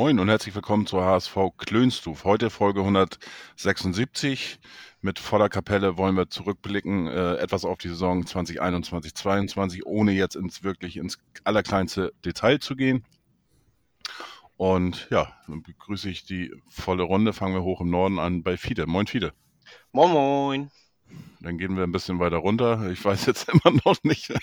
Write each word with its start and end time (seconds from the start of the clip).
Moin 0.00 0.18
und 0.18 0.30
herzlich 0.30 0.54
willkommen 0.54 0.86
zur 0.86 1.04
HSV 1.04 1.36
Klönstuf. 1.58 2.24
Heute 2.24 2.48
Folge 2.48 2.80
176. 2.80 4.58
Mit 5.02 5.18
voller 5.18 5.50
Kapelle 5.50 5.98
wollen 5.98 6.16
wir 6.16 6.30
zurückblicken, 6.30 7.06
äh, 7.06 7.34
etwas 7.34 7.66
auf 7.66 7.76
die 7.76 7.88
Saison 7.88 8.24
2021, 8.24 9.14
2022, 9.14 9.84
ohne 9.84 10.12
jetzt 10.12 10.36
ins 10.36 10.62
wirklich 10.62 10.96
ins 10.96 11.18
allerkleinste 11.44 12.14
Detail 12.24 12.60
zu 12.60 12.76
gehen. 12.76 13.04
Und 14.56 15.06
ja, 15.10 15.36
dann 15.46 15.62
begrüße 15.62 16.08
ich 16.08 16.24
die 16.24 16.50
volle 16.66 17.02
Runde. 17.02 17.34
Fangen 17.34 17.52
wir 17.52 17.62
hoch 17.62 17.82
im 17.82 17.90
Norden 17.90 18.18
an 18.18 18.42
bei 18.42 18.56
Fide. 18.56 18.86
Moin 18.86 19.06
Fide. 19.06 19.34
Moin 19.92 20.12
Moin. 20.12 20.70
Dann 21.42 21.56
gehen 21.56 21.76
wir 21.76 21.84
ein 21.84 21.92
bisschen 21.92 22.18
weiter 22.18 22.36
runter. 22.36 22.90
Ich 22.90 23.02
weiß 23.04 23.26
jetzt 23.26 23.48
immer 23.52 23.76
noch 23.84 23.96
nicht, 24.02 24.28
wer 24.28 24.40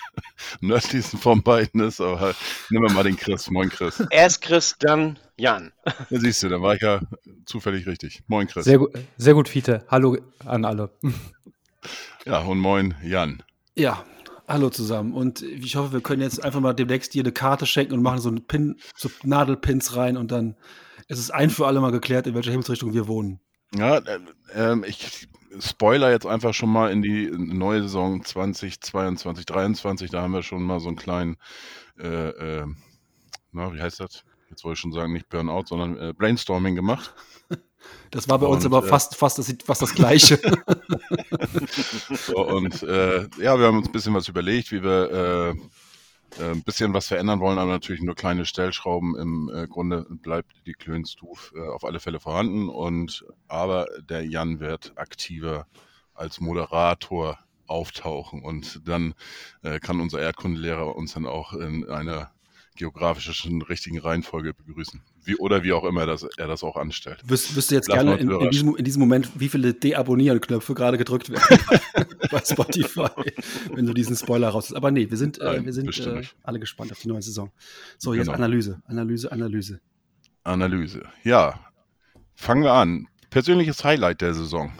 nördlichsten 0.60 1.18
von 1.18 1.42
beiden 1.42 1.80
ist, 1.80 2.00
aber 2.00 2.34
nehmen 2.70 2.88
wir 2.88 2.92
mal 2.92 3.04
den 3.04 3.16
Chris. 3.16 3.50
Moin 3.50 3.68
Chris. 3.68 4.02
Erst 4.10 4.42
Chris, 4.42 4.74
dann 4.80 5.18
Jan. 5.36 5.72
Da 5.84 5.94
siehst 6.10 6.42
du, 6.42 6.48
da 6.48 6.60
war 6.60 6.74
ich 6.74 6.82
ja 6.82 7.00
zufällig 7.46 7.86
richtig. 7.86 8.22
Moin 8.26 8.48
Chris. 8.48 8.64
Sehr, 8.64 8.78
gu 8.78 8.88
sehr 9.16 9.34
gut, 9.34 9.48
Fiete. 9.48 9.84
Hallo 9.88 10.18
an 10.44 10.64
alle. 10.64 10.90
Ja, 12.26 12.40
und 12.40 12.58
moin 12.58 12.94
Jan. 13.04 13.42
Ja, 13.76 14.04
hallo 14.48 14.70
zusammen. 14.70 15.12
Und 15.14 15.42
ich 15.42 15.76
hoffe, 15.76 15.92
wir 15.92 16.00
können 16.00 16.22
jetzt 16.22 16.44
einfach 16.44 16.60
mal 16.60 16.74
demnächst 16.74 17.14
dir 17.14 17.22
eine 17.22 17.32
Karte 17.32 17.64
schenken 17.66 17.94
und 17.94 18.02
machen 18.02 18.20
so 18.20 18.28
einen 18.28 18.46
Pin, 18.46 18.76
so 18.96 19.08
Nadelpins 19.22 19.94
rein 19.94 20.16
und 20.16 20.32
dann 20.32 20.56
ist 21.06 21.20
es 21.20 21.30
ein 21.30 21.50
für 21.50 21.66
alle 21.66 21.80
mal 21.80 21.92
geklärt, 21.92 22.26
in 22.26 22.34
welcher 22.34 22.50
Himmelsrichtung 22.50 22.92
wir 22.92 23.06
wohnen. 23.06 23.40
Ja, 23.74 23.98
äh, 24.54 24.76
ich 24.86 25.28
spoiler 25.58 26.10
jetzt 26.10 26.26
einfach 26.26 26.54
schon 26.54 26.70
mal 26.70 26.90
in 26.90 27.02
die 27.02 27.30
neue 27.30 27.82
Saison 27.82 28.24
2022, 28.24 29.46
2023. 29.46 30.10
Da 30.10 30.22
haben 30.22 30.32
wir 30.32 30.42
schon 30.42 30.62
mal 30.62 30.80
so 30.80 30.88
einen 30.88 30.96
kleinen, 30.96 31.36
äh, 31.98 32.28
äh, 32.28 32.66
na, 33.52 33.72
wie 33.74 33.80
heißt 33.80 34.00
das? 34.00 34.24
Jetzt 34.50 34.64
wollte 34.64 34.74
ich 34.74 34.80
schon 34.80 34.92
sagen, 34.92 35.12
nicht 35.12 35.28
Burnout, 35.28 35.64
sondern 35.66 35.98
äh, 35.98 36.12
Brainstorming 36.12 36.74
gemacht. 36.74 37.14
Das 38.10 38.28
war 38.28 38.38
bei 38.38 38.46
uns 38.46 38.66
Und, 38.66 38.74
aber 38.74 38.84
äh, 38.84 38.88
fast, 38.88 39.14
fast, 39.14 39.38
das, 39.38 39.54
fast 39.64 39.80
das 39.80 39.94
Gleiche. 39.94 40.38
So, 42.26 42.46
und 42.46 42.82
äh, 42.82 43.22
ja, 43.38 43.58
wir 43.58 43.66
haben 43.66 43.78
uns 43.78 43.86
ein 43.86 43.92
bisschen 43.92 44.14
was 44.14 44.28
überlegt, 44.28 44.72
wie 44.72 44.82
wir 44.82 45.54
äh, 45.54 45.54
ein 46.40 46.62
bisschen 46.62 46.94
was 46.94 47.08
verändern 47.08 47.40
wollen, 47.40 47.58
aber 47.58 47.72
natürlich 47.72 48.02
nur 48.02 48.14
kleine 48.14 48.44
Stellschrauben. 48.44 49.16
Im 49.16 49.50
äh, 49.52 49.66
Grunde 49.66 50.06
bleibt 50.08 50.52
die 50.66 50.74
Klönstuf 50.74 51.52
äh, 51.56 51.60
auf 51.60 51.84
alle 51.84 52.00
Fälle 52.00 52.20
vorhanden. 52.20 52.68
Und 52.68 53.24
aber 53.48 53.86
der 54.08 54.24
Jan 54.26 54.60
wird 54.60 54.92
aktiver 54.96 55.66
als 56.14 56.40
Moderator 56.40 57.38
auftauchen 57.66 58.42
und 58.42 58.80
dann 58.88 59.14
äh, 59.62 59.78
kann 59.78 60.00
unser 60.00 60.20
Erdkundelehrer 60.20 60.96
uns 60.96 61.14
dann 61.14 61.26
auch 61.26 61.52
in 61.52 61.88
einer 61.88 62.30
geografischen 62.76 63.60
richtigen 63.62 63.98
Reihenfolge 63.98 64.54
begrüßen. 64.54 65.02
Wie, 65.24 65.36
oder 65.36 65.62
wie 65.62 65.72
auch 65.72 65.84
immer 65.84 66.06
das, 66.06 66.26
er 66.36 66.46
das 66.46 66.62
auch 66.62 66.76
anstellt. 66.76 67.22
Wüs, 67.26 67.54
wüsste 67.54 67.74
jetzt 67.74 67.88
Lass 67.88 67.98
gerne 67.98 68.16
in, 68.16 68.30
in, 68.30 68.50
diesem, 68.50 68.76
in 68.76 68.84
diesem 68.84 69.00
Moment, 69.00 69.30
wie 69.34 69.48
viele 69.48 69.74
Deabonnieren-Knöpfe 69.74 70.74
gerade 70.74 70.96
gedrückt 70.96 71.28
werden 71.30 71.58
bei 72.30 72.40
Spotify, 72.44 73.08
wenn 73.74 73.86
du 73.86 73.92
diesen 73.92 74.16
Spoiler 74.16 74.48
raus. 74.48 74.72
Aber 74.72 74.90
nee, 74.90 75.10
wir 75.10 75.16
sind, 75.16 75.38
äh, 75.38 75.44
Nein, 75.44 75.66
wir 75.66 75.72
sind 75.72 75.98
äh, 76.06 76.22
alle 76.42 76.60
gespannt 76.60 76.92
auf 76.92 77.00
die 77.00 77.08
neue 77.08 77.22
Saison. 77.22 77.50
So, 77.98 78.14
jetzt 78.14 78.26
Genau. 78.26 78.36
Analyse, 78.36 78.80
Analyse, 78.86 79.32
Analyse. 79.32 79.80
Analyse. 80.44 81.02
Ja, 81.24 81.60
fangen 82.34 82.62
wir 82.62 82.72
an. 82.72 83.06
Persönliches 83.30 83.84
Highlight 83.84 84.20
der 84.20 84.34
Saison. 84.34 84.72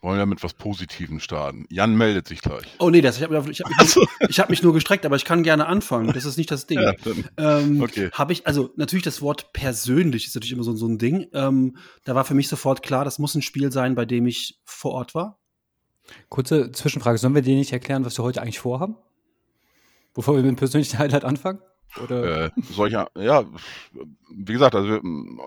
Wollen 0.00 0.18
wir 0.18 0.26
mit 0.26 0.44
was 0.44 0.54
Positivem 0.54 1.18
starten? 1.18 1.66
Jan 1.70 1.96
meldet 1.96 2.28
sich 2.28 2.40
gleich. 2.40 2.62
Oh 2.78 2.88
nee, 2.88 3.00
das, 3.00 3.16
ich 3.16 3.24
habe 3.24 3.34
ich 3.50 3.60
hab, 3.60 3.68
mich, 3.70 3.96
ich 4.28 4.38
hab 4.38 4.48
mich 4.48 4.62
nur 4.62 4.72
gestreckt, 4.72 5.04
aber 5.04 5.16
ich 5.16 5.24
kann 5.24 5.42
gerne 5.42 5.66
anfangen. 5.66 6.12
Das 6.12 6.24
ist 6.24 6.36
nicht 6.36 6.50
das 6.50 6.66
Ding. 6.66 6.78
Ja, 6.78 6.92
Ähm, 7.36 7.82
Okay. 7.82 8.10
Habe 8.12 8.32
ich, 8.32 8.46
also 8.46 8.70
natürlich 8.76 9.02
das 9.02 9.20
Wort 9.22 9.52
persönlich 9.52 10.26
ist 10.26 10.36
natürlich 10.36 10.52
immer 10.52 10.62
so, 10.62 10.76
so 10.76 10.86
ein 10.86 10.98
Ding. 10.98 11.26
Ähm, 11.32 11.76
da 12.04 12.14
war 12.14 12.24
für 12.24 12.34
mich 12.34 12.48
sofort 12.48 12.82
klar, 12.84 13.04
das 13.04 13.18
muss 13.18 13.34
ein 13.34 13.42
Spiel 13.42 13.72
sein, 13.72 13.96
bei 13.96 14.04
dem 14.04 14.26
ich 14.26 14.60
vor 14.64 14.92
Ort 14.92 15.16
war. 15.16 15.40
Kurze 16.28 16.70
Zwischenfrage. 16.70 17.18
Sollen 17.18 17.34
wir 17.34 17.42
dir 17.42 17.56
nicht 17.56 17.72
erklären, 17.72 18.04
was 18.04 18.16
wir 18.18 18.22
heute 18.22 18.40
eigentlich 18.40 18.60
vorhaben? 18.60 18.96
Bevor 20.14 20.34
wir 20.34 20.42
mit 20.42 20.48
dem 20.50 20.56
persönlichen 20.56 20.98
Highlight 20.98 21.24
anfangen? 21.24 21.60
Oder? 22.02 22.44
äh, 22.46 22.50
solcher, 22.70 23.08
ja, 23.16 23.44
wie 24.30 24.52
gesagt, 24.52 24.74
also 24.74 24.96
ähm, 24.96 25.40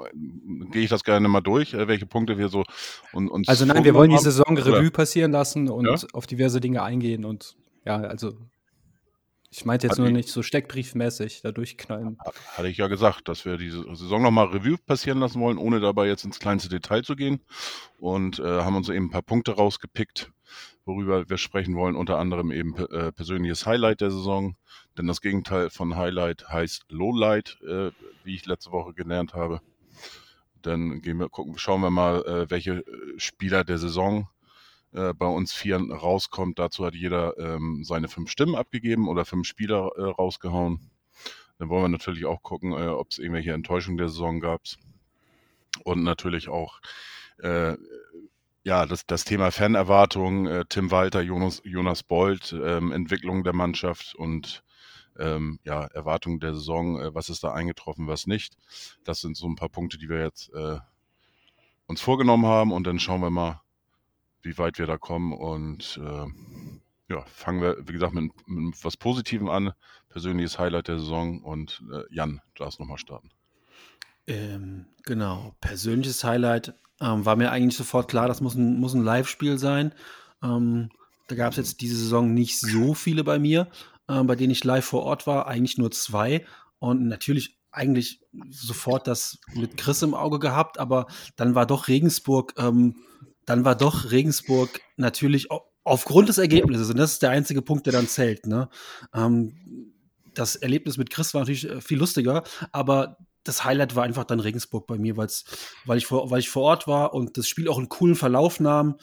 gehe 0.71 0.81
ich 0.83 0.89
das 0.89 1.03
gerne 1.03 1.27
mal 1.27 1.41
durch, 1.41 1.73
äh, 1.73 1.87
welche 1.87 2.05
Punkte 2.05 2.37
wir 2.37 2.49
so 2.49 2.63
und, 3.13 3.29
uns 3.29 3.47
also 3.47 3.65
nein, 3.65 3.83
wir 3.83 3.93
wollen 3.93 4.09
die. 4.09 4.17
Saison 4.17 4.57
Revue 4.57 4.91
passieren 4.91 5.31
lassen 5.31 5.69
und 5.69 5.85
Ja? 5.85 5.95
auf 6.13 6.25
diverse 6.27 6.59
Dinge 6.59 6.81
eingehen 6.83 7.25
und 7.25 7.55
ja, 7.85 7.97
also 7.97 8.33
ich 9.53 9.65
meinte 9.65 9.85
jetzt 9.87 9.93
Hat 9.93 9.99
nur 9.99 10.07
die- 10.07 10.13
nicht 10.13 10.29
so 10.29 10.43
steckbriefmäßig 10.43 11.41
da 11.41 11.51
durchknallen. 11.51 12.17
Hatte 12.55 12.69
ich 12.69 12.77
ja 12.77 12.87
gesagt, 12.87 13.27
dass 13.27 13.43
wir 13.43 13.57
diese 13.57 13.83
Saison 13.95 14.21
nochmal 14.21 14.47
Revue 14.47 14.77
passieren 14.77 15.19
lassen 15.19 15.41
wollen, 15.41 15.57
ohne 15.57 15.81
dabei 15.81 16.07
jetzt 16.07 16.23
ins 16.23 16.39
kleinste 16.39 16.69
Detail 16.69 17.03
zu 17.03 17.15
gehen. 17.17 17.41
Und 17.99 18.39
äh, 18.39 18.43
haben 18.61 18.77
uns 18.77 18.87
eben 18.87 19.07
ein 19.07 19.09
paar 19.11 19.21
Punkte 19.23 19.51
rausgepickt, 19.51 20.31
worüber 20.85 21.29
wir 21.29 21.37
sprechen 21.37 21.75
wollen. 21.75 21.97
Unter 21.97 22.17
anderem 22.17 22.51
eben 22.51 22.77
äh, 22.77 23.11
persönliches 23.11 23.65
Highlight 23.65 23.99
der 23.99 24.11
Saison. 24.11 24.55
Denn 24.97 25.07
das 25.07 25.21
Gegenteil 25.21 25.69
von 25.69 25.95
Highlight 25.95 26.49
heißt 26.49 26.85
Lowlight, 26.89 27.57
äh, 27.61 27.91
wie 28.23 28.35
ich 28.35 28.45
letzte 28.45 28.71
Woche 28.71 28.93
gelernt 28.93 29.33
habe. 29.33 29.61
Dann 30.61 31.01
gehen 31.01 31.17
wir, 31.17 31.29
gucken, 31.29 31.57
schauen 31.57 31.81
wir 31.81 31.89
mal, 31.89 32.23
äh, 32.25 32.49
welche 32.49 32.79
äh, 32.79 32.83
Spieler 33.17 33.63
der 33.63 33.77
Saison 33.77 34.27
äh, 34.93 35.13
bei 35.13 35.27
uns 35.27 35.53
vier 35.53 35.77
rauskommt. 35.77 36.59
Dazu 36.59 36.85
hat 36.85 36.93
jeder 36.93 37.37
ähm, 37.37 37.83
seine 37.83 38.09
fünf 38.09 38.29
Stimmen 38.29 38.55
abgegeben 38.55 39.07
oder 39.07 39.23
fünf 39.23 39.47
Spieler 39.47 39.91
äh, 39.95 40.03
rausgehauen. 40.03 40.91
Dann 41.57 41.69
wollen 41.69 41.83
wir 41.83 41.89
natürlich 41.89 42.25
auch 42.25 42.43
gucken, 42.43 42.73
äh, 42.73 42.87
ob 42.87 43.11
es 43.11 43.19
irgendwelche 43.19 43.53
Enttäuschungen 43.53 43.97
der 43.97 44.09
Saison 44.09 44.39
gab. 44.39 44.61
Und 45.83 46.03
natürlich 46.03 46.49
auch 46.49 46.79
ja, 48.63 48.85
das, 48.85 49.07
das 49.07 49.25
Thema 49.25 49.49
Fanerwartung, 49.49 50.65
Tim 50.69 50.91
Walter, 50.91 51.21
Jonas, 51.21 51.59
Jonas 51.65 52.03
Bold, 52.03 52.53
ähm, 52.53 52.91
Entwicklung 52.91 53.43
der 53.43 53.53
Mannschaft 53.53 54.13
und 54.13 54.63
ähm, 55.19 55.59
ja, 55.63 55.85
Erwartungen 55.85 56.39
der 56.39 56.53
Saison, 56.53 56.99
äh, 56.99 57.13
was 57.13 57.29
ist 57.29 57.43
da 57.43 57.53
eingetroffen, 57.53 58.07
was 58.07 58.27
nicht. 58.27 58.57
Das 59.03 59.21
sind 59.21 59.37
so 59.37 59.47
ein 59.47 59.55
paar 59.55 59.69
Punkte, 59.69 59.97
die 59.97 60.09
wir 60.09 60.21
jetzt 60.21 60.53
äh, 60.53 60.77
uns 61.87 62.01
vorgenommen 62.01 62.45
haben 62.45 62.71
und 62.71 62.85
dann 62.85 62.99
schauen 62.99 63.21
wir 63.21 63.29
mal, 63.29 63.61
wie 64.41 64.57
weit 64.57 64.79
wir 64.79 64.87
da 64.87 64.97
kommen 64.97 65.33
und 65.33 65.99
äh, 66.01 66.25
ja, 67.09 67.21
fangen 67.25 67.61
wir, 67.61 67.77
wie 67.87 67.93
gesagt, 67.93 68.13
mit, 68.13 68.31
mit 68.47 68.83
was 68.83 68.97
Positivem 68.97 69.49
an. 69.49 69.73
Persönliches 70.09 70.57
Highlight 70.57 70.87
der 70.87 70.99
Saison 70.99 71.41
und 71.41 71.83
äh, 71.91 72.03
Jan, 72.09 72.41
du 72.55 72.63
darfst 72.63 72.79
nochmal 72.79 72.97
starten. 72.97 73.29
Ähm, 74.27 74.85
genau, 75.03 75.55
persönliches 75.59 76.23
Highlight 76.23 76.73
ähm, 77.01 77.25
war 77.25 77.35
mir 77.35 77.51
eigentlich 77.51 77.75
sofort 77.75 78.07
klar, 78.07 78.27
das 78.27 78.41
muss 78.41 78.55
ein, 78.55 78.79
muss 78.79 78.93
ein 78.93 79.03
Live-Spiel 79.03 79.57
sein. 79.57 79.93
Ähm, 80.41 80.89
da 81.27 81.35
gab 81.35 81.51
es 81.51 81.57
jetzt 81.57 81.81
diese 81.81 81.95
Saison 81.95 82.33
nicht 82.33 82.59
so 82.59 82.93
viele 82.93 83.23
bei 83.23 83.39
mir, 83.39 83.67
ähm, 84.11 84.27
bei 84.27 84.35
denen 84.35 84.51
ich 84.51 84.63
live 84.63 84.85
vor 84.85 85.03
Ort 85.03 85.25
war, 85.27 85.47
eigentlich 85.47 85.77
nur 85.77 85.91
zwei. 85.91 86.45
Und 86.79 87.07
natürlich 87.07 87.57
eigentlich 87.71 88.21
sofort 88.49 89.07
das 89.07 89.39
mit 89.53 89.77
Chris 89.77 90.01
im 90.01 90.13
Auge 90.13 90.39
gehabt, 90.39 90.77
aber 90.77 91.07
dann 91.37 91.55
war 91.55 91.65
doch 91.65 91.87
Regensburg, 91.87 92.53
ähm, 92.57 92.97
dann 93.45 93.63
war 93.63 93.75
doch 93.75 94.11
Regensburg 94.11 94.81
natürlich 94.97 95.51
au- 95.51 95.63
aufgrund 95.83 96.27
des 96.29 96.37
Ergebnisses, 96.37 96.89
und 96.89 96.97
das 96.97 97.13
ist 97.13 97.21
der 97.21 97.29
einzige 97.29 97.61
Punkt, 97.61 97.85
der 97.85 97.93
dann 97.93 98.07
zählt, 98.07 98.45
ne? 98.45 98.69
Ähm, 99.13 99.93
das 100.33 100.55
Erlebnis 100.55 100.97
mit 100.97 101.09
Chris 101.09 101.33
war 101.33 101.41
natürlich 101.41 101.69
äh, 101.69 101.81
viel 101.81 101.97
lustiger, 101.97 102.43
aber 102.71 103.17
das 103.43 103.63
Highlight 103.63 103.95
war 103.95 104.03
einfach 104.03 104.25
dann 104.25 104.39
Regensburg 104.39 104.85
bei 104.85 104.97
mir, 104.97 105.17
weil's, 105.17 105.45
weil, 105.85 105.97
ich 105.97 106.05
vor, 106.05 106.29
weil 106.29 106.39
ich 106.39 106.49
vor 106.49 106.63
Ort 106.63 106.87
war 106.87 107.13
und 107.13 107.37
das 107.37 107.47
Spiel 107.47 107.67
auch 107.69 107.77
einen 107.77 107.89
coolen 107.89 108.15
Verlauf 108.15 108.59
nahm. 108.59 108.97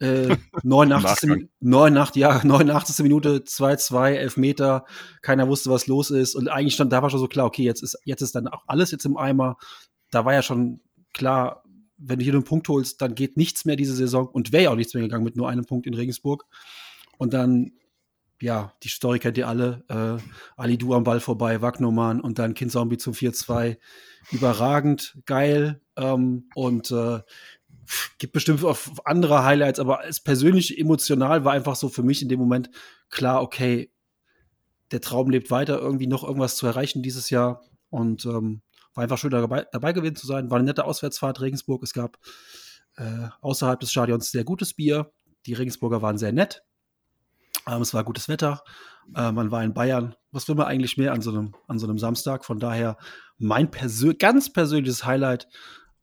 Äh, 0.00 0.36
89. 0.62 1.28
Nachgang. 1.28 1.48
89, 1.60 2.20
ja, 2.20 2.40
89. 2.44 3.02
Minute, 3.02 3.38
2-2, 3.38 4.12
Elfmeter, 4.12 4.84
keiner 5.22 5.48
wusste, 5.48 5.70
was 5.70 5.86
los 5.86 6.10
ist. 6.10 6.34
Und 6.34 6.48
eigentlich 6.48 6.74
stand, 6.74 6.92
da 6.92 7.02
war 7.02 7.10
schon 7.10 7.20
so 7.20 7.28
klar, 7.28 7.46
okay, 7.46 7.62
jetzt 7.62 7.82
ist, 7.82 7.98
jetzt 8.04 8.22
ist 8.22 8.34
dann 8.34 8.48
auch 8.48 8.64
alles 8.66 8.90
jetzt 8.90 9.06
im 9.06 9.16
Eimer. 9.16 9.56
Da 10.10 10.24
war 10.24 10.34
ja 10.34 10.42
schon 10.42 10.80
klar, 11.12 11.64
wenn 11.98 12.18
du 12.18 12.24
hier 12.24 12.34
einen 12.34 12.44
Punkt 12.44 12.68
holst, 12.68 13.00
dann 13.00 13.14
geht 13.14 13.36
nichts 13.36 13.64
mehr 13.64 13.76
diese 13.76 13.94
Saison 13.94 14.26
und 14.28 14.52
wäre 14.52 14.64
ja 14.64 14.70
auch 14.70 14.76
nichts 14.76 14.94
mehr 14.94 15.02
gegangen 15.02 15.24
mit 15.24 15.36
nur 15.36 15.48
einem 15.48 15.64
Punkt 15.64 15.86
in 15.86 15.94
Regensburg. 15.94 16.44
Und 17.18 17.32
dann 17.32 17.72
ja, 18.40 18.72
die 18.82 18.88
Story 18.88 19.18
kennt 19.18 19.38
ihr 19.38 19.48
alle. 19.48 19.84
Äh, 19.88 20.22
Ali 20.56 20.76
Du 20.78 20.94
am 20.94 21.04
Ball 21.04 21.20
vorbei, 21.20 21.62
Wagnoman 21.62 22.20
und 22.20 22.38
dann 22.38 22.54
Kind 22.54 22.70
Zombie 22.70 22.98
zum 22.98 23.14
4-2. 23.14 23.78
Überragend, 24.30 25.18
geil. 25.24 25.80
Ähm, 25.96 26.48
und 26.54 26.90
äh, 26.90 27.20
gibt 28.18 28.32
bestimmt 28.32 28.64
auch 28.64 28.78
andere 29.04 29.44
Highlights, 29.44 29.78
aber 29.78 30.06
es 30.06 30.20
persönlich 30.20 30.78
emotional 30.78 31.44
war 31.44 31.52
einfach 31.52 31.76
so 31.76 31.88
für 31.88 32.02
mich 32.02 32.22
in 32.22 32.28
dem 32.28 32.38
Moment 32.38 32.70
klar, 33.10 33.42
okay, 33.42 33.90
der 34.90 35.00
Traum 35.00 35.30
lebt 35.30 35.50
weiter, 35.50 35.78
irgendwie 35.78 36.06
noch 36.06 36.24
irgendwas 36.24 36.56
zu 36.56 36.66
erreichen 36.66 37.02
dieses 37.02 37.30
Jahr. 37.30 37.62
Und 37.90 38.24
ähm, 38.26 38.62
war 38.94 39.02
einfach 39.02 39.18
schön 39.18 39.30
dabei, 39.30 39.66
dabei 39.72 39.92
gewesen 39.92 40.16
zu 40.16 40.26
sein. 40.26 40.50
War 40.50 40.58
eine 40.58 40.66
nette 40.66 40.84
Auswärtsfahrt 40.84 41.40
Regensburg. 41.40 41.82
Es 41.82 41.92
gab 41.92 42.18
äh, 42.96 43.28
außerhalb 43.40 43.78
des 43.80 43.90
Stadions 43.90 44.30
sehr 44.30 44.44
gutes 44.44 44.74
Bier. 44.74 45.12
Die 45.46 45.54
Regensburger 45.54 46.02
waren 46.02 46.18
sehr 46.18 46.32
nett. 46.32 46.62
Ähm, 47.66 47.82
es 47.82 47.94
war 47.94 48.04
gutes 48.04 48.28
Wetter. 48.28 48.62
Äh, 49.14 49.32
man 49.32 49.50
war 49.50 49.62
in 49.64 49.74
Bayern. 49.74 50.14
Was 50.30 50.48
will 50.48 50.54
man 50.54 50.66
eigentlich 50.66 50.96
mehr 50.96 51.12
an 51.12 51.20
so 51.20 51.30
einem, 51.30 51.54
an 51.68 51.78
so 51.78 51.86
einem 51.86 51.98
Samstag? 51.98 52.44
Von 52.44 52.58
daher 52.58 52.96
mein 53.38 53.70
persö 53.70 54.14
ganz 54.14 54.52
persönliches 54.52 55.04
Highlight 55.04 55.48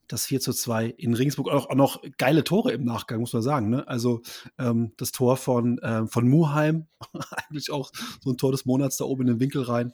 das 0.07 0.25
4 0.25 0.39
zu 0.39 0.53
2 0.53 0.87
in 0.97 1.13
Regensburg. 1.13 1.49
Auch, 1.49 1.69
auch 1.69 1.75
noch 1.75 2.01
geile 2.17 2.43
Tore 2.43 2.71
im 2.71 2.83
Nachgang, 2.83 3.19
muss 3.19 3.33
man 3.33 3.41
sagen. 3.41 3.69
Ne? 3.69 3.87
Also 3.87 4.21
ähm, 4.57 4.93
das 4.97 5.11
Tor 5.11 5.37
von, 5.37 5.79
ähm, 5.83 6.07
von 6.07 6.27
Muheim, 6.27 6.87
eigentlich 7.49 7.71
auch 7.71 7.91
so 8.21 8.31
ein 8.31 8.37
Tor 8.37 8.51
des 8.51 8.65
Monats 8.65 8.97
da 8.97 9.05
oben 9.05 9.23
in 9.23 9.27
den 9.27 9.39
Winkel 9.39 9.63
rein. 9.63 9.93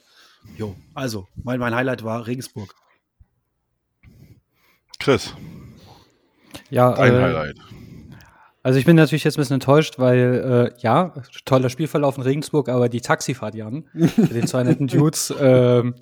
Jo, 0.58 0.76
also 0.94 1.28
mein, 1.36 1.60
mein 1.60 1.76
Highlight 1.76 2.04
war 2.04 2.26
Regensburg. 2.28 2.74
Chris. 5.00 5.34
Ja, 6.70 6.94
Dein 6.94 7.14
äh, 7.14 7.22
Highlight. 7.22 7.58
Also 8.62 8.78
ich 8.78 8.86
bin 8.86 8.98
natürlich 8.98 9.24
jetzt 9.24 9.38
ein 9.38 9.42
bisschen 9.42 9.56
enttäuscht, 9.56 10.00
weil 10.00 10.74
äh, 10.78 10.82
ja, 10.82 11.14
toller 11.46 11.70
Spielverlauf 11.70 12.18
in 12.18 12.24
Regensburg, 12.24 12.68
aber 12.68 12.90
die 12.90 13.00
Taxifahrt, 13.00 13.56
Jan, 13.56 13.86
mit 13.94 14.34
den 14.34 14.48
zwei 14.48 14.64
netten 14.64 14.88
Dudes, 14.88 15.34
ähm, 15.40 15.96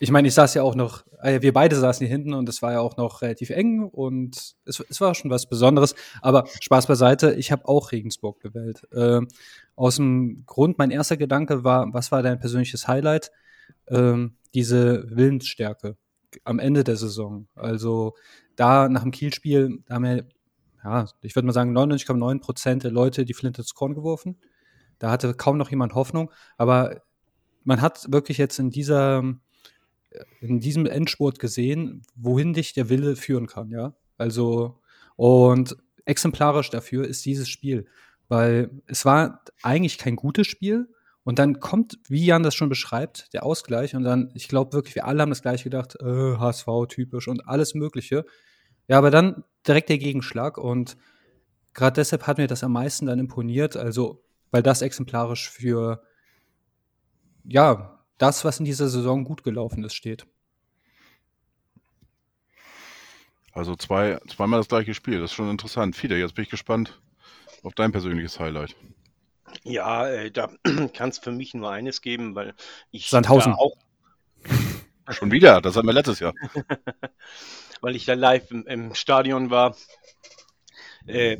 ich 0.00 0.10
meine, 0.10 0.28
ich 0.28 0.34
saß 0.34 0.54
ja 0.54 0.62
auch 0.62 0.74
noch, 0.74 1.04
äh, 1.22 1.42
wir 1.42 1.52
beide 1.52 1.76
saßen 1.76 2.06
hier 2.06 2.14
hinten 2.14 2.34
und 2.34 2.48
es 2.48 2.62
war 2.62 2.72
ja 2.72 2.80
auch 2.80 2.96
noch 2.96 3.22
relativ 3.22 3.50
eng 3.50 3.82
und 3.82 4.56
es, 4.64 4.84
es 4.88 5.00
war 5.00 5.14
schon 5.14 5.30
was 5.30 5.48
Besonderes. 5.48 5.94
Aber 6.22 6.46
Spaß 6.60 6.86
beiseite, 6.86 7.34
ich 7.34 7.50
habe 7.52 7.66
auch 7.66 7.92
Regensburg 7.92 8.40
gewählt. 8.40 8.86
Ähm, 8.94 9.28
aus 9.74 9.96
dem 9.96 10.44
Grund, 10.46 10.78
mein 10.78 10.90
erster 10.90 11.16
Gedanke 11.16 11.64
war, 11.64 11.92
was 11.92 12.12
war 12.12 12.22
dein 12.22 12.38
persönliches 12.38 12.86
Highlight? 12.86 13.30
Ähm, 13.88 14.36
diese 14.54 15.04
Willensstärke 15.10 15.96
am 16.44 16.58
Ende 16.58 16.84
der 16.84 16.96
Saison. 16.96 17.48
Also 17.54 18.14
da 18.56 18.88
nach 18.88 19.02
dem 19.02 19.12
Kielspiel, 19.12 19.82
da 19.86 19.94
haben 19.94 20.04
wir, 20.04 20.26
ja, 20.84 21.06
ich 21.22 21.34
würde 21.34 21.46
mal 21.46 21.52
sagen, 21.52 21.76
99,9 21.76 22.40
Prozent 22.40 22.84
der 22.84 22.90
Leute 22.90 23.24
die 23.24 23.34
Flinte 23.34 23.62
ins 23.62 23.74
Korn 23.74 23.94
geworfen. 23.94 24.38
Da 24.98 25.10
hatte 25.10 25.34
kaum 25.34 25.58
noch 25.58 25.70
jemand 25.70 25.94
Hoffnung. 25.94 26.30
Aber 26.56 27.02
man 27.64 27.80
hat 27.80 28.10
wirklich 28.12 28.38
jetzt 28.38 28.58
in 28.58 28.70
dieser 28.70 29.22
in 30.40 30.60
diesem 30.60 30.86
Endspurt 30.86 31.38
gesehen, 31.38 32.02
wohin 32.14 32.52
dich 32.52 32.72
der 32.72 32.88
Wille 32.88 33.16
führen 33.16 33.46
kann, 33.46 33.70
ja. 33.70 33.94
Also, 34.16 34.80
und 35.16 35.76
exemplarisch 36.04 36.70
dafür 36.70 37.06
ist 37.06 37.24
dieses 37.24 37.48
Spiel, 37.48 37.86
weil 38.28 38.70
es 38.86 39.04
war 39.04 39.44
eigentlich 39.62 39.98
kein 39.98 40.16
gutes 40.16 40.46
Spiel. 40.46 40.88
Und 41.24 41.38
dann 41.38 41.60
kommt, 41.60 41.98
wie 42.08 42.24
Jan 42.24 42.42
das 42.42 42.54
schon 42.54 42.70
beschreibt, 42.70 43.34
der 43.34 43.44
Ausgleich. 43.44 43.94
Und 43.94 44.04
dann, 44.04 44.30
ich 44.34 44.48
glaube 44.48 44.72
wirklich, 44.72 44.94
wir 44.94 45.06
alle 45.06 45.20
haben 45.20 45.28
das 45.28 45.42
gleich 45.42 45.62
gedacht, 45.62 45.96
äh, 46.00 46.36
HSV 46.38 46.66
typisch 46.88 47.28
und 47.28 47.46
alles 47.46 47.74
Mögliche. 47.74 48.24
Ja, 48.86 48.96
aber 48.96 49.10
dann 49.10 49.44
direkt 49.66 49.90
der 49.90 49.98
Gegenschlag. 49.98 50.56
Und 50.56 50.96
gerade 51.74 51.96
deshalb 51.96 52.26
hat 52.26 52.38
mir 52.38 52.46
das 52.46 52.64
am 52.64 52.72
meisten 52.72 53.04
dann 53.04 53.18
imponiert. 53.18 53.76
Also, 53.76 54.24
weil 54.50 54.62
das 54.62 54.80
exemplarisch 54.80 55.50
für, 55.50 56.02
ja, 57.44 57.97
das, 58.18 58.44
was 58.44 58.58
in 58.58 58.64
dieser 58.64 58.88
Saison 58.88 59.24
gut 59.24 59.42
gelaufen 59.42 59.84
ist, 59.84 59.94
steht. 59.94 60.26
Also 63.52 63.74
zwei, 63.74 64.20
zweimal 64.28 64.60
das 64.60 64.68
gleiche 64.68 64.94
Spiel. 64.94 65.20
Das 65.20 65.30
ist 65.30 65.34
schon 65.34 65.50
interessant. 65.50 65.96
Fide, 65.96 66.16
jetzt 66.16 66.34
bin 66.34 66.44
ich 66.44 66.50
gespannt 66.50 67.00
auf 67.62 67.74
dein 67.74 67.92
persönliches 67.92 68.38
Highlight. 68.38 68.76
Ja, 69.64 70.08
äh, 70.08 70.30
da 70.30 70.50
kann 70.94 71.08
es 71.08 71.18
für 71.18 71.32
mich 71.32 71.54
nur 71.54 71.70
eines 71.70 72.02
geben, 72.02 72.34
weil 72.34 72.54
ich 72.90 73.08
Sandhausen. 73.08 73.52
da 73.52 73.58
auch, 73.58 73.76
Schon 75.10 75.30
wieder, 75.30 75.60
das 75.60 75.76
hatten 75.76 75.86
wir 75.86 75.94
letztes 75.94 76.20
Jahr. 76.20 76.34
weil 77.80 77.96
ich 77.96 78.04
da 78.04 78.14
live 78.14 78.50
im, 78.50 78.66
im 78.66 78.94
Stadion 78.94 79.50
war, 79.50 79.76
äh, 81.06 81.38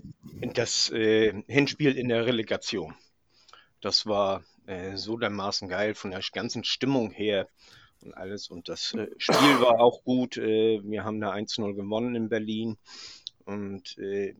das 0.54 0.90
äh, 0.90 1.42
Hinspiel 1.46 1.96
in 1.96 2.08
der 2.08 2.24
Relegation. 2.26 2.94
Das 3.80 4.06
war 4.06 4.42
äh, 4.68 4.96
so 4.96 5.16
dermaßen 5.16 5.68
geil 5.68 5.94
von 5.94 6.10
der 6.10 6.20
ganzen 6.32 6.62
Stimmung 6.62 7.10
her 7.10 7.48
und 8.02 8.14
alles. 8.14 8.48
Und 8.48 8.68
das 8.68 8.92
äh, 8.94 9.08
Spiel 9.16 9.60
war 9.60 9.80
auch 9.80 10.04
gut. 10.04 10.36
Äh, 10.36 10.80
wir 10.84 11.04
haben 11.04 11.20
da 11.20 11.32
1-0 11.32 11.74
gewonnen 11.74 12.14
in 12.14 12.28
Berlin. 12.28 12.76
Und 13.44 13.96
äh, 13.98 14.34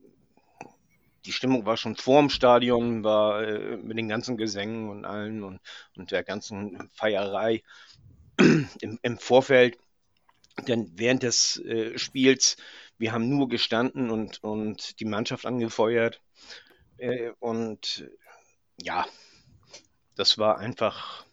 die 1.25 1.31
Stimmung 1.31 1.65
war 1.65 1.77
schon 1.77 1.95
vor 1.95 2.21
dem 2.21 2.29
Stadion, 2.29 3.03
war 3.03 3.43
äh, 3.43 3.77
mit 3.77 3.97
den 3.97 4.07
ganzen 4.07 4.37
Gesängen 4.37 4.89
und 4.89 5.03
allen 5.03 5.43
und, 5.43 5.59
und 5.97 6.11
der 6.11 6.23
ganzen 6.23 6.89
Feierei 6.93 7.63
im, 8.81 8.99
im 9.01 9.17
Vorfeld. 9.17 9.77
Denn 10.67 10.91
während 10.95 11.23
des 11.23 11.57
äh, 11.57 11.97
Spiels, 11.97 12.55
wir 12.97 13.13
haben 13.13 13.29
nur 13.29 13.49
gestanden 13.49 14.11
und, 14.11 14.43
und 14.43 14.99
die 14.99 15.05
Mannschaft 15.05 15.45
angefeuert. 15.45 16.21
Äh, 16.97 17.31
und 17.39 18.07
ja, 18.81 19.05
das 20.19 20.37
war 20.37 20.57
einfach 20.57 21.23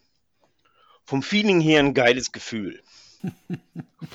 vom 1.05 1.21
Feeling 1.23 1.61
her 1.61 1.81
ein 1.81 1.93
geiles 1.93 2.31
Gefühl. 2.31 2.81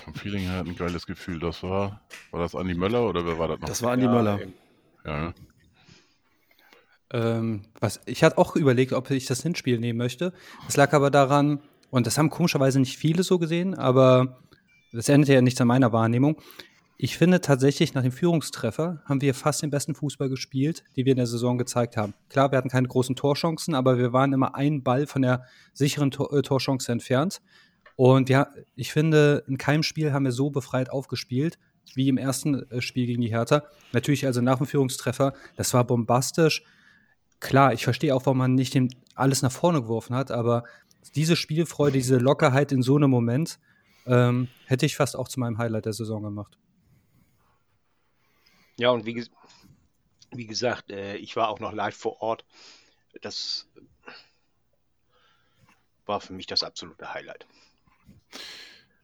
Vom 0.06 0.14
Feeling 0.14 0.44
her 0.44 0.62
ein 0.62 0.76
geiles 0.78 1.06
Gefühl. 1.06 1.40
Das 1.40 1.62
war, 1.64 2.02
war 2.32 2.40
das 2.40 2.56
Andi 2.56 2.74
Möller 2.76 3.04
oder 3.10 3.26
wer 3.26 3.38
war 3.38 3.50
das 3.50 3.60
noch? 3.60 3.68
Das 3.68 3.82
war 3.82 3.92
Andi 3.92 4.06
Ja, 4.06 4.12
Möller. 4.12 4.40
ja? 5.06 5.34
Ähm, 7.12 7.64
was, 7.82 8.00
ich 8.06 8.24
hatte 8.24 8.38
auch 8.38 8.56
überlegt, 8.56 8.94
ob 8.94 9.12
ich 9.12 9.26
das 9.26 9.44
Hinspiel 9.44 9.80
nehmen 9.80 9.98
möchte. 9.98 10.32
Es 10.70 10.78
lag 10.78 10.94
aber 10.94 11.12
daran, 11.12 11.60
und 11.90 12.08
das 12.08 12.18
haben 12.18 12.30
komischerweise 12.30 12.80
nicht 12.80 12.98
viele 12.98 13.24
so 13.24 13.38
gesehen, 13.40 13.76
aber 13.76 14.40
das 14.94 15.10
ändert 15.10 15.30
ja 15.30 15.42
nichts 15.42 15.60
an 15.60 15.68
meiner 15.68 15.92
Wahrnehmung. 15.92 16.42
Ich 17.04 17.18
finde 17.18 17.42
tatsächlich, 17.42 17.96
nach 17.96 18.04
dem 18.04 18.12
Führungstreffer 18.12 19.02
haben 19.06 19.22
wir 19.22 19.34
fast 19.34 19.64
den 19.64 19.72
besten 19.72 19.96
Fußball 19.96 20.30
gespielt, 20.30 20.84
die 20.96 21.04
wir 21.04 21.14
in 21.14 21.18
der 21.18 21.26
Saison 21.26 21.58
gezeigt 21.58 21.98
haben. 21.98 22.14
Klar, 22.30 22.52
wir 22.52 22.60
hatten 22.60 22.70
keine 22.70 22.88
großen 22.88 23.16
Torchancen, 23.16 23.74
aber 23.74 23.98
wir 23.98 24.14
waren 24.14 24.34
immer 24.34 24.54
einen 24.54 24.84
Ball 24.84 25.08
von 25.08 25.24
der 25.24 25.44
sicheren 25.74 26.12
Tor 26.12 26.32
äh, 26.32 26.44
Torchance 26.44 26.92
entfernt. 26.92 27.42
Und 27.96 28.30
ja, 28.30 28.50
ich 28.76 28.92
finde, 28.92 29.44
in 29.48 29.58
keinem 29.58 29.82
Spiel 29.82 30.14
haben 30.14 30.26
wir 30.26 30.32
so 30.32 30.52
befreit 30.52 30.92
aufgespielt, 30.92 31.58
wie 31.96 32.08
im 32.08 32.20
ersten 32.20 32.70
äh, 32.70 32.82
Spiel 32.82 33.08
gegen 33.08 33.24
die 33.24 33.32
Hertha. 33.32 33.64
Natürlich 33.94 34.28
also 34.28 34.42
nach 34.42 34.58
dem 34.58 34.68
Führungstreffer, 34.68 35.34
das 35.56 35.74
war 35.74 35.84
bombastisch. 35.84 36.62
Klar, 37.40 37.74
ich 37.74 37.84
verstehe 37.84 38.14
auch, 38.14 38.28
warum 38.28 38.38
man 38.38 38.54
nicht 38.54 38.76
den, 38.76 38.94
alles 39.16 39.42
nach 39.42 39.52
vorne 39.52 39.82
geworfen 39.82 40.16
hat, 40.16 40.30
aber 40.30 40.66
diese 41.16 41.36
Spielfreude, 41.36 41.94
diese 41.94 42.18
Lockerheit 42.18 42.72
in 42.72 42.84
so 42.84 42.96
einem 42.96 43.10
Moment, 43.10 43.58
ähm, 44.06 44.50
hätte 44.68 44.86
ich 44.86 44.96
fast 44.96 45.16
auch 45.16 45.28
zu 45.28 45.40
meinem 45.40 45.58
Highlight 45.58 45.86
der 45.86 45.94
Saison 45.94 46.22
gemacht. 46.22 46.60
Ja, 48.78 48.90
und 48.90 49.06
wie, 49.06 49.26
wie 50.32 50.48
gesagt, 50.48 50.92
äh, 50.92 51.16
ich 51.16 51.36
war 51.36 51.50
auch 51.50 51.60
noch 51.60 51.74
live 51.74 51.96
vor 51.96 52.22
Ort. 52.22 52.46
Das 53.22 53.68
war 56.06 56.22
für 56.22 56.34
mich 56.34 56.48
das 56.48 56.64
absolute 56.64 57.14
Highlight. 57.14 57.46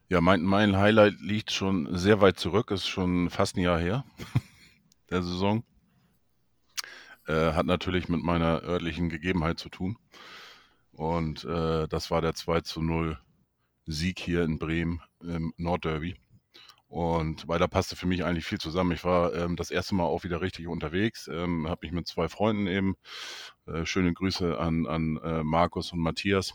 Ja, 0.10 0.22
mein, 0.22 0.42
mein 0.42 0.78
Highlight 0.78 1.20
liegt 1.20 1.52
schon 1.52 1.98
sehr 1.98 2.22
weit 2.22 2.40
zurück, 2.40 2.72
ist 2.72 2.88
schon 2.88 3.30
fast 3.30 3.58
ein 3.58 3.62
Jahr 3.62 3.80
her, 3.80 4.06
der 5.10 5.22
Saison. 5.22 5.64
Äh, 7.28 7.52
hat 7.54 7.66
natürlich 7.66 8.08
mit 8.08 8.24
meiner 8.24 8.62
örtlichen 8.64 9.10
Gegebenheit 9.10 9.60
zu 9.60 9.68
tun. 9.68 9.98
Und 10.94 11.44
äh, 11.44 11.88
das 11.90 12.10
war 12.10 12.22
der 12.22 12.34
2 12.34 12.62
zu 12.62 12.82
0 12.82 13.20
Sieg 13.86 14.20
hier 14.20 14.44
in 14.44 14.60
Bremen 14.60 15.02
im 15.22 15.54
Nordderby. 15.58 16.16
Und 16.88 17.48
weil 17.48 17.60
da 17.60 17.68
passte 17.68 17.96
für 17.96 18.08
mich 18.08 18.24
eigentlich 18.24 18.46
viel 18.46 18.60
zusammen. 18.60 18.94
Ich 18.94 19.04
war 19.04 19.34
ähm, 19.36 19.58
das 19.58 19.72
erste 19.72 19.94
Mal 19.96 20.06
auch 20.06 20.24
wieder 20.24 20.42
richtig 20.42 20.68
unterwegs, 20.68 21.28
ähm, 21.28 21.68
habe 21.68 21.86
mich 21.86 21.92
mit 21.92 22.08
zwei 22.08 22.30
Freunden 22.30 22.68
eben, 22.68 22.96
äh, 23.66 23.86
schöne 23.86 24.14
Grüße 24.14 24.58
an, 24.58 24.88
an 24.88 25.18
äh, 25.18 25.44
Markus 25.44 25.92
und 25.92 26.00
Matthias, 26.00 26.54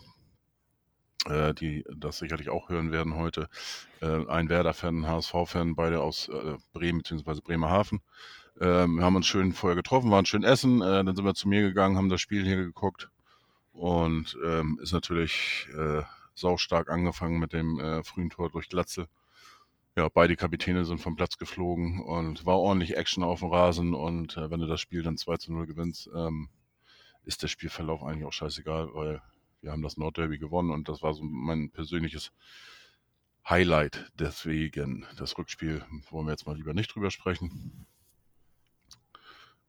äh, 1.26 1.52
die 1.52 1.84
das 1.94 2.18
sicherlich 2.18 2.48
auch 2.48 2.70
hören 2.70 2.92
werden 2.92 3.14
heute. 3.14 3.48
Äh, 4.00 4.26
ein 4.26 4.48
Werder-Fan, 4.48 5.00
ein 5.04 5.06
HSV-Fan, 5.06 5.74
beide 5.74 6.00
aus 6.00 6.28
äh, 6.28 6.56
Bremen 6.72 7.02
bzw. 7.02 7.40
Bremerhaven. 7.42 8.00
Ähm, 8.58 8.96
wir 8.96 9.04
haben 9.04 9.16
uns 9.16 9.26
schön 9.26 9.52
vorher 9.52 9.76
getroffen, 9.76 10.10
waren 10.10 10.26
schön 10.26 10.44
essen, 10.44 10.80
äh, 10.80 11.04
dann 11.04 11.14
sind 11.14 11.24
wir 11.26 11.34
zu 11.34 11.48
mir 11.48 11.60
gegangen, 11.60 11.96
haben 11.96 12.08
das 12.08 12.20
Spiel 12.22 12.44
hier 12.44 12.56
geguckt 12.56 13.10
und 13.72 14.36
ähm, 14.44 14.78
ist 14.82 14.92
natürlich 14.92 15.68
äh, 15.76 16.02
saustark 16.34 16.90
angefangen 16.90 17.38
mit 17.38 17.52
dem 17.52 17.78
äh, 17.80 18.02
frühen 18.02 18.30
Tor 18.30 18.50
durch 18.50 18.68
Glatze. 18.68 19.08
Ja, 19.96 20.08
beide 20.08 20.36
Kapitäne 20.36 20.86
sind 20.86 20.98
vom 20.98 21.16
Platz 21.16 21.36
geflogen 21.36 22.00
und 22.02 22.46
war 22.46 22.58
ordentlich 22.58 22.96
Action 22.96 23.22
auf 23.22 23.40
dem 23.40 23.50
Rasen 23.50 23.92
und 23.92 24.36
äh, 24.38 24.50
wenn 24.50 24.60
du 24.60 24.66
das 24.66 24.80
Spiel 24.80 25.02
dann 25.02 25.18
2 25.18 25.36
zu 25.36 25.52
0 25.52 25.66
gewinnst, 25.66 26.08
ähm, 26.14 26.48
ist 27.24 27.42
der 27.42 27.48
Spielverlauf 27.48 28.02
eigentlich 28.02 28.24
auch 28.24 28.32
scheißegal, 28.32 28.94
weil 28.94 29.20
wir 29.60 29.70
haben 29.70 29.82
das 29.82 29.98
Nordderby 29.98 30.38
gewonnen 30.38 30.70
und 30.70 30.88
das 30.88 31.02
war 31.02 31.12
so 31.12 31.22
mein 31.22 31.70
persönliches 31.70 32.32
Highlight. 33.46 34.10
Deswegen 34.18 35.06
das 35.18 35.36
Rückspiel 35.36 35.84
wollen 36.10 36.26
wir 36.26 36.32
jetzt 36.32 36.46
mal 36.46 36.56
lieber 36.56 36.72
nicht 36.72 36.94
drüber 36.94 37.10
sprechen. 37.10 37.86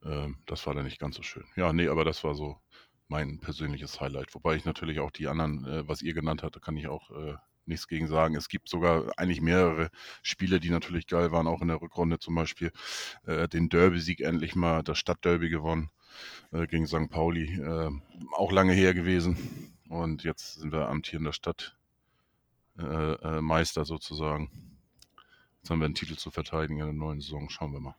Ähm, 0.03 0.37
das 0.45 0.65
war 0.65 0.73
dann 0.73 0.85
nicht 0.85 0.99
ganz 0.99 1.17
so 1.17 1.23
schön. 1.23 1.45
Ja, 1.57 1.73
nee, 1.73 1.89
aber 1.89 2.05
das 2.05 2.23
war 2.23 2.33
so 2.33 2.57
mein 3.07 3.39
persönliches 3.39 3.99
Highlight. 3.99 4.33
Wobei 4.33 4.55
ich 4.55 4.65
natürlich 4.65 4.99
auch 4.99 5.11
die 5.11 5.27
anderen, 5.27 5.65
äh, 5.65 5.87
was 5.87 6.01
ihr 6.01 6.13
genannt 6.13 6.43
habt, 6.43 6.61
kann 6.61 6.77
ich 6.77 6.87
auch 6.87 7.11
äh, 7.11 7.35
nichts 7.65 7.88
gegen 7.88 8.08
sagen. 8.08 8.36
Es 8.36 8.50
gibt 8.50 8.70
sogar 8.70 9.12
eigentlich 9.17 9.41
mehrere 9.41 9.89
Spiele, 10.22 10.60
die 10.60 10.70
natürlich 10.70 11.08
geil 11.08 11.32
waren, 11.32 11.48
auch 11.48 11.62
in 11.62 11.70
der 11.70 11.82
Rückrunde 11.82 12.20
zum 12.20 12.36
Beispiel 12.36 12.72
äh, 13.25 13.48
den 13.48 13.70
Derby-Sieg 13.70 14.22
endlich 14.22 14.55
mal, 14.55 14.84
das 14.84 14.98
Stadtderby 14.98 15.50
gewonnen 15.50 15.89
äh, 16.51 16.67
gegen 16.67 16.88
St. 16.88 17.10
Pauli. 17.10 17.60
Äh, 17.60 17.91
auch 18.34 18.51
lange 18.51 18.74
her 18.74 18.93
gewesen. 18.93 19.38
Und 19.89 20.24
jetzt 20.24 20.55
sind 20.55 20.72
wir 20.72 20.89
amtierender 20.89 21.34
Stadtmeister 21.34 23.82
äh, 23.82 23.86
sozusagen. 23.86 24.50
Jetzt 25.58 25.70
haben 25.70 25.79
wir 25.79 25.86
einen 25.86 25.96
Titel 25.96 26.17
zu 26.17 26.32
verteidigen 26.32 26.79
in 26.79 26.86
der 26.86 26.93
neuen 26.93 27.22
Saison. 27.22 27.50
Schauen 27.50 27.74
wir 27.74 27.79
mal. 27.79 27.96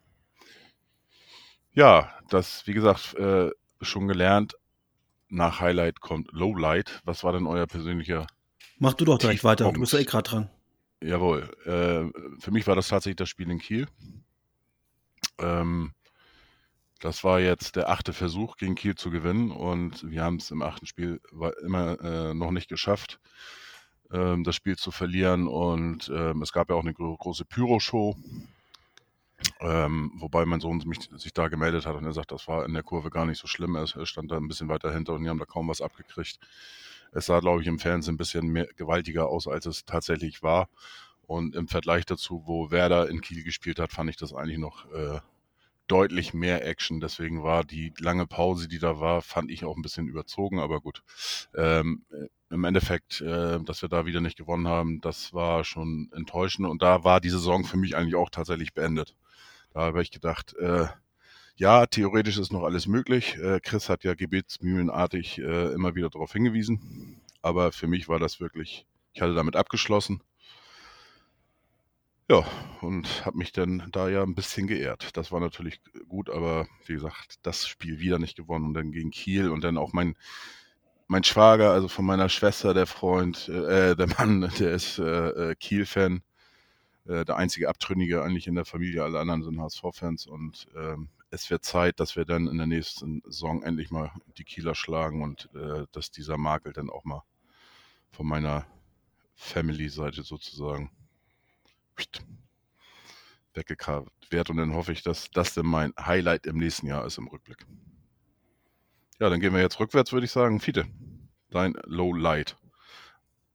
Ja, 1.72 2.12
das, 2.28 2.66
wie 2.66 2.74
gesagt, 2.74 3.14
äh, 3.14 3.50
schon 3.80 4.06
gelernt. 4.06 4.54
Nach 5.28 5.60
Highlight 5.60 6.00
kommt 6.00 6.30
Lowlight. 6.30 7.00
Was 7.04 7.24
war 7.24 7.32
denn 7.32 7.46
euer 7.46 7.66
persönlicher 7.66 8.26
Mach 8.84 8.92
du 8.92 9.06
doch 9.06 9.16
direkt 9.16 9.44
weiter, 9.44 9.72
du 9.72 9.80
bist 9.80 9.94
ja 9.94 9.98
eh 9.98 10.04
gerade 10.04 10.28
dran. 10.28 10.50
Jawohl. 11.02 11.48
Äh, 11.64 12.38
für 12.38 12.50
mich 12.50 12.66
war 12.66 12.76
das 12.76 12.88
tatsächlich 12.88 13.16
das 13.16 13.30
Spiel 13.30 13.50
in 13.50 13.58
Kiel. 13.58 13.88
Ähm, 15.38 15.92
das 17.00 17.24
war 17.24 17.40
jetzt 17.40 17.76
der 17.76 17.88
achte 17.88 18.12
Versuch, 18.12 18.58
gegen 18.58 18.74
Kiel 18.74 18.94
zu 18.94 19.10
gewinnen 19.10 19.52
und 19.52 20.10
wir 20.10 20.22
haben 20.22 20.36
es 20.36 20.50
im 20.50 20.60
achten 20.60 20.84
Spiel 20.84 21.18
immer 21.62 21.98
äh, 22.02 22.34
noch 22.34 22.50
nicht 22.50 22.68
geschafft, 22.68 23.20
ähm, 24.12 24.44
das 24.44 24.54
Spiel 24.54 24.76
zu 24.76 24.90
verlieren 24.90 25.48
und 25.48 26.12
ähm, 26.14 26.42
es 26.42 26.52
gab 26.52 26.68
ja 26.68 26.76
auch 26.76 26.82
eine 26.82 26.92
gro 26.92 27.16
große 27.16 27.46
Pyro-Show, 27.46 28.14
ähm, 29.60 30.12
wobei 30.16 30.44
mein 30.44 30.60
Sohn 30.60 30.82
mich, 30.84 31.08
sich 31.16 31.32
da 31.32 31.48
gemeldet 31.48 31.86
hat 31.86 31.96
und 31.96 32.04
er 32.04 32.12
sagt, 32.12 32.32
das 32.32 32.46
war 32.48 32.66
in 32.66 32.74
der 32.74 32.82
Kurve 32.82 33.08
gar 33.08 33.24
nicht 33.24 33.40
so 33.40 33.46
schlimm, 33.46 33.76
er, 33.76 33.86
er 33.96 34.04
stand 34.04 34.30
da 34.30 34.36
ein 34.36 34.48
bisschen 34.48 34.68
weiter 34.68 34.92
hinter 34.92 35.14
und 35.14 35.22
die 35.22 35.30
haben 35.30 35.38
da 35.38 35.46
kaum 35.46 35.68
was 35.68 35.80
abgekriegt. 35.80 36.38
Es 37.14 37.26
sah, 37.26 37.40
glaube 37.40 37.62
ich, 37.62 37.68
im 37.68 37.78
Fernsehen 37.78 38.14
ein 38.14 38.18
bisschen 38.18 38.48
mehr 38.48 38.66
gewaltiger 38.76 39.28
aus, 39.28 39.46
als 39.46 39.66
es 39.66 39.84
tatsächlich 39.84 40.42
war. 40.42 40.68
Und 41.26 41.54
im 41.54 41.68
Vergleich 41.68 42.04
dazu, 42.04 42.42
wo 42.44 42.70
Werder 42.70 43.08
in 43.08 43.20
Kiel 43.20 43.44
gespielt 43.44 43.78
hat, 43.78 43.92
fand 43.92 44.10
ich 44.10 44.16
das 44.16 44.34
eigentlich 44.34 44.58
noch 44.58 44.90
äh, 44.92 45.20
deutlich 45.86 46.34
mehr 46.34 46.66
Action. 46.66 47.00
Deswegen 47.00 47.42
war 47.42 47.64
die 47.64 47.92
lange 47.98 48.26
Pause, 48.26 48.68
die 48.68 48.78
da 48.78 49.00
war, 49.00 49.22
fand 49.22 49.50
ich 49.50 49.64
auch 49.64 49.76
ein 49.76 49.82
bisschen 49.82 50.08
überzogen. 50.08 50.58
Aber 50.58 50.80
gut, 50.80 51.02
ähm, 51.54 52.04
im 52.50 52.64
Endeffekt, 52.64 53.20
äh, 53.20 53.58
dass 53.60 53.82
wir 53.82 53.88
da 53.88 54.06
wieder 54.06 54.20
nicht 54.20 54.36
gewonnen 54.36 54.68
haben, 54.68 55.00
das 55.00 55.32
war 55.32 55.64
schon 55.64 56.10
enttäuschend. 56.14 56.68
Und 56.68 56.82
da 56.82 57.04
war 57.04 57.20
die 57.20 57.30
Saison 57.30 57.64
für 57.64 57.76
mich 57.76 57.96
eigentlich 57.96 58.16
auch 58.16 58.30
tatsächlich 58.30 58.74
beendet. 58.74 59.14
Da 59.72 59.80
habe 59.80 60.02
ich 60.02 60.10
gedacht, 60.10 60.54
äh, 60.54 60.86
ja, 61.56 61.86
theoretisch 61.86 62.38
ist 62.38 62.52
noch 62.52 62.64
alles 62.64 62.86
möglich. 62.86 63.36
Äh, 63.36 63.60
Chris 63.60 63.88
hat 63.88 64.04
ja 64.04 64.14
gebetsmühlenartig 64.14 65.38
äh, 65.38 65.72
immer 65.72 65.94
wieder 65.94 66.10
darauf 66.10 66.32
hingewiesen. 66.32 67.20
Aber 67.42 67.72
für 67.72 67.86
mich 67.86 68.08
war 68.08 68.18
das 68.18 68.40
wirklich, 68.40 68.86
ich 69.12 69.20
hatte 69.20 69.34
damit 69.34 69.54
abgeschlossen. 69.54 70.22
Ja, 72.30 72.42
und 72.80 73.26
habe 73.26 73.36
mich 73.36 73.52
dann 73.52 73.86
da 73.92 74.08
ja 74.08 74.22
ein 74.22 74.34
bisschen 74.34 74.66
geehrt. 74.66 75.16
Das 75.16 75.30
war 75.30 75.40
natürlich 75.40 75.80
gut, 76.08 76.30
aber 76.30 76.66
wie 76.86 76.94
gesagt, 76.94 77.36
das 77.42 77.68
Spiel 77.68 77.98
wieder 78.00 78.18
nicht 78.18 78.36
gewonnen 78.36 78.64
und 78.66 78.74
dann 78.74 78.92
gegen 78.92 79.10
Kiel 79.10 79.50
und 79.50 79.62
dann 79.62 79.76
auch 79.76 79.92
mein, 79.92 80.16
mein 81.06 81.22
Schwager, 81.22 81.70
also 81.72 81.86
von 81.86 82.06
meiner 82.06 82.30
Schwester, 82.30 82.72
der 82.72 82.86
Freund, 82.86 83.48
äh, 83.50 83.94
der 83.94 84.06
Mann, 84.18 84.40
der 84.58 84.72
ist 84.72 84.98
äh, 84.98 85.50
äh 85.50 85.54
Kiel-Fan, 85.54 86.22
äh, 87.06 87.26
der 87.26 87.36
einzige 87.36 87.68
Abtrünnige 87.68 88.22
eigentlich 88.22 88.46
in 88.46 88.54
der 88.54 88.64
Familie, 88.64 89.04
alle 89.04 89.20
anderen 89.20 89.42
sind 89.42 89.60
HSV-Fans 89.60 90.26
und 90.26 90.66
ähm, 90.74 91.10
es 91.34 91.50
wird 91.50 91.64
Zeit, 91.64 91.98
dass 91.98 92.14
wir 92.14 92.24
dann 92.24 92.46
in 92.46 92.58
der 92.58 92.66
nächsten 92.66 93.20
Saison 93.24 93.62
endlich 93.62 93.90
mal 93.90 94.12
die 94.38 94.44
Kieler 94.44 94.74
schlagen 94.74 95.22
und 95.22 95.50
äh, 95.54 95.84
dass 95.90 96.10
dieser 96.10 96.38
Makel 96.38 96.72
dann 96.72 96.88
auch 96.88 97.04
mal 97.04 97.24
von 98.12 98.26
meiner 98.26 98.66
Family-Seite 99.34 100.22
sozusagen 100.22 100.90
weggekarrt 103.52 104.08
wird. 104.30 104.50
Und 104.50 104.58
dann 104.58 104.74
hoffe 104.74 104.92
ich, 104.92 105.02
dass 105.02 105.30
das 105.32 105.54
dann 105.54 105.66
mein 105.66 105.92
Highlight 105.98 106.46
im 106.46 106.56
nächsten 106.56 106.86
Jahr 106.86 107.04
ist 107.04 107.18
im 107.18 107.26
Rückblick. 107.26 107.66
Ja, 109.18 109.28
dann 109.28 109.40
gehen 109.40 109.52
wir 109.52 109.60
jetzt 109.60 109.80
rückwärts, 109.80 110.12
würde 110.12 110.26
ich 110.26 110.32
sagen. 110.32 110.60
Fiete, 110.60 110.86
dein 111.50 111.74
Low 111.84 112.12
Light. 112.12 112.56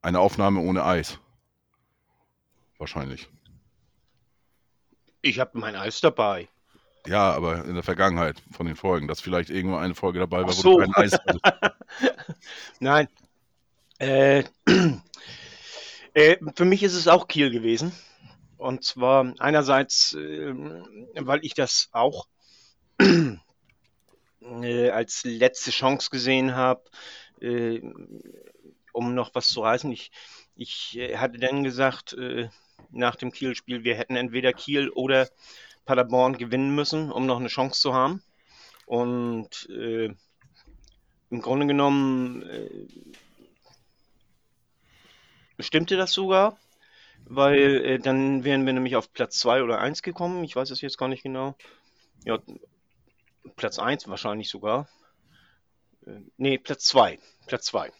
Eine 0.01 0.19
Aufnahme 0.19 0.59
ohne 0.59 0.83
Eis. 0.83 1.19
Wahrscheinlich. 2.77 3.29
Ich 5.21 5.39
habe 5.39 5.57
mein 5.57 5.75
Eis 5.75 5.99
dabei. 6.01 6.49
Ja, 7.09 7.31
aber 7.31 7.65
in 7.65 7.73
der 7.73 7.81
Vergangenheit 7.81 8.43
von 8.51 8.67
den 8.67 8.75
Folgen, 8.75 9.07
dass 9.07 9.19
vielleicht 9.19 9.49
irgendwo 9.49 9.77
eine 9.77 9.95
Folge 9.95 10.19
dabei 10.19 10.41
war, 10.41 10.49
wo 10.49 10.51
so. 10.51 10.79
du 10.79 10.85
kein 10.85 10.93
Eis 10.93 11.13
hattest. 11.13 11.41
Nein. 12.79 13.07
Äh, 13.97 14.43
äh, 16.13 16.37
für 16.55 16.65
mich 16.65 16.83
ist 16.83 16.93
es 16.93 17.07
auch 17.07 17.27
Kiel 17.27 17.49
gewesen. 17.49 17.93
Und 18.57 18.83
zwar 18.83 19.33
einerseits, 19.39 20.13
äh, 20.13 20.53
weil 21.15 21.39
ich 21.43 21.55
das 21.55 21.89
auch 21.93 22.27
äh, 23.01 24.89
als 24.91 25.23
letzte 25.23 25.71
Chance 25.71 26.11
gesehen 26.11 26.53
habe, 26.55 26.83
äh, 27.41 27.81
um 28.93 29.15
noch 29.15 29.33
was 29.33 29.47
zu 29.47 29.61
reißen. 29.61 29.91
Ich, 29.91 30.11
ich 30.55 30.95
äh, 30.95 31.17
hatte 31.17 31.39
dann 31.39 31.63
gesagt, 31.63 32.15
nach 32.91 33.15
dem 33.15 33.31
Kiel-Spiel, 33.31 33.83
wir 33.83 33.95
hätten 33.95 34.15
entweder 34.15 34.53
Kiel 34.53 34.89
oder 34.89 35.27
Paderborn 35.89 36.37
gewinnen 36.37 36.75
müssen, 36.75 37.11
um 37.11 37.25
noch 37.25 37.39
eine 37.39 37.47
Chance 37.47 37.81
zu 37.81 37.95
haben. 37.95 38.21
Und 38.85 39.67
äh, 39.71 40.13
im 41.31 41.41
Grunde 41.41 41.65
genommen 41.65 42.43
äh, 42.43 42.69
stimmte 45.57 45.97
das 45.97 46.13
sogar, 46.13 46.59
weil 47.25 47.83
äh, 47.83 47.97
dann 47.97 48.43
wären 48.43 48.67
wir 48.67 48.73
nämlich 48.73 48.95
auf 48.97 49.11
Platz 49.13 49.39
2 49.39 49.63
oder 49.63 49.79
1 49.79 50.03
gekommen. 50.03 50.43
Ich 50.43 50.55
weiß 50.55 50.69
es 50.69 50.81
jetzt 50.81 50.99
gar 50.99 51.07
nicht 51.07 51.23
genau. 51.23 51.55
Ja, 52.23 52.37
Platz 53.55 53.79
1 53.79 54.07
wahrscheinlich 54.07 54.49
sogar. 54.49 54.87
Äh, 56.05 56.19
nee, 56.37 56.59
Platz 56.59 56.85
2. 56.85 57.17
Platz 57.47 57.65
2. 57.65 57.91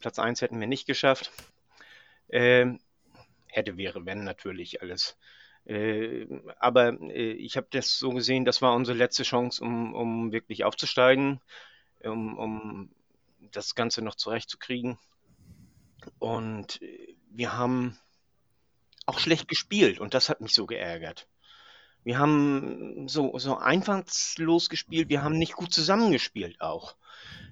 Platz 0.00 0.18
1 0.18 0.40
hätten 0.40 0.58
wir 0.58 0.66
nicht 0.66 0.86
geschafft. 0.86 1.32
Ähm, 2.30 2.80
hätte, 3.48 3.76
wäre, 3.76 4.06
wenn 4.06 4.24
natürlich 4.24 4.80
alles. 4.80 5.18
Äh, 5.68 6.26
aber 6.58 6.98
äh, 7.00 7.32
ich 7.32 7.58
habe 7.58 7.66
das 7.70 7.98
so 7.98 8.10
gesehen, 8.10 8.46
das 8.46 8.62
war 8.62 8.74
unsere 8.74 8.96
letzte 8.96 9.22
Chance, 9.22 9.62
um, 9.62 9.94
um 9.94 10.32
wirklich 10.32 10.64
aufzusteigen, 10.64 11.40
um, 12.02 12.38
um 12.38 12.90
das 13.52 13.74
Ganze 13.74 14.00
noch 14.02 14.14
zurechtzukriegen. 14.14 14.98
Und 16.18 16.80
äh, 16.80 17.14
wir 17.30 17.56
haben 17.56 17.98
auch 19.04 19.18
schlecht 19.18 19.46
gespielt 19.46 20.00
und 20.00 20.14
das 20.14 20.30
hat 20.30 20.40
mich 20.40 20.54
so 20.54 20.64
geärgert. 20.64 21.28
Wir 22.04 22.18
haben 22.18 23.08
so, 23.08 23.38
so 23.38 23.56
einfallslos 23.56 24.68
gespielt, 24.68 25.08
wir 25.08 25.22
haben 25.22 25.36
nicht 25.36 25.54
gut 25.54 25.72
zusammengespielt 25.72 26.60
auch. 26.60 26.96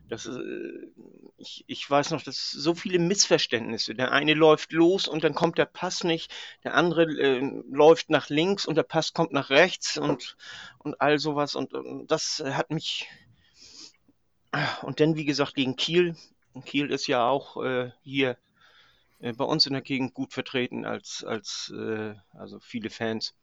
Das, 0.09 0.27
äh, 0.27 0.87
ich, 1.37 1.65
ich 1.67 1.89
weiß 1.91 2.11
noch, 2.11 2.23
dass 2.23 2.51
so 2.51 2.75
viele 2.75 2.99
Missverständnisse. 2.99 3.95
Der 3.95 4.13
eine 4.13 4.35
läuft 4.35 4.73
los 4.73 5.09
und 5.09 5.25
dann 5.25 5.35
kommt 5.35 5.59
der 5.59 5.67
Pass 5.67 6.05
nicht, 6.05 6.33
der 6.65 6.75
andere 6.75 7.05
äh, 7.05 7.63
läuft 7.71 8.11
nach 8.11 8.29
links 8.29 8.67
und 8.67 8.77
der 8.77 8.85
Pass 8.85 9.13
kommt 9.13 9.33
nach 9.33 9.51
rechts 9.51 9.99
und, 9.99 10.37
und 10.79 11.01
all 11.01 11.19
sowas. 11.19 11.55
Und, 11.55 11.75
und 11.75 12.07
das 12.11 12.43
hat 12.45 12.71
mich. 12.71 13.09
Und 14.83 15.01
dann, 15.01 15.17
wie 15.17 15.25
gesagt, 15.25 15.55
gegen 15.55 15.77
Kiel. 15.77 16.17
Kiel 16.65 16.91
ist 16.91 17.07
ja 17.09 17.29
auch 17.29 17.63
äh, 17.63 17.91
hier 18.03 18.39
äh, 19.19 19.33
bei 19.33 19.45
uns 19.45 19.67
in 19.67 19.75
der 19.75 19.83
Gegend 19.83 20.15
gut 20.15 20.33
vertreten 20.33 20.87
als, 20.87 21.25
als 21.25 21.73
äh, 21.77 22.15
also 22.33 22.59
viele 22.61 22.89
Fans 22.89 23.35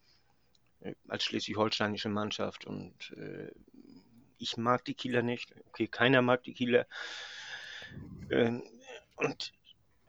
als 1.07 1.23
schleswig-holsteinische 1.23 2.09
Mannschaft 2.09 2.65
und 2.65 3.11
äh, 3.17 3.51
ich 4.37 4.57
mag 4.57 4.83
die 4.85 4.93
Kieler 4.93 5.21
nicht. 5.21 5.53
Okay, 5.69 5.87
keiner 5.87 6.21
mag 6.21 6.43
die 6.43 6.53
Kieler. 6.53 6.85
Ähm, 8.29 8.63
und 9.15 9.53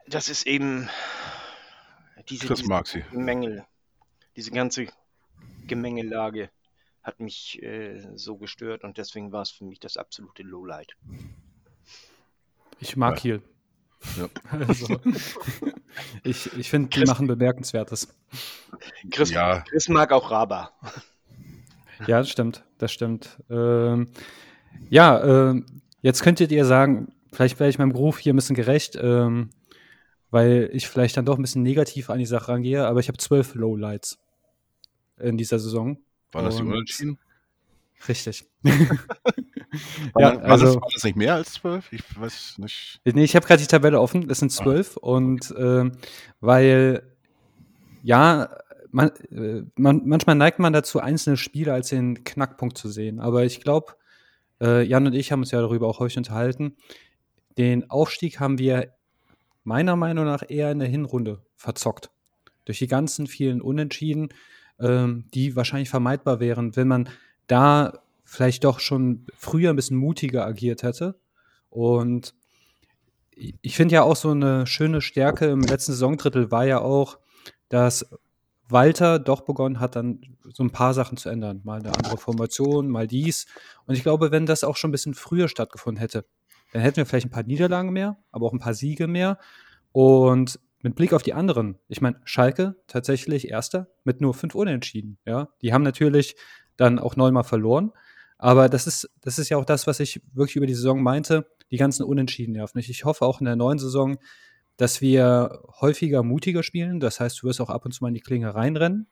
das 0.07 0.29
ist 0.29 0.47
eben 0.47 0.89
diese, 2.29 2.55
mag 2.67 2.87
sie. 2.87 3.05
Mängel, 3.13 3.65
diese 4.37 4.51
ganze 4.51 4.89
Gemengelage 5.67 6.51
hat 7.03 7.21
mich 7.21 7.63
äh, 7.63 8.01
so 8.17 8.37
gestört 8.37 8.83
und 8.83 8.99
deswegen 8.99 9.31
war 9.31 9.43
es 9.43 9.51
für 9.51 9.65
mich 9.65 9.79
das 9.79 9.97
absolute 9.97 10.43
Lowlight. 10.43 10.97
Ich 12.81 12.97
mag 12.97 13.17
ja. 13.17 13.21
Kiel. 13.21 13.43
Ja. 14.17 14.29
Also, 14.67 15.01
ich 16.23 16.53
ich 16.57 16.71
finde, 16.71 16.89
die 16.91 17.05
machen 17.05 17.27
Bemerkenswertes. 17.27 18.09
Chris, 19.11 19.31
ja. 19.31 19.61
Chris 19.61 19.89
mag 19.89 20.13
auch 20.13 20.31
Raba. 20.31 20.71
Ja, 22.09 22.19
das 22.19 22.29
stimmt, 22.29 22.65
das 22.79 22.91
stimmt. 22.93 23.41
Ähm, 23.49 24.09
ja, 24.91 25.53
äh, 25.53 25.63
Jetzt 26.05 26.23
könntet 26.23 26.53
ihr 26.53 26.67
sagen, 26.67 27.15
vielleicht 27.33 27.59
werde 27.59 27.71
ich 27.71 27.79
meinem 27.79 27.93
Beruf 27.93 28.19
hier 28.19 28.35
ein 28.35 28.37
bisschen 28.37 28.55
gerecht, 28.55 28.99
ähm, 29.01 29.49
weil 30.31 30.69
ich 30.75 30.87
vielleicht 30.87 31.17
dann 31.17 31.25
doch 31.25 31.39
ein 31.39 31.41
bisschen 31.41 31.63
negativ 31.63 32.11
an 32.11 32.19
die 32.19 32.27
Sache 32.27 32.49
rangehe, 32.49 32.87
aber 32.87 33.01
ich 33.01 33.09
habe 33.09 33.17
zwölf 33.17 33.55
Lowlights 33.55 34.19
in 35.19 35.39
dieser 35.39 35.59
Saison. 35.59 35.97
War 36.31 36.43
das 36.43 36.57
die 36.57 36.63
Unentschieden? 36.63 37.19
Richtig. 38.07 38.45
Ja, 40.19 40.35
war, 40.35 40.41
das, 40.41 40.63
also, 40.63 40.81
war 40.81 40.89
das 40.93 41.05
nicht 41.05 41.17
mehr 41.17 41.35
als 41.35 41.55
zwölf? 41.55 41.93
Ich 41.93 42.03
weiß 42.19 42.59
nicht. 42.59 43.01
nee, 43.05 43.25
ich 43.25 43.37
habe 43.37 43.47
gerade 43.47 43.63
die 43.63 43.69
Tabelle 43.69 44.01
offen, 44.01 44.29
es 44.31 44.39
sind 44.39 44.53
zwölf 44.53 44.97
und 44.97 45.55
ähm, 45.59 45.93
weil, 46.41 47.03
ja, 48.03 48.51
man, 48.91 49.11
äh, 49.31 49.63
man, 49.77 50.03
manchmal 50.05 50.37
neigt 50.37 50.59
man 50.59 50.73
dazu, 50.73 51.01
einzelne 51.01 51.37
Spiele 51.37 51.73
als 51.73 51.89
den 51.89 52.25
Knackpunkt 52.25 52.79
zu 52.79 52.89
sehen, 52.89 53.21
aber 53.21 53.45
ich 53.45 53.61
glaube, 53.61 53.95
äh, 54.61 54.83
Jan 54.83 55.07
und 55.07 55.15
ich 55.15 55.33
haben 55.33 55.41
uns 55.41 55.51
ja 55.51 55.61
darüber 55.61 55.89
auch 55.89 55.99
häufig 55.99 56.19
unterhalten, 56.19 56.77
den 57.59 57.91
Aufstieg 57.91 58.41
haben 58.41 58.59
wir 58.59 58.95
meiner 59.65 59.97
Meinung 59.97 60.25
nach 60.27 60.43
eher 60.49 60.71
in 60.71 60.79
der 60.79 60.89
Hinrunde 60.89 61.43
verzockt. 61.57 62.11
Durch 62.65 62.79
die 62.79 62.87
ganzen 62.87 63.27
vielen 63.27 63.61
Unentschieden, 63.61 64.29
ähm, 64.79 65.25
die 65.35 65.57
wahrscheinlich 65.57 65.91
vermeidbar 65.91 66.41
wären, 66.41 66.77
wenn 66.77 66.89
man 66.89 67.09
da 67.47 68.04
vielleicht 68.25 68.65
doch 68.65 68.81
schon 68.81 69.27
früher 69.37 69.71
ein 69.71 69.77
bisschen 69.77 69.97
mutiger 69.97 70.45
agiert 70.47 70.83
hätte. 70.83 71.19
Und 71.71 72.35
ich- 73.37 73.77
finde 73.77 73.95
ja 73.95 74.03
auch 74.03 74.17
so 74.17 74.31
eine 74.31 74.67
schöne 74.67 75.01
Stärke 75.01 75.47
im 75.47 75.63
letzten 75.63 75.93
Saisondrittel 75.93 76.51
war 76.51 76.65
ja 76.65 76.81
auch, 76.81 77.19
dass 77.69 78.07
Walter 78.69 79.19
doch 79.19 79.43
begonnen 79.43 79.79
hat, 79.81 79.97
dann 79.97 80.21
so 80.43 80.63
ein 80.63 80.71
paar 80.71 80.95
Sachen 80.95 81.17
zu 81.19 81.29
ändern. 81.29 81.61
Mal 81.65 81.81
eine 81.81 81.95
andere 81.95 82.17
Formation, 82.17 82.89
mal 82.89 83.07
dies. 83.07 83.47
Und 83.87 83.95
ich 83.95 84.03
glaube, 84.03 84.31
wenn 84.31 84.47
das 84.47 84.65
auch 84.65 84.77
schon 84.77 84.89
ein 84.89 84.93
bisschen 84.93 85.15
früher 85.15 85.49
stattgefunden 85.49 86.01
hätte, 86.01 86.25
dann 86.73 86.83
hätten 86.83 86.97
wir 86.97 87.07
vielleicht 87.07 87.27
ein 87.27 87.31
paar 87.31 87.43
Niederlagen 87.43 87.93
mehr, 87.93 88.17
aber 88.33 88.47
auch 88.47 88.53
ein 88.53 88.59
paar 88.59 88.75
Siege 88.75 89.07
mehr. 89.07 89.39
Und 89.93 90.59
mit 90.81 90.95
Blick 90.97 91.13
auf 91.13 91.23
die 91.23 91.35
anderen, 91.35 91.79
ich 91.89 92.01
meine, 92.01 92.21
Schalke 92.25 92.77
tatsächlich 92.87 93.49
Erster 93.49 93.89
mit 94.05 94.21
nur 94.21 94.35
fünf 94.35 94.55
Unentschieden. 94.55 95.19
Ja, 95.25 95.49
die 95.63 95.73
haben 95.73 95.83
natürlich 95.83 96.37
dann 96.77 96.99
auch 96.99 97.17
neunmal 97.17 97.45
verloren. 97.45 97.93
Aber 98.45 98.69
das 98.69 98.87
ist, 98.87 99.09
das 99.23 99.39
ist 99.39 99.49
ja 99.49 99.57
auch 99.57 99.65
das, 99.65 99.87
was 99.87 100.01
ich 100.01 100.21
wirklich 100.35 100.57
über 100.57 100.67
die 100.67 100.75
Saison 100.75 101.03
meinte. 101.03 101.47
Die 101.71 101.79
ganzen 101.79 102.03
Unentschieden 102.03 102.53
nerven 102.53 102.77
mich. 102.77 102.91
Ich 102.91 103.07
hoffe 103.07 103.25
auch 103.25 103.41
in 103.41 103.47
der 103.47 103.57
neuen 103.57 103.79
Saison, 103.79 104.19
dass 104.77 105.01
wir 105.01 105.63
häufiger 105.81 106.23
mutiger 106.23 106.63
spielen. 106.63 107.01
Das 107.01 107.21
heißt, 107.21 107.41
du 107.41 107.47
wirst 107.47 107.63
auch 107.63 107.71
ab 107.71 107.87
und 107.87 107.93
zu 107.93 108.05
mal 108.05 108.09
in 108.09 108.15
die 108.15 108.21
Klinge 108.21 108.55
reinrennen. 108.55 109.07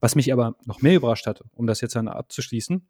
Was 0.00 0.16
mich 0.16 0.30
aber 0.34 0.56
noch 0.66 0.82
mehr 0.82 0.96
überrascht 0.96 1.26
hat, 1.26 1.42
um 1.54 1.66
das 1.66 1.80
jetzt 1.80 1.96
dann 1.96 2.08
abzuschließen, 2.08 2.86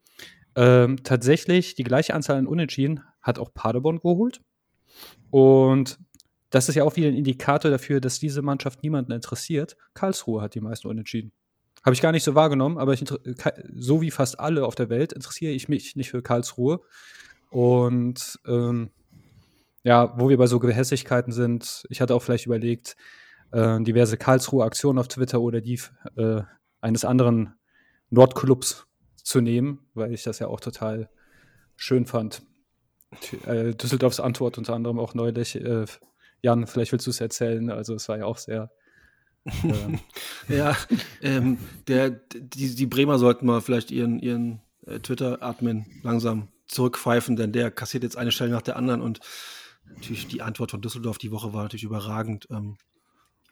ähm, 0.57 1.05
tatsächlich 1.05 1.77
die 1.77 1.85
gleiche 1.85 2.15
Anzahl 2.15 2.39
an 2.39 2.49
Unentschieden 2.49 3.05
hat 3.23 3.39
auch 3.39 3.55
Paderborn 3.55 4.01
geholt. 4.01 4.41
Und 5.31 6.01
das 6.51 6.69
ist 6.69 6.75
ja 6.75 6.83
auch 6.83 6.97
wieder 6.97 7.07
ein 7.07 7.15
Indikator 7.15 7.71
dafür, 7.71 8.01
dass 8.01 8.19
diese 8.19 8.43
Mannschaft 8.43 8.83
niemanden 8.83 9.13
interessiert. 9.13 9.77
Karlsruhe 9.95 10.43
hat 10.43 10.57
die 10.57 10.61
meisten 10.61 10.89
Unentschieden. 10.89 11.31
Habe 11.85 11.95
ich 11.95 12.01
gar 12.01 12.13
nicht 12.13 12.25
so 12.25 12.35
wahrgenommen, 12.35 12.79
aber 12.79 12.95
ich, 12.95 13.05
so 13.75 14.01
wie 14.01 14.11
fast 14.11 14.41
alle 14.41 14.65
auf 14.65 14.75
der 14.75 14.89
Welt 14.89 15.13
interessiere 15.13 15.53
ich 15.53 15.69
mich 15.69 15.97
nicht 15.97 16.11
für 16.11 16.23
Karlsruhe. 16.23 16.81
Und 17.51 18.39
ähm, 18.47 18.91
ja, 19.83 20.19
wo 20.19 20.31
wir 20.31 20.39
bei 20.39 20.47
so 20.47 20.59
Gehässigkeiten 20.59 21.33
sind, 21.33 21.85
ich 21.91 22.01
hatte 22.01 22.15
auch 22.15 22.23
vielleicht 22.23 22.47
überlegt, 22.47 22.97
äh, 23.53 23.81
diverse 23.83 24.17
Karlsruhe 24.17 24.65
Aktionen 24.65 24.99
auf 24.99 25.09
Twitter 25.09 25.41
oder 25.41 25.61
die 25.61 25.79
äh, 26.17 26.43
eines 26.81 27.05
anderen 27.05 27.55
Nordclubs 28.11 28.87
zu 29.17 29.41
nehmen, 29.41 29.87
weil 29.95 30.13
ich 30.13 30.23
das 30.23 30.39
ja 30.39 30.49
auch 30.49 30.61
total 30.61 31.11
schön 31.77 32.07
fand. 32.07 32.43
Äh, 33.47 33.75
Düsseldorfs 33.75 34.21
Antwort 34.21 34.59
unter 34.59 34.75
anderem 34.75 34.99
auch 34.99 35.15
neulich. 35.15 35.57
Äh, 35.57 35.85
Jan, 36.43 36.67
vielleicht 36.67 36.93
willst 36.93 37.07
du 37.07 37.11
es 37.11 37.21
erzählen. 37.21 37.71
Also 37.71 37.95
es 37.95 38.09
war 38.09 38.19
ja 38.19 38.25
auch 38.25 38.39
sehr. 38.39 38.71
Ja, 40.49 40.77
ähm, 41.23 41.59
der, 41.87 42.11
die, 42.11 42.75
die 42.75 42.87
Bremer 42.87 43.19
sollten 43.19 43.47
mal 43.47 43.61
vielleicht 43.61 43.91
ihren, 43.91 44.19
ihren 44.19 44.61
äh, 44.87 45.01
Twitter-Admin 45.01 45.87
langsam 46.03 46.49
zurückpfeifen, 46.67 47.37
denn 47.37 47.53
der 47.53 47.71
kassiert 47.71 48.05
jetzt 48.05 48.17
eine 48.17 48.33
Stelle 48.33 48.51
nach 48.51 48.63
der 48.63 48.77
anderen 48.77 49.01
und 49.03 49.21
natürlich 49.87 50.27
die 50.29 50.43
Antwort 50.43 50.71
von 50.71 50.81
Düsseldorf 50.81 51.19
die 51.19 51.31
Woche 51.31 51.53
war 51.53 51.63
natürlich 51.63 51.85
überragend. 51.85 52.47
Ähm, 52.51 52.77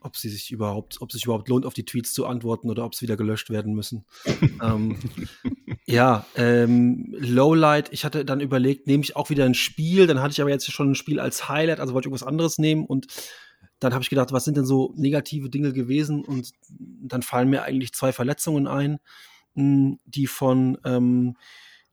ob 0.04 0.16
sie 0.16 0.28
sich 0.28 0.50
überhaupt, 0.50 1.00
ob 1.00 1.10
es 1.10 1.14
sich 1.14 1.24
überhaupt 1.24 1.48
lohnt, 1.48 1.64
auf 1.64 1.74
die 1.74 1.84
Tweets 1.84 2.12
zu 2.12 2.26
antworten 2.26 2.70
oder 2.70 2.84
ob 2.84 2.94
sie 2.94 3.02
wieder 3.02 3.16
gelöscht 3.16 3.50
werden 3.50 3.74
müssen. 3.74 4.04
ähm, 4.62 4.98
ja, 5.86 6.26
ähm, 6.36 7.14
Lowlight, 7.18 7.92
ich 7.92 8.04
hatte 8.04 8.24
dann 8.24 8.40
überlegt, 8.40 8.86
nehme 8.86 9.04
ich 9.04 9.16
auch 9.16 9.30
wieder 9.30 9.44
ein 9.44 9.54
Spiel, 9.54 10.06
dann 10.06 10.20
hatte 10.20 10.32
ich 10.32 10.40
aber 10.40 10.50
jetzt 10.50 10.70
schon 10.70 10.90
ein 10.90 10.94
Spiel 10.94 11.20
als 11.20 11.48
Highlight, 11.48 11.80
also 11.80 11.94
wollte 11.94 12.06
ich 12.06 12.10
irgendwas 12.10 12.26
anderes 12.26 12.58
nehmen 12.58 12.84
und 12.84 13.06
dann 13.82 13.92
habe 13.94 14.02
ich 14.02 14.10
gedacht, 14.10 14.32
was 14.32 14.44
sind 14.44 14.56
denn 14.56 14.64
so 14.64 14.92
negative 14.96 15.50
Dinge 15.50 15.72
gewesen? 15.72 16.24
Und 16.24 16.52
dann 16.68 17.22
fallen 17.22 17.50
mir 17.50 17.62
eigentlich 17.62 17.92
zwei 17.92 18.12
Verletzungen 18.12 18.66
ein, 18.66 18.98
mh, 19.54 19.96
die 20.04 20.26
von, 20.26 20.78
ähm, 20.84 21.36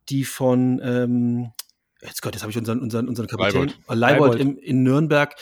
die 0.10 0.26
von, 0.26 0.80
ähm, 0.84 1.52
jetzt 2.02 2.22
Gott, 2.22 2.34
jetzt 2.34 2.42
habe 2.42 2.52
ich 2.52 2.58
unseren, 2.58 2.80
unseren, 2.80 3.08
unseren 3.08 3.28
Kapitän, 3.28 3.62
Leibold. 3.62 3.80
äh, 3.90 3.96
Leibold, 3.96 4.34
Leibold. 4.34 4.42
im, 4.42 4.58
in 4.58 4.84
Nürnberg, 4.84 5.36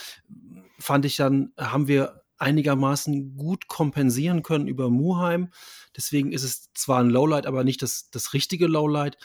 fand 0.79 1.05
ich 1.05 1.15
dann, 1.15 1.51
haben 1.57 1.87
wir 1.87 2.21
einigermaßen 2.37 3.35
gut 3.35 3.67
kompensieren 3.67 4.43
können 4.43 4.67
über 4.67 4.89
Muheim. 4.89 5.49
Deswegen 5.95 6.31
ist 6.31 6.43
es 6.43 6.71
zwar 6.73 6.99
ein 6.99 7.09
Lowlight, 7.09 7.47
aber 7.47 7.63
nicht 7.63 7.81
das, 7.81 8.09
das 8.11 8.33
richtige 8.33 8.67
Lowlight. 8.67 9.17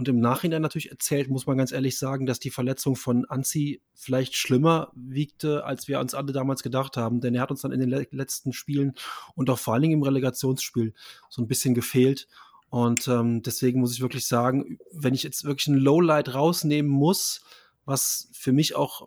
Und 0.00 0.08
im 0.08 0.18
Nachhinein 0.18 0.62
natürlich 0.62 0.90
erzählt, 0.90 1.28
muss 1.28 1.46
man 1.46 1.58
ganz 1.58 1.72
ehrlich 1.72 1.98
sagen, 1.98 2.24
dass 2.24 2.40
die 2.40 2.48
Verletzung 2.48 2.96
von 2.96 3.26
Anzi 3.26 3.82
vielleicht 3.94 4.34
schlimmer 4.34 4.90
wiegte, 4.94 5.66
als 5.66 5.88
wir 5.88 6.00
uns 6.00 6.14
alle 6.14 6.32
damals 6.32 6.62
gedacht 6.62 6.96
haben. 6.96 7.20
Denn 7.20 7.34
er 7.34 7.42
hat 7.42 7.50
uns 7.50 7.60
dann 7.60 7.70
in 7.70 7.80
den 7.80 7.90
le 7.90 8.06
letzten 8.10 8.54
Spielen 8.54 8.94
und 9.34 9.50
auch 9.50 9.58
vor 9.58 9.74
allen 9.74 9.82
Dingen 9.82 9.98
im 9.98 10.02
Relegationsspiel 10.02 10.94
so 11.28 11.42
ein 11.42 11.48
bisschen 11.48 11.74
gefehlt. 11.74 12.28
Und 12.70 13.08
ähm, 13.08 13.42
deswegen 13.42 13.80
muss 13.80 13.92
ich 13.92 14.00
wirklich 14.00 14.26
sagen, 14.26 14.78
wenn 14.90 15.12
ich 15.12 15.22
jetzt 15.22 15.44
wirklich 15.44 15.66
ein 15.66 15.76
Lowlight 15.76 16.32
rausnehmen 16.32 16.90
muss, 16.90 17.42
was 17.84 18.30
für 18.32 18.52
mich 18.52 18.76
auch 18.76 19.06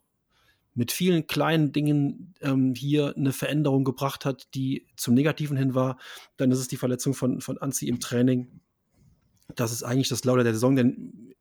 mit 0.75 0.91
vielen 0.91 1.25
kleinen 1.25 1.71
Dingen 1.71 2.35
ähm, 2.41 2.75
hier 2.75 3.15
eine 3.17 3.33
Veränderung 3.33 3.83
gebracht 3.83 4.25
hat, 4.25 4.47
die 4.53 4.85
zum 4.95 5.15
Negativen 5.15 5.57
hin 5.57 5.73
war, 5.73 5.97
dann 6.37 6.51
ist 6.51 6.59
es 6.59 6.67
die 6.67 6.77
Verletzung 6.77 7.15
von, 7.15 7.41
von 7.41 7.57
Anzi 7.57 7.87
im 7.87 7.99
Training. 7.99 8.59
Das 9.55 9.71
ist 9.71 9.83
eigentlich 9.83 10.09
das 10.09 10.23
Lowlight 10.23 10.45
der 10.45 10.53
Saison, 10.53 10.75
denn 10.75 11.33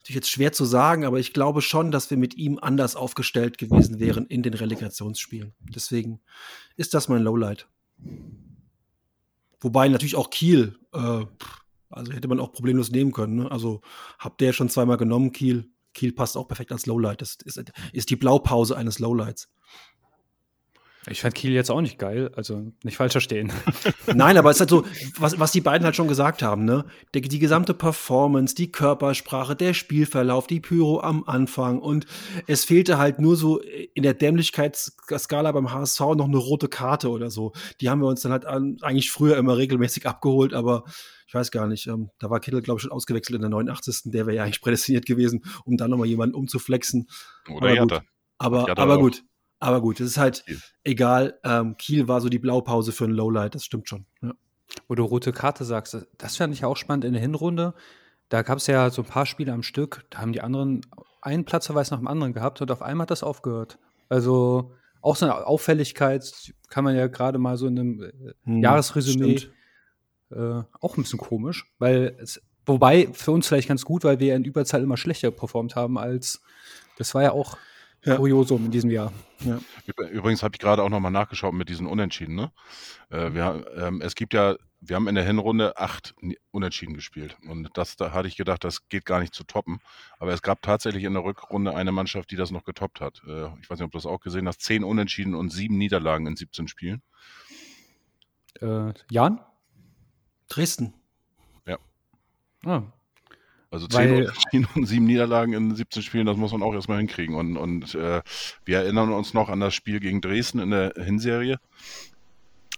natürlich 0.00 0.16
jetzt 0.16 0.30
schwer 0.30 0.52
zu 0.52 0.64
sagen, 0.64 1.04
aber 1.04 1.18
ich 1.18 1.32
glaube 1.32 1.62
schon, 1.62 1.90
dass 1.90 2.10
wir 2.10 2.16
mit 2.16 2.36
ihm 2.36 2.58
anders 2.60 2.96
aufgestellt 2.96 3.58
gewesen 3.58 4.00
wären 4.00 4.26
in 4.26 4.42
den 4.42 4.54
Relegationsspielen. 4.54 5.52
Deswegen 5.74 6.20
ist 6.76 6.94
das 6.94 7.08
mein 7.08 7.22
Lowlight. 7.22 7.68
Wobei 9.60 9.88
natürlich 9.88 10.16
auch 10.16 10.30
Kiel, 10.30 10.78
äh, 10.94 11.26
also 11.90 12.12
hätte 12.12 12.28
man 12.28 12.40
auch 12.40 12.52
problemlos 12.52 12.90
nehmen 12.90 13.12
können. 13.12 13.36
Ne? 13.36 13.50
Also 13.50 13.82
habt 14.18 14.40
ihr 14.40 14.52
schon 14.52 14.70
zweimal 14.70 14.96
genommen, 14.96 15.32
Kiel. 15.32 15.70
Kiel 15.92 16.12
passt 16.12 16.36
auch 16.36 16.48
perfekt 16.48 16.72
als 16.72 16.86
Lowlight. 16.86 17.20
Das 17.20 17.36
ist, 17.44 17.62
ist 17.92 18.10
die 18.10 18.16
Blaupause 18.16 18.76
eines 18.76 19.00
Lowlights. 19.00 19.48
Ich 21.06 21.22
fand 21.22 21.34
Kiel 21.34 21.52
jetzt 21.52 21.70
auch 21.70 21.80
nicht 21.80 21.98
geil, 21.98 22.30
also 22.36 22.72
nicht 22.82 22.96
falsch 22.96 23.12
verstehen. 23.12 23.50
Nein, 24.14 24.36
aber 24.36 24.50
es 24.50 24.56
ist 24.56 24.60
halt 24.60 24.70
so, 24.70 24.84
was, 25.18 25.38
was 25.38 25.50
die 25.50 25.62
beiden 25.62 25.84
halt 25.84 25.96
schon 25.96 26.08
gesagt 26.08 26.42
haben, 26.42 26.66
ne? 26.66 26.84
Die, 27.14 27.22
die 27.22 27.38
gesamte 27.38 27.72
Performance, 27.72 28.54
die 28.54 28.70
Körpersprache, 28.70 29.56
der 29.56 29.72
Spielverlauf, 29.72 30.46
die 30.46 30.60
Pyro 30.60 31.00
am 31.00 31.24
Anfang 31.24 31.78
und 31.78 32.06
es 32.46 32.66
fehlte 32.66 32.98
halt 32.98 33.18
nur 33.18 33.36
so 33.36 33.60
in 33.94 34.02
der 34.02 34.12
Dämlichkeitsskala 34.12 35.52
beim 35.52 35.72
HSV 35.72 36.00
noch 36.00 36.26
eine 36.26 36.36
rote 36.36 36.68
Karte 36.68 37.08
oder 37.08 37.30
so. 37.30 37.52
Die 37.80 37.88
haben 37.88 38.02
wir 38.02 38.08
uns 38.08 38.20
dann 38.20 38.32
halt 38.32 38.44
an, 38.44 38.76
eigentlich 38.82 39.10
früher 39.10 39.38
immer 39.38 39.56
regelmäßig 39.56 40.06
abgeholt, 40.06 40.52
aber 40.52 40.84
ich 41.26 41.34
weiß 41.34 41.50
gar 41.50 41.66
nicht, 41.66 41.86
ähm, 41.86 42.10
da 42.18 42.28
war 42.28 42.40
Kittel, 42.40 42.60
glaube 42.60 42.78
ich, 42.78 42.82
schon 42.82 42.92
ausgewechselt 42.92 43.36
in 43.36 43.42
der 43.42 43.50
89. 43.50 44.10
Der 44.10 44.26
wäre 44.26 44.36
ja 44.36 44.44
eigentlich 44.44 44.60
prädestiniert 44.60 45.06
gewesen, 45.06 45.44
um 45.64 45.76
dann 45.76 45.90
nochmal 45.90 46.08
jemanden 46.08 46.34
umzuflexen. 46.34 47.06
Oder 47.48 47.68
Aber 47.68 47.74
Jatta. 47.74 48.02
Aber, 48.38 48.78
aber 48.78 48.98
gut. 48.98 49.22
Aber 49.60 49.80
gut, 49.82 50.00
es 50.00 50.08
ist 50.08 50.18
halt 50.18 50.44
Kiel. 50.46 50.60
egal. 50.84 51.38
Ähm, 51.44 51.76
Kiel 51.76 52.08
war 52.08 52.20
so 52.20 52.28
die 52.28 52.38
Blaupause 52.38 52.92
für 52.92 53.04
ein 53.04 53.10
Lowlight, 53.10 53.54
das 53.54 53.64
stimmt 53.64 53.88
schon. 53.88 54.06
Ja. 54.22 54.32
Wo 54.88 54.94
du 54.94 55.04
rote 55.04 55.32
Karte 55.32 55.64
sagst, 55.64 56.06
das 56.16 56.36
fand 56.36 56.54
ich 56.54 56.64
auch 56.64 56.76
spannend 56.76 57.04
in 57.04 57.12
der 57.12 57.22
Hinrunde. 57.22 57.74
Da 58.30 58.42
gab 58.42 58.58
es 58.58 58.66
ja 58.66 58.88
so 58.90 59.02
ein 59.02 59.08
paar 59.08 59.26
Spiele 59.26 59.52
am 59.52 59.62
Stück, 59.62 60.04
da 60.10 60.18
haben 60.18 60.32
die 60.32 60.40
anderen 60.40 60.80
einen 61.20 61.44
Platzverweis 61.44 61.90
nach 61.90 61.98
dem 61.98 62.06
anderen 62.08 62.32
gehabt 62.32 62.62
und 62.62 62.70
auf 62.70 62.80
einmal 62.80 63.02
hat 63.04 63.10
das 63.10 63.22
aufgehört. 63.22 63.78
Also 64.08 64.72
auch 65.02 65.16
so 65.16 65.26
eine 65.26 65.46
Auffälligkeit 65.46 66.52
kann 66.68 66.84
man 66.84 66.96
ja 66.96 67.08
gerade 67.08 67.38
mal 67.38 67.56
so 67.56 67.66
in 67.66 67.78
einem 67.78 68.02
äh, 68.02 68.12
Hm, 68.44 68.62
Jahresresümee 68.62 69.40
äh, 70.30 70.62
auch 70.80 70.96
ein 70.96 71.02
bisschen 71.02 71.18
komisch, 71.18 71.66
weil 71.78 72.16
es, 72.20 72.40
wobei 72.64 73.08
für 73.12 73.32
uns 73.32 73.48
vielleicht 73.48 73.68
ganz 73.68 73.84
gut, 73.84 74.04
weil 74.04 74.20
wir 74.20 74.36
in 74.36 74.44
Überzahl 74.44 74.82
immer 74.82 74.96
schlechter 74.96 75.30
performt 75.30 75.74
haben 75.76 75.98
als 75.98 76.40
das 76.98 77.14
war 77.14 77.22
ja 77.22 77.32
auch 77.32 77.56
Ja. 78.04 78.16
Kuriosum 78.16 78.64
in 78.64 78.70
diesem 78.70 78.90
Jahr. 78.90 79.12
Übrigens 80.10 80.42
habe 80.42 80.54
ich 80.54 80.58
gerade 80.58 80.82
auch 80.82 80.88
nochmal 80.88 81.10
nachgeschaut 81.10 81.52
mit 81.52 81.68
diesen 81.68 81.86
Unentschieden. 81.86 82.34
Ne? 82.34 82.50
Äh, 83.10 83.34
wir, 83.34 83.66
ähm, 83.76 84.00
es 84.00 84.14
gibt 84.14 84.32
ja, 84.32 84.56
wir 84.80 84.96
haben 84.96 85.08
in 85.08 85.14
der 85.14 85.24
Hinrunde 85.24 85.76
acht 85.76 86.14
Unentschieden 86.50 86.94
gespielt. 86.94 87.36
Und 87.46 87.68
das, 87.74 87.96
da 87.96 88.12
hatte 88.12 88.28
ich 88.28 88.36
gedacht, 88.36 88.64
das 88.64 88.88
geht 88.88 89.04
gar 89.04 89.20
nicht 89.20 89.34
zu 89.34 89.44
toppen. 89.44 89.80
Aber 90.18 90.32
es 90.32 90.40
gab 90.40 90.62
tatsächlich 90.62 91.04
in 91.04 91.12
der 91.12 91.24
Rückrunde 91.24 91.74
eine 91.74 91.92
Mannschaft, 91.92 92.30
die 92.30 92.36
das 92.36 92.50
noch 92.50 92.64
getoppt 92.64 93.00
hat. 93.00 93.22
Äh, 93.26 93.48
ich 93.60 93.68
weiß 93.68 93.78
nicht, 93.78 93.86
ob 93.86 93.92
du 93.92 93.98
das 93.98 94.06
auch 94.06 94.20
gesehen 94.20 94.48
hast. 94.48 94.62
Zehn 94.62 94.82
Unentschieden 94.82 95.34
und 95.34 95.50
sieben 95.50 95.76
Niederlagen 95.76 96.26
in 96.26 96.36
17 96.36 96.68
Spielen. 96.68 97.02
Äh, 98.60 98.94
Jan? 99.10 99.40
Dresden. 100.48 100.94
Ah, 102.64 102.82
Also 103.70 103.86
zehn 103.86 103.98
Weil- 103.98 104.22
Unentschieden 104.22 104.68
und 104.74 104.86
sieben 104.86 105.06
Niederlagen 105.06 105.52
in 105.52 105.74
17 105.74 106.02
Spielen, 106.02 106.26
das 106.26 106.36
muss 106.36 106.52
man 106.52 106.62
auch 106.62 106.74
erstmal 106.74 106.98
hinkriegen. 106.98 107.36
Und, 107.36 107.56
und 107.56 107.94
äh, 107.94 108.22
wir 108.64 108.78
erinnern 108.78 109.12
uns 109.12 109.32
noch 109.32 109.48
an 109.48 109.60
das 109.60 109.74
Spiel 109.74 110.00
gegen 110.00 110.20
Dresden 110.20 110.58
in 110.58 110.70
der 110.70 110.92
Hinserie. 110.96 111.58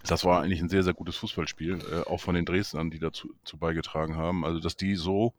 Das 0.04 0.24
war 0.24 0.42
eigentlich 0.42 0.60
ein 0.60 0.68
sehr, 0.68 0.82
sehr 0.82 0.94
gutes 0.94 1.16
Fußballspiel, 1.16 1.78
äh, 1.90 2.10
auch 2.10 2.20
von 2.20 2.34
den 2.34 2.44
Dresdnern, 2.44 2.90
die 2.90 2.98
dazu 2.98 3.32
zu 3.44 3.56
beigetragen 3.56 4.16
haben. 4.16 4.44
Also, 4.44 4.58
dass 4.60 4.76
die 4.76 4.96
so 4.96 5.32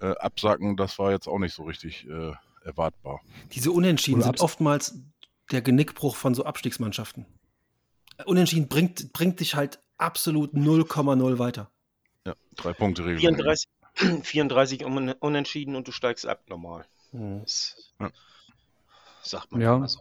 äh, 0.00 0.12
absacken, 0.16 0.76
das 0.76 0.98
war 0.98 1.10
jetzt 1.10 1.26
auch 1.28 1.38
nicht 1.38 1.54
so 1.54 1.64
richtig 1.64 2.06
äh, 2.08 2.32
erwartbar. 2.64 3.20
Diese 3.52 3.70
Unentschieden 3.70 4.22
sind 4.22 4.40
oftmals 4.40 4.98
der 5.50 5.60
Genickbruch 5.60 6.16
von 6.16 6.34
so 6.34 6.44
Abstiegsmannschaften. 6.44 7.26
Unentschieden 8.24 8.68
bringt, 8.68 9.12
bringt 9.12 9.40
dich 9.40 9.56
halt 9.56 9.80
absolut 9.98 10.54
0,0 10.54 11.38
weiter. 11.38 11.70
Ja, 12.26 12.34
drei 12.56 12.72
Punkte 12.72 13.02
Regelung. 13.04 13.34
34, 13.36 13.68
34 14.22 14.84
un 14.84 15.12
Unentschieden 15.12 15.76
und 15.76 15.86
du 15.88 15.92
steigst 15.92 16.26
ab 16.26 16.42
normal. 16.48 16.84
Das 17.12 17.76
Ja. 18.00 18.10
sagt 19.22 19.52
man 19.52 19.60
Ja. 19.60 19.76
immer 19.76 19.88
so. 19.88 20.00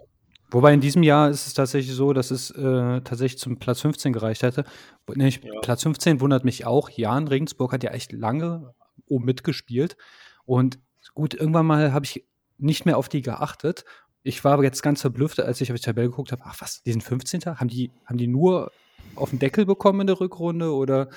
Wobei 0.51 0.73
in 0.73 0.81
diesem 0.81 1.01
Jahr 1.01 1.29
ist 1.29 1.47
es 1.47 1.53
tatsächlich 1.55 1.95
so, 1.95 2.13
dass 2.13 2.29
es 2.29 2.51
äh, 2.51 3.01
tatsächlich 3.01 3.39
zum 3.39 3.57
Platz 3.57 3.81
15 3.81 4.13
gereicht 4.13 4.43
hätte. 4.43 4.65
Nämlich 5.07 5.41
Ja. 5.43 5.59
Platz 5.61 5.81
15 5.83 6.21
wundert 6.21 6.43
mich 6.45 6.65
auch. 6.65 6.89
Jan 6.91 7.27
Regensburg 7.27 7.71
hat 7.73 7.83
ja 7.83 7.89
echt 7.91 8.11
lange 8.11 8.73
oben 9.07 9.25
mitgespielt. 9.25 9.97
Und 10.45 10.77
gut, 11.15 11.33
irgendwann 11.33 11.65
mal 11.65 11.91
habe 11.91 12.05
ich 12.05 12.25
nicht 12.59 12.85
mehr 12.85 12.97
auf 12.97 13.09
die 13.09 13.21
geachtet. 13.23 13.83
Ich 14.21 14.43
war 14.43 14.53
aber 14.53 14.63
jetzt 14.63 14.83
ganz 14.83 15.01
verblüfft, 15.01 15.39
als 15.39 15.59
ich 15.59 15.71
auf 15.71 15.77
die 15.77 15.83
Tabelle 15.83 16.09
geguckt 16.09 16.31
habe. 16.31 16.43
Ach 16.45 16.55
was, 16.61 16.83
die 16.83 16.91
sind 16.91 17.01
15. 17.03 17.41
Haben 17.45 17.67
die, 17.67 17.91
haben 18.05 18.17
die 18.17 18.27
nur 18.27 18.71
auf 19.15 19.31
den 19.31 19.39
Deckel 19.39 19.65
bekommen 19.65 20.01
in 20.01 20.07
der 20.07 20.19
Rückrunde 20.19 20.71
oder 20.73 21.09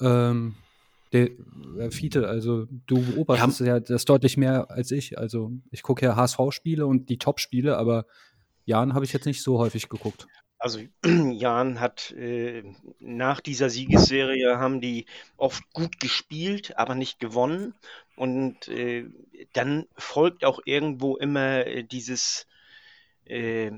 ähm, 0.00 0.56
der 1.12 1.30
äh, 1.78 1.90
Fiete, 1.90 2.28
also 2.28 2.66
du 2.86 3.00
beobachtest 3.02 3.60
ja 3.60 3.80
das 3.80 4.04
deutlich 4.04 4.36
mehr 4.36 4.70
als 4.70 4.90
ich. 4.90 5.18
Also 5.18 5.52
ich 5.70 5.82
gucke 5.82 6.04
ja 6.04 6.16
HSV-Spiele 6.16 6.86
und 6.86 7.08
die 7.08 7.18
Top-Spiele, 7.18 7.76
aber 7.76 8.06
Jan 8.64 8.94
habe 8.94 9.04
ich 9.04 9.12
jetzt 9.12 9.26
nicht 9.26 9.42
so 9.42 9.58
häufig 9.58 9.88
geguckt. 9.88 10.26
Also 10.58 10.80
Jan 11.04 11.80
hat 11.80 12.12
äh, 12.12 12.62
nach 12.98 13.40
dieser 13.40 13.70
Siegesserie 13.70 14.58
haben 14.58 14.80
die 14.80 15.06
oft 15.36 15.62
gut 15.72 16.00
gespielt, 16.00 16.76
aber 16.76 16.94
nicht 16.94 17.20
gewonnen. 17.20 17.74
Und 18.16 18.68
äh, 18.68 19.04
dann 19.52 19.86
folgt 19.96 20.44
auch 20.44 20.60
irgendwo 20.64 21.16
immer 21.16 21.66
äh, 21.66 21.84
dieses, 21.84 22.46
äh, 23.26 23.70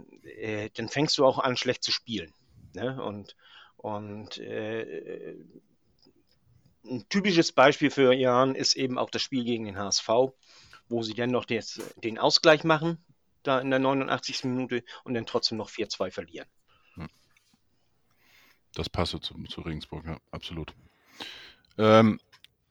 dann 0.74 0.88
fängst 0.88 1.18
du 1.18 1.26
auch 1.26 1.38
an, 1.38 1.56
schlecht 1.56 1.82
zu 1.82 1.90
spielen. 1.90 2.32
Ne? 2.74 3.02
Und, 3.02 3.36
und 3.76 4.38
äh, 4.38 5.34
ein 6.84 7.08
typisches 7.08 7.52
Beispiel 7.52 7.90
für 7.90 8.12
Jan 8.12 8.54
ist 8.54 8.76
eben 8.76 8.98
auch 8.98 9.10
das 9.10 9.22
Spiel 9.22 9.44
gegen 9.44 9.64
den 9.64 9.78
HSV, 9.78 10.08
wo 10.88 11.02
sie 11.02 11.14
dann 11.14 11.30
noch 11.30 11.44
des, 11.44 11.80
den 12.02 12.18
Ausgleich 12.18 12.64
machen, 12.64 13.04
da 13.42 13.60
in 13.60 13.70
der 13.70 13.78
89. 13.78 14.44
Minute 14.44 14.84
und 15.04 15.14
dann 15.14 15.26
trotzdem 15.26 15.58
noch 15.58 15.70
4-2 15.70 16.10
verlieren. 16.10 16.48
Das 18.74 18.88
passt 18.88 19.12
zu, 19.22 19.34
zu 19.44 19.60
Regensburg, 19.62 20.04
ja, 20.06 20.18
absolut. 20.30 20.74
Ähm, 21.78 22.20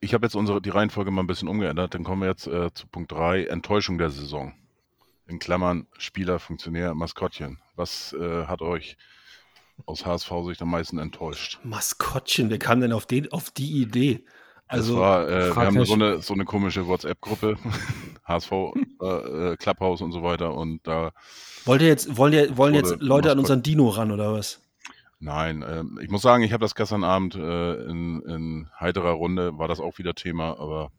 ich 0.00 0.14
habe 0.14 0.26
jetzt 0.26 0.36
unsere, 0.36 0.62
die 0.62 0.70
Reihenfolge 0.70 1.10
mal 1.10 1.22
ein 1.22 1.26
bisschen 1.26 1.48
umgeändert. 1.48 1.94
Dann 1.94 2.04
kommen 2.04 2.22
wir 2.22 2.28
jetzt 2.28 2.46
äh, 2.46 2.72
zu 2.72 2.86
Punkt 2.86 3.12
3, 3.12 3.44
Enttäuschung 3.46 3.98
der 3.98 4.10
Saison. 4.10 4.54
In 5.26 5.38
Klammern 5.38 5.86
Spieler, 5.98 6.38
Funktionär, 6.38 6.94
Maskottchen. 6.94 7.60
Was 7.74 8.12
äh, 8.12 8.46
hat 8.46 8.62
euch 8.62 8.96
aus 9.86 10.04
HSV-Sicht 10.04 10.60
am 10.62 10.70
meisten 10.70 10.98
enttäuscht? 10.98 11.58
Maskottchen, 11.62 12.50
wer 12.50 12.58
kam 12.58 12.80
denn 12.80 12.92
auf, 12.92 13.06
den, 13.06 13.30
auf 13.32 13.50
die 13.50 13.80
Idee? 13.80 14.24
Also, 14.66 14.98
war, 14.98 15.26
äh, 15.28 15.46
wir 15.46 15.56
haben 15.56 15.84
so 15.84 15.94
eine, 15.94 16.20
so 16.20 16.34
eine 16.34 16.44
komische 16.44 16.86
WhatsApp-Gruppe, 16.86 17.56
HSV, 18.24 18.52
äh, 18.52 19.06
äh, 19.06 19.56
Clubhouse 19.56 20.02
und 20.02 20.12
so 20.12 20.22
weiter. 20.22 20.54
Und 20.54 20.86
da 20.86 21.12
wollt 21.64 21.80
ihr 21.80 21.88
jetzt, 21.88 22.18
wollt 22.18 22.34
ihr, 22.34 22.56
wollen 22.56 22.74
jetzt 22.74 23.00
Leute 23.00 23.32
an 23.32 23.38
unseren 23.38 23.62
Dino 23.62 23.88
ran 23.88 24.12
oder 24.12 24.32
was? 24.34 24.60
Nein, 25.20 25.64
ähm, 25.66 25.98
ich 26.02 26.10
muss 26.10 26.22
sagen, 26.22 26.44
ich 26.44 26.52
habe 26.52 26.60
das 26.60 26.74
gestern 26.74 27.02
Abend 27.02 27.34
äh, 27.34 27.74
in, 27.84 28.20
in 28.22 28.70
heiterer 28.78 29.12
Runde, 29.12 29.58
war 29.58 29.68
das 29.68 29.80
auch 29.80 29.98
wieder 29.98 30.14
Thema, 30.14 30.60
aber 30.60 30.92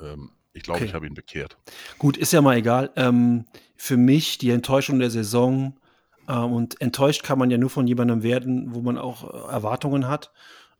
ähm, 0.00 0.30
ich 0.52 0.62
glaube, 0.62 0.78
Okay. 0.78 0.86
ich 0.88 0.94
habe 0.94 1.06
ihn 1.06 1.14
bekehrt. 1.14 1.58
Gut, 1.98 2.16
ist 2.16 2.32
ja 2.32 2.40
mal 2.40 2.56
egal. 2.56 2.90
Ähm, 2.96 3.44
für 3.76 3.96
mich 3.96 4.38
die 4.38 4.50
Enttäuschung 4.50 4.98
der 4.98 5.10
Saison 5.10 5.76
und 6.34 6.80
enttäuscht 6.80 7.22
kann 7.22 7.38
man 7.38 7.50
ja 7.50 7.58
nur 7.58 7.70
von 7.70 7.86
jemandem 7.86 8.22
werden, 8.22 8.74
wo 8.74 8.82
man 8.82 8.98
auch 8.98 9.24
äh, 9.24 9.52
Erwartungen 9.52 10.08
hat, 10.08 10.32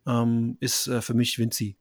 ähm, 0.06 0.56
ist 0.60 0.88
äh, 0.88 1.00
für 1.00 1.14
mich 1.14 1.38
Vinci. 1.38 1.76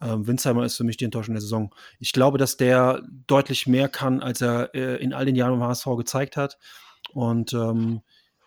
Ähm, 0.00 0.26
Winsheimer 0.26 0.64
ist 0.64 0.76
für 0.76 0.84
mich 0.84 0.96
die 0.96 1.04
Enttäuschung 1.04 1.34
der 1.34 1.42
Saison. 1.42 1.74
Ich 1.98 2.12
glaube, 2.12 2.38
dass 2.38 2.56
der 2.56 3.02
deutlich 3.26 3.66
mehr 3.66 3.88
kann, 3.88 4.22
als 4.22 4.40
er 4.40 4.74
äh, 4.74 4.96
in 5.02 5.12
all 5.12 5.24
den 5.24 5.34
Jahren 5.34 5.54
im 5.54 5.62
HSV 5.62 5.86
gezeigt 5.96 6.36
hat. 6.36 6.58
Und 7.12 7.52
ähm, 7.52 8.02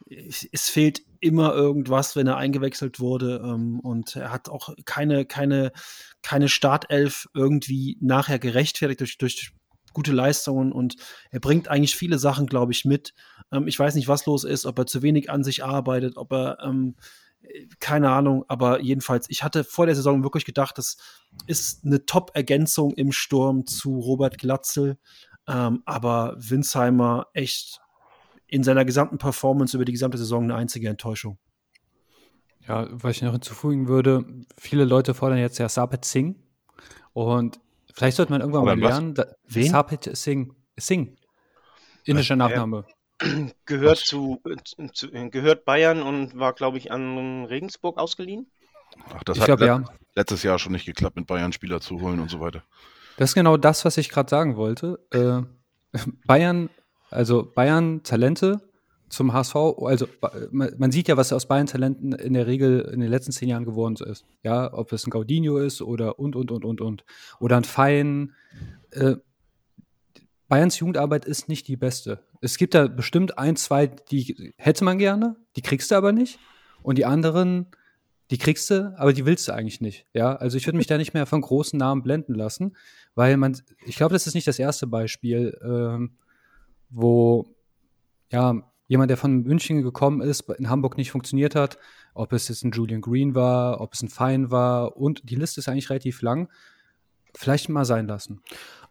es, 0.09 0.47
es 0.51 0.69
fehlt 0.69 1.01
immer 1.19 1.53
irgendwas, 1.53 2.15
wenn 2.15 2.27
er 2.27 2.37
eingewechselt 2.37 2.99
wurde. 2.99 3.41
Ähm, 3.43 3.79
und 3.79 4.15
er 4.15 4.31
hat 4.31 4.49
auch 4.49 4.73
keine, 4.85 5.25
keine, 5.25 5.71
keine 6.21 6.49
Startelf 6.49 7.27
irgendwie 7.33 7.97
nachher 7.99 8.39
gerechtfertigt 8.39 9.01
durch, 9.01 9.17
durch 9.17 9.51
gute 9.93 10.11
Leistungen. 10.11 10.71
Und 10.71 10.95
er 11.29 11.39
bringt 11.39 11.67
eigentlich 11.67 11.95
viele 11.95 12.19
Sachen, 12.19 12.47
glaube 12.47 12.71
ich, 12.71 12.85
mit. 12.85 13.13
Ähm, 13.51 13.67
ich 13.67 13.77
weiß 13.77 13.95
nicht, 13.95 14.07
was 14.07 14.25
los 14.25 14.43
ist, 14.43 14.65
ob 14.65 14.77
er 14.79 14.85
zu 14.85 15.01
wenig 15.01 15.29
an 15.29 15.43
sich 15.43 15.63
arbeitet, 15.63 16.17
ob 16.17 16.31
er, 16.33 16.57
ähm, 16.63 16.95
äh, 17.41 17.67
keine 17.79 18.11
Ahnung, 18.11 18.45
aber 18.47 18.81
jedenfalls, 18.81 19.29
ich 19.29 19.43
hatte 19.43 19.63
vor 19.63 19.85
der 19.85 19.95
Saison 19.95 20.23
wirklich 20.23 20.45
gedacht, 20.45 20.77
das 20.77 20.97
ist 21.47 21.85
eine 21.85 22.05
Top-Ergänzung 22.05 22.93
im 22.93 23.11
Sturm 23.11 23.65
zu 23.65 23.99
Robert 23.99 24.37
Glatzel. 24.37 24.97
Ähm, 25.47 25.81
aber 25.85 26.35
Winsheimer 26.37 27.27
echt 27.33 27.81
in 28.47 28.63
seiner 28.63 28.85
gesamten 28.85 29.17
Performance 29.17 29.75
über 29.75 29.85
die 29.85 29.93
gesamte 29.93 30.17
Saison 30.17 30.43
eine 30.43 30.55
einzige 30.55 30.89
Enttäuschung. 30.89 31.37
Ja, 32.67 32.87
was 32.91 33.15
ich 33.15 33.21
noch 33.23 33.31
hinzufügen 33.31 33.87
würde, 33.87 34.25
viele 34.57 34.85
Leute 34.85 35.13
fordern 35.13 35.39
jetzt 35.39 35.57
ja 35.57 35.67
Sapet 35.67 36.05
Singh. 36.05 36.39
Und 37.13 37.59
vielleicht 37.93 38.17
sollte 38.17 38.31
man 38.31 38.41
irgendwann 38.41 38.65
mal 38.65 38.71
Aber 38.71 38.81
was? 38.81 38.89
lernen, 38.89 39.13
da, 39.13 39.25
Singh, 40.13 40.53
Singh. 40.77 41.15
Indischer 42.05 42.35
Nachname. 42.35 42.85
Gehört 43.65 43.99
Was? 43.99 44.05
zu, 44.05 44.41
zu 44.93 45.11
gehört 45.11 45.63
Bayern 45.65 46.01
und 46.01 46.37
war, 46.37 46.53
glaube 46.53 46.79
ich, 46.79 46.91
an 46.91 47.45
Regensburg 47.45 47.99
ausgeliehen. 47.99 48.49
Ach, 49.13 49.23
das 49.23 49.37
ich 49.37 49.41
hat 49.41 49.47
glaube, 49.47 49.65
let 49.65 49.69
ja. 49.69 49.93
letztes 50.15 50.43
Jahr 50.43 50.57
schon 50.57 50.71
nicht 50.71 50.85
geklappt, 50.85 51.15
mit 51.15 51.27
Bayern 51.27 51.53
Spieler 51.53 51.81
zu 51.81 52.01
holen 52.01 52.19
und 52.19 52.31
so 52.31 52.39
weiter. 52.39 52.63
Das 53.17 53.31
ist 53.31 53.35
genau 53.35 53.57
das, 53.57 53.85
was 53.85 53.97
ich 53.97 54.09
gerade 54.09 54.29
sagen 54.29 54.55
wollte. 54.55 54.99
Äh, 55.11 55.43
Bayern, 56.25 56.69
also 57.11 57.43
Bayern 57.43 58.01
Talente 58.03 58.61
zum 59.11 59.33
HSV, 59.33 59.55
also 59.81 60.07
man 60.51 60.91
sieht 60.91 61.09
ja, 61.09 61.17
was 61.17 61.33
aus 61.33 61.45
Bayern 61.45 61.67
Talenten 61.67 62.13
in 62.13 62.33
der 62.33 62.47
Regel 62.47 62.79
in 62.93 63.01
den 63.01 63.09
letzten 63.09 63.33
zehn 63.33 63.49
Jahren 63.49 63.65
geworden 63.65 63.97
ist. 64.07 64.25
Ja, 64.41 64.73
ob 64.73 64.93
es 64.93 65.05
ein 65.05 65.09
Gaudinho 65.09 65.57
ist 65.57 65.81
oder 65.81 66.17
und, 66.17 66.35
und, 66.35 66.49
und, 66.49 66.63
und, 66.63 66.81
und. 66.81 67.03
Oder 67.39 67.57
ein 67.57 67.65
Fein. 67.65 68.33
Äh, 68.91 69.17
Bayerns 70.47 70.79
Jugendarbeit 70.79 71.25
ist 71.25 71.49
nicht 71.49 71.67
die 71.67 71.77
beste. 71.77 72.23
Es 72.41 72.57
gibt 72.57 72.73
da 72.73 72.87
bestimmt 72.87 73.37
ein, 73.37 73.55
zwei, 73.57 73.87
die 73.87 74.53
hätte 74.57 74.83
man 74.83 74.97
gerne, 74.97 75.35
die 75.55 75.61
kriegst 75.61 75.91
du 75.91 75.95
aber 75.95 76.13
nicht. 76.13 76.39
Und 76.81 76.97
die 76.97 77.05
anderen, 77.05 77.67
die 78.31 78.37
kriegst 78.37 78.69
du, 78.69 78.93
aber 78.97 79.13
die 79.13 79.25
willst 79.25 79.47
du 79.47 79.53
eigentlich 79.53 79.81
nicht. 79.81 80.05
Ja, 80.13 80.35
also 80.35 80.57
ich 80.57 80.65
würde 80.65 80.77
mich 80.77 80.87
da 80.87 80.97
nicht 80.97 81.13
mehr 81.13 81.25
von 81.25 81.41
großen 81.41 81.77
Namen 81.77 82.01
blenden 82.01 82.33
lassen, 82.33 82.75
weil 83.13 83.35
man, 83.37 83.57
ich 83.85 83.97
glaube, 83.97 84.13
das 84.13 84.25
ist 84.25 84.35
nicht 84.35 84.47
das 84.47 84.57
erste 84.59 84.87
Beispiel, 84.87 85.57
ähm, 85.63 86.17
wo 86.89 87.45
ja 88.31 88.70
jemand, 88.91 89.09
der 89.09 89.15
von 89.15 89.43
München 89.43 89.83
gekommen 89.83 90.19
ist, 90.19 90.49
in 90.49 90.69
Hamburg 90.69 90.97
nicht 90.97 91.11
funktioniert 91.11 91.55
hat, 91.55 91.77
ob 92.13 92.33
es 92.33 92.49
jetzt 92.49 92.65
ein 92.65 92.71
Julian 92.71 92.99
Green 92.99 93.35
war, 93.35 93.79
ob 93.79 93.93
es 93.93 94.01
ein 94.01 94.09
Fein 94.09 94.51
war 94.51 94.97
und 94.97 95.21
die 95.29 95.37
Liste 95.37 95.61
ist 95.61 95.69
eigentlich 95.69 95.89
relativ 95.89 96.21
lang. 96.21 96.49
Vielleicht 97.33 97.69
mal 97.69 97.85
sein 97.85 98.07
lassen. 98.07 98.41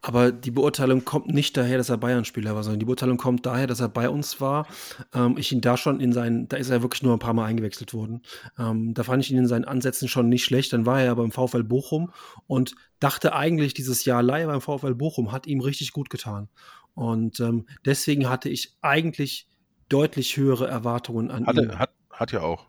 Aber 0.01 0.33
die 0.33 0.51
Beurteilung 0.51 1.05
kommt 1.05 1.27
nicht 1.27 1.55
daher, 1.59 1.77
dass 1.77 1.91
er 1.91 1.99
Bayern-Spieler 1.99 2.55
war, 2.55 2.63
sondern 2.63 2.81
die 2.81 2.87
Beurteilung 2.87 3.19
kommt 3.19 3.45
daher, 3.45 3.67
dass 3.67 3.81
er 3.81 3.91
bei 3.91 4.09
uns 4.09 4.41
war. 4.41 4.67
Ähm, 5.13 5.37
ich 5.37 5.53
ihn 5.53 5.61
da 5.61 5.77
schon 5.77 6.01
in 6.01 6.15
seinen, 6.15 6.49
da 6.49 6.57
ist 6.57 6.71
er 6.71 6.81
wirklich 6.81 7.03
nur 7.03 7.13
ein 7.13 7.19
paar 7.19 7.35
Mal 7.35 7.45
eingewechselt 7.45 7.93
worden. 7.93 8.23
Ähm, 8.59 8.95
da 8.95 9.03
fand 9.03 9.23
ich 9.23 9.31
ihn 9.31 9.37
in 9.37 9.47
seinen 9.47 9.67
Ansätzen 9.67 10.09
schon 10.09 10.31
nicht 10.31 10.45
schlecht. 10.47 10.73
Dann 10.73 10.87
war 10.87 11.01
er 11.01 11.05
ja 11.05 11.15
beim 11.15 11.31
VfL 11.31 11.65
Bochum 11.65 12.11
und 12.47 12.75
dachte 13.01 13.35
eigentlich, 13.35 13.75
dieses 13.75 14.07
Jahr 14.07 14.23
Leihe 14.23 14.47
beim 14.47 14.63
VfL 14.63 14.95
Bochum 14.95 15.31
hat 15.31 15.47
ihm 15.47 15.61
richtig 15.61 15.93
gut 15.93 16.09
getan. 16.09 16.49
Und 16.95 17.39
ähm, 17.41 17.67
deswegen 17.85 18.31
hatte 18.31 18.49
ich 18.49 18.79
eigentlich 18.81 19.50
deutlich 19.91 20.39
höhere 20.39 20.67
Erwartungen 20.67 21.31
an 21.31 21.43
ihn. 21.43 21.47
Hatte, 21.47 21.79
hat, 21.79 21.91
hat 22.11 22.33
ja 22.33 22.41
auch. 22.41 22.67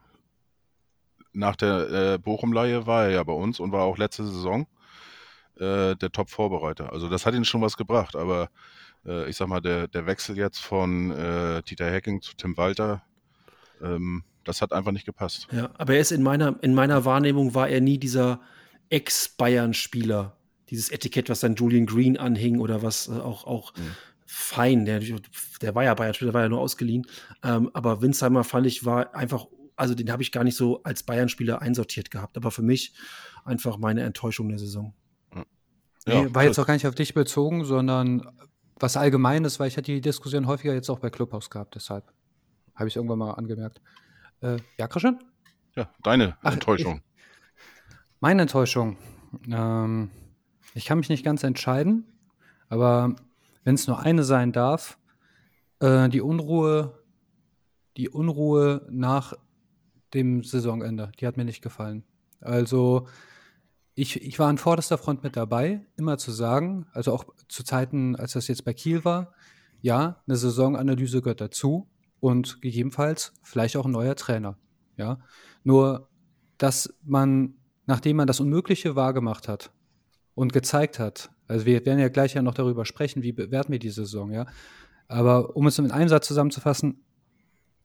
Nach 1.34 1.55
der 1.55 1.89
äh, 1.89 2.17
Bochum-Leihe 2.17 2.86
war 2.86 3.05
er 3.05 3.12
ja 3.12 3.23
bei 3.23 3.34
uns 3.34 3.62
und 3.62 3.71
war 3.71 3.84
auch 3.84 3.97
letzte 3.97 4.25
Saison 4.25 4.67
äh, 5.55 5.95
der 5.95 6.12
Top-Vorbereiter. 6.12 6.91
Also 6.91 7.07
das 7.07 7.25
hat 7.25 7.34
ihn 7.34 7.45
schon 7.45 7.62
was 7.62 7.77
gebracht, 7.77 8.17
aber 8.17 8.49
äh, 9.05 9.29
ich 9.29 9.38
sag 9.38 9.47
mal, 9.47 9.62
der, 9.62 9.88
der 9.88 10.05
Wechsel 10.05 10.38
jetzt 10.38 10.60
von 10.60 11.12
äh, 11.12 11.62
Dieter 11.63 11.89
Hecking 11.89 12.21
zu 12.21 12.36
Tim 12.36 12.57
Walter, 12.57 13.03
ähm, 13.81 14.23
das 14.43 14.62
hat 14.62 14.73
einfach 14.73 14.91
nicht 14.91 15.05
gepasst. 15.05 15.47
Ja, 15.51 15.69
aber 15.77 15.93
er 15.93 16.01
ist 16.01 16.12
in 16.12 16.23
meiner, 16.23 16.55
in 16.62 16.73
meiner 16.73 17.05
Wahrnehmung 17.05 17.53
war 17.53 17.69
er 17.69 17.79
nie 17.79 17.97
dieser 17.97 18.41
Ex-Bayern-Spieler. 18.89 20.36
Dieses 20.69 20.89
Etikett, 20.89 21.29
was 21.29 21.41
dann 21.41 21.55
Julian 21.55 21.86
Green 21.86 22.17
anhing 22.17 22.60
oder 22.60 22.81
was 22.81 23.07
äh, 23.07 23.12
auch, 23.12 23.45
auch 23.45 23.73
Mhm. 23.77 23.95
Fein, 24.34 24.86
der, 24.86 25.02
der 25.62 25.76
war 25.76 25.84
ja 25.84 25.94
Bayern-Spieler, 25.94 26.34
war 26.34 26.44
ja 26.44 26.50
nur 26.50 26.62
ausgeliehen. 26.62 27.06
Ähm, 27.44 27.70
aber 27.74 28.02
Winsheimer 28.02 28.44
fand 28.46 28.65
ich, 28.65 28.86
war 28.86 29.13
einfach, 29.13 29.48
also 29.76 29.94
den 29.94 30.10
habe 30.12 30.24
ich 30.24 30.32
gar 30.32 30.46
nicht 30.46 30.56
so 30.56 30.82
als 30.84 31.04
Bayern-Spieler 31.04 31.62
einsortiert 31.62 32.12
gehabt. 32.12 32.38
Aber 32.38 32.50
für 32.50 32.62
mich 32.62 32.94
einfach 33.44 33.78
meine 33.78 34.04
Enttäuschung 34.04 34.48
der 34.48 34.60
Saison. 34.60 34.94
Ja, 36.08 36.24
nee, 36.24 36.34
war 36.34 36.46
jetzt 36.46 36.58
auch 36.60 36.65
gar 36.65 36.74
nicht 36.74 36.88
auf 36.88 36.96
dich 36.96 37.13
bezogen, 37.13 37.65
sondern 37.65 38.26
was 38.80 38.98
Allgemeines, 38.98 39.60
weil 39.60 39.67
ich 39.67 39.78
hatte 39.78 39.91
die 39.91 40.02
Diskussion 40.02 40.48
häufiger 40.48 40.74
jetzt 40.74 40.89
auch 40.89 41.00
bei 41.00 41.10
Clubhouse 41.10 41.50
gehabt, 41.50 41.76
deshalb 41.76 42.12
habe 42.74 42.88
ich 42.88 42.96
irgendwann 42.96 43.20
mal 43.20 43.34
angemerkt. 43.34 43.82
Äh, 44.41 44.58
ja, 44.78 44.88
Christian? 44.88 45.20
Ja, 45.76 45.91
deine 46.02 46.38
Ach, 46.41 46.54
Enttäuschung. 46.54 47.02
Meine 48.20 48.44
Enttäuschung. 48.44 48.98
Ähm, 49.48 50.10
ich 50.74 50.86
kann 50.86 50.98
mich 50.98 51.10
nicht 51.10 51.24
ganz 51.24 51.44
entscheiden, 51.44 52.06
aber 52.70 53.15
wenn 53.63 53.76
es 53.76 53.88
nur 53.88 54.00
eine 54.00 54.24
sein 54.24 54.52
darf, 54.52 54.97
äh, 55.80 56.10
die 56.10 56.21
Unruhe, 56.21 57.00
die 57.97 58.10
Unruhe 58.10 58.86
nach 58.89 59.34
dem 60.13 60.43
Saisonende, 60.43 61.12
die 61.19 61.28
hat 61.28 61.38
mir 61.38 61.45
nicht 61.45 61.62
gefallen. 61.62 62.04
Also 62.39 63.08
ich, 63.95 64.21
ich 64.21 64.39
war 64.39 64.50
an 64.50 64.58
vorderster 64.58 64.97
Front 64.97 65.24
mit 65.24 65.36
dabei, 65.36 65.86
immer 65.95 66.17
zu 66.17 66.32
sagen, 66.32 66.88
also 66.93 67.13
auch 67.13 67.26
zu 67.47 67.63
Zeiten, 67.63 68.15
als 68.15 68.34
das 68.34 68.47
jetzt 68.47 68.65
bei 68.65 68.74
Kiel 68.74 69.06
war, 69.06 69.34
ja, 69.82 70.21
eine 70.28 70.38
Saisonanalyse 70.38 71.21
gehört 71.21 71.41
dazu 71.41 71.89
und 72.19 72.62
gegebenenfalls 72.62 73.34
vielleicht 73.41 73.76
auch 73.78 73.86
ein 73.86 73.91
neuer 73.91 74.15
Trainer. 74.15 74.58
Ja, 74.97 75.19
nur 75.63 76.10
dass 76.58 76.93
man, 77.04 77.56
nachdem 77.88 78.17
man 78.17 78.28
das 78.28 78.39
Unmögliche 78.39 78.95
wahrgemacht 78.95 79.47
hat 79.47 79.71
und 80.36 80.54
gezeigt 80.54 81.00
hat, 81.00 81.32
also 81.51 81.65
wir 81.65 81.85
werden 81.85 81.99
ja 81.99 82.09
gleich 82.09 82.33
ja 82.33 82.41
noch 82.41 82.53
darüber 82.53 82.85
sprechen, 82.85 83.23
wie 83.23 83.31
bewerten 83.31 83.71
wir 83.71 83.79
die 83.79 83.89
Saison, 83.89 84.31
ja. 84.31 84.45
Aber 85.07 85.55
um 85.57 85.67
es 85.67 85.77
in 85.77 85.91
einem 85.91 86.07
Satz 86.07 86.27
zusammenzufassen, 86.27 87.03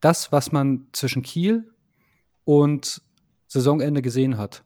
das, 0.01 0.31
was 0.31 0.53
man 0.53 0.87
zwischen 0.93 1.23
Kiel 1.23 1.69
und 2.45 3.03
Saisonende 3.49 4.03
gesehen 4.03 4.39
hat, 4.39 4.63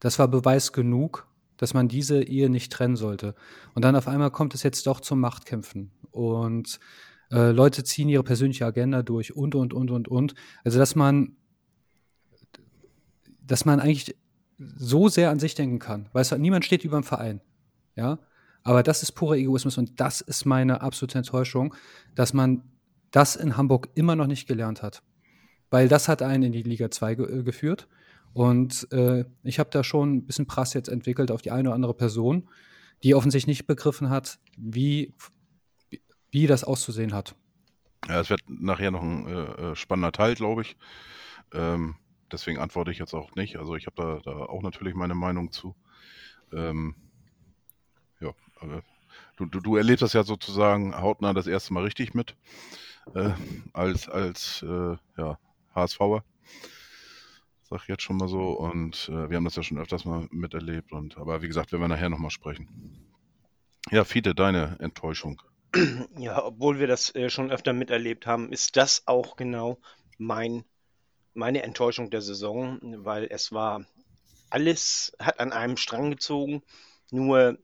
das 0.00 0.18
war 0.18 0.28
Beweis 0.28 0.72
genug, 0.72 1.28
dass 1.58 1.74
man 1.74 1.88
diese 1.88 2.22
Ehe 2.22 2.48
nicht 2.48 2.72
trennen 2.72 2.96
sollte. 2.96 3.34
Und 3.74 3.84
dann 3.84 3.94
auf 3.94 4.08
einmal 4.08 4.30
kommt 4.30 4.54
es 4.54 4.62
jetzt 4.62 4.86
doch 4.86 5.00
zum 5.00 5.20
Machtkämpfen. 5.20 5.92
Und 6.10 6.80
äh, 7.30 7.50
Leute 7.50 7.84
ziehen 7.84 8.08
ihre 8.08 8.24
persönliche 8.24 8.64
Agenda 8.64 9.02
durch 9.02 9.36
und, 9.36 9.54
und, 9.54 9.74
und, 9.74 9.90
und, 9.90 10.08
und. 10.08 10.34
Also, 10.64 10.78
dass 10.78 10.94
man, 10.94 11.36
dass 13.46 13.64
man 13.64 13.78
eigentlich 13.78 14.16
so 14.58 15.08
sehr 15.08 15.30
an 15.30 15.38
sich 15.38 15.54
denken 15.54 15.78
kann. 15.78 16.08
Weißt 16.12 16.32
du, 16.32 16.38
niemand 16.38 16.64
steht 16.64 16.84
über 16.84 16.98
dem 16.98 17.04
Verein. 17.04 17.42
Ja. 17.96 18.18
Aber 18.64 18.82
das 18.82 19.02
ist 19.02 19.12
purer 19.12 19.36
Egoismus 19.36 19.78
und 19.78 20.00
das 20.00 20.20
ist 20.20 20.44
meine 20.44 20.82
absolute 20.82 21.18
Enttäuschung, 21.18 21.74
dass 22.14 22.32
man 22.32 22.62
das 23.10 23.36
in 23.36 23.56
Hamburg 23.56 23.88
immer 23.94 24.16
noch 24.16 24.26
nicht 24.26 24.46
gelernt 24.46 24.82
hat. 24.82 25.02
Weil 25.70 25.88
das 25.88 26.08
hat 26.08 26.22
einen 26.22 26.44
in 26.44 26.52
die 26.52 26.62
Liga 26.62 26.90
2 26.90 27.14
ge 27.14 27.40
äh, 27.40 27.42
geführt. 27.42 27.88
Und 28.34 28.90
äh, 28.92 29.24
ich 29.42 29.58
habe 29.58 29.70
da 29.70 29.84
schon 29.84 30.14
ein 30.14 30.26
bisschen 30.26 30.46
Prass 30.46 30.74
jetzt 30.74 30.88
entwickelt 30.88 31.30
auf 31.30 31.42
die 31.42 31.50
eine 31.50 31.68
oder 31.68 31.74
andere 31.74 31.94
Person, 31.94 32.48
die 33.02 33.14
offensichtlich 33.14 33.58
nicht 33.58 33.66
begriffen 33.66 34.08
hat, 34.08 34.38
wie, 34.56 35.14
wie 36.30 36.46
das 36.46 36.64
auszusehen 36.64 37.12
hat. 37.12 37.34
Ja, 38.08 38.20
es 38.20 38.30
wird 38.30 38.40
nachher 38.48 38.90
noch 38.90 39.02
ein 39.02 39.26
äh, 39.26 39.42
äh, 39.72 39.76
spannender 39.76 40.12
Teil, 40.12 40.34
glaube 40.34 40.62
ich. 40.62 40.76
Ähm, 41.52 41.96
deswegen 42.30 42.58
antworte 42.58 42.90
ich 42.90 42.98
jetzt 42.98 43.14
auch 43.14 43.34
nicht. 43.34 43.56
Also 43.56 43.76
ich 43.76 43.86
habe 43.86 43.96
da, 43.96 44.30
da 44.30 44.38
auch 44.46 44.62
natürlich 44.62 44.94
meine 44.94 45.14
Meinung 45.14 45.52
zu. 45.52 45.76
Ähm, 46.52 46.96
du, 49.36 49.46
du, 49.46 49.60
du 49.60 49.76
erlebst 49.76 50.02
das 50.02 50.12
ja 50.12 50.22
sozusagen 50.22 51.00
hautnah 51.00 51.32
das 51.32 51.46
erste 51.46 51.72
Mal 51.72 51.84
richtig 51.84 52.14
mit. 52.14 52.36
Äh, 53.14 53.30
als 53.72 54.08
als 54.08 54.62
äh, 54.62 54.96
ja, 55.16 55.38
HSVer. 55.74 56.24
Sag 57.62 57.82
ich 57.82 57.88
jetzt 57.88 58.02
schon 58.02 58.16
mal 58.16 58.28
so. 58.28 58.50
Und 58.52 59.08
äh, 59.08 59.30
wir 59.30 59.36
haben 59.36 59.44
das 59.44 59.56
ja 59.56 59.62
schon 59.62 59.78
öfters 59.78 60.04
mal 60.04 60.28
miterlebt. 60.30 60.92
Und 60.92 61.18
aber 61.18 61.42
wie 61.42 61.48
gesagt, 61.48 61.72
werden 61.72 61.82
wir 61.82 61.88
nachher 61.88 62.10
nochmal 62.10 62.30
sprechen. 62.30 63.08
Ja, 63.90 64.04
Fiete, 64.04 64.34
deine 64.34 64.76
Enttäuschung. 64.78 65.42
Ja, 66.18 66.44
obwohl 66.44 66.78
wir 66.78 66.86
das 66.86 67.14
äh, 67.14 67.30
schon 67.30 67.50
öfter 67.50 67.72
miterlebt 67.72 68.26
haben, 68.26 68.52
ist 68.52 68.76
das 68.76 69.06
auch 69.06 69.36
genau 69.36 69.78
mein, 70.18 70.64
meine 71.34 71.62
Enttäuschung 71.62 72.10
der 72.10 72.20
Saison, 72.20 72.78
weil 73.04 73.26
es 73.30 73.52
war 73.52 73.86
alles 74.50 75.16
hat 75.18 75.40
an 75.40 75.52
einem 75.52 75.78
Strang 75.78 76.10
gezogen, 76.10 76.62
nur 77.10 77.58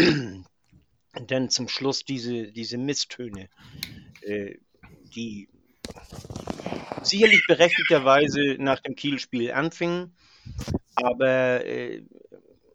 dann 1.26 1.50
zum 1.50 1.68
Schluss 1.68 2.04
diese, 2.04 2.52
diese 2.52 2.78
Misstöne, 2.78 3.48
äh, 4.22 4.56
die 5.14 5.48
sicherlich 7.02 7.44
berechtigterweise 7.46 8.56
nach 8.58 8.80
dem 8.80 8.94
Kiel-Spiel 8.94 9.52
anfingen, 9.52 10.14
aber 10.94 11.64
äh, 11.64 12.04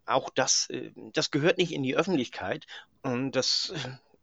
auch 0.06 0.30
das, 0.30 0.70
äh, 0.70 0.92
das 1.14 1.32
gehört 1.32 1.58
nicht 1.58 1.72
in 1.72 1.84
die 1.84 1.96
Öffentlichkeit 1.96 2.66
und 3.02 3.32
das, 3.32 3.74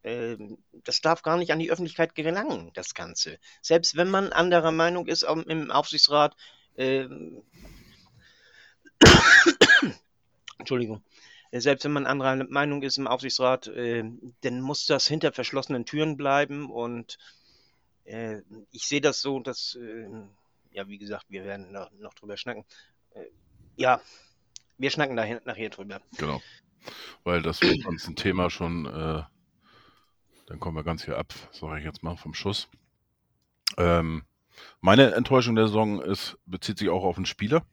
äh, 0.03 0.37
das 0.85 1.01
darf 1.01 1.23
gar 1.23 1.37
nicht 1.37 1.53
an 1.53 1.59
die 1.59 1.71
Öffentlichkeit 1.71 2.15
gelangen, 2.15 2.71
das 2.75 2.95
Ganze. 2.95 3.39
Selbst 3.61 3.97
wenn 3.97 4.11
man 4.11 4.33
anderer 4.33 4.73
Meinung 4.73 5.07
ist 5.07 5.23
im 5.23 5.71
Aufsichtsrat, 5.71 6.37
äh, 6.77 7.07
Entschuldigung, 10.59 11.03
selbst 11.61 11.85
wenn 11.85 11.93
man 11.93 12.07
anderer 12.07 12.45
Meinung 12.49 12.83
ist 12.83 12.97
im 12.97 13.07
Aufsichtsrat, 13.07 13.67
äh, 13.69 14.05
dann 14.41 14.61
muss 14.61 14.87
das 14.87 15.07
hinter 15.07 15.33
verschlossenen 15.33 15.85
Türen 15.85 16.17
bleiben 16.17 16.71
und 16.71 17.19
äh, 18.05 18.41
ich 18.71 18.87
sehe 18.87 19.01
das 19.01 19.21
so, 19.21 19.41
dass, 19.41 19.77
äh, 19.77 20.09
ja, 20.71 20.89
wie 20.89 20.99
gesagt, 20.99 21.27
wir 21.29 21.45
werden 21.45 21.73
noch, 21.73 21.91
noch 21.93 22.15
drüber 22.15 22.37
schnacken. 22.37 22.65
Äh, 23.15 23.27
ja, 23.77 24.01
wir 24.79 24.91
schnacken 24.91 25.17
da 25.17 25.27
nachher 25.45 25.71
drüber. 25.71 26.01
Genau. 26.17 26.41
Weil 27.23 27.43
das 27.43 27.61
sonst 27.61 28.09
ein 28.09 28.17
Thema 28.17 28.51
schon, 28.51 28.87
äh, 28.87 29.23
dann 30.47 30.59
kommen 30.59 30.77
wir 30.77 30.85
ganz 30.85 31.05
hier 31.05 31.19
ab, 31.19 31.33
sage 31.53 31.79
ich 31.79 31.85
jetzt 31.85 32.03
mal, 32.03 32.17
vom 32.17 32.35
Schuss. 32.35 32.69
Ähm, 33.77 34.25
meine 34.81 35.15
Enttäuschung 35.15 35.55
der 35.55 35.69
Saison 35.69 36.03
ist, 36.03 36.37
bezieht 36.47 36.79
sich 36.79 36.89
auch 36.89 37.05
auf 37.05 37.17
einen 37.17 37.27
Spieler, 37.27 37.65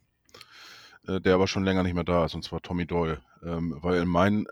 äh, 1.10 1.22
der 1.22 1.36
aber 1.36 1.48
schon 1.48 1.64
länger 1.64 1.84
nicht 1.84 1.96
mehr 1.96 2.04
da 2.04 2.26
ist, 2.26 2.36
und 2.36 2.44
zwar 2.44 2.62
Tommy 2.62 2.86
Doyle. 2.86 3.22
Ähm, 3.44 3.78
weil 3.82 4.02
in 4.02 4.08
meinen 4.08 4.48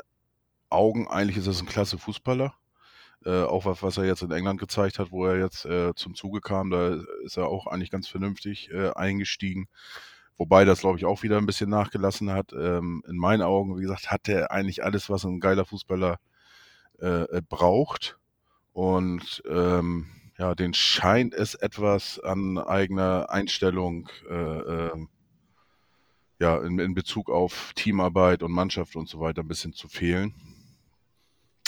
Augen 0.69 1.07
eigentlich 1.07 1.37
ist 1.37 1.47
es 1.47 1.61
ein 1.61 1.67
klasse 1.67 1.97
Fußballer. 1.97 2.53
Äh, 3.25 3.43
auch 3.43 3.65
was, 3.65 3.83
was 3.83 3.97
er 3.97 4.05
jetzt 4.05 4.21
in 4.21 4.31
England 4.31 4.59
gezeigt 4.59 4.99
hat, 4.99 5.11
wo 5.11 5.25
er 5.25 5.37
jetzt 5.37 5.65
äh, 5.65 5.93
zum 5.95 6.15
Zuge 6.15 6.39
kam, 6.41 6.69
da 6.69 6.97
ist 7.23 7.37
er 7.37 7.47
auch 7.47 7.67
eigentlich 7.67 7.91
ganz 7.91 8.07
vernünftig 8.07 8.69
äh, 8.71 8.91
eingestiegen. 8.91 9.67
Wobei 10.37 10.65
das, 10.65 10.81
glaube 10.81 10.97
ich, 10.99 11.05
auch 11.05 11.23
wieder 11.23 11.37
ein 11.37 11.47
bisschen 11.47 11.69
nachgelassen 11.69 12.31
hat. 12.31 12.53
Ähm, 12.53 13.03
in 13.07 13.17
meinen 13.17 13.41
Augen, 13.41 13.77
wie 13.77 13.81
gesagt, 13.81 14.11
hat 14.11 14.29
er 14.29 14.51
eigentlich 14.51 14.83
alles, 14.83 15.09
was 15.09 15.25
ein 15.25 15.39
geiler 15.39 15.65
Fußballer 15.65 16.19
äh, 16.99 17.23
äh, 17.23 17.41
braucht. 17.47 18.19
Und 18.71 19.41
ähm, 19.49 20.07
ja, 20.37 20.53
den 20.53 20.75
scheint 20.75 21.33
es 21.33 21.55
etwas 21.55 22.19
an 22.19 22.59
eigener 22.59 23.31
Einstellung 23.31 24.09
äh, 24.29 24.33
ähm, 24.33 25.09
ja, 26.39 26.57
in, 26.57 26.79
in 26.79 26.93
Bezug 26.93 27.29
auf 27.29 27.73
Teamarbeit 27.75 28.43
und 28.43 28.51
Mannschaft 28.51 28.95
und 28.95 29.09
so 29.09 29.19
weiter 29.19 29.41
ein 29.41 29.47
bisschen 29.47 29.73
zu 29.73 29.87
fehlen. 29.87 30.33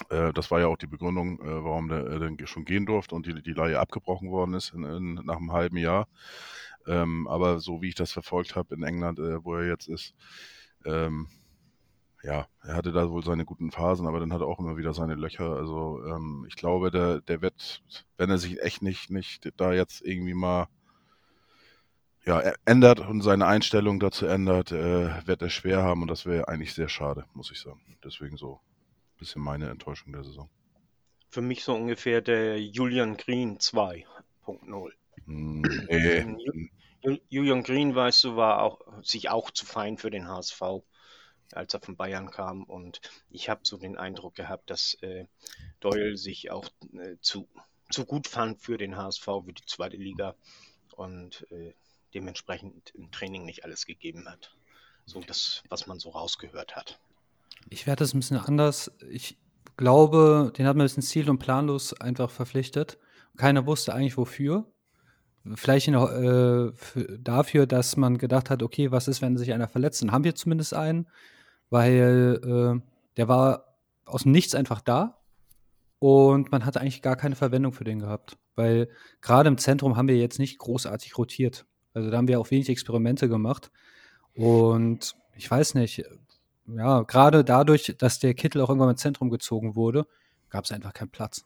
Äh, 0.09 0.31
das 0.33 0.51
war 0.51 0.59
ja 0.59 0.67
auch 0.67 0.77
die 0.77 0.87
Begründung, 0.87 1.41
äh, 1.41 1.63
warum 1.63 1.89
der 1.89 2.05
äh, 2.05 2.19
dann 2.19 2.37
schon 2.45 2.65
gehen 2.65 2.85
durfte 2.85 3.15
und 3.15 3.25
die, 3.25 3.41
die 3.41 3.53
Leihe 3.53 3.79
abgebrochen 3.79 4.29
worden 4.29 4.53
ist 4.53 4.73
in, 4.73 4.83
in, 4.83 5.13
nach 5.25 5.37
einem 5.37 5.51
halben 5.51 5.77
Jahr. 5.77 6.07
Ähm, 6.87 7.27
aber 7.27 7.59
so 7.59 7.81
wie 7.81 7.89
ich 7.89 7.95
das 7.95 8.11
verfolgt 8.11 8.55
habe 8.55 8.75
in 8.75 8.83
England, 8.83 9.19
äh, 9.19 9.43
wo 9.43 9.55
er 9.55 9.67
jetzt 9.67 9.87
ist, 9.87 10.15
ähm, 10.85 11.27
ja, 12.23 12.47
er 12.63 12.75
hatte 12.75 12.91
da 12.91 13.09
wohl 13.09 13.23
seine 13.23 13.45
guten 13.45 13.71
Phasen, 13.71 14.07
aber 14.07 14.19
dann 14.19 14.33
hat 14.33 14.41
er 14.41 14.47
auch 14.47 14.59
immer 14.59 14.77
wieder 14.77 14.93
seine 14.93 15.15
Löcher. 15.15 15.55
Also 15.55 16.03
ähm, 16.05 16.45
ich 16.47 16.55
glaube, 16.55 16.91
der, 16.91 17.21
der 17.21 17.41
wird, 17.41 17.81
wenn 18.17 18.29
er 18.29 18.37
sich 18.37 18.61
echt 18.61 18.81
nicht, 18.81 19.09
nicht 19.09 19.49
da 19.57 19.73
jetzt 19.73 20.01
irgendwie 20.01 20.33
mal 20.33 20.67
ja, 22.29 22.39
er 22.39 22.55
ändert 22.65 22.99
und 22.99 23.23
seine 23.23 23.47
Einstellung 23.47 23.99
dazu 23.99 24.27
ändert, 24.27 24.71
äh, 24.71 25.25
wird 25.25 25.41
er 25.41 25.49
schwer 25.49 25.81
haben 25.81 26.03
und 26.03 26.09
das 26.09 26.27
wäre 26.27 26.47
eigentlich 26.47 26.75
sehr 26.75 26.87
schade, 26.87 27.25
muss 27.33 27.49
ich 27.51 27.59
sagen. 27.59 27.81
Deswegen 28.03 28.37
so 28.37 28.53
ein 28.57 29.17
bisschen 29.17 29.41
meine 29.41 29.67
Enttäuschung 29.71 30.13
der 30.13 30.23
Saison. 30.23 30.47
Für 31.31 31.41
mich 31.41 31.63
so 31.63 31.73
ungefähr 31.73 32.21
der 32.21 32.61
Julian 32.61 33.17
Green 33.17 33.59
2.0. 33.59 34.93
Hm, 35.25 35.61
nee. 35.89 36.25
Ju- 37.03 37.19
Julian 37.29 37.63
Green, 37.63 37.95
weißt 37.95 38.25
du, 38.25 38.35
war 38.35 38.61
auch 38.61 38.81
sich 39.01 39.29
auch 39.29 39.49
zu 39.49 39.65
fein 39.65 39.97
für 39.97 40.11
den 40.11 40.27
HSV, 40.27 40.83
als 41.53 41.73
er 41.73 41.81
von 41.81 41.95
Bayern 41.95 42.29
kam. 42.29 42.63
Und 42.63 43.01
ich 43.31 43.49
habe 43.49 43.61
so 43.63 43.77
den 43.77 43.97
Eindruck 43.97 44.35
gehabt, 44.35 44.69
dass 44.69 44.95
äh, 45.01 45.25
Doyle 45.79 46.15
sich 46.17 46.51
auch 46.51 46.69
äh, 46.93 47.15
zu, 47.21 47.47
zu 47.91 48.05
gut 48.05 48.27
fand 48.27 48.61
für 48.61 48.77
den 48.77 48.97
HSV, 48.97 49.25
für 49.45 49.53
die 49.53 49.65
zweite 49.65 49.97
Liga 49.97 50.35
und 50.95 51.47
äh, 51.51 51.73
dementsprechend 52.13 52.91
im 52.95 53.11
Training 53.11 53.45
nicht 53.45 53.63
alles 53.65 53.85
gegeben 53.85 54.27
hat. 54.27 54.55
So 55.05 55.21
das, 55.21 55.63
was 55.69 55.87
man 55.87 55.99
so 55.99 56.09
rausgehört 56.09 56.75
hat. 56.75 56.99
Ich 57.69 57.87
werde 57.87 58.03
das 58.03 58.13
ein 58.13 58.19
bisschen 58.19 58.37
anders. 58.37 58.91
Ich 59.09 59.37
glaube, 59.77 60.51
den 60.57 60.65
hat 60.65 60.75
man 60.75 60.83
ein 60.83 60.89
bisschen 60.89 61.03
ziel- 61.03 61.29
und 61.29 61.39
planlos 61.39 61.93
einfach 61.93 62.29
verpflichtet. 62.29 62.97
Keiner 63.37 63.65
wusste 63.65 63.93
eigentlich 63.93 64.17
wofür. 64.17 64.65
Vielleicht 65.55 65.87
in, 65.87 65.93
äh, 65.93 66.73
für, 66.73 67.17
dafür, 67.17 67.65
dass 67.65 67.95
man 67.95 68.17
gedacht 68.17 68.49
hat, 68.49 68.61
okay, 68.61 68.91
was 68.91 69.07
ist, 69.07 69.21
wenn 69.21 69.37
sich 69.37 69.53
einer 69.53 69.67
verletzt? 69.67 70.01
Dann 70.01 70.11
haben 70.11 70.25
wir 70.25 70.35
zumindest 70.35 70.73
einen, 70.73 71.07
weil 71.69 72.39
äh, 72.43 72.89
der 73.17 73.27
war 73.27 73.75
aus 74.05 74.23
dem 74.23 74.31
Nichts 74.31 74.53
einfach 74.53 74.81
da 74.81 75.21
und 75.99 76.51
man 76.51 76.65
hatte 76.65 76.81
eigentlich 76.81 77.01
gar 77.01 77.15
keine 77.15 77.35
Verwendung 77.35 77.73
für 77.73 77.83
den 77.83 77.99
gehabt. 77.99 78.37
Weil 78.55 78.89
gerade 79.21 79.47
im 79.47 79.57
Zentrum 79.57 79.95
haben 79.95 80.07
wir 80.07 80.17
jetzt 80.17 80.39
nicht 80.39 80.57
großartig 80.57 81.17
rotiert. 81.17 81.65
Also 81.93 82.09
da 82.09 82.17
haben 82.17 82.27
wir 82.27 82.39
auch 82.39 82.51
wenig 82.51 82.69
Experimente 82.69 83.27
gemacht. 83.27 83.71
Und 84.33 85.15
ich 85.35 85.49
weiß 85.49 85.75
nicht, 85.75 86.03
ja, 86.67 87.01
gerade 87.01 87.43
dadurch, 87.43 87.95
dass 87.97 88.19
der 88.19 88.33
Kittel 88.33 88.61
auch 88.61 88.69
irgendwann 88.69 88.91
ins 88.91 89.01
Zentrum 89.01 89.29
gezogen 89.29 89.75
wurde, 89.75 90.05
gab 90.49 90.65
es 90.65 90.71
einfach 90.71 90.93
keinen 90.93 91.09
Platz. 91.09 91.45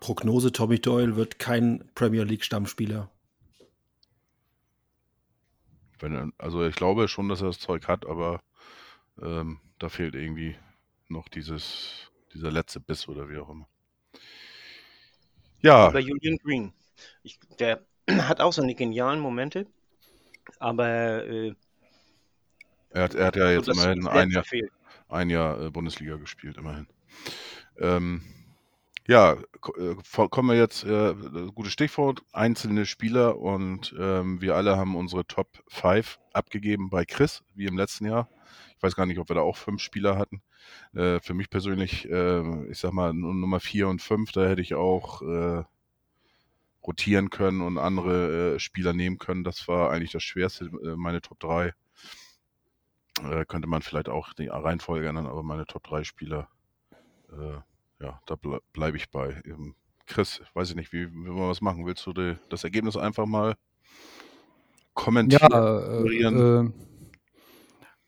Prognose: 0.00 0.52
Tommy 0.52 0.80
Doyle 0.80 1.16
wird 1.16 1.38
kein 1.38 1.90
Premier 1.94 2.24
League 2.24 2.44
Stammspieler. 2.44 3.10
Wenn 5.98 6.32
also 6.38 6.64
ich 6.66 6.76
glaube 6.76 7.08
schon, 7.08 7.28
dass 7.28 7.40
er 7.40 7.48
das 7.48 7.58
Zeug 7.58 7.88
hat, 7.88 8.06
aber 8.06 8.42
ähm, 9.22 9.60
da 9.78 9.88
fehlt 9.88 10.14
irgendwie 10.14 10.56
noch 11.08 11.28
dieses, 11.28 12.10
dieser 12.34 12.50
letzte 12.50 12.80
Biss 12.80 13.08
oder 13.08 13.28
wie 13.28 13.38
auch 13.38 13.48
immer. 13.48 13.68
Ja, 15.60 15.90
Bei 15.90 16.00
Julian 16.00 16.36
Green. 16.38 16.72
Ich, 17.22 17.38
der 17.58 17.84
hat 18.10 18.40
auch 18.40 18.52
seine 18.52 18.74
genialen 18.74 19.20
Momente, 19.20 19.66
aber 20.58 21.26
äh, 21.26 21.54
er 22.90 23.02
hat, 23.04 23.14
er 23.14 23.26
hat 23.26 23.36
ja 23.36 23.50
jetzt 23.50 23.66
so 23.66 23.72
das 23.72 23.82
immerhin 23.82 24.06
ein 24.06 24.30
Jahr, 24.30 24.44
ein 25.08 25.30
Jahr 25.30 25.60
äh, 25.60 25.70
Bundesliga 25.70 26.16
gespielt, 26.16 26.56
immerhin. 26.56 26.86
Ähm, 27.78 28.22
ja, 29.08 29.34
äh, 29.34 29.94
kommen 30.30 30.48
wir 30.48 30.56
jetzt, 30.56 30.84
äh, 30.84 31.14
gutes 31.54 31.72
Stichwort, 31.72 32.22
einzelne 32.32 32.86
Spieler 32.86 33.38
und 33.38 33.94
ähm, 33.98 34.40
wir 34.40 34.56
alle 34.56 34.76
haben 34.76 34.96
unsere 34.96 35.26
Top 35.26 35.48
5 35.68 36.18
abgegeben 36.32 36.90
bei 36.90 37.04
Chris, 37.04 37.42
wie 37.54 37.66
im 37.66 37.76
letzten 37.78 38.06
Jahr. 38.06 38.28
Ich 38.76 38.82
weiß 38.82 38.96
gar 38.96 39.06
nicht, 39.06 39.18
ob 39.18 39.30
wir 39.30 39.36
da 39.36 39.42
auch 39.42 39.56
fünf 39.56 39.80
Spieler 39.80 40.18
hatten. 40.18 40.42
Äh, 40.94 41.20
für 41.20 41.34
mich 41.34 41.50
persönlich, 41.50 42.08
äh, 42.10 42.70
ich 42.70 42.78
sag 42.78 42.92
mal, 42.92 43.12
Nu- 43.14 43.32
Nummer 43.34 43.60
4 43.60 43.88
und 43.88 44.02
5, 44.02 44.32
da 44.32 44.46
hätte 44.46 44.62
ich 44.62 44.74
auch 44.74 45.22
äh, 45.22 45.64
rotieren 46.86 47.30
können 47.30 47.60
und 47.60 47.78
andere 47.78 48.54
äh, 48.54 48.58
Spieler 48.58 48.92
nehmen 48.92 49.18
können. 49.18 49.44
Das 49.44 49.66
war 49.68 49.90
eigentlich 49.90 50.12
das 50.12 50.22
Schwerste, 50.22 50.66
äh, 50.66 50.96
meine 50.96 51.20
Top 51.20 51.40
3. 51.40 51.74
Äh, 53.22 53.44
könnte 53.46 53.66
man 53.66 53.82
vielleicht 53.82 54.08
auch 54.08 54.32
die 54.34 54.48
Reihenfolge 54.48 55.08
ändern, 55.08 55.26
aber 55.26 55.42
meine 55.42 55.66
Top 55.66 55.84
3 55.84 56.04
Spieler, 56.04 56.48
äh, 57.32 58.04
ja, 58.04 58.20
da 58.26 58.36
ble 58.36 58.60
bleibe 58.72 58.96
ich 58.96 59.10
bei. 59.10 59.42
Ähm, 59.46 59.74
Chris, 60.06 60.42
weiß 60.54 60.70
ich 60.70 60.76
nicht, 60.76 60.92
wie, 60.92 61.10
wie 61.10 61.34
wir 61.34 61.48
das 61.48 61.60
machen? 61.60 61.86
Willst 61.86 62.06
du 62.06 62.12
die, 62.12 62.36
das 62.50 62.62
Ergebnis 62.62 62.96
einfach 62.96 63.26
mal 63.26 63.56
kommentieren? 64.94 65.48
Ja, 65.50 65.78
äh, 65.80 66.64
äh, 66.64 66.70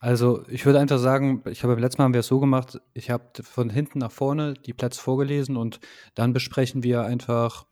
also 0.01 0.45
ich 0.49 0.65
würde 0.65 0.79
einfach 0.79 0.99
sagen, 0.99 1.43
ich 1.47 1.65
habe 1.65 1.75
beim 1.75 1.83
letzten 1.83 2.01
Mal 2.01 2.05
haben 2.05 2.15
wir 2.15 2.21
es 2.21 2.29
so 2.29 2.39
gemacht, 2.39 2.81
ich 2.95 3.11
habe 3.11 3.25
von 3.43 3.69
hinten 3.69 3.99
nach 3.99 4.13
vorne 4.13 4.55
die 4.55 4.73
Plätze 4.73 5.01
vorgelesen 5.01 5.57
und 5.57 5.81
dann 6.15 6.33
besprechen 6.33 6.85
wir 6.85 7.03
einfach, 7.03 7.67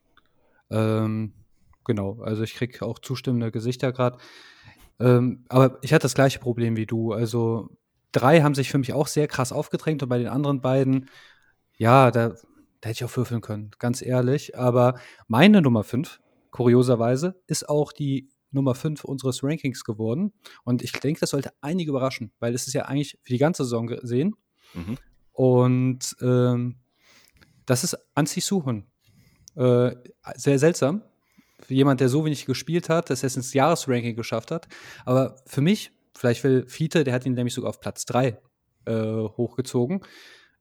ähm, 0.70 1.32
genau, 1.84 2.20
also 2.22 2.42
ich 2.42 2.54
kriege 2.54 2.84
auch 2.84 2.98
zustimmende 2.98 3.50
Gesichter 3.50 3.92
gerade. 3.92 4.18
Ähm, 4.98 5.44
aber 5.48 5.78
ich 5.82 5.92
hatte 5.92 6.04
das 6.04 6.14
gleiche 6.14 6.38
Problem 6.38 6.76
wie 6.76 6.86
du. 6.86 7.12
Also 7.12 7.70
drei 8.12 8.42
haben 8.42 8.54
sich 8.54 8.70
für 8.70 8.78
mich 8.78 8.92
auch 8.92 9.06
sehr 9.06 9.28
krass 9.28 9.52
aufgedrängt 9.52 10.02
und 10.02 10.08
bei 10.08 10.18
den 10.18 10.28
anderen 10.28 10.60
beiden, 10.60 11.08
ja, 11.76 12.10
da, 12.10 12.30
da 12.80 12.88
hätte 12.88 13.04
ich 13.04 13.04
auch 13.04 13.16
würfeln 13.16 13.40
können, 13.40 13.70
ganz 13.78 14.02
ehrlich. 14.02 14.58
Aber 14.58 14.98
meine 15.28 15.60
Nummer 15.60 15.84
fünf, 15.84 16.20
kurioserweise, 16.50 17.40
ist 17.46 17.68
auch 17.68 17.92
die 17.92 18.30
Nummer 18.50 18.74
fünf 18.74 19.04
unseres 19.04 19.42
Rankings 19.42 19.84
geworden. 19.84 20.32
Und 20.64 20.82
ich 20.82 20.92
denke, 20.92 21.20
das 21.20 21.30
sollte 21.30 21.52
einige 21.60 21.90
überraschen, 21.90 22.32
weil 22.38 22.54
es 22.54 22.66
ist 22.66 22.72
ja 22.72 22.86
eigentlich 22.86 23.18
für 23.22 23.32
die 23.32 23.38
ganze 23.38 23.64
Saison 23.64 23.86
gesehen. 23.86 24.34
Mhm. 24.72 24.96
Und 25.32 26.16
ähm, 26.22 26.76
das 27.66 27.84
ist 27.84 27.98
Anzi 28.14 28.40
Suhun. 28.40 28.86
Äh, 29.56 29.96
sehr 30.36 30.58
seltsam. 30.58 31.02
Für 31.60 31.74
jemand, 31.74 32.00
der 32.00 32.08
so 32.08 32.24
wenig 32.24 32.44
gespielt 32.44 32.88
hat, 32.88 33.08
dass 33.08 33.22
er 33.22 33.28
es 33.28 33.36
ins 33.36 33.54
Jahresranking 33.54 34.14
geschafft 34.14 34.50
hat. 34.50 34.68
Aber 35.04 35.36
für 35.46 35.62
mich, 35.62 35.92
vielleicht 36.14 36.44
will 36.44 36.66
Fiete, 36.68 37.02
der 37.02 37.14
hat 37.14 37.24
ihn 37.24 37.32
nämlich 37.32 37.54
sogar 37.54 37.70
auf 37.70 37.80
Platz 37.80 38.04
3 38.04 38.38
äh, 38.84 38.92
hochgezogen. 38.92 40.00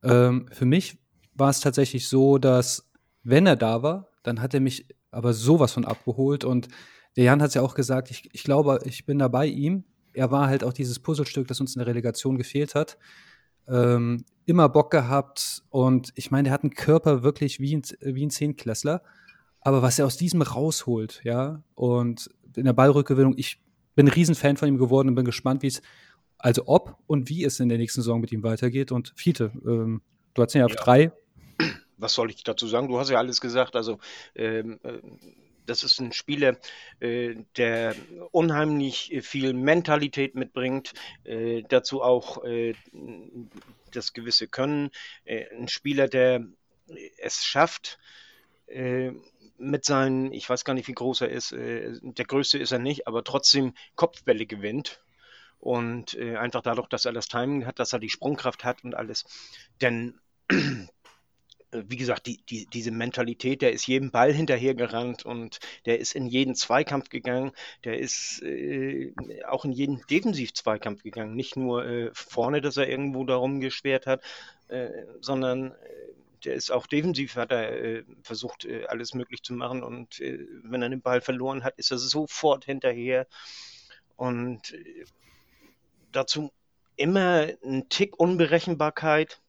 Ähm, 0.02 0.48
für 0.52 0.64
mich 0.64 0.98
war 1.34 1.50
es 1.50 1.60
tatsächlich 1.60 2.08
so, 2.08 2.38
dass, 2.38 2.90
wenn 3.22 3.46
er 3.46 3.56
da 3.56 3.82
war, 3.82 4.08
dann 4.22 4.40
hat 4.40 4.54
er 4.54 4.60
mich 4.60 4.88
aber 5.10 5.34
sowas 5.34 5.72
von 5.72 5.84
abgeholt. 5.84 6.44
Und 6.44 6.68
der 7.16 7.24
Jan 7.24 7.42
hat 7.42 7.48
es 7.48 7.54
ja 7.54 7.62
auch 7.62 7.74
gesagt, 7.74 8.10
ich, 8.10 8.28
ich 8.32 8.44
glaube, 8.44 8.80
ich 8.84 9.04
bin 9.04 9.18
da 9.18 9.28
bei 9.28 9.46
ihm. 9.46 9.84
Er 10.14 10.30
war 10.30 10.46
halt 10.48 10.64
auch 10.64 10.72
dieses 10.72 10.98
Puzzlestück, 10.98 11.46
das 11.46 11.60
uns 11.60 11.76
in 11.76 11.80
der 11.80 11.88
Relegation 11.88 12.38
gefehlt 12.38 12.74
hat. 12.74 12.96
Ähm, 13.68 14.24
immer 14.46 14.68
Bock 14.68 14.90
gehabt 14.90 15.62
und 15.70 16.12
ich 16.14 16.30
meine, 16.30 16.44
der 16.44 16.52
hat 16.52 16.62
einen 16.62 16.74
Körper 16.74 17.22
wirklich 17.22 17.60
wie 17.60 17.76
ein, 17.76 17.82
wie 18.00 18.24
ein 18.24 18.30
Zehnklässler. 18.30 19.02
Aber 19.60 19.82
was 19.82 19.98
er 19.98 20.06
aus 20.06 20.16
diesem 20.16 20.42
rausholt, 20.42 21.20
ja, 21.24 21.62
und 21.74 22.30
in 22.54 22.64
der 22.64 22.72
Ballrückgewinnung, 22.72 23.34
ich 23.36 23.60
bin 23.96 24.06
ein 24.06 24.12
Riesenfan 24.12 24.56
von 24.56 24.68
ihm 24.68 24.78
geworden 24.78 25.08
und 25.08 25.16
bin 25.16 25.24
gespannt, 25.24 25.62
wie 25.62 25.66
es, 25.66 25.82
also 26.38 26.62
ob 26.66 26.96
und 27.08 27.28
wie 27.28 27.44
es 27.44 27.58
in 27.58 27.68
der 27.68 27.78
nächsten 27.78 28.02
Saison 28.02 28.20
mit 28.20 28.30
ihm 28.30 28.44
weitergeht. 28.44 28.92
Und 28.92 29.12
Fiete, 29.16 29.50
ähm, 29.66 30.02
du 30.34 30.42
hast 30.42 30.54
ihn 30.54 30.60
ja 30.60 30.66
auf 30.66 30.76
drei. 30.76 31.10
was 31.96 32.14
soll 32.14 32.30
ich 32.30 32.44
dazu 32.44 32.68
sagen? 32.68 32.88
Du 32.88 32.98
hast 32.98 33.10
ja 33.10 33.18
alles 33.18 33.40
gesagt. 33.40 33.74
Also, 33.74 33.98
ähm, 34.36 34.78
äh, 34.84 35.00
das 35.66 35.82
ist 35.82 36.00
ein 36.00 36.12
Spieler, 36.12 36.56
äh, 37.00 37.34
der 37.56 37.94
unheimlich 38.30 39.18
viel 39.22 39.52
Mentalität 39.52 40.34
mitbringt, 40.34 40.92
äh, 41.24 41.62
dazu 41.68 42.02
auch 42.02 42.44
äh, 42.44 42.74
das 43.92 44.12
gewisse 44.12 44.48
Können. 44.48 44.90
Äh, 45.24 45.46
ein 45.54 45.68
Spieler, 45.68 46.08
der 46.08 46.46
es 47.18 47.44
schafft, 47.44 47.98
äh, 48.66 49.12
mit 49.58 49.84
seinen, 49.84 50.32
ich 50.32 50.48
weiß 50.48 50.64
gar 50.64 50.74
nicht, 50.74 50.88
wie 50.88 50.94
groß 50.94 51.22
er 51.22 51.30
ist, 51.30 51.52
äh, 51.52 51.92
der 52.02 52.24
größte 52.24 52.58
ist 52.58 52.72
er 52.72 52.78
nicht, 52.78 53.06
aber 53.06 53.24
trotzdem 53.24 53.74
Kopfbälle 53.94 54.46
gewinnt. 54.46 55.02
Und 55.58 56.14
äh, 56.14 56.36
einfach 56.36 56.62
dadurch, 56.62 56.88
dass 56.88 57.06
er 57.06 57.12
das 57.12 57.28
Timing 57.28 57.66
hat, 57.66 57.78
dass 57.78 57.92
er 57.92 57.98
die 57.98 58.10
Sprungkraft 58.10 58.64
hat 58.64 58.84
und 58.84 58.94
alles. 58.94 59.24
Denn 59.80 60.20
äh, 60.50 60.86
wie 61.72 61.96
gesagt, 61.96 62.26
die, 62.26 62.40
die, 62.48 62.66
diese 62.66 62.90
Mentalität, 62.90 63.62
der 63.62 63.72
ist 63.72 63.86
jedem 63.86 64.10
Ball 64.10 64.32
hinterhergerannt 64.32 65.24
und 65.24 65.58
der 65.84 65.98
ist 65.98 66.14
in 66.14 66.26
jeden 66.26 66.54
Zweikampf 66.54 67.08
gegangen, 67.08 67.52
der 67.84 67.98
ist 67.98 68.42
äh, 68.42 69.12
auch 69.48 69.64
in 69.64 69.72
jeden 69.72 70.02
Defensiv-Zweikampf 70.08 71.02
gegangen. 71.02 71.34
Nicht 71.34 71.56
nur 71.56 71.84
äh, 71.84 72.10
vorne, 72.12 72.60
dass 72.60 72.76
er 72.76 72.88
irgendwo 72.88 73.24
darum 73.24 73.60
geschwert 73.60 74.06
hat, 74.06 74.22
äh, 74.68 74.90
sondern 75.20 75.72
äh, 75.72 75.74
der 76.44 76.54
ist 76.54 76.70
auch 76.70 76.86
defensiv, 76.86 77.36
hat 77.36 77.50
er 77.50 77.72
äh, 77.72 78.04
versucht, 78.22 78.64
äh, 78.64 78.86
alles 78.86 79.14
möglich 79.14 79.42
zu 79.42 79.54
machen 79.54 79.82
und 79.82 80.20
äh, 80.20 80.46
wenn 80.62 80.82
er 80.82 80.88
den 80.88 81.02
Ball 81.02 81.20
verloren 81.20 81.64
hat, 81.64 81.78
ist 81.78 81.90
er 81.90 81.98
sofort 81.98 82.64
hinterher 82.64 83.26
und 84.16 84.72
äh, 84.72 85.04
dazu 86.12 86.52
immer 86.96 87.48
ein 87.64 87.88
Tick 87.88 88.18
Unberechenbarkeit 88.18 89.40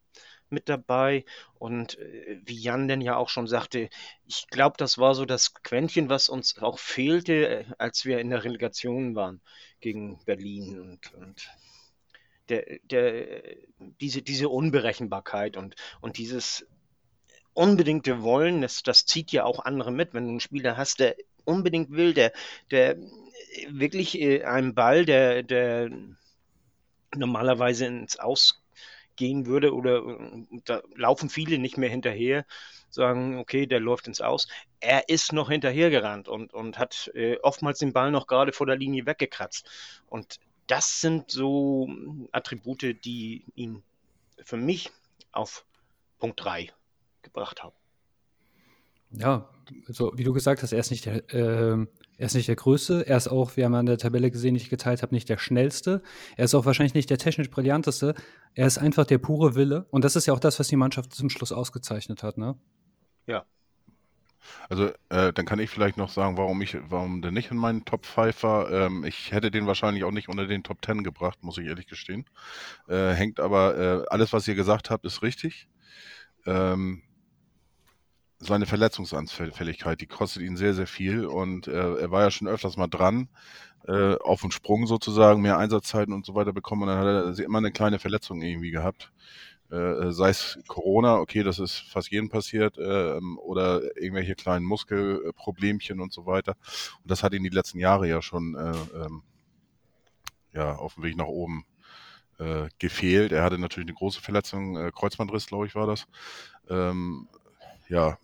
mit 0.50 0.70
dabei. 0.70 1.26
Und 1.56 1.98
äh, 2.00 2.40
wie 2.46 2.60
Jan 2.60 2.88
denn 2.88 3.02
ja 3.02 3.16
auch 3.18 3.30
schon 3.30 3.48
sagte, 3.48 3.90
ich 4.26 4.48
glaube, 4.48 4.76
das 4.78 4.98
war 4.98 5.16
so 5.16 5.26
das 5.26 5.54
Quäntchen, 5.54 6.10
was 6.10 6.30
uns 6.30 6.58
auch 6.60 6.80
fehlte, 6.80 7.48
äh, 7.48 7.66
als 7.78 8.06
wir 8.06 8.20
in 8.20 8.30
der 8.30 8.44
Relegation 8.44 9.16
waren 9.16 9.42
gegen 9.80 10.20
Berlin. 10.26 10.80
Und, 10.80 11.14
und 11.14 11.50
der, 12.50 12.80
der, 12.84 13.44
diese, 14.02 14.22
diese 14.22 14.50
Unberechenbarkeit 14.50 15.58
und, 15.58 15.76
und 16.02 16.18
dieses 16.18 16.66
unbedingte 17.54 18.22
Wollen, 18.22 18.62
das, 18.62 18.84
das 18.84 19.06
zieht 19.06 19.32
ja 19.32 19.44
auch 19.44 19.66
andere 19.66 19.92
mit. 19.92 20.14
Wenn 20.14 20.26
du 20.26 20.30
einen 20.30 20.40
Spieler 20.40 20.78
hast, 20.78 21.00
der 21.00 21.16
unbedingt 21.44 21.92
will, 21.92 22.14
der, 22.14 22.32
der 22.72 22.98
wirklich 23.70 24.20
äh, 24.20 24.44
einen 24.44 24.76
Ball, 24.76 25.06
der, 25.06 25.44
der 25.44 25.90
normalerweise 27.16 27.86
ins 27.86 28.20
Aus 28.20 28.62
gehen 29.18 29.46
würde 29.46 29.74
oder 29.74 29.98
äh, 29.98 30.46
da 30.64 30.82
laufen 30.96 31.30
viele 31.30 31.60
nicht 31.60 31.78
mehr 31.78 31.90
hinterher, 31.90 32.46
sagen, 32.90 33.38
okay, 33.38 33.66
der 33.66 33.82
läuft 33.82 34.08
ins 34.08 34.22
Aus. 34.22 34.48
Er 34.80 35.10
ist 35.10 35.34
noch 35.34 35.50
hinterhergerannt 35.50 36.30
und, 36.30 36.54
und 36.54 36.78
hat 36.78 37.12
äh, 37.14 37.38
oftmals 37.42 37.80
den 37.80 37.92
Ball 37.92 38.12
noch 38.12 38.28
gerade 38.28 38.54
vor 38.54 38.66
der 38.66 38.78
Linie 38.78 39.06
weggekratzt. 39.06 39.70
Und 40.08 40.40
das 40.68 41.02
sind 41.02 41.32
so 41.32 41.90
Attribute, 42.32 42.96
die 43.04 43.44
ihn 43.56 43.84
für 44.40 44.58
mich 44.58 44.92
auf 45.32 45.66
Punkt 46.20 46.44
3 46.44 46.72
gebracht 47.22 47.64
haben. 47.64 47.76
Ja, 49.12 49.50
also 49.88 50.12
wie 50.16 50.24
du 50.24 50.34
gesagt 50.34 50.64
hast, 50.64 50.74
er 50.74 50.80
ist 50.80 50.92
nicht 50.92 51.06
der, 51.06 51.34
äh, 51.34 51.86
er 52.18 52.26
ist 52.26 52.34
nicht 52.34 52.48
der 52.48 52.56
Größte. 52.56 53.06
Er 53.08 53.18
ist 53.18 53.28
auch, 53.28 53.56
wir 53.58 53.66
haben 53.66 53.76
an 53.76 53.86
der 53.86 53.98
Tabelle 53.98 54.32
gesehen, 54.32 54.56
die 54.56 54.62
ich 54.62 54.70
geteilt 54.70 55.04
habe, 55.04 55.14
nicht 55.14 55.30
der 55.30 55.38
Schnellste. 55.38 56.02
Er 56.36 56.46
ist 56.46 56.56
auch 56.56 56.66
wahrscheinlich 56.66 56.96
nicht 56.96 57.10
der 57.10 57.20
technisch 57.20 57.50
Brillanteste. 57.50 58.16
Er 58.56 58.66
ist 58.66 58.80
einfach 58.80 59.06
der 59.06 59.20
pure 59.20 59.56
Wille. 59.56 59.86
Und 59.92 60.04
das 60.04 60.16
ist 60.16 60.26
ja 60.26 60.34
auch 60.34 60.40
das, 60.40 60.60
was 60.60 60.68
die 60.68 60.76
Mannschaft 60.76 61.14
zum 61.14 61.30
Schluss 61.30 61.52
ausgezeichnet 61.52 62.24
hat, 62.24 62.38
ne? 62.38 62.56
Ja. 63.28 63.46
Also, 64.70 64.90
äh, 65.10 65.34
dann 65.34 65.46
kann 65.46 65.60
ich 65.60 65.70
vielleicht 65.70 65.98
noch 65.98 66.10
sagen, 66.10 66.38
warum 66.38 66.62
ich, 66.62 66.78
warum 66.90 67.22
der 67.22 67.32
nicht 67.32 67.52
in 67.52 67.58
meinen 67.58 67.86
Top 67.86 68.06
5 68.06 68.44
war. 68.44 68.72
Ähm, 68.72 69.04
ich 69.04 69.32
hätte 69.32 69.52
den 69.52 69.68
wahrscheinlich 69.68 70.04
auch 70.04 70.12
nicht 70.12 70.30
unter 70.30 70.48
den 70.48 70.64
Top 70.64 70.84
10 70.84 71.04
gebracht, 71.04 71.44
muss 71.44 71.58
ich 71.58 71.68
ehrlich 71.68 71.88
gestehen. 71.88 72.26
Äh, 72.88 73.12
hängt 73.12 73.40
aber, 73.40 73.78
äh, 73.78 74.06
alles, 74.10 74.34
was 74.34 74.48
ihr 74.48 74.56
gesagt 74.56 74.90
habt, 74.90 75.06
ist 75.06 75.22
richtig. 75.22 75.68
Ähm, 76.46 77.04
seine 78.40 78.66
Verletzungsanfälligkeit, 78.66 80.02
die 80.02 80.08
kostet 80.08 80.44
ihn 80.44 80.58
sehr, 80.58 80.74
sehr 80.74 80.88
viel 80.88 81.26
und 81.26 81.68
äh, 81.68 81.96
er 81.96 82.12
war 82.12 82.22
ja 82.22 82.32
schon 82.32 82.48
öfters 82.48 82.78
mal 82.78 82.88
dran, 82.88 83.30
äh, 83.88 84.16
auf 84.16 84.42
dem 84.42 84.52
Sprung 84.52 84.86
sozusagen, 84.86 85.42
mehr 85.42 85.58
Einsatzzeiten 85.58 86.14
und 86.14 86.26
so 86.26 86.36
weiter 86.36 86.54
bekommen 86.54 86.84
und 86.84 86.90
dann 86.90 87.00
hat 87.00 87.40
er 87.40 87.46
immer 87.46 87.58
eine 87.58 87.72
kleine 87.72 88.00
Verletzung 88.00 88.42
irgendwie 88.42 88.72
gehabt. 88.72 89.12
Äh, 89.70 90.12
sei 90.12 90.30
es 90.30 90.60
Corona, 90.68 91.18
okay, 91.18 91.44
das 91.44 91.60
ist 91.60 91.80
fast 91.90 92.10
jedem 92.10 92.30
passiert, 92.30 92.78
äh, 92.78 93.20
oder 93.20 93.82
irgendwelche 93.98 94.36
kleinen 94.36 94.66
Muskelproblemchen 94.66 96.00
und 96.00 96.14
so 96.14 96.26
weiter. 96.26 96.56
Und 97.02 97.12
das 97.12 97.22
hat 97.22 97.34
ihn 97.34 97.44
die 97.44 97.50
letzten 97.50 97.80
Jahre 97.80 98.08
ja 98.08 98.22
schon 98.22 98.56
äh, 98.56 98.98
ähm, 98.98 99.24
ja, 100.54 100.76
auf 100.76 100.94
dem 100.96 101.04
Weg 101.04 101.18
nach 101.18 101.26
oben 101.26 101.66
äh, 102.40 102.70
gefehlt. 102.80 103.34
Er 103.34 103.44
hatte 103.44 103.58
natürlich 103.58 103.90
eine 103.90 103.98
große 103.98 104.22
Verletzung, 104.22 104.78
äh, 104.78 104.92
Kreuzbandriss, 104.94 105.48
glaube 105.48 105.66
ich, 105.68 105.76
war 105.76 105.88
das. 105.88 106.08
Ähm, 106.70 107.28
ja, 107.90 108.18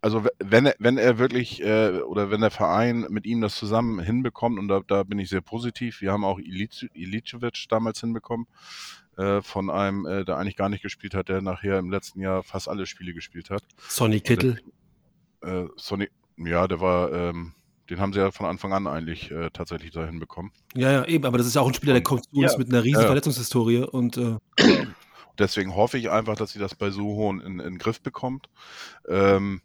also 0.00 0.26
wenn 0.38 0.66
er, 0.66 0.74
wenn 0.78 0.98
er 0.98 1.18
wirklich 1.18 1.62
äh, 1.62 2.00
oder 2.00 2.30
wenn 2.30 2.40
der 2.40 2.50
Verein 2.50 3.06
mit 3.10 3.26
ihm 3.26 3.40
das 3.40 3.56
zusammen 3.56 4.00
hinbekommt, 4.00 4.58
und 4.58 4.68
da, 4.68 4.80
da 4.86 5.02
bin 5.02 5.18
ich 5.18 5.28
sehr 5.28 5.40
positiv, 5.40 6.00
wir 6.00 6.12
haben 6.12 6.24
auch 6.24 6.38
Ilicevic 6.38 7.66
damals 7.68 8.00
hinbekommen, 8.00 8.46
äh, 9.16 9.42
von 9.42 9.70
einem, 9.70 10.06
äh, 10.06 10.24
der 10.24 10.36
eigentlich 10.36 10.56
gar 10.56 10.68
nicht 10.68 10.82
gespielt 10.82 11.14
hat, 11.14 11.28
der 11.28 11.40
nachher 11.40 11.78
im 11.78 11.90
letzten 11.90 12.20
Jahr 12.20 12.42
fast 12.42 12.68
alle 12.68 12.86
Spiele 12.86 13.14
gespielt 13.14 13.50
hat. 13.50 13.62
Sonny 13.88 14.20
Kittel. 14.20 14.60
Äh, 15.42 15.66
Sonny, 15.76 16.08
ja, 16.36 16.66
der 16.66 16.80
war, 16.80 17.12
ähm, 17.12 17.54
den 17.88 18.00
haben 18.00 18.12
sie 18.12 18.18
ja 18.18 18.30
von 18.32 18.46
Anfang 18.46 18.72
an 18.72 18.86
eigentlich 18.86 19.30
äh, 19.30 19.50
tatsächlich 19.50 19.92
da 19.92 20.04
hinbekommen. 20.04 20.52
Ja, 20.74 20.90
ja, 20.90 21.04
eben, 21.04 21.24
aber 21.24 21.38
das 21.38 21.46
ist 21.46 21.54
ja 21.54 21.60
auch 21.60 21.68
ein 21.68 21.74
Spieler, 21.74 21.92
der 21.92 22.02
kommt 22.02 22.24
zu 22.24 22.30
uns 22.36 22.52
Ja. 22.52 22.58
mit 22.58 22.68
einer 22.68 22.82
riesen 22.82 23.02
Ja. 23.02 23.06
Verletzungshistorie 23.06 23.84
und 23.84 24.16
äh, 24.16 24.36
Deswegen 25.38 25.74
hoffe 25.76 25.98
ich 25.98 26.10
einfach, 26.10 26.34
dass 26.34 26.52
sie 26.52 26.58
das 26.58 26.74
bei 26.74 26.90
Suho 26.90 27.30
in, 27.30 27.40
in, 27.40 27.46
in 27.58 27.58
den 27.58 27.78
Griff 27.78 28.00
bekommt. 28.00 28.48
Ähm, 29.06 29.60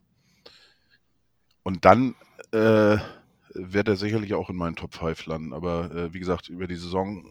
und 1.63 1.85
dann 1.85 2.15
äh, 2.51 2.97
wird 3.53 3.87
er 3.87 3.95
sicherlich 3.95 4.33
auch 4.33 4.49
in 4.49 4.55
meinen 4.55 4.75
Top 4.75 4.93
5 4.93 5.25
landen. 5.25 5.53
Aber 5.53 5.91
äh, 5.91 6.13
wie 6.13 6.19
gesagt, 6.19 6.49
über 6.49 6.67
die 6.67 6.75
Saison 6.75 7.25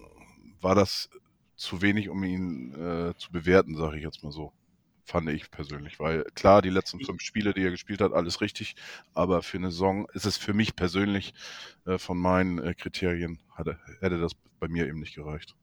war 0.61 0.75
das 0.75 1.11
zu 1.57 1.83
wenig, 1.83 2.09
um 2.09 2.23
ihn 2.25 2.75
äh, 2.75 3.15
zu 3.17 3.33
bewerten, 3.33 3.77
sage 3.77 3.99
ich 3.99 4.05
jetzt 4.05 4.23
mal 4.23 4.33
so. 4.33 4.53
Fand 5.05 5.29
ich 5.29 5.51
persönlich. 5.51 5.99
Weil 5.99 6.25
klar, 6.35 6.63
die 6.63 6.71
letzten 6.71 7.01
fünf 7.01 7.21
Spiele, 7.21 7.53
die 7.53 7.65
er 7.65 7.73
gespielt 7.73 8.01
hat, 8.01 8.13
alles 8.13 8.41
richtig. 8.41 8.77
Aber 9.13 9.43
für 9.43 9.59
eine 9.59 9.73
Saison 9.73 10.07
ist 10.13 10.25
es 10.25 10.37
für 10.37 10.55
mich 10.55 10.77
persönlich 10.77 11.35
äh, 11.85 11.99
von 11.99 12.17
meinen 12.17 12.59
äh, 12.59 12.75
Kriterien, 12.75 13.41
hatte, 13.53 13.79
hätte 14.01 14.21
das 14.21 14.33
bei 14.61 14.69
mir 14.69 14.87
eben 14.87 15.01
nicht 15.01 15.15
gereicht. 15.15 15.57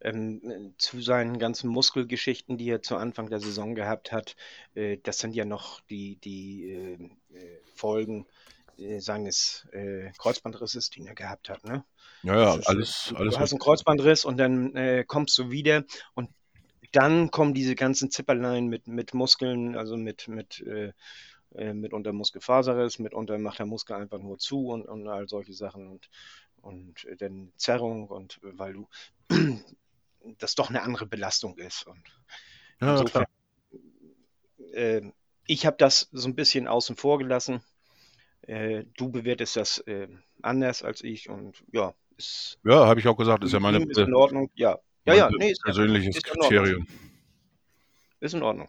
Ähm, 0.00 0.74
zu 0.78 1.00
seinen 1.00 1.38
ganzen 1.38 1.68
Muskelgeschichten, 1.68 2.58
die 2.58 2.68
er 2.70 2.82
zu 2.82 2.96
Anfang 2.96 3.30
der 3.30 3.40
Saison 3.40 3.74
gehabt 3.74 4.12
hat, 4.12 4.36
äh, 4.74 4.98
das 5.02 5.18
sind 5.18 5.34
ja 5.34 5.44
noch 5.44 5.80
die, 5.82 6.16
die 6.16 6.70
äh, 6.70 7.36
äh, 7.36 7.60
Folgen 7.74 8.26
äh, 8.78 9.00
seines 9.00 9.66
äh, 9.72 10.10
Kreuzbandrisses, 10.18 10.90
den 10.90 11.06
er 11.06 11.14
gehabt 11.14 11.48
hat. 11.48 11.64
Ne? 11.64 11.84
Ja, 12.22 12.36
ja, 12.36 12.56
ist, 12.56 12.68
alles, 12.68 13.06
du 13.10 13.16
alles 13.16 13.38
hast 13.38 13.52
einen 13.52 13.60
Kreuzbandriss 13.60 14.24
und 14.24 14.36
dann 14.36 14.74
äh, 14.76 15.04
kommst 15.06 15.36
du 15.38 15.50
wieder 15.50 15.84
und 16.14 16.30
dann 16.92 17.30
kommen 17.30 17.54
diese 17.54 17.74
ganzen 17.74 18.10
Zipperlein 18.10 18.66
mit, 18.66 18.86
mit 18.86 19.12
Muskeln, 19.14 19.76
also 19.76 19.96
mit, 19.96 20.28
mit, 20.28 20.60
äh, 20.60 20.92
äh, 21.54 21.72
mitunter 21.74 22.12
Muskelfaserriss, 22.12 22.98
mitunter 22.98 23.38
macht 23.38 23.58
der 23.58 23.66
Muskel 23.66 23.96
einfach 23.96 24.18
nur 24.18 24.38
zu 24.38 24.68
und, 24.68 24.86
und 24.86 25.08
all 25.08 25.28
solche 25.28 25.54
Sachen 25.54 25.88
und, 25.88 26.08
und 26.60 27.04
äh, 27.04 27.16
dann 27.16 27.52
Zerrung 27.56 28.08
und 28.08 28.38
weil 28.42 28.74
du 28.74 28.88
das 30.38 30.54
doch 30.54 30.68
eine 30.68 30.82
andere 30.82 31.06
Belastung 31.06 31.56
ist. 31.58 31.86
Und 31.86 32.02
Ja, 32.80 32.92
insofern, 32.92 33.26
äh, 34.72 35.02
ich 35.46 35.66
habe 35.66 35.76
das 35.78 36.08
so 36.12 36.28
ein 36.28 36.34
bisschen 36.34 36.68
außen 36.68 36.96
vor 36.96 37.18
gelassen. 37.18 37.62
Äh, 38.42 38.84
du 38.96 39.10
bewertest 39.10 39.56
das 39.56 39.78
äh, 39.86 40.08
anders 40.42 40.82
als 40.82 41.02
ich 41.02 41.28
und 41.28 41.62
ja, 41.72 41.94
ist, 42.16 42.58
Ja, 42.64 42.86
habe 42.86 43.00
ich 43.00 43.08
auch 43.08 43.16
gesagt, 43.16 43.44
ist 43.44 43.52
ja 43.52 43.60
meine, 43.60 43.84
ist 43.84 43.98
in 43.98 44.14
Ordnung. 44.14 44.50
Ja, 44.54 44.78
ja, 45.06 45.14
ja, 45.14 45.30
nee, 45.30 45.50
ist, 45.50 45.62
persönliches 45.62 46.16
ist. 46.16 46.24
Kriterium. 46.24 46.86
ist 48.20 48.34
in 48.34 48.42
Ordnung. 48.42 48.68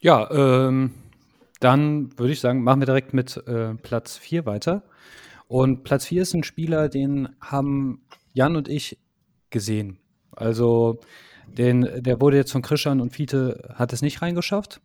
Ja, 0.00 0.30
ähm, 0.30 0.94
dann 1.60 2.18
würde 2.18 2.32
ich 2.32 2.40
sagen, 2.40 2.62
machen 2.62 2.80
wir 2.80 2.86
direkt 2.86 3.12
mit 3.12 3.36
äh, 3.46 3.74
Platz 3.74 4.16
4 4.16 4.46
weiter. 4.46 4.82
Und 5.50 5.82
Platz 5.82 6.06
4 6.06 6.22
ist 6.22 6.32
ein 6.32 6.44
Spieler, 6.44 6.88
den 6.88 7.30
haben 7.40 8.06
Jan 8.32 8.54
und 8.54 8.68
ich 8.68 9.00
gesehen. 9.50 9.98
Also, 10.30 11.00
den, 11.48 12.04
der 12.04 12.20
wurde 12.20 12.36
jetzt 12.36 12.52
von 12.52 12.62
Krishan 12.62 13.00
und 13.00 13.10
Fiete, 13.10 13.74
hat 13.74 13.92
es 13.92 14.00
nicht 14.00 14.22
reingeschafft. 14.22 14.80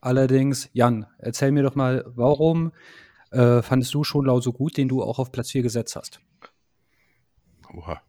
Allerdings, 0.00 0.70
Jan, 0.72 1.06
erzähl 1.18 1.52
mir 1.52 1.62
doch 1.62 1.76
mal, 1.76 2.04
warum 2.08 2.72
äh, 3.30 3.62
fandest 3.62 3.94
du 3.94 4.02
Schonlau 4.02 4.40
so 4.40 4.52
gut, 4.52 4.76
den 4.76 4.88
du 4.88 5.04
auch 5.04 5.20
auf 5.20 5.30
Platz 5.30 5.52
4 5.52 5.62
gesetzt 5.62 5.94
hast? 5.94 6.20
Oha. 7.72 8.02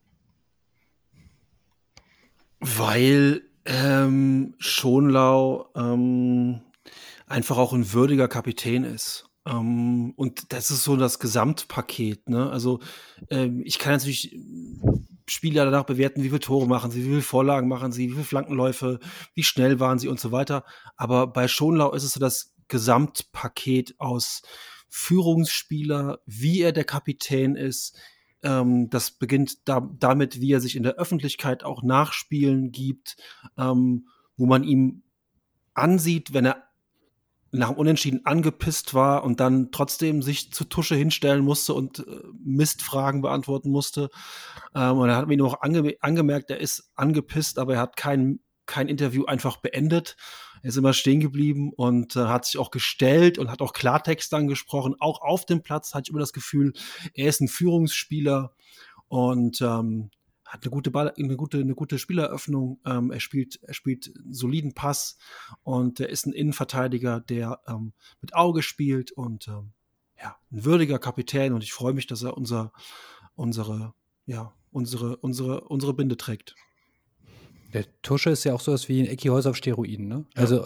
Weil 2.59 3.43
ähm, 3.65 4.55
Schonlau 4.57 5.69
ähm, 5.75 6.61
einfach 7.27 7.59
auch 7.59 7.73
ein 7.73 7.93
würdiger 7.93 8.27
Kapitän 8.27 8.83
ist. 8.83 9.28
Ähm, 9.45 10.13
und 10.15 10.53
das 10.53 10.71
ist 10.71 10.83
so 10.83 10.95
das 10.95 11.19
Gesamtpaket. 11.19 12.29
Ne? 12.29 12.49
Also 12.49 12.79
ähm, 13.29 13.61
ich 13.65 13.79
kann 13.79 13.93
natürlich 13.93 14.37
Spieler 15.27 15.65
danach 15.65 15.85
bewerten, 15.85 16.23
wie 16.23 16.29
viele 16.29 16.39
Tore 16.39 16.67
machen 16.67 16.91
sie, 16.91 17.03
wie 17.03 17.09
viele 17.09 17.21
Vorlagen 17.21 17.67
machen 17.67 17.91
sie, 17.91 18.09
wie 18.09 18.13
viele 18.13 18.23
Flankenläufe, 18.23 18.99
wie 19.33 19.43
schnell 19.43 19.79
waren 19.79 19.99
sie 19.99 20.07
und 20.07 20.19
so 20.19 20.31
weiter. 20.31 20.65
Aber 20.97 21.27
bei 21.27 21.47
Schonlau 21.47 21.91
ist 21.93 22.03
es 22.03 22.13
so 22.13 22.19
das 22.19 22.55
Gesamtpaket 22.67 23.95
aus 23.99 24.41
Führungsspieler, 24.89 26.19
wie 26.25 26.61
er 26.61 26.71
der 26.71 26.83
Kapitän 26.83 27.55
ist, 27.55 27.95
ähm, 28.41 28.89
das 28.89 29.11
beginnt 29.11 29.67
da, 29.67 29.87
damit, 29.99 30.41
wie 30.41 30.53
er 30.53 30.61
sich 30.61 30.75
in 30.75 30.83
der 30.83 30.95
Öffentlichkeit 30.95 31.63
auch 31.63 31.83
Nachspielen 31.83 32.71
gibt, 32.71 33.17
ähm, 33.57 34.07
wo 34.37 34.45
man 34.45 34.63
ihm 34.63 35.03
ansieht, 35.73 36.33
wenn 36.33 36.45
er 36.45 36.68
nach 37.51 37.69
dem 37.69 37.77
Unentschieden 37.77 38.25
angepisst 38.25 38.93
war 38.93 39.23
und 39.23 39.39
dann 39.39 39.71
trotzdem 39.71 40.21
sich 40.21 40.51
zur 40.51 40.69
Tusche 40.69 40.95
hinstellen 40.95 41.43
musste 41.43 41.73
und 41.73 41.99
äh, 41.99 42.03
Mistfragen 42.43 43.21
beantworten 43.21 43.71
musste. 43.71 44.09
Ähm, 44.75 44.97
und 44.97 45.09
er 45.09 45.15
hat 45.15 45.27
mir 45.27 45.37
nur 45.37 45.47
auch 45.47 45.61
ange 45.61 45.95
angemerkt, 46.01 46.49
er 46.51 46.59
ist 46.59 46.91
angepisst, 46.95 47.57
aber 47.59 47.75
er 47.75 47.81
hat 47.81 47.97
kein, 47.97 48.39
kein 48.65 48.87
Interview 48.87 49.25
einfach 49.25 49.57
beendet. 49.57 50.15
Er 50.61 50.69
ist 50.69 50.77
immer 50.77 50.93
stehen 50.93 51.21
geblieben 51.21 51.71
und 51.75 52.15
äh, 52.15 52.25
hat 52.25 52.45
sich 52.45 52.57
auch 52.57 52.71
gestellt 52.71 53.37
und 53.37 53.49
hat 53.49 53.61
auch 53.61 53.73
Klartext 53.73 54.31
dann 54.31 54.47
gesprochen. 54.47 54.95
Auch 54.99 55.21
auf 55.21 55.45
dem 55.45 55.63
Platz 55.63 55.93
hatte 55.93 56.03
ich 56.07 56.09
immer 56.09 56.19
das 56.19 56.33
Gefühl, 56.33 56.73
er 57.13 57.29
ist 57.29 57.41
ein 57.41 57.47
Führungsspieler 57.47 58.53
und 59.07 59.61
ähm, 59.61 60.11
hat 60.49 60.63
eine 60.63 60.71
gute, 60.71 60.89
Ball, 60.89 61.13
eine 61.15 61.37
gute, 61.37 61.59
eine 61.59 61.75
gute 61.75 61.99
Spieleröffnung. 61.99 62.79
Ähm, 62.83 63.11
er 63.11 63.19
spielt, 63.19 63.59
er 63.61 63.75
spielt 63.75 64.11
einen 64.15 64.33
soliden 64.33 64.73
Pass 64.73 65.17
und 65.61 65.99
er 65.99 66.09
ist 66.09 66.25
ein 66.25 66.33
Innenverteidiger, 66.33 67.19
der 67.19 67.61
ähm, 67.67 67.93
mit 68.19 68.33
Auge 68.33 68.63
spielt 68.63 69.11
und 69.11 69.47
ähm, 69.47 69.73
ja, 70.19 70.35
ein 70.51 70.65
würdiger 70.65 70.97
Kapitän. 70.97 71.53
Und 71.53 71.63
ich 71.63 71.71
freue 71.71 71.93
mich, 71.93 72.07
dass 72.07 72.23
er 72.23 72.35
unser, 72.35 72.73
unsere, 73.35 73.93
ja, 74.25 74.51
unsere, 74.71 75.17
unsere, 75.17 75.61
unsere 75.61 75.93
Binde 75.93 76.17
trägt. 76.17 76.55
Der 77.73 77.85
Tusche 78.01 78.31
ist 78.31 78.43
ja 78.43 78.55
auch 78.55 78.61
sowas 78.61 78.89
wie 78.89 79.01
ein 79.01 79.05
Ecki 79.05 79.27
Häuser 79.27 79.51
auf 79.51 79.55
Steroiden, 79.55 80.07
ne? 80.07 80.25
Also, 80.33 80.65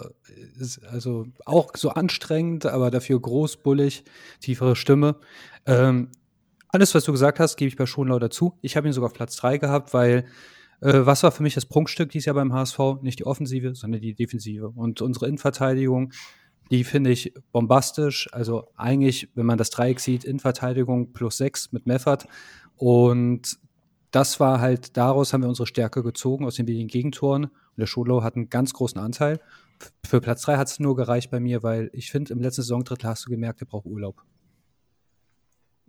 ist 0.58 0.82
also 0.84 1.26
auch 1.44 1.76
so 1.76 1.90
anstrengend, 1.90 2.64
aber 2.64 2.90
dafür 2.90 3.20
groß, 3.20 3.58
bullig, 3.58 4.04
tiefere 4.40 4.74
Stimme. 4.74 5.16
Ähm, 5.66 6.08
Alles, 6.74 6.92
was 6.92 7.04
du 7.04 7.12
gesagt 7.12 7.38
hast, 7.38 7.54
gebe 7.54 7.68
ich 7.68 7.76
bei 7.76 7.86
Schonlau 7.86 8.18
dazu. 8.18 8.58
Ich 8.60 8.76
habe 8.76 8.88
ihn 8.88 8.92
sogar 8.92 9.06
auf 9.06 9.14
Platz 9.14 9.36
3 9.36 9.58
gehabt, 9.58 9.94
weil 9.94 10.24
äh, 10.80 11.06
was 11.06 11.22
war 11.22 11.30
für 11.30 11.44
mich 11.44 11.54
das 11.54 11.66
Prunkstück 11.66 12.10
dieses 12.10 12.26
Jahr 12.26 12.34
beim 12.34 12.52
HSV? 12.52 13.00
Nicht 13.00 13.20
die 13.20 13.26
Offensive, 13.26 13.76
sondern 13.76 14.00
die 14.00 14.12
Defensive. 14.12 14.70
Und 14.70 15.00
unsere 15.00 15.28
Innenverteidigung, 15.28 16.12
die 16.72 16.82
finde 16.82 17.10
ich 17.10 17.32
bombastisch. 17.52 18.28
Also 18.32 18.72
eigentlich, 18.74 19.28
wenn 19.36 19.46
man 19.46 19.56
das 19.56 19.70
Dreieck 19.70 20.00
sieht, 20.00 20.24
Innenverteidigung 20.24 21.12
plus 21.12 21.36
6 21.36 21.70
mit 21.70 21.86
Meffert. 21.86 22.26
Und 22.74 23.56
das 24.10 24.40
war 24.40 24.58
halt, 24.58 24.96
daraus 24.96 25.32
haben 25.32 25.42
wir 25.42 25.48
unsere 25.48 25.68
Stärke 25.68 26.02
gezogen, 26.02 26.44
aus 26.44 26.56
den 26.56 26.66
wenigen 26.66 26.88
Gegentoren. 26.88 27.44
Und 27.44 27.78
der 27.78 27.86
Schonlau 27.86 28.24
hat 28.24 28.34
einen 28.34 28.50
ganz 28.50 28.72
großen 28.72 29.00
Anteil. 29.00 29.38
Für 30.04 30.20
Platz 30.20 30.42
3 30.42 30.56
hat 30.56 30.66
es 30.66 30.80
nur 30.80 30.96
gereicht 30.96 31.30
bei 31.30 31.38
mir, 31.38 31.62
weil 31.62 31.88
ich 31.92 32.10
finde, 32.10 32.32
im 32.32 32.40
letzten 32.40 32.62
Saisondrittel 32.62 33.08
hast 33.08 33.26
du 33.26 33.30
gemerkt, 33.30 33.62
er 33.62 33.66
braucht 33.68 33.86
Urlaub. 33.86 34.24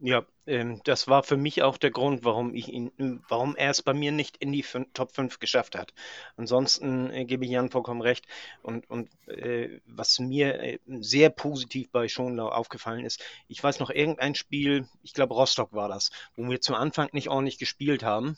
Ja, 0.07 0.23
ähm, 0.45 0.81
das 0.83 1.07
war 1.07 1.23
für 1.23 1.35
mich 1.35 1.63
auch 1.63 1.77
der 1.77 1.89
Grund, 1.89 2.23
warum 2.23 2.53
ich 2.53 2.67
ihn, 2.69 2.91
warum 3.27 3.55
er 3.55 3.71
es 3.71 3.81
bei 3.81 3.93
mir 3.93 4.11
nicht 4.11 4.37
in 4.37 4.51
die 4.51 4.63
fün- 4.63 4.85
Top 4.93 5.11
5 5.15 5.39
geschafft 5.39 5.75
hat. 5.75 5.93
Ansonsten 6.37 7.09
äh, 7.11 7.25
gebe 7.25 7.43
ich 7.45 7.49
Jan 7.51 7.71
vollkommen 7.71 8.01
recht. 8.01 8.27
Und, 8.61 8.87
und 8.89 9.09
äh, 9.27 9.79
was 9.87 10.19
mir 10.19 10.59
äh, 10.61 10.79
sehr 10.99 11.29
positiv 11.31 11.89
bei 11.91 12.07
Schonlau 12.07 12.49
aufgefallen 12.49 13.03
ist, 13.03 13.23
ich 13.47 13.63
weiß 13.63 13.79
noch 13.79 13.89
irgendein 13.89 14.35
Spiel, 14.35 14.87
ich 15.01 15.13
glaube 15.13 15.33
Rostock 15.33 15.73
war 15.73 15.89
das, 15.89 16.11
wo 16.35 16.47
wir 16.47 16.61
zum 16.61 16.75
Anfang 16.75 17.09
nicht 17.11 17.29
ordentlich 17.29 17.57
gespielt 17.57 18.03
haben. 18.03 18.37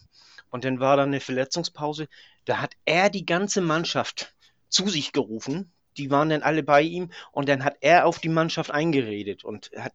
Und 0.50 0.64
dann 0.64 0.80
war 0.80 0.96
da 0.96 1.04
eine 1.04 1.20
Verletzungspause. 1.20 2.08
Da 2.46 2.62
hat 2.62 2.76
er 2.86 3.10
die 3.10 3.26
ganze 3.26 3.60
Mannschaft 3.62 4.34
zu 4.70 4.88
sich 4.88 5.12
gerufen. 5.12 5.72
Die 5.98 6.12
waren 6.12 6.30
dann 6.30 6.44
alle 6.44 6.64
bei 6.64 6.82
ihm 6.84 7.12
und 7.32 7.50
dann 7.50 7.64
hat 7.66 7.78
er 7.82 8.06
auf 8.06 8.20
die 8.20 8.30
Mannschaft 8.30 8.72
eingeredet 8.72 9.44
und 9.44 9.72
hat 9.76 9.94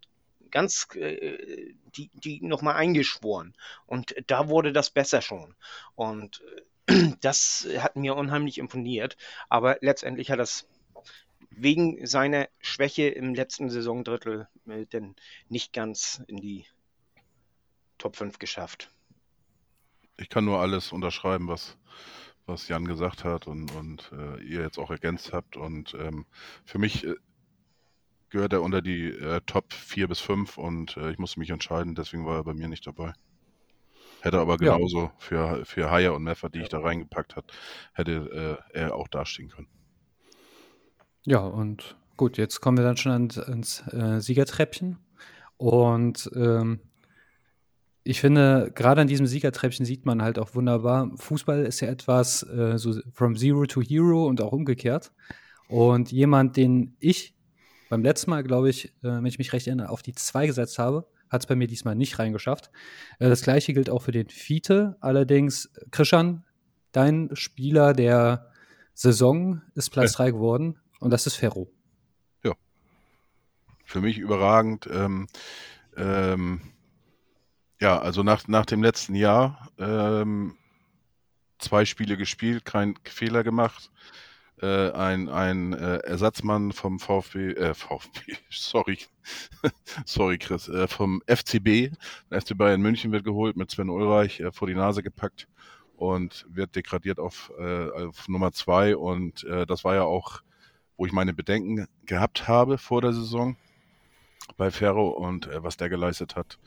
ganz 0.52 0.86
äh, 0.94 1.74
die, 1.96 2.10
die 2.14 2.40
nochmal 2.42 2.76
eingeschworen. 2.76 3.54
Und 3.86 4.14
da 4.28 4.48
wurde 4.48 4.72
das 4.72 4.90
besser 4.90 5.22
schon. 5.22 5.56
Und 5.96 6.42
äh, 6.86 7.12
das 7.20 7.66
hat 7.78 7.96
mir 7.96 8.14
unheimlich 8.14 8.58
imponiert. 8.58 9.16
Aber 9.48 9.78
letztendlich 9.80 10.30
hat 10.30 10.38
das 10.38 10.66
wegen 11.50 12.06
seiner 12.06 12.48
Schwäche 12.60 13.08
im 13.08 13.34
letzten 13.34 13.70
Saisondrittel 13.70 14.48
äh, 14.66 14.86
denn 14.86 15.16
nicht 15.48 15.72
ganz 15.72 16.22
in 16.26 16.36
die 16.36 16.66
Top 17.98 18.16
5 18.16 18.38
geschafft. 18.38 18.90
Ich 20.16 20.28
kann 20.28 20.44
nur 20.44 20.60
alles 20.60 20.92
unterschreiben, 20.92 21.48
was, 21.48 21.76
was 22.46 22.68
Jan 22.68 22.86
gesagt 22.86 23.24
hat 23.24 23.46
und, 23.46 23.70
und 23.72 24.10
äh, 24.12 24.42
ihr 24.42 24.60
jetzt 24.60 24.78
auch 24.78 24.90
ergänzt 24.90 25.32
habt. 25.32 25.56
Und 25.56 25.94
ähm, 25.94 26.26
für 26.64 26.78
mich 26.78 27.04
äh, 27.04 27.14
gehört 28.32 28.52
er 28.52 28.62
unter 28.62 28.82
die 28.82 29.08
äh, 29.10 29.40
Top 29.46 29.72
4 29.72 30.08
bis 30.08 30.20
5 30.20 30.58
und 30.58 30.96
äh, 30.96 31.10
ich 31.12 31.18
musste 31.18 31.38
mich 31.38 31.50
entscheiden, 31.50 31.94
deswegen 31.94 32.26
war 32.26 32.36
er 32.38 32.44
bei 32.44 32.54
mir 32.54 32.68
nicht 32.68 32.86
dabei. 32.86 33.12
Hätte 34.20 34.38
aber 34.40 34.56
Ja. 34.60 34.80
genauso 34.80 35.12
für, 35.18 35.64
für 35.66 35.90
Haya 35.90 36.12
und 36.12 36.22
Meffer, 36.22 36.48
die 36.48 36.60
ich 36.60 36.68
da 36.70 36.80
reingepackt 36.80 37.36
hat, 37.36 37.52
hätte 37.92 38.60
äh, 38.72 38.78
er 38.78 38.94
auch 38.94 39.08
dastehen 39.08 39.50
können. 39.50 39.68
Ja, 41.24 41.38
und 41.40 41.96
gut, 42.16 42.36
jetzt 42.38 42.60
kommen 42.60 42.76
wir 42.78 42.84
dann 42.84 42.96
schon 42.96 43.12
ans, 43.12 43.38
ans 43.38 43.82
äh, 43.92 44.20
Siegertreppchen. 44.20 44.98
Und 45.56 46.30
ähm, 46.34 46.80
ich 48.04 48.20
finde, 48.20 48.72
gerade 48.74 49.00
an 49.00 49.06
diesem 49.06 49.26
Siegertreppchen 49.26 49.86
sieht 49.86 50.06
man 50.06 50.22
halt 50.22 50.38
auch 50.38 50.54
wunderbar, 50.54 51.10
Fußball 51.16 51.64
ist 51.64 51.80
ja 51.80 51.88
etwas 51.88 52.42
äh, 52.42 52.76
so 52.78 52.94
from 53.12 53.36
zero 53.36 53.66
to 53.66 53.80
hero 53.80 54.26
und 54.26 54.40
auch 54.40 54.52
umgekehrt. 54.52 55.12
Und 55.68 56.10
jemand, 56.10 56.56
den 56.56 56.96
ich 56.98 57.36
beim 57.92 58.02
letzten 58.02 58.30
Mal, 58.30 58.42
glaube 58.42 58.70
ich, 58.70 58.86
äh, 58.86 58.90
wenn 59.02 59.26
ich 59.26 59.36
mich 59.36 59.52
recht 59.52 59.66
erinnere, 59.66 59.90
auf 59.90 60.00
die 60.00 60.14
2 60.14 60.46
gesetzt 60.46 60.78
habe, 60.78 61.06
hat 61.28 61.42
es 61.42 61.46
bei 61.46 61.54
mir 61.54 61.66
diesmal 61.66 61.94
nicht 61.94 62.18
reingeschafft. 62.18 62.70
Äh, 63.18 63.28
das 63.28 63.42
gleiche 63.42 63.74
gilt 63.74 63.90
auch 63.90 64.00
für 64.00 64.12
den 64.12 64.30
Fiete. 64.30 64.96
Allerdings, 65.00 65.70
Krishan, 65.90 66.42
dein 66.92 67.28
Spieler 67.34 67.92
der 67.92 68.50
Saison 68.94 69.60
ist 69.74 69.90
Platz 69.90 70.12
3 70.12 70.30
geworden 70.30 70.78
und 71.00 71.10
das 71.10 71.26
ist 71.26 71.34
Ferro. 71.34 71.70
Für 73.84 74.00
mich 74.00 74.16
überragend. 74.16 74.88
Ähm, 74.90 75.26
ähm, 75.98 76.62
ja, 77.78 78.00
also 78.00 78.22
nach, 78.22 78.48
nach 78.48 78.64
dem 78.64 78.82
letzten 78.82 79.14
Jahr 79.14 79.68
ähm, 79.78 80.56
zwei 81.58 81.84
Spiele 81.84 82.16
gespielt, 82.16 82.64
kein 82.64 82.94
Fehler 83.04 83.44
gemacht. 83.44 83.90
Äh, 84.62 84.92
ein 84.92 85.28
ein 85.28 85.72
äh, 85.72 85.96
Ersatzmann 85.98 86.70
vom 86.70 87.00
VfB, 87.00 87.50
äh, 87.54 87.74
VfB, 87.74 88.34
sorry, 88.50 88.96
sorry 90.06 90.38
Chris, 90.38 90.68
äh, 90.68 90.86
vom 90.86 91.20
FCB, 91.26 91.90
FC 92.30 92.56
Bayern 92.56 92.80
München 92.80 93.10
wird 93.10 93.24
geholt, 93.24 93.56
mit 93.56 93.72
Sven 93.72 93.90
Ulreich 93.90 94.38
äh, 94.38 94.52
vor 94.52 94.68
die 94.68 94.76
Nase 94.76 95.02
gepackt 95.02 95.48
und 95.96 96.46
wird 96.48 96.76
degradiert 96.76 97.18
auf, 97.18 97.52
äh, 97.58 97.90
auf 97.90 98.28
Nummer 98.28 98.52
zwei. 98.52 98.96
Und 98.96 99.42
äh, 99.44 99.66
das 99.66 99.82
war 99.82 99.96
ja 99.96 100.04
auch, 100.04 100.42
wo 100.96 101.06
ich 101.06 101.12
meine 101.12 101.34
Bedenken 101.34 101.88
gehabt 102.06 102.46
habe 102.46 102.78
vor 102.78 103.00
der 103.00 103.12
Saison 103.12 103.56
bei 104.56 104.70
Ferro 104.70 105.08
und 105.10 105.46
äh, 105.46 105.62
was 105.62 105.76
der 105.76 105.88
geleistet 105.88 106.36
hat, 106.36 106.58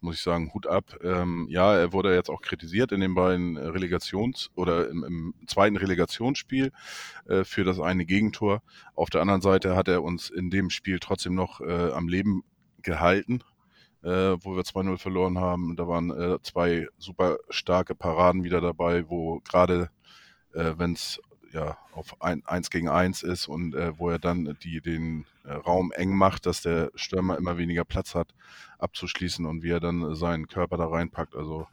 muss 0.00 0.16
ich 0.16 0.22
sagen, 0.22 0.52
Hut 0.54 0.66
ab. 0.66 0.96
Ähm, 1.02 1.46
ja, 1.48 1.76
er 1.76 1.92
wurde 1.92 2.14
jetzt 2.14 2.30
auch 2.30 2.42
kritisiert 2.42 2.92
in 2.92 3.00
den 3.00 3.14
beiden 3.14 3.58
Relegations- 3.58 4.50
oder 4.54 4.88
im, 4.88 5.04
im 5.04 5.34
zweiten 5.46 5.76
Relegationsspiel 5.76 6.72
äh, 7.26 7.44
für 7.44 7.64
das 7.64 7.80
eine 7.80 8.06
Gegentor. 8.06 8.62
Auf 8.94 9.10
der 9.10 9.20
anderen 9.20 9.40
Seite 9.40 9.76
hat 9.76 9.88
er 9.88 10.02
uns 10.02 10.30
in 10.30 10.50
dem 10.50 10.70
Spiel 10.70 10.98
trotzdem 10.98 11.34
noch 11.34 11.60
äh, 11.60 11.90
am 11.92 12.08
Leben 12.08 12.44
gehalten, 12.82 13.40
äh, 14.02 14.08
wo 14.08 14.56
wir 14.56 14.62
2-0 14.62 14.98
verloren 14.98 15.38
haben. 15.38 15.76
Da 15.76 15.88
waren 15.88 16.10
äh, 16.10 16.38
zwei 16.42 16.88
super 16.98 17.38
starke 17.50 17.94
Paraden 17.94 18.44
wieder 18.44 18.60
dabei, 18.60 19.08
wo 19.08 19.40
gerade 19.40 19.90
äh, 20.52 20.74
wenn 20.76 20.92
es 20.92 21.20
ja 21.54 21.78
auf 21.92 22.20
ein, 22.20 22.42
gegen 22.70 22.88
eins 22.88 23.22
ist 23.22 23.46
und 23.48 23.74
äh, 23.74 23.98
wo 23.98 24.10
er 24.10 24.18
dann 24.18 24.56
die, 24.62 24.80
den 24.80 25.24
äh, 25.44 25.52
Raum 25.52 25.92
eng 25.92 26.16
macht, 26.16 26.46
dass 26.46 26.62
der 26.62 26.90
Stürmer 26.94 27.38
immer 27.38 27.56
weniger 27.56 27.84
Platz 27.84 28.14
hat, 28.14 28.34
abzuschließen 28.78 29.46
und 29.46 29.62
wie 29.62 29.70
er 29.70 29.80
dann 29.80 30.14
seinen 30.14 30.48
Körper 30.48 30.76
da 30.76 30.86
reinpackt. 30.86 31.34
Also 31.34 31.66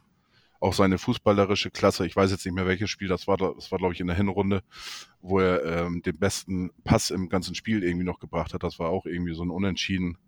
auch 0.60 0.74
seine 0.74 0.98
fußballerische 0.98 1.72
Klasse. 1.72 2.06
Ich 2.06 2.14
weiß 2.14 2.30
jetzt 2.30 2.46
nicht 2.46 2.54
mehr, 2.54 2.66
welches 2.66 2.88
Spiel 2.88 3.08
das 3.08 3.26
war. 3.26 3.36
Das 3.36 3.72
war, 3.72 3.78
glaube 3.78 3.94
ich, 3.94 4.00
in 4.00 4.06
der 4.06 4.16
Hinrunde, 4.16 4.62
wo 5.20 5.40
er 5.40 5.64
ähm, 5.64 6.02
den 6.02 6.16
besten 6.16 6.70
Pass 6.84 7.10
im 7.10 7.28
ganzen 7.28 7.56
Spiel 7.56 7.82
irgendwie 7.82 8.06
noch 8.06 8.20
gebracht 8.20 8.54
hat. 8.54 8.62
Das 8.62 8.78
war 8.78 8.88
auch 8.88 9.04
irgendwie 9.04 9.34
so 9.34 9.42
ein 9.42 9.50
Unentschieden. 9.50 10.18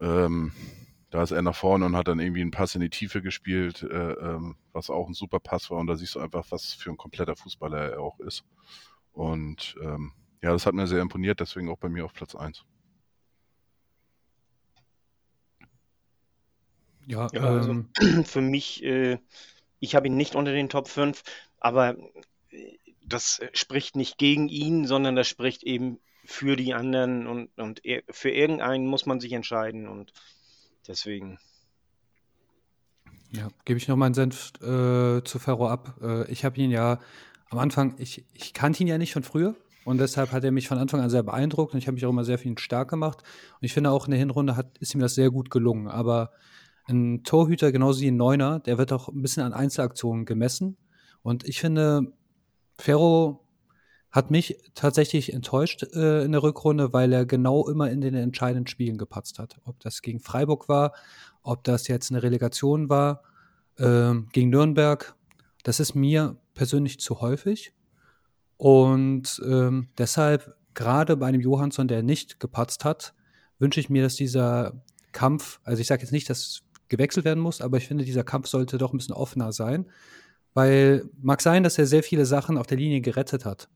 Ähm, 0.00 0.52
da 1.14 1.22
ist 1.22 1.30
er 1.30 1.42
nach 1.42 1.54
vorne 1.54 1.86
und 1.86 1.94
hat 1.94 2.08
dann 2.08 2.18
irgendwie 2.18 2.40
einen 2.40 2.50
Pass 2.50 2.74
in 2.74 2.80
die 2.80 2.90
Tiefe 2.90 3.22
gespielt, 3.22 3.84
äh, 3.84 4.14
ähm, 4.14 4.56
was 4.72 4.90
auch 4.90 5.06
ein 5.06 5.14
super 5.14 5.38
Pass 5.38 5.70
war. 5.70 5.78
Und 5.78 5.86
da 5.86 5.94
siehst 5.94 6.16
du 6.16 6.18
einfach, 6.18 6.44
was 6.50 6.72
für 6.72 6.90
ein 6.90 6.96
kompletter 6.96 7.36
Fußballer 7.36 7.92
er 7.92 8.00
auch 8.00 8.18
ist. 8.18 8.42
Und 9.12 9.76
ähm, 9.80 10.10
ja, 10.42 10.50
das 10.50 10.66
hat 10.66 10.74
mir 10.74 10.88
sehr 10.88 11.00
imponiert, 11.00 11.38
deswegen 11.38 11.68
auch 11.68 11.78
bei 11.78 11.88
mir 11.88 12.04
auf 12.04 12.14
Platz 12.14 12.34
1. 12.34 12.64
Ja, 17.06 17.28
Ja, 17.32 17.42
also 17.42 17.70
ähm, 17.70 17.90
für 18.24 18.40
mich, 18.40 18.82
äh, 18.82 19.18
ich 19.78 19.94
habe 19.94 20.08
ihn 20.08 20.16
nicht 20.16 20.34
unter 20.34 20.50
den 20.50 20.68
Top 20.68 20.88
5, 20.88 21.22
aber 21.60 21.96
äh, 22.50 22.76
das 23.06 23.40
spricht 23.52 23.94
nicht 23.94 24.18
gegen 24.18 24.48
ihn, 24.48 24.84
sondern 24.84 25.14
das 25.14 25.28
spricht 25.28 25.62
eben 25.62 26.00
für 26.24 26.56
die 26.56 26.74
anderen 26.74 27.28
und, 27.28 27.56
und 27.56 27.84
er, 27.84 28.02
für 28.10 28.30
irgendeinen 28.30 28.86
muss 28.86 29.06
man 29.06 29.20
sich 29.20 29.32
entscheiden 29.32 29.86
und 29.86 30.12
deswegen. 30.88 31.38
Ja, 33.30 33.48
gebe 33.64 33.78
ich 33.78 33.88
noch 33.88 33.96
meinen 33.96 34.14
Senf 34.14 34.52
äh, 34.60 35.22
zu 35.24 35.38
Ferro 35.38 35.68
ab. 35.68 35.96
Äh, 36.00 36.30
ich 36.30 36.44
habe 36.44 36.56
ihn 36.58 36.70
ja 36.70 37.00
am 37.50 37.58
Anfang, 37.58 37.94
ich, 37.98 38.24
ich 38.32 38.54
kannte 38.54 38.82
ihn 38.82 38.88
ja 38.88 38.98
nicht 38.98 39.12
von 39.12 39.24
früher 39.24 39.56
und 39.84 39.98
deshalb 39.98 40.32
hat 40.32 40.44
er 40.44 40.52
mich 40.52 40.68
von 40.68 40.78
Anfang 40.78 41.00
an 41.00 41.10
sehr 41.10 41.22
beeindruckt 41.22 41.74
und 41.74 41.78
ich 41.78 41.86
habe 41.86 41.94
mich 41.94 42.06
auch 42.06 42.10
immer 42.10 42.24
sehr 42.24 42.38
viel 42.38 42.56
stark 42.58 42.88
gemacht. 42.88 43.22
Und 43.60 43.64
ich 43.64 43.72
finde 43.72 43.90
auch 43.90 44.06
in 44.06 44.12
der 44.12 44.20
Hinrunde 44.20 44.56
hat, 44.56 44.78
ist 44.78 44.94
ihm 44.94 45.00
das 45.00 45.14
sehr 45.14 45.30
gut 45.30 45.50
gelungen. 45.50 45.88
Aber 45.88 46.30
ein 46.86 47.22
Torhüter, 47.24 47.72
genauso 47.72 48.00
wie 48.00 48.10
ein 48.10 48.16
Neuner, 48.16 48.60
der 48.60 48.78
wird 48.78 48.92
auch 48.92 49.08
ein 49.08 49.22
bisschen 49.22 49.42
an 49.42 49.52
Einzelaktionen 49.52 50.24
gemessen. 50.24 50.76
Und 51.22 51.46
ich 51.46 51.60
finde, 51.60 52.12
Ferro 52.78 53.43
hat 54.14 54.30
mich 54.30 54.56
tatsächlich 54.76 55.32
enttäuscht 55.32 55.82
äh, 55.92 56.22
in 56.22 56.30
der 56.30 56.44
Rückrunde, 56.44 56.92
weil 56.92 57.12
er 57.12 57.26
genau 57.26 57.66
immer 57.66 57.90
in 57.90 58.00
den 58.00 58.14
entscheidenden 58.14 58.68
Spielen 58.68 58.96
gepatzt 58.96 59.40
hat. 59.40 59.58
Ob 59.64 59.80
das 59.80 60.02
gegen 60.02 60.20
Freiburg 60.20 60.68
war, 60.68 60.92
ob 61.42 61.64
das 61.64 61.88
jetzt 61.88 62.12
eine 62.12 62.22
Relegation 62.22 62.88
war, 62.88 63.24
ähm, 63.76 64.28
gegen 64.30 64.50
Nürnberg. 64.50 65.16
Das 65.64 65.80
ist 65.80 65.96
mir 65.96 66.36
persönlich 66.54 67.00
zu 67.00 67.22
häufig. 67.22 67.72
Und 68.56 69.42
ähm, 69.44 69.88
deshalb, 69.98 70.54
gerade 70.74 71.16
bei 71.16 71.26
einem 71.26 71.40
Johansson, 71.40 71.88
der 71.88 72.04
nicht 72.04 72.38
gepatzt 72.38 72.84
hat, 72.84 73.14
wünsche 73.58 73.80
ich 73.80 73.90
mir, 73.90 74.04
dass 74.04 74.14
dieser 74.14 74.80
Kampf, 75.10 75.58
also 75.64 75.80
ich 75.80 75.88
sage 75.88 76.02
jetzt 76.02 76.12
nicht, 76.12 76.30
dass 76.30 76.62
gewechselt 76.86 77.24
werden 77.24 77.42
muss, 77.42 77.60
aber 77.60 77.78
ich 77.78 77.88
finde, 77.88 78.04
dieser 78.04 78.22
Kampf 78.22 78.46
sollte 78.46 78.78
doch 78.78 78.92
ein 78.92 78.98
bisschen 78.98 79.16
offener 79.16 79.50
sein. 79.50 79.86
Weil 80.52 81.10
mag 81.20 81.42
sein, 81.42 81.64
dass 81.64 81.78
er 81.78 81.86
sehr 81.86 82.04
viele 82.04 82.26
Sachen 82.26 82.58
auf 82.58 82.68
der 82.68 82.78
Linie 82.78 83.00
gerettet 83.00 83.44
hat. 83.44 83.68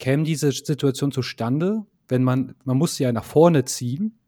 Käme 0.00 0.24
diese 0.24 0.50
Situation 0.50 1.12
zustande, 1.12 1.86
wenn 2.08 2.24
man, 2.24 2.56
man 2.64 2.76
muss 2.76 2.96
sie 2.96 3.04
ja 3.04 3.12
nach 3.12 3.24
vorne 3.24 3.64
ziehen, 3.64 4.18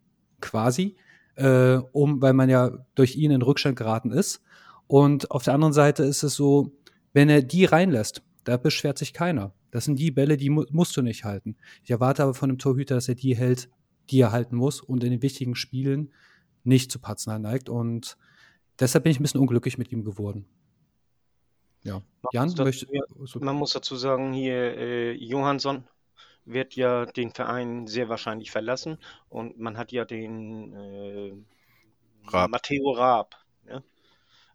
quasi, 0.41 0.97
äh, 1.35 1.79
um, 1.93 2.23
weil 2.23 2.35
man 2.35 2.49
ja 2.49 2.71
durch 2.95 3.17
ihn 3.17 3.33
in 3.33 3.43
Rückstand 3.43 3.77
geraten 3.77 4.13
ist. 4.13 4.43
Und 4.87 5.31
auf 5.31 5.43
der 5.43 5.55
anderen 5.55 5.73
Seite 5.73 6.05
ist 6.05 6.23
es 6.23 6.35
so, 6.35 6.73
wenn 7.13 7.29
er 7.29 7.43
die 7.43 7.65
reinlässt, 7.65 8.23
da 8.45 8.57
beschwert 8.57 8.99
sich 8.99 9.13
keiner. 9.13 9.53
Das 9.71 9.87
sind 9.87 9.99
die 9.99 10.11
Bälle, 10.11 10.37
die 10.37 10.51
mu 10.51 10.65
musst 10.71 10.97
du 10.97 11.03
nicht 11.03 11.25
halten. 11.25 11.57
Ich 11.83 11.91
erwarte 11.91 12.23
aber 12.23 12.35
von 12.35 12.51
einem 12.51 12.59
Torhüter, 12.59 12.95
dass 12.95 13.09
er 13.09 13.15
die 13.15 13.37
hält, 13.37 13.71
die 14.11 14.21
er 14.21 14.33
halten 14.33 14.57
muss 14.57 14.81
und 14.81 15.03
in 15.03 15.11
den 15.11 15.23
wichtigen 15.23 15.55
Spielen 15.55 16.13
nicht 16.65 16.93
zu 16.93 16.99
Patzen 16.99 17.41
neigt. 17.41 17.69
Und 17.69 18.17
deshalb 18.79 19.05
bin 19.05 19.13
ich 19.13 19.19
ein 19.19 19.23
bisschen 19.23 19.41
unglücklich 19.41 19.79
mit 19.79 19.91
ihm 19.91 20.05
geworden. 20.05 20.45
Ja. 21.85 22.01
Jan, 22.33 22.49
dazu, 22.49 22.63
möchte, 22.63 22.87
man 23.41 23.57
muss 23.57 23.73
dazu 23.73 23.97
sagen, 23.97 24.33
hier 24.33 24.77
äh, 24.77 25.13
Johansson 25.13 25.85
wird 26.45 26.75
ja 26.77 27.07
den 27.07 27.31
Verein 27.33 27.87
sehr 27.87 28.09
wahrscheinlich 28.09 28.51
verlassen 28.51 28.99
und 29.29 29.59
man 29.59 29.77
hat 29.77 29.93
ja 29.93 30.05
den 30.05 30.73
äh, 30.73 31.33
Raab. 32.29 32.51
Matteo 32.51 32.93
Raab, 32.93 33.37
ja? 33.69 33.83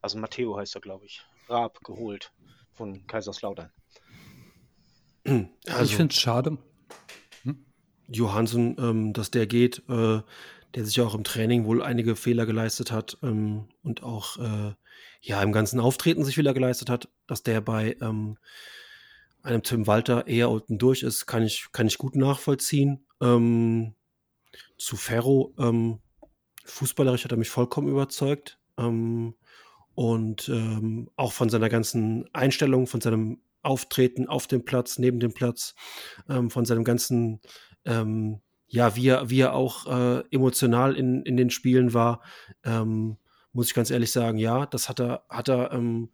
also 0.02 0.18
Matteo 0.18 0.58
heißt 0.58 0.76
er, 0.76 0.82
glaube 0.82 1.06
ich, 1.06 1.26
Raab 1.50 1.84
geholt 1.84 2.32
von 2.72 3.06
Kaiserslautern. 3.08 3.72
ich 5.26 5.96
finde 5.96 6.14
es 6.14 6.20
schade. 6.20 6.58
Johansson, 8.08 8.78
ähm, 8.80 9.14
dass 9.14 9.32
der 9.32 9.48
geht, 9.48 9.84
äh, 9.90 10.22
der 10.76 10.86
sich 10.86 10.96
ja 10.96 11.04
auch 11.04 11.16
im 11.16 11.24
Training 11.24 11.66
wohl 11.66 11.82
einige 11.82 12.16
Fehler 12.16 12.46
geleistet 12.46 12.92
hat 12.92 13.18
ähm, 13.22 13.68
und 13.84 14.04
auch 14.04 14.38
äh, 14.38 14.74
ja 15.28 15.42
im 15.42 15.52
ganzen 15.52 15.80
Auftreten 15.80 16.24
sich 16.24 16.36
Fehler 16.36 16.54
geleistet 16.54 16.90
hat, 16.90 17.10
dass 17.28 17.44
der 17.44 17.60
bei 17.60 17.98
ähm, 18.02 18.38
einem 19.44 19.62
Tim 19.62 19.86
Walter 19.86 20.28
eher 20.28 20.50
unten 20.50 20.78
durch 20.78 21.04
ist, 21.04 21.26
kann 21.26 21.44
ich, 21.44 21.68
kann 21.74 21.88
ich 21.88 21.98
gut 21.98 22.16
nachvollziehen. 22.16 23.06
Ähm, 23.22 23.94
zu 24.78 24.96
Ferro, 24.96 25.54
ähm, 25.60 26.00
fußballerisch 26.66 27.26
hat 27.26 27.32
er 27.32 27.38
mich 27.38 27.50
vollkommen 27.50 27.90
überzeugt. 27.90 28.58
Ähm, 28.78 29.36
und 29.96 30.48
ähm, 30.50 31.10
auch 31.16 31.34
von 31.34 31.50
seiner 31.50 31.70
ganzen 31.70 32.26
Einstellung, 32.34 32.88
von 32.88 33.02
seinem 33.02 33.42
Auftreten 33.64 34.28
auf 34.28 34.48
dem 34.48 34.64
Platz, 34.64 34.98
neben 34.98 35.20
dem 35.20 35.34
Platz, 35.34 35.76
ähm, 36.30 36.50
von 36.50 36.66
seinem 36.66 36.84
ganzen, 36.84 37.42
ähm, 37.84 38.42
ja, 38.68 38.96
wie 38.96 39.08
er, 39.08 39.30
wie 39.30 39.42
er 39.42 39.54
auch 39.54 39.88
äh, 39.88 40.24
emotional 40.32 40.96
in, 40.96 41.24
in 41.24 41.36
den 41.36 41.50
Spielen 41.50 41.94
war, 41.94 42.22
ähm, 42.64 43.18
muss 43.58 43.70
ich 43.70 43.74
ganz 43.74 43.90
ehrlich 43.90 44.12
sagen, 44.12 44.38
ja, 44.38 44.68
das 44.68 44.88
hat 44.88 45.00
er, 45.00 45.24
hat 45.30 45.50
er, 45.50 45.72
ähm, 45.72 46.12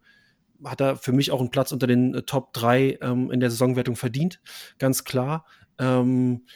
hat 0.64 0.80
er 0.80 0.96
für 0.96 1.12
mich 1.12 1.30
auch 1.30 1.40
einen 1.40 1.50
Platz 1.50 1.72
unter 1.72 1.86
den 1.86 2.14
äh, 2.14 2.22
Top 2.22 2.54
3 2.54 3.00
ähm, 3.02 3.30
in 3.30 3.38
der 3.38 3.50
Saisonwertung 3.50 3.96
verdient, 3.96 4.40
ganz 4.78 5.04
klar. 5.04 5.44
Ähm, 5.78 6.46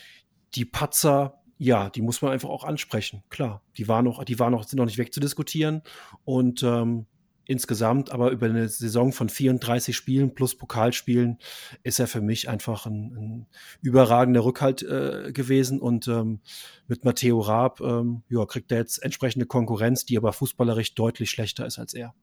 die 0.54 0.64
Patzer, 0.64 1.42
ja, 1.58 1.90
die 1.90 2.00
muss 2.00 2.22
man 2.22 2.32
einfach 2.32 2.48
auch 2.48 2.64
ansprechen, 2.64 3.22
klar. 3.28 3.62
Die 3.76 3.86
waren 3.86 4.06
noch, 4.06 4.24
die 4.24 4.38
waren 4.38 4.52
noch, 4.52 4.64
sind 4.64 4.78
noch 4.78 4.86
nicht 4.86 4.96
wegzudiskutieren 4.96 5.82
und 6.24 6.62
ähm, 6.62 7.04
insgesamt, 7.48 8.12
aber 8.12 8.30
über 8.30 8.46
eine 8.46 8.68
Saison 8.68 9.10
von 9.10 9.30
34 9.30 9.96
Spielen 9.96 10.34
plus 10.34 10.54
Pokalspielen 10.54 11.38
ist 11.82 11.98
er 11.98 12.06
für 12.06 12.20
mich 12.20 12.48
einfach 12.48 12.84
ein, 12.84 13.16
ein 13.16 13.46
überragender 13.80 14.44
Rückhalt 14.44 14.82
äh, 14.82 15.32
gewesen. 15.32 15.80
Und 15.80 16.06
ähm, 16.08 16.40
mit 16.86 17.04
Matteo 17.04 17.40
Raab 17.40 17.80
ähm, 17.80 18.22
ja, 18.28 18.44
kriegt 18.44 18.70
er 18.70 18.78
jetzt 18.78 19.02
entsprechende 19.02 19.46
Konkurrenz, 19.46 20.04
die 20.04 20.18
aber 20.18 20.32
fußballerisch 20.32 20.94
deutlich 20.94 21.30
schlechter 21.30 21.66
ist 21.66 21.78
als 21.78 21.94
er. 21.94 22.14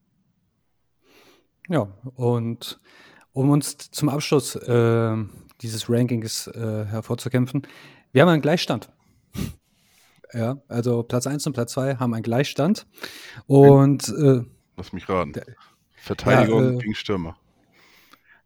Ja, 1.68 1.92
und 2.16 2.80
um 3.34 3.50
uns 3.50 3.90
zum 3.90 4.10
Abschluss 4.10 4.56
äh, 4.56 5.16
dieses 5.62 5.90
Rankings 5.90 6.46
äh, 6.48 6.86
hervorzukämpfen, 6.86 7.64
wir 8.12 8.22
haben 8.22 8.30
einen 8.30 8.44
Gleichstand. 8.44 8.90
Ja, 10.34 10.58
also 10.68 11.02
Platz 11.04 11.28
1 11.28 11.48
und 11.48 11.54
Platz 11.54 11.72
2 11.74 11.96
haben 11.96 12.14
einen 12.14 12.24
Gleichstand. 12.24 12.86
Und 13.48 14.10
äh, 14.10 14.42
Lass 14.78 14.94
mich 14.94 15.08
raten. 15.10 15.34
Verteidigung 15.96 16.64
Ja, 16.64 16.72
äh, 16.72 16.78
gegen 16.78 16.96
Stürmer. 16.96 17.38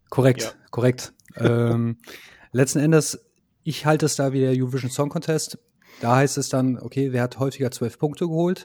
Korrekt, 0.08 0.42
Ja. 0.42 0.52
korrekt. 0.70 1.12
ähm, 1.36 1.98
letzten 2.52 2.78
Endes, 2.80 3.24
ich 3.62 3.86
halte 3.86 4.06
es 4.06 4.16
da 4.16 4.32
wie 4.32 4.40
der 4.40 4.50
Eurovision 4.50 4.90
Song 4.90 5.08
Contest. 5.08 5.58
Da 6.00 6.16
heißt 6.16 6.38
es 6.38 6.48
dann, 6.48 6.78
okay, 6.78 7.12
wer 7.12 7.22
hat 7.22 7.38
häufiger 7.38 7.70
zwölf 7.70 7.98
Punkte 7.98 8.26
geholt? 8.26 8.64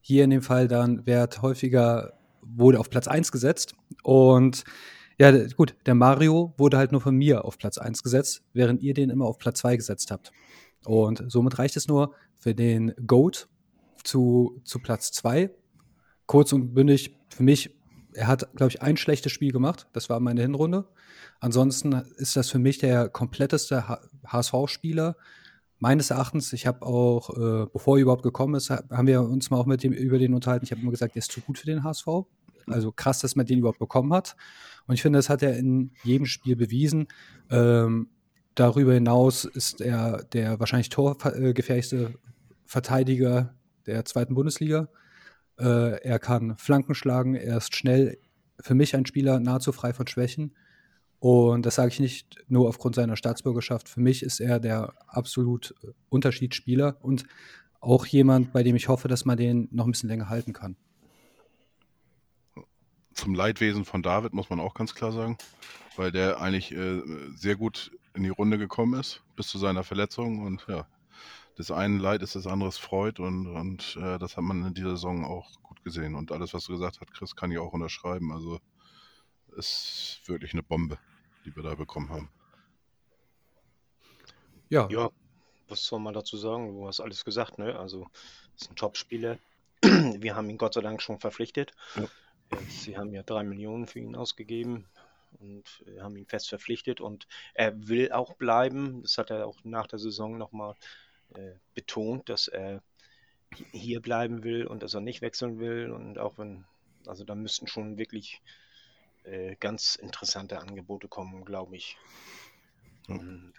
Hier 0.00 0.24
in 0.24 0.30
dem 0.30 0.42
Fall 0.42 0.68
dann, 0.68 1.02
wer 1.04 1.22
hat 1.22 1.42
häufiger, 1.42 2.12
wurde 2.42 2.78
auf 2.78 2.90
Platz 2.90 3.08
1 3.08 3.32
gesetzt. 3.32 3.74
Und 4.04 4.64
ja, 5.18 5.32
gut, 5.54 5.74
der 5.86 5.94
Mario 5.94 6.54
wurde 6.58 6.76
halt 6.78 6.92
nur 6.92 7.00
von 7.00 7.16
mir 7.16 7.44
auf 7.44 7.58
Platz 7.58 7.78
1 7.78 8.02
gesetzt, 8.02 8.42
während 8.52 8.82
ihr 8.82 8.94
den 8.94 9.10
immer 9.10 9.24
auf 9.26 9.38
Platz 9.38 9.58
2 9.60 9.76
gesetzt 9.76 10.10
habt. 10.10 10.30
Und 10.84 11.24
somit 11.28 11.58
reicht 11.58 11.76
es 11.76 11.88
nur 11.88 12.14
für 12.38 12.54
den 12.54 12.94
GOAT 13.06 13.48
zu, 14.04 14.60
zu 14.64 14.78
Platz 14.78 15.10
2. 15.12 15.50
Kurz 16.26 16.52
und 16.52 16.74
bündig, 16.74 17.16
für 17.28 17.42
mich, 17.42 17.70
er 18.14 18.26
hat, 18.26 18.48
glaube 18.56 18.70
ich, 18.70 18.82
ein 18.82 18.96
schlechtes 18.96 19.32
Spiel 19.32 19.52
gemacht. 19.52 19.86
Das 19.92 20.08
war 20.08 20.20
meine 20.20 20.42
Hinrunde. 20.42 20.86
Ansonsten 21.40 21.92
ist 22.16 22.36
das 22.36 22.50
für 22.50 22.58
mich 22.58 22.78
der 22.78 23.08
kompletteste 23.08 23.84
HSV-Spieler. 24.26 25.16
Meines 25.78 26.10
Erachtens, 26.10 26.52
ich 26.54 26.66
habe 26.66 26.84
auch, 26.86 27.30
äh, 27.36 27.66
bevor 27.70 27.98
er 27.98 28.02
überhaupt 28.02 28.22
gekommen 28.22 28.54
ist, 28.54 28.70
ha- 28.70 28.82
haben 28.90 29.06
wir 29.06 29.20
uns 29.22 29.50
mal 29.50 29.58
auch 29.58 29.66
mit 29.66 29.82
dem 29.82 29.92
über 29.92 30.18
den 30.18 30.32
unterhalten. 30.32 30.64
Ich 30.64 30.70
habe 30.70 30.80
immer 30.80 30.90
gesagt, 30.90 31.14
der 31.14 31.20
ist 31.20 31.30
zu 31.30 31.40
gut 31.42 31.58
für 31.58 31.66
den 31.66 31.84
HSV. 31.84 32.06
Also 32.66 32.90
krass, 32.92 33.20
dass 33.20 33.36
man 33.36 33.44
den 33.46 33.58
überhaupt 33.58 33.78
bekommen 33.78 34.12
hat. 34.14 34.34
Und 34.86 34.94
ich 34.94 35.02
finde, 35.02 35.18
das 35.18 35.28
hat 35.28 35.42
er 35.42 35.56
in 35.56 35.92
jedem 36.02 36.26
Spiel 36.26 36.56
bewiesen. 36.56 37.06
Ähm, 37.50 38.08
darüber 38.54 38.94
hinaus 38.94 39.44
ist 39.44 39.82
er 39.82 40.24
der 40.32 40.58
wahrscheinlich 40.58 40.88
torgefährlichste 40.88 42.14
Verteidiger 42.64 43.54
der 43.84 44.04
zweiten 44.06 44.34
Bundesliga. 44.34 44.88
Äh, 45.58 46.00
er 46.02 46.18
kann 46.18 46.56
Flanken 46.56 46.94
schlagen, 46.94 47.34
er 47.34 47.56
ist 47.56 47.74
schnell. 47.74 48.18
Für 48.60 48.74
mich 48.74 48.94
ein 48.96 49.06
Spieler 49.06 49.40
nahezu 49.40 49.72
frei 49.72 49.92
von 49.92 50.06
Schwächen. 50.06 50.54
Und 51.18 51.64
das 51.64 51.76
sage 51.76 51.88
ich 51.88 52.00
nicht 52.00 52.44
nur 52.48 52.68
aufgrund 52.68 52.94
seiner 52.94 53.16
Staatsbürgerschaft. 53.16 53.88
Für 53.88 54.00
mich 54.00 54.22
ist 54.22 54.40
er 54.40 54.60
der 54.60 54.94
absolut 55.06 55.74
äh, 55.82 55.88
Unterschiedsspieler 56.08 56.98
und 57.02 57.24
auch 57.80 58.06
jemand, 58.06 58.52
bei 58.52 58.62
dem 58.62 58.76
ich 58.76 58.88
hoffe, 58.88 59.08
dass 59.08 59.24
man 59.24 59.36
den 59.36 59.68
noch 59.70 59.86
ein 59.86 59.92
bisschen 59.92 60.08
länger 60.08 60.28
halten 60.28 60.52
kann. 60.52 60.76
Zum 63.14 63.34
Leidwesen 63.34 63.84
von 63.84 64.02
David 64.02 64.34
muss 64.34 64.50
man 64.50 64.60
auch 64.60 64.74
ganz 64.74 64.94
klar 64.94 65.12
sagen, 65.12 65.38
weil 65.96 66.12
der 66.12 66.40
eigentlich 66.40 66.72
äh, 66.72 67.02
sehr 67.34 67.56
gut 67.56 67.92
in 68.14 68.22
die 68.22 68.28
Runde 68.28 68.58
gekommen 68.58 68.98
ist, 68.98 69.22
bis 69.36 69.48
zu 69.48 69.58
seiner 69.58 69.84
Verletzung. 69.84 70.40
Und 70.44 70.66
ja, 70.68 70.86
das 71.56 71.70
eine 71.70 71.98
Leid 71.98 72.22
ist 72.22 72.36
das 72.36 72.46
anderes 72.46 72.78
Freud 72.78 73.20
und, 73.20 73.46
und 73.46 73.96
äh, 74.00 74.18
das 74.18 74.36
hat 74.36 74.44
man 74.44 74.66
in 74.66 74.74
dieser 74.74 74.90
Saison 74.90 75.24
auch 75.24 75.60
gut 75.62 75.82
gesehen. 75.82 76.14
Und 76.14 76.30
alles, 76.30 76.54
was 76.54 76.64
du 76.64 76.72
gesagt 76.72 77.00
hast, 77.00 77.12
Chris, 77.12 77.34
kann 77.34 77.50
ich 77.50 77.58
auch 77.58 77.72
unterschreiben. 77.72 78.30
Also 78.32 78.60
ist 79.56 80.20
wirklich 80.26 80.52
eine 80.52 80.62
Bombe, 80.62 80.98
die 81.44 81.56
wir 81.56 81.62
da 81.62 81.74
bekommen 81.74 82.10
haben. 82.10 82.30
Ja, 84.68 84.88
Ja, 84.90 85.10
was 85.68 85.84
soll 85.84 86.00
man 86.00 86.14
dazu 86.14 86.36
sagen? 86.36 86.74
Du 86.74 86.86
hast 86.86 87.00
alles 87.00 87.24
gesagt, 87.24 87.58
ne? 87.58 87.78
Also, 87.78 88.06
ist 88.56 88.70
ein 88.70 88.76
Top-Spieler. 88.76 89.38
Wir 89.82 90.36
haben 90.36 90.50
ihn 90.50 90.58
Gott 90.58 90.74
sei 90.74 90.80
Dank 90.80 91.02
schon 91.02 91.18
verpflichtet. 91.18 91.72
Ja. 91.96 92.08
Sie 92.68 92.96
haben 92.96 93.12
ja 93.12 93.22
drei 93.22 93.42
Millionen 93.42 93.86
für 93.86 93.98
ihn 93.98 94.14
ausgegeben 94.14 94.86
und 95.40 95.84
äh, 95.86 96.00
haben 96.00 96.16
ihn 96.16 96.26
fest 96.26 96.48
verpflichtet 96.48 97.00
und 97.00 97.26
er 97.54 97.88
will 97.88 98.12
auch 98.12 98.34
bleiben. 98.34 99.02
Das 99.02 99.18
hat 99.18 99.30
er 99.30 99.46
auch 99.46 99.58
nach 99.64 99.86
der 99.86 99.98
Saison 99.98 100.38
nochmal 100.38 100.72
äh, 100.72 100.76
betont, 101.74 102.28
dass 102.28 102.48
er 102.48 102.82
hi- 103.54 103.66
hier 103.72 104.00
bleiben 104.00 104.42
will 104.44 104.66
und 104.66 104.82
dass 104.82 104.94
er 104.94 105.00
nicht 105.00 105.22
wechseln 105.22 105.58
will. 105.58 105.90
Und 105.90 106.18
auch 106.18 106.38
wenn, 106.38 106.64
also 107.06 107.24
da 107.24 107.34
müssten 107.34 107.66
schon 107.66 107.98
wirklich 107.98 108.40
äh, 109.24 109.56
ganz 109.56 109.96
interessante 109.96 110.60
Angebote 110.60 111.08
kommen, 111.08 111.44
glaube 111.44 111.76
ich. 111.76 111.96
Ja. 113.08 113.16
Und 113.16 113.52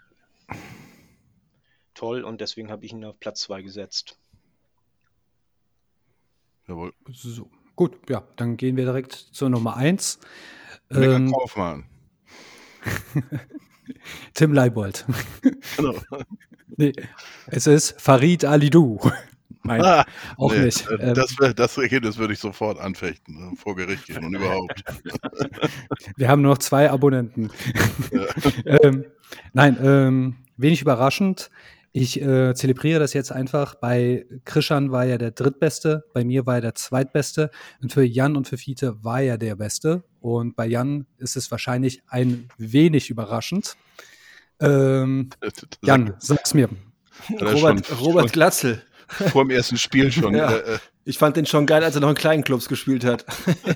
toll 1.93 2.23
und 2.23 2.41
deswegen 2.41 2.69
habe 2.69 2.85
ich 2.85 2.91
ihn 2.91 3.03
auf 3.05 3.19
Platz 3.19 3.41
2 3.41 3.61
gesetzt. 3.61 4.17
Jawohl. 6.67 6.93
so. 7.09 7.49
Gut, 7.75 8.09
ja, 8.09 8.23
dann 8.37 8.57
gehen 8.57 8.75
wir 8.75 8.85
direkt 8.85 9.13
zur 9.13 9.49
Nummer 9.49 9.77
1. 9.77 10.19
Lecker 10.89 11.17
Ähm, 11.17 11.31
Kaufmann. 11.31 11.85
Tim 14.33 14.53
Leibold. 14.53 15.05
Genau. 15.77 15.93
nee, 16.77 16.93
es 17.47 17.67
ist 17.67 17.99
Farid 18.01 18.45
Alidou. 18.45 18.99
Nein, 19.63 19.81
Ah, 19.81 20.05
auch 20.37 20.53
nee, 20.53 20.61
nicht. 20.65 20.87
äh, 20.89 21.13
Das, 21.13 21.35
das 21.55 21.77
Ergebnis 21.77 22.17
würde 22.17 22.33
ich 22.33 22.39
sofort 22.39 22.79
anfechten, 22.79 23.53
äh, 23.53 23.55
vor 23.57 23.75
Gericht 23.75 24.05
gehen 24.05 24.23
und 24.23 24.33
überhaupt. 24.33 24.83
Wir 26.15 26.29
haben 26.29 26.41
nur 26.41 26.51
noch 26.51 26.59
zwei 26.59 26.89
Abonnenten. 26.89 27.51
ähm, 28.65 29.05
nein, 29.53 29.77
ähm, 29.81 30.35
wenig 30.55 30.81
überraschend. 30.81 31.49
Ich 31.99 32.21
äh, 32.21 32.53
zelebriere 32.53 32.99
das 32.99 33.13
jetzt 33.13 33.31
einfach. 33.31 33.73
Bei 33.73 34.27
Krishan 34.45 34.91
war 34.91 35.05
er 35.05 35.17
der 35.17 35.31
Drittbeste, 35.31 36.03
bei 36.13 36.23
mir 36.23 36.45
war 36.45 36.55
er 36.55 36.61
der 36.61 36.75
Zweitbeste 36.75 37.49
und 37.81 37.91
für 37.91 38.03
Jan 38.03 38.35
und 38.37 38.47
für 38.47 38.57
Fiete 38.57 39.03
war 39.03 39.21
er 39.21 39.39
der 39.39 39.55
Beste. 39.55 40.03
Und 40.19 40.55
bei 40.55 40.67
Jan 40.67 41.07
ist 41.17 41.35
es 41.35 41.49
wahrscheinlich 41.49 42.03
ein 42.07 42.49
wenig 42.59 43.09
überraschend. 43.09 43.77
Ähm, 44.59 45.31
Jan, 45.83 46.13
sag's 46.19 46.53
mir. 46.53 46.69
er 47.39 47.51
Robert, 47.53 47.87
schon- 47.87 47.97
Robert 47.97 48.31
Glatzel. 48.31 48.83
vor 49.07 49.43
dem 49.45 49.49
ersten 49.49 49.77
Spiel 49.77 50.11
schon. 50.11 50.35
Ja. 50.35 50.51
Äh, 50.51 50.75
äh, 50.75 50.79
Ich 51.05 51.17
fand 51.17 51.35
den 51.35 51.47
schon 51.47 51.65
geil, 51.65 51.83
als 51.83 51.95
er 51.95 52.01
noch 52.01 52.09
in 52.09 52.15
kleinen 52.15 52.43
Clubs 52.43 52.67
gespielt 52.67 53.05
hat. 53.05 53.25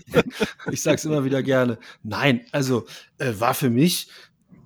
ich 0.71 0.83
sag's 0.83 1.05
immer 1.05 1.23
wieder 1.23 1.41
gerne. 1.41 1.79
Nein, 2.03 2.41
also 2.51 2.85
äh, 3.17 3.33
war 3.39 3.55
für 3.55 3.71
mich 3.71 4.09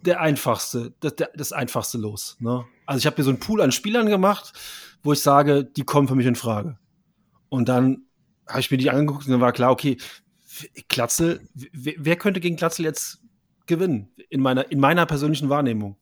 der 0.05 0.21
einfachste, 0.21 0.93
das, 0.99 1.15
der, 1.15 1.29
das 1.35 1.51
einfachste 1.51 1.97
Los. 1.97 2.37
Ne? 2.39 2.65
Also 2.85 2.99
ich 2.99 3.05
habe 3.05 3.17
mir 3.17 3.23
so 3.23 3.29
einen 3.29 3.39
Pool 3.39 3.61
an 3.61 3.71
Spielern 3.71 4.07
gemacht, 4.07 4.53
wo 5.03 5.13
ich 5.13 5.21
sage, 5.21 5.63
die 5.63 5.83
kommen 5.83 6.07
für 6.07 6.15
mich 6.15 6.25
in 6.25 6.35
Frage. 6.35 6.77
Und 7.49 7.69
dann 7.69 8.03
habe 8.47 8.59
ich 8.59 8.71
mir 8.71 8.77
die 8.77 8.89
angeguckt 8.89 9.25
und 9.25 9.31
dann 9.31 9.41
war 9.41 9.53
klar, 9.53 9.71
okay, 9.71 9.97
Glatzel, 10.87 11.47
wer, 11.53 12.15
könnte 12.15 12.39
gegen 12.39 12.55
Glatzel 12.55 12.85
jetzt 12.85 13.19
gewinnen? 13.65 14.09
In 14.29 14.41
meiner, 14.41 14.71
in 14.71 14.79
meiner 14.79 15.05
persönlichen 15.05 15.49
Wahrnehmung. 15.49 15.97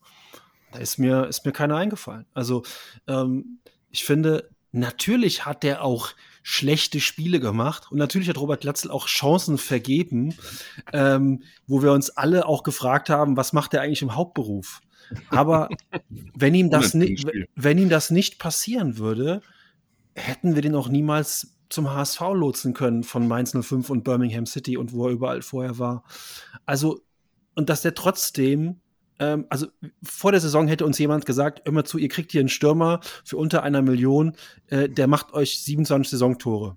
Da 0.72 0.78
ist 0.78 0.98
mir, 0.98 1.26
ist 1.26 1.44
mir 1.44 1.52
keiner 1.52 1.76
eingefallen. 1.76 2.26
Also 2.34 2.62
ähm, 3.06 3.60
ich 3.90 4.04
finde, 4.04 4.50
natürlich 4.72 5.44
hat 5.44 5.62
der 5.62 5.82
auch 5.82 6.10
schlechte 6.46 7.00
Spiele 7.00 7.40
gemacht 7.40 7.90
und 7.90 7.96
natürlich 7.96 8.28
hat 8.28 8.36
Robert 8.36 8.60
Glatzel 8.60 8.90
auch 8.90 9.06
Chancen 9.06 9.56
vergeben, 9.56 10.34
ähm, 10.92 11.42
wo 11.66 11.82
wir 11.82 11.90
uns 11.90 12.10
alle 12.10 12.46
auch 12.46 12.62
gefragt 12.62 13.08
haben, 13.08 13.38
was 13.38 13.54
macht 13.54 13.72
er 13.72 13.80
eigentlich 13.80 14.02
im 14.02 14.14
Hauptberuf? 14.14 14.82
Aber 15.30 15.70
wenn 16.36 16.54
ihm 16.54 16.68
das, 16.68 16.92
wenn 16.92 17.78
ihm 17.78 17.88
das 17.88 18.10
nicht 18.10 18.38
passieren 18.38 18.98
würde, 18.98 19.40
hätten 20.14 20.54
wir 20.54 20.60
den 20.60 20.74
auch 20.74 20.88
niemals 20.88 21.56
zum 21.70 21.90
HSV 21.90 22.20
lotsen 22.34 22.74
können 22.74 23.04
von 23.04 23.26
Mainz 23.26 23.56
05 23.58 23.88
und 23.88 24.04
Birmingham 24.04 24.44
City 24.44 24.76
und 24.76 24.92
wo 24.92 25.06
er 25.06 25.12
überall 25.12 25.40
vorher 25.40 25.78
war. 25.78 26.04
Also, 26.66 27.00
und 27.54 27.70
dass 27.70 27.80
der 27.80 27.94
trotzdem, 27.94 28.80
ähm, 29.18 29.46
also 29.48 29.66
vor 30.02 30.32
der 30.32 30.40
Saison 30.40 30.66
hätte 30.66 30.84
uns 30.84 30.98
jemand 30.98 31.26
gesagt, 31.26 31.66
immer 31.66 31.84
zu, 31.84 31.98
ihr 31.98 32.08
kriegt 32.08 32.32
hier 32.32 32.40
einen 32.40 32.48
Stürmer 32.48 33.00
für 33.24 33.36
unter 33.36 33.62
einer 33.62 33.82
Million, 33.82 34.36
äh, 34.68 34.88
der 34.88 35.06
macht 35.06 35.32
euch 35.32 35.60
27 35.60 36.10
Saisontore. 36.10 36.76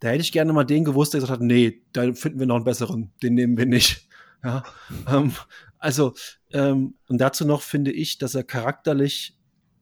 Da 0.00 0.08
hätte 0.08 0.22
ich 0.22 0.32
gerne 0.32 0.52
mal 0.52 0.64
den 0.64 0.84
gewusst, 0.84 1.14
der 1.14 1.20
gesagt 1.20 1.40
hat, 1.40 1.46
nee, 1.46 1.82
da 1.92 2.12
finden 2.12 2.38
wir 2.38 2.46
noch 2.46 2.56
einen 2.56 2.64
besseren, 2.64 3.12
den 3.22 3.34
nehmen 3.34 3.56
wir 3.56 3.66
nicht. 3.66 4.08
Ja, 4.42 4.62
ähm, 5.08 5.32
also, 5.78 6.12
ähm, 6.52 6.94
und 7.08 7.18
dazu 7.18 7.46
noch 7.46 7.62
finde 7.62 7.92
ich, 7.92 8.18
dass 8.18 8.34
er 8.34 8.44
charakterlich 8.44 9.38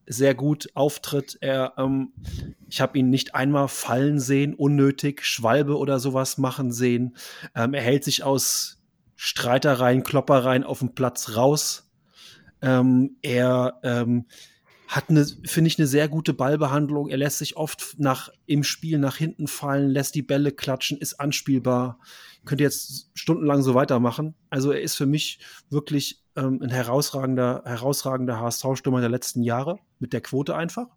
sehr 0.07 0.35
gut 0.35 0.69
auftritt. 0.75 1.39
Er, 1.41 1.75
ähm, 1.79 2.13
ich 2.69 2.81
habe 2.81 2.99
ihn 2.99 3.11
nicht 3.11 3.35
einmal 3.35 3.69
fallen 3.69 4.21
sehen, 4.21 4.55
unnötig, 4.55 5.25
Schwalbe 5.25 5.77
oder 5.77 5.99
sowas 5.99 6.39
machen 6.39 6.73
sehen. 6.73 7.17
Ähm, 7.55 7.75
er 7.75 7.83
hält 7.83 8.05
sich 8.05 8.23
aus 8.23 8.82
Streitereien, 9.25 10.03
Kloppereien 10.03 10.65
auf 10.65 10.81
dem 10.81 10.97
Platz 10.97 11.37
raus. 11.37 11.89
Ähm, 12.61 13.19
er 13.23 13.79
ähm, 13.85 14.27
hat 14.93 15.09
eine, 15.09 15.25
finde 15.25 15.69
ich, 15.69 15.79
eine 15.79 15.87
sehr 15.87 16.07
gute 16.07 16.35
Ballbehandlung. 16.35 17.09
Er 17.09 17.17
lässt 17.17 17.39
sich 17.39 17.57
oft 17.57 17.95
nach, 17.99 18.29
im 18.45 18.63
Spiel 18.63 18.99
nach 18.99 19.17
hinten 19.17 19.47
fallen, 19.47 19.89
lässt 19.89 20.15
die 20.15 20.23
Bälle 20.23 20.53
klatschen, 20.53 20.99
ist 20.99 21.19
anspielbar. 21.19 21.99
Könnte 22.45 22.65
jetzt 22.65 23.11
stundenlang 23.15 23.63
so 23.63 23.75
weitermachen. 23.75 24.35
Also 24.51 24.71
er 24.71 24.83
ist 24.83 24.97
für 24.97 25.07
mich 25.07 25.39
wirklich 25.71 26.23
ähm, 26.37 26.61
ein 26.63 26.69
herausragender, 26.69 27.63
herausragender 27.65 28.39
HSV-Stürmer 28.39 29.01
der 29.01 29.09
letzten 29.09 29.43
Jahre, 29.43 29.79
mit 29.99 30.13
der 30.13 30.21
Quote 30.21 30.55
einfach. 30.55 30.89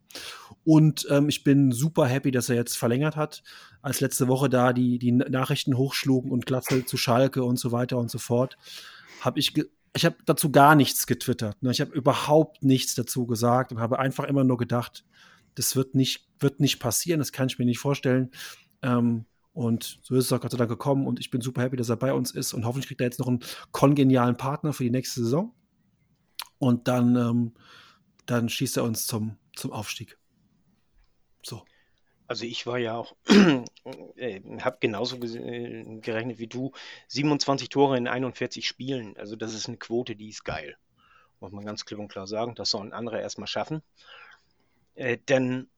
Und 0.66 1.08
ähm, 1.10 1.30
ich 1.30 1.46
bin 1.46 1.72
super 1.72 2.06
happy, 2.06 2.32
dass 2.32 2.50
er 2.50 2.58
jetzt 2.58 2.78
verlängert 2.78 3.16
hat, 3.16 3.44
als 3.82 4.02
letzte 4.02 4.28
Woche 4.28 4.50
da 4.50 4.74
die, 4.74 5.00
die 5.00 5.14
Nachrichten 5.14 5.78
hochschlugen 5.78 6.32
und 6.32 6.46
Glatzel 6.46 6.86
zu 6.86 6.98
Schalke 6.98 7.46
und 7.46 7.58
so 7.58 7.72
weiter 7.72 7.98
und 7.98 8.12
so 8.12 8.18
fort, 8.18 8.58
habe 9.22 9.40
ich, 9.40 9.54
ich 9.96 10.06
habe 10.06 10.18
dazu 10.26 10.52
gar 10.52 10.76
nichts 10.76 11.08
getwittert. 11.08 11.62
Ne? 11.64 11.72
Ich 11.72 11.80
habe 11.80 11.92
überhaupt 11.92 12.64
nichts 12.64 12.96
dazu 12.96 13.26
gesagt 13.26 13.72
und 13.72 13.80
habe 13.80 13.98
einfach 13.98 14.26
immer 14.26 14.44
nur 14.44 14.58
gedacht, 14.58 15.06
das 15.56 15.76
wird 15.76 15.96
nicht, 15.96 16.28
wird 16.40 16.60
nicht 16.60 16.80
passieren, 16.80 17.20
das 17.20 17.32
kann 17.32 17.48
ich 17.48 17.58
mir 17.58 17.66
nicht 17.66 17.80
vorstellen. 17.80 18.32
Ähm, 18.82 19.26
und 19.54 20.00
so 20.04 20.16
ist 20.16 20.26
es 20.26 20.34
auch 20.34 20.42
Gott 20.42 20.52
sei 20.52 20.58
Dank 20.58 20.70
gekommen 20.70 21.08
und 21.08 21.20
ich 21.22 21.32
bin 21.32 21.40
super 21.40 21.62
happy, 21.62 21.78
dass 21.78 21.88
er 21.88 21.96
bei 21.96 22.12
uns 22.12 22.32
ist 22.32 22.54
und 22.54 22.66
hoffentlich 22.66 22.88
kriegt 22.88 23.00
er 23.00 23.08
jetzt 23.08 23.20
noch 23.20 23.30
einen 23.30 23.40
kongenialen 23.72 24.36
Partner 24.36 24.74
für 24.74 24.84
die 24.84 24.92
nächste 24.92 25.24
Saison. 25.24 25.54
Und 26.58 26.90
dann, 26.90 27.16
ähm, 27.16 27.54
dann 28.26 28.50
schießt 28.50 28.78
er 28.78 28.84
uns 28.84 29.08
zum, 29.08 29.38
zum 29.56 29.72
Aufstieg. 29.72 30.18
So. 31.42 31.64
Also 32.28 32.46
ich 32.46 32.66
war 32.66 32.78
ja 32.78 32.96
auch, 32.96 33.16
äh, 34.16 34.42
habe 34.60 34.78
genauso 34.80 35.18
äh, 35.18 36.00
gerechnet 36.00 36.40
wie 36.40 36.48
du, 36.48 36.72
27 37.08 37.70
Tore 37.70 37.98
in 37.98 38.08
41 38.08 38.68
Spielen. 38.68 39.16
Also 39.18 39.36
das 39.36 39.54
ist 39.54 39.68
eine 39.68 39.78
Quote, 39.78 40.16
die 40.16 40.30
ist 40.30 40.44
geil. 40.44 40.76
Muss 41.40 41.52
man 41.52 41.66
ganz 41.66 41.86
klipp 41.86 42.00
und 42.00 42.08
klar 42.08 42.28
sagen. 42.28 42.56
Das 42.56 42.70
sollen 42.70 42.94
andere 42.94 43.22
erstmal 43.22 43.48
schaffen. 43.48 43.84
Äh, 44.96 45.18
denn 45.30 45.70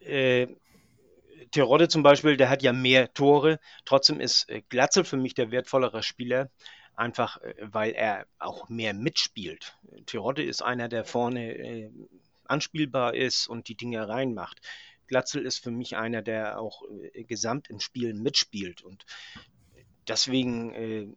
äh, 0.00 0.48
Terodde 1.50 1.88
zum 1.88 2.02
Beispiel, 2.02 2.36
der 2.36 2.50
hat 2.50 2.62
ja 2.62 2.72
mehr 2.72 3.12
Tore. 3.12 3.60
Trotzdem 3.84 4.20
ist 4.20 4.48
äh, 4.48 4.62
Glatzel 4.68 5.04
für 5.04 5.16
mich 5.16 5.34
der 5.34 5.50
wertvollere 5.50 6.02
Spieler, 6.02 6.50
einfach 6.94 7.40
äh, 7.42 7.54
weil 7.60 7.92
er 7.92 8.26
auch 8.38 8.68
mehr 8.68 8.94
mitspielt. 8.94 9.78
Terodde 10.06 10.42
ist 10.42 10.62
einer, 10.62 10.88
der 10.88 11.04
vorne 11.04 11.54
äh, 11.54 11.90
anspielbar 12.44 13.14
ist 13.14 13.46
und 13.46 13.68
die 13.68 13.76
Dinge 13.76 14.08
reinmacht. 14.08 14.60
Glatzel 15.08 15.44
ist 15.44 15.58
für 15.58 15.70
mich 15.70 15.96
einer, 15.96 16.22
der 16.22 16.60
auch 16.60 16.82
äh, 17.12 17.24
gesamt 17.24 17.68
im 17.68 17.80
Spiel 17.80 18.14
mitspielt 18.14 18.82
und 18.82 19.04
deswegen 20.06 20.72
äh, 20.72 21.08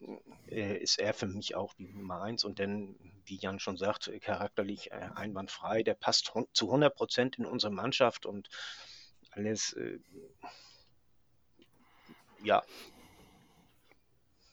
äh, 0.47 0.77
ist 0.77 0.99
er 0.99 1.13
für 1.13 1.27
mich 1.27 1.55
auch 1.55 1.73
die 1.75 1.87
Nummer 1.87 2.21
eins 2.21 2.43
und 2.43 2.59
dann, 2.59 2.95
wie 3.25 3.37
Jan 3.37 3.59
schon 3.59 3.77
sagt, 3.77 4.11
charakterlich 4.21 4.91
äh, 4.91 5.09
einwandfrei. 5.15 5.83
Der 5.83 5.93
passt 5.93 6.31
zu 6.53 6.65
100 6.65 6.95
Prozent 6.95 7.37
in 7.37 7.45
unsere 7.45 7.71
Mannschaft 7.71 8.25
und 8.25 8.49
alles, 9.31 9.73
äh, 9.73 9.99
ja, 12.43 12.63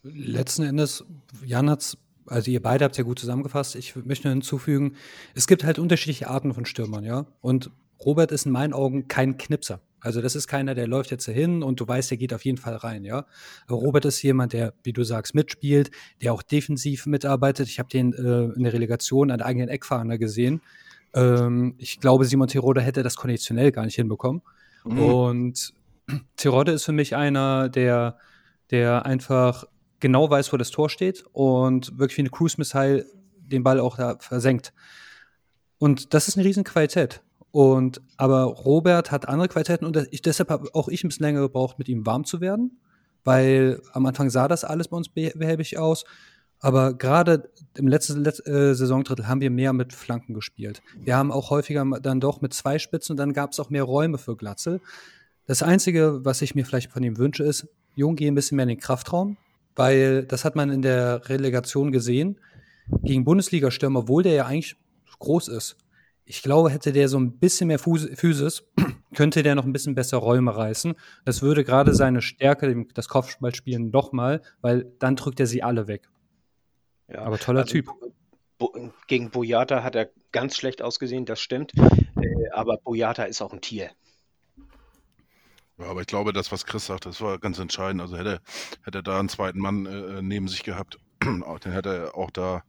Letzten 0.02 0.62
Endes, 0.62 1.04
Jan 1.44 1.68
hat's, 1.68 1.98
also 2.26 2.50
ihr 2.50 2.62
beide 2.62 2.84
habt 2.84 2.92
es 2.92 2.98
ja 2.98 3.04
gut 3.04 3.18
zusammengefasst. 3.18 3.74
Ich 3.74 3.96
möchte 3.96 4.28
nur 4.28 4.34
hinzufügen, 4.34 4.96
es 5.34 5.46
gibt 5.46 5.64
halt 5.64 5.78
unterschiedliche 5.78 6.28
Arten 6.28 6.54
von 6.54 6.66
Stürmern, 6.66 7.04
ja. 7.04 7.26
Und 7.40 7.70
Robert 8.04 8.32
ist 8.32 8.46
in 8.46 8.52
meinen 8.52 8.72
Augen 8.72 9.08
kein 9.08 9.36
Knipser. 9.36 9.80
Also 10.00 10.20
das 10.20 10.36
ist 10.36 10.46
keiner, 10.46 10.74
der 10.74 10.86
läuft 10.86 11.10
jetzt 11.10 11.26
dahin 11.26 11.62
und 11.62 11.80
du 11.80 11.88
weißt, 11.88 12.10
der 12.10 12.18
geht 12.18 12.32
auf 12.32 12.44
jeden 12.44 12.58
Fall 12.58 12.76
rein, 12.76 13.04
ja. 13.04 13.26
Robert 13.68 14.04
ist 14.04 14.22
jemand, 14.22 14.52
der, 14.52 14.72
wie 14.84 14.92
du 14.92 15.02
sagst, 15.02 15.34
mitspielt, 15.34 15.90
der 16.22 16.32
auch 16.32 16.42
defensiv 16.42 17.06
mitarbeitet. 17.06 17.68
Ich 17.68 17.78
habe 17.80 17.88
den 17.88 18.12
äh, 18.12 18.54
in 18.56 18.62
der 18.62 18.72
Relegation 18.72 19.30
an 19.30 19.38
der 19.38 19.46
eigenen 19.46 19.68
Eckfahne 19.68 20.18
gesehen. 20.18 20.60
Ähm, 21.14 21.74
ich 21.78 21.98
glaube, 21.98 22.24
Simon 22.26 22.48
Terodde 22.48 22.80
hätte 22.80 23.02
das 23.02 23.16
konditionell 23.16 23.72
gar 23.72 23.84
nicht 23.84 23.96
hinbekommen. 23.96 24.42
Mhm. 24.84 24.98
Und 24.98 25.74
Terodde 26.36 26.72
ist 26.72 26.84
für 26.84 26.92
mich 26.92 27.16
einer, 27.16 27.68
der, 27.68 28.18
der 28.70 29.04
einfach 29.04 29.64
genau 30.00 30.30
weiß, 30.30 30.52
wo 30.52 30.56
das 30.56 30.70
Tor 30.70 30.90
steht 30.90 31.24
und 31.32 31.98
wirklich 31.98 32.18
wie 32.18 32.22
eine 32.22 32.30
Cruise-Missile 32.30 33.04
den 33.36 33.64
Ball 33.64 33.80
auch 33.80 33.96
da 33.96 34.16
versenkt. 34.20 34.72
Und 35.78 36.14
das 36.14 36.28
ist 36.28 36.36
eine 36.36 36.46
riesen 36.46 36.64
Qualität. 36.64 37.22
Und 37.58 38.00
aber 38.16 38.44
Robert 38.44 39.10
hat 39.10 39.26
andere 39.26 39.48
Qualitäten 39.48 39.84
und 39.84 39.96
ich, 40.12 40.22
deshalb 40.22 40.48
habe 40.48 40.72
auch 40.74 40.86
ich 40.86 41.02
ein 41.02 41.08
bisschen 41.08 41.26
länger 41.26 41.40
gebraucht, 41.40 41.76
mit 41.76 41.88
ihm 41.88 42.06
warm 42.06 42.24
zu 42.24 42.40
werden, 42.40 42.78
weil 43.24 43.82
am 43.92 44.06
Anfang 44.06 44.30
sah 44.30 44.46
das 44.46 44.62
alles 44.62 44.86
bei 44.86 44.96
uns 44.96 45.08
beh- 45.10 45.36
behäbig 45.36 45.76
aus. 45.76 46.04
Aber 46.60 46.94
gerade 46.94 47.50
im 47.76 47.88
letzten 47.88 48.22
Let 48.22 48.46
äh, 48.46 48.76
Saisondrittel 48.76 49.26
haben 49.26 49.40
wir 49.40 49.50
mehr 49.50 49.72
mit 49.72 49.92
Flanken 49.92 50.34
gespielt. 50.34 50.82
Wir 51.00 51.16
haben 51.16 51.32
auch 51.32 51.50
häufiger 51.50 51.84
dann 52.00 52.20
doch 52.20 52.40
mit 52.40 52.54
zwei 52.54 52.78
Spitzen 52.78 53.14
und 53.14 53.16
dann 53.16 53.32
gab 53.32 53.50
es 53.50 53.58
auch 53.58 53.70
mehr 53.70 53.82
Räume 53.82 54.18
für 54.18 54.36
Glatzel. 54.36 54.80
Das 55.46 55.64
Einzige, 55.64 56.24
was 56.24 56.42
ich 56.42 56.54
mir 56.54 56.64
vielleicht 56.64 56.92
von 56.92 57.02
ihm 57.02 57.18
wünsche, 57.18 57.42
ist, 57.42 57.66
Jung, 57.96 58.14
geh 58.14 58.28
ein 58.28 58.36
bisschen 58.36 58.54
mehr 58.54 58.66
in 58.66 58.68
den 58.68 58.78
Kraftraum, 58.78 59.36
weil 59.74 60.24
das 60.24 60.44
hat 60.44 60.54
man 60.54 60.70
in 60.70 60.82
der 60.82 61.28
Relegation 61.28 61.90
gesehen. 61.90 62.38
Gegen 63.02 63.24
Bundesliga-Stürmer, 63.24 63.98
obwohl 63.98 64.22
der 64.22 64.34
ja 64.34 64.46
eigentlich 64.46 64.76
groß 65.18 65.48
ist. 65.48 65.76
Ich 66.30 66.42
glaube, 66.42 66.68
hätte 66.68 66.92
der 66.92 67.08
so 67.08 67.18
ein 67.18 67.38
bisschen 67.38 67.68
mehr 67.68 67.78
Physis, 67.78 68.62
könnte 69.14 69.42
der 69.42 69.54
noch 69.54 69.64
ein 69.64 69.72
bisschen 69.72 69.94
besser 69.94 70.18
Räume 70.18 70.54
reißen. 70.54 70.94
Das 71.24 71.40
würde 71.40 71.64
gerade 71.64 71.94
seine 71.94 72.20
Stärke, 72.20 72.84
das 72.92 73.08
Kopfballspielen, 73.08 73.90
nochmal, 73.90 74.42
weil 74.60 74.92
dann 74.98 75.16
drückt 75.16 75.40
er 75.40 75.46
sie 75.46 75.62
alle 75.62 75.88
weg. 75.88 76.06
ja. 77.08 77.20
Aber 77.22 77.38
toller 77.38 77.60
Also, 77.60 77.72
Typ. 77.72 77.88
Bo 78.58 78.74
gegen 79.06 79.30
Boyata 79.30 79.82
hat 79.82 79.94
er 79.94 80.10
ganz 80.30 80.56
schlecht 80.56 80.82
ausgesehen, 80.82 81.24
das 81.24 81.40
stimmt. 81.40 81.72
Äh, 81.76 82.50
aber 82.52 82.76
Boyata 82.76 83.22
ist 83.22 83.40
auch 83.40 83.54
ein 83.54 83.62
Tier. 83.62 83.88
Ja, 85.78 85.86
aber 85.86 86.02
ich 86.02 86.08
glaube, 86.08 86.34
das, 86.34 86.52
was 86.52 86.66
Chris 86.66 86.84
sagt, 86.84 87.06
das 87.06 87.22
war 87.22 87.38
ganz 87.38 87.58
entscheidend. 87.58 88.02
Also 88.02 88.18
hätte, 88.18 88.40
hätte 88.82 88.98
er 88.98 89.02
da 89.02 89.18
einen 89.18 89.30
zweiten 89.30 89.60
Mann 89.60 89.86
äh, 89.86 90.20
neben 90.20 90.48
sich 90.48 90.62
gehabt, 90.62 90.98
dann 91.20 91.72
hätte 91.72 91.96
er 91.96 92.14
auch 92.16 92.30
da 92.30 92.64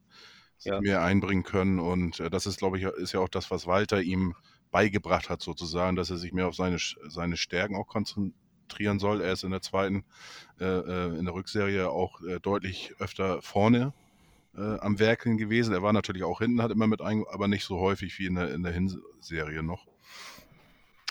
Ja. 0.63 0.81
mehr 0.81 1.01
einbringen 1.01 1.43
können. 1.43 1.79
Und 1.79 2.19
äh, 2.19 2.29
das 2.29 2.45
ist, 2.45 2.57
glaube 2.59 2.77
ich, 2.77 2.83
ist 2.83 3.13
ja 3.13 3.19
auch 3.19 3.29
das, 3.29 3.49
was 3.51 3.67
Walter 3.67 4.01
ihm 4.01 4.35
beigebracht 4.71 5.29
hat, 5.29 5.41
sozusagen, 5.41 5.95
dass 5.95 6.09
er 6.09 6.17
sich 6.17 6.33
mehr 6.33 6.47
auf 6.47 6.55
seine, 6.55 6.77
seine 7.07 7.37
Stärken 7.37 7.75
auch 7.75 7.87
konzentrieren 7.87 8.99
soll. 8.99 9.21
Er 9.21 9.33
ist 9.33 9.43
in 9.43 9.51
der 9.51 9.61
zweiten, 9.61 10.05
äh, 10.59 10.65
äh, 10.65 11.17
in 11.17 11.25
der 11.25 11.33
Rückserie 11.33 11.89
auch 11.89 12.21
äh, 12.21 12.39
deutlich 12.39 12.93
öfter 12.99 13.41
vorne 13.41 13.93
äh, 14.55 14.79
am 14.79 14.99
Werkeln 14.99 15.37
gewesen. 15.37 15.73
Er 15.73 15.81
war 15.81 15.93
natürlich 15.93 16.23
auch 16.23 16.39
hinten, 16.39 16.61
hat 16.61 16.71
immer 16.71 16.87
mit 16.87 17.01
ein, 17.01 17.23
aber 17.29 17.47
nicht 17.47 17.65
so 17.65 17.79
häufig 17.79 18.17
wie 18.19 18.25
in 18.25 18.35
der, 18.35 18.53
in 18.53 18.63
der 18.63 18.73
Hinserie 18.73 19.63
noch. 19.63 19.87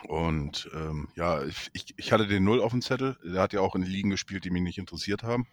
Und 0.07 0.71
ähm, 0.75 1.09
ja, 1.17 1.43
ich, 1.45 1.71
ich, 1.97 2.13
hatte 2.13 2.29
den 2.29 2.45
Null 2.45 2.61
auf 2.61 2.71
dem 2.71 2.83
Zettel. 2.83 3.17
Der 3.25 3.43
hat 3.43 3.53
ja 3.53 3.61
auch 3.61 3.75
in 3.75 3.83
Ligen 3.83 4.11
gespielt, 4.11 4.45
die 4.45 4.51
mich 4.51 4.63
nicht 4.63 4.79
interessiert 4.79 5.25
haben. 5.25 5.49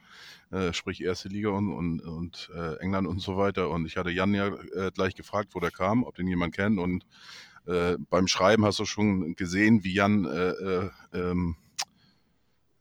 Äh, 0.51 0.71
sprich 0.71 1.01
erste 1.01 1.29
Liga 1.29 1.49
und, 1.49 1.73
und, 1.73 2.01
und 2.01 2.51
äh, 2.55 2.75
England 2.75 3.07
und 3.07 3.19
so 3.19 3.37
weiter. 3.37 3.69
Und 3.69 3.87
ich 3.87 3.97
hatte 3.97 4.11
Jan 4.11 4.35
ja 4.35 4.47
äh, 4.47 4.91
gleich 4.93 5.15
gefragt, 5.15 5.55
wo 5.55 5.59
der 5.59 5.71
kam, 5.71 6.03
ob 6.03 6.15
den 6.15 6.27
jemand 6.27 6.53
kennt. 6.53 6.79
Und 6.79 7.05
äh, 7.65 7.97
beim 8.11 8.27
Schreiben 8.27 8.65
hast 8.65 8.77
du 8.77 8.85
schon 8.85 9.35
gesehen, 9.35 9.83
wie 9.83 9.93
Jan 9.93 10.25
äh, 10.25 10.49
äh, 10.49 10.89
ähm, 11.13 11.55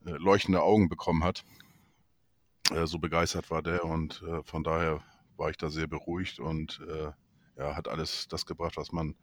äh, 0.05 0.11
leuchtende 0.11 0.62
Augen 0.62 0.89
bekommen 0.89 1.25
hat. 1.25 1.45
So 2.87 2.99
begeistert 2.99 3.51
war 3.51 3.61
der 3.61 3.85
und 3.85 4.25
von 4.45 4.65
daher 4.65 5.03
war 5.37 5.51
ich 5.51 5.59
da 5.59 5.69
sehr 5.69 5.87
beruhigt 5.87 6.41
und 6.41 6.81
ja, 7.59 7.77
hat 7.77 7.89
alles 7.89 8.27
das 8.29 8.47
gebracht, 8.47 8.79
was 8.79 8.91
man 8.91 9.17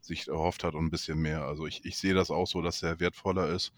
sich 0.00 0.28
erhofft 0.28 0.64
hat 0.64 0.74
und 0.74 0.86
ein 0.86 0.90
bisschen 0.90 1.18
mehr. 1.18 1.42
Also 1.44 1.66
ich, 1.66 1.84
ich 1.84 1.96
sehe 1.96 2.14
das 2.14 2.30
auch 2.30 2.46
so, 2.46 2.62
dass 2.62 2.82
er 2.82 3.00
wertvoller 3.00 3.48
ist. 3.48 3.72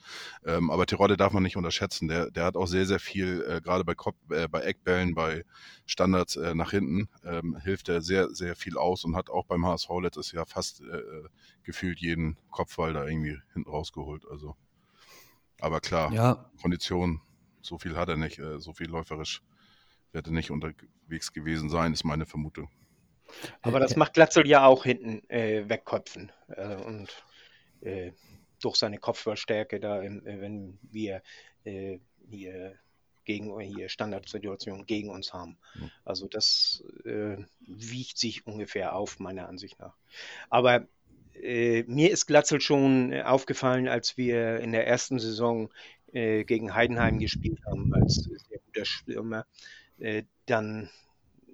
Ähm, 0.45 0.71
aber 0.71 0.87
Terodde 0.87 1.17
darf 1.17 1.33
man 1.33 1.43
nicht 1.43 1.57
unterschätzen. 1.57 2.09
Der, 2.09 2.31
der 2.31 2.45
hat 2.45 2.57
auch 2.57 2.67
sehr, 2.67 2.87
sehr 2.87 3.01
viel, 3.01 3.45
äh, 3.49 3.61
gerade 3.61 3.85
bei, 3.85 3.95
Kopf, 3.95 4.17
äh, 4.31 4.49
bei 4.49 4.61
Eckbällen, 4.61 5.15
bei 5.15 5.45
Standards 5.87 6.37
äh, 6.37 6.55
nach 6.55 6.71
hinten, 6.71 7.09
ähm, 7.25 7.57
hilft 7.63 7.89
er 7.89 8.03
sehr, 8.03 8.31
sehr 8.31 8.57
viel 8.57 8.77
aus 8.77 9.05
und 9.05 9.17
hat 9.17 9.31
auch 9.31 9.47
beim 9.47 9.67
HSV 9.67 9.89
letztes 10.03 10.33
Jahr 10.33 10.47
fast 10.47 10.81
äh, 10.81 10.85
äh, 10.85 11.29
gefühlt 11.63 12.01
jeden 12.01 12.37
Kopfball 12.51 12.93
da 12.93 13.07
irgendwie 13.07 13.39
hinten 13.53 13.71
rausgeholt. 13.71 14.25
Also, 14.31 14.57
aber 15.61 15.81
klar, 15.81 16.13
Ja, 16.13 16.51
Kondition, 16.61 17.21
so 17.61 17.79
viel 17.79 17.97
hat 17.97 18.09
er 18.09 18.17
nicht, 18.17 18.39
äh, 18.39 18.59
so 18.59 18.73
viel 18.73 18.89
läuferisch 18.89 19.43
wird 20.13 20.27
er 20.27 20.33
nicht 20.33 20.51
unterwegs 20.51 21.33
gewesen 21.33 21.69
sein, 21.69 21.93
ist 21.93 22.05
meine 22.05 22.27
Vermutung. 22.27 22.69
Aber 23.63 23.79
Äh, 23.79 23.81
das 23.81 23.93
äh, 23.93 23.99
macht 23.99 24.15
Glatzel 24.15 24.47
ja 24.47 24.65
auch 24.67 24.85
hinten 24.85 25.29
äh, 25.31 25.69
wegköpfen. 25.69 26.33
Äh, 26.49 26.77
und 26.77 27.09
äh, 27.81 28.13
durch 28.61 28.77
seine 28.77 28.99
Kopfballstärke 28.99 29.81
da, 29.81 30.03
äh, 30.03 30.21
wenn 30.25 30.79
wir 30.83 31.23
hier 32.29 32.79
gegen 33.25 33.61
hier 33.61 33.89
Standardsituationen 33.89 34.87
gegen 34.87 35.11
uns 35.11 35.33
haben. 35.35 35.59
Hm. 35.75 35.91
Also 36.05 36.27
das 36.27 36.83
wiegt 37.61 38.17
sich 38.17 38.47
ungefähr 38.47 38.95
auf, 38.97 39.19
meiner 39.21 39.47
Ansicht 39.47 39.79
nach. 39.79 39.95
Aber 40.49 40.87
mir 41.35 42.11
ist 42.11 42.27
Glatzel 42.27 42.61
schon 42.63 43.13
aufgefallen, 43.21 43.89
als 43.89 44.17
wir 44.17 44.61
in 44.61 44.73
der 44.73 44.87
ersten 44.87 45.19
Saison 45.19 45.71
gegen 46.13 46.75
Heidenheim 46.75 47.19
gespielt 47.19 47.61
haben, 47.67 47.93
als 47.93 48.15
sehr 48.49 48.59
guter 48.67 48.87
Stürmer. 48.87 49.47
Dann 50.47 50.89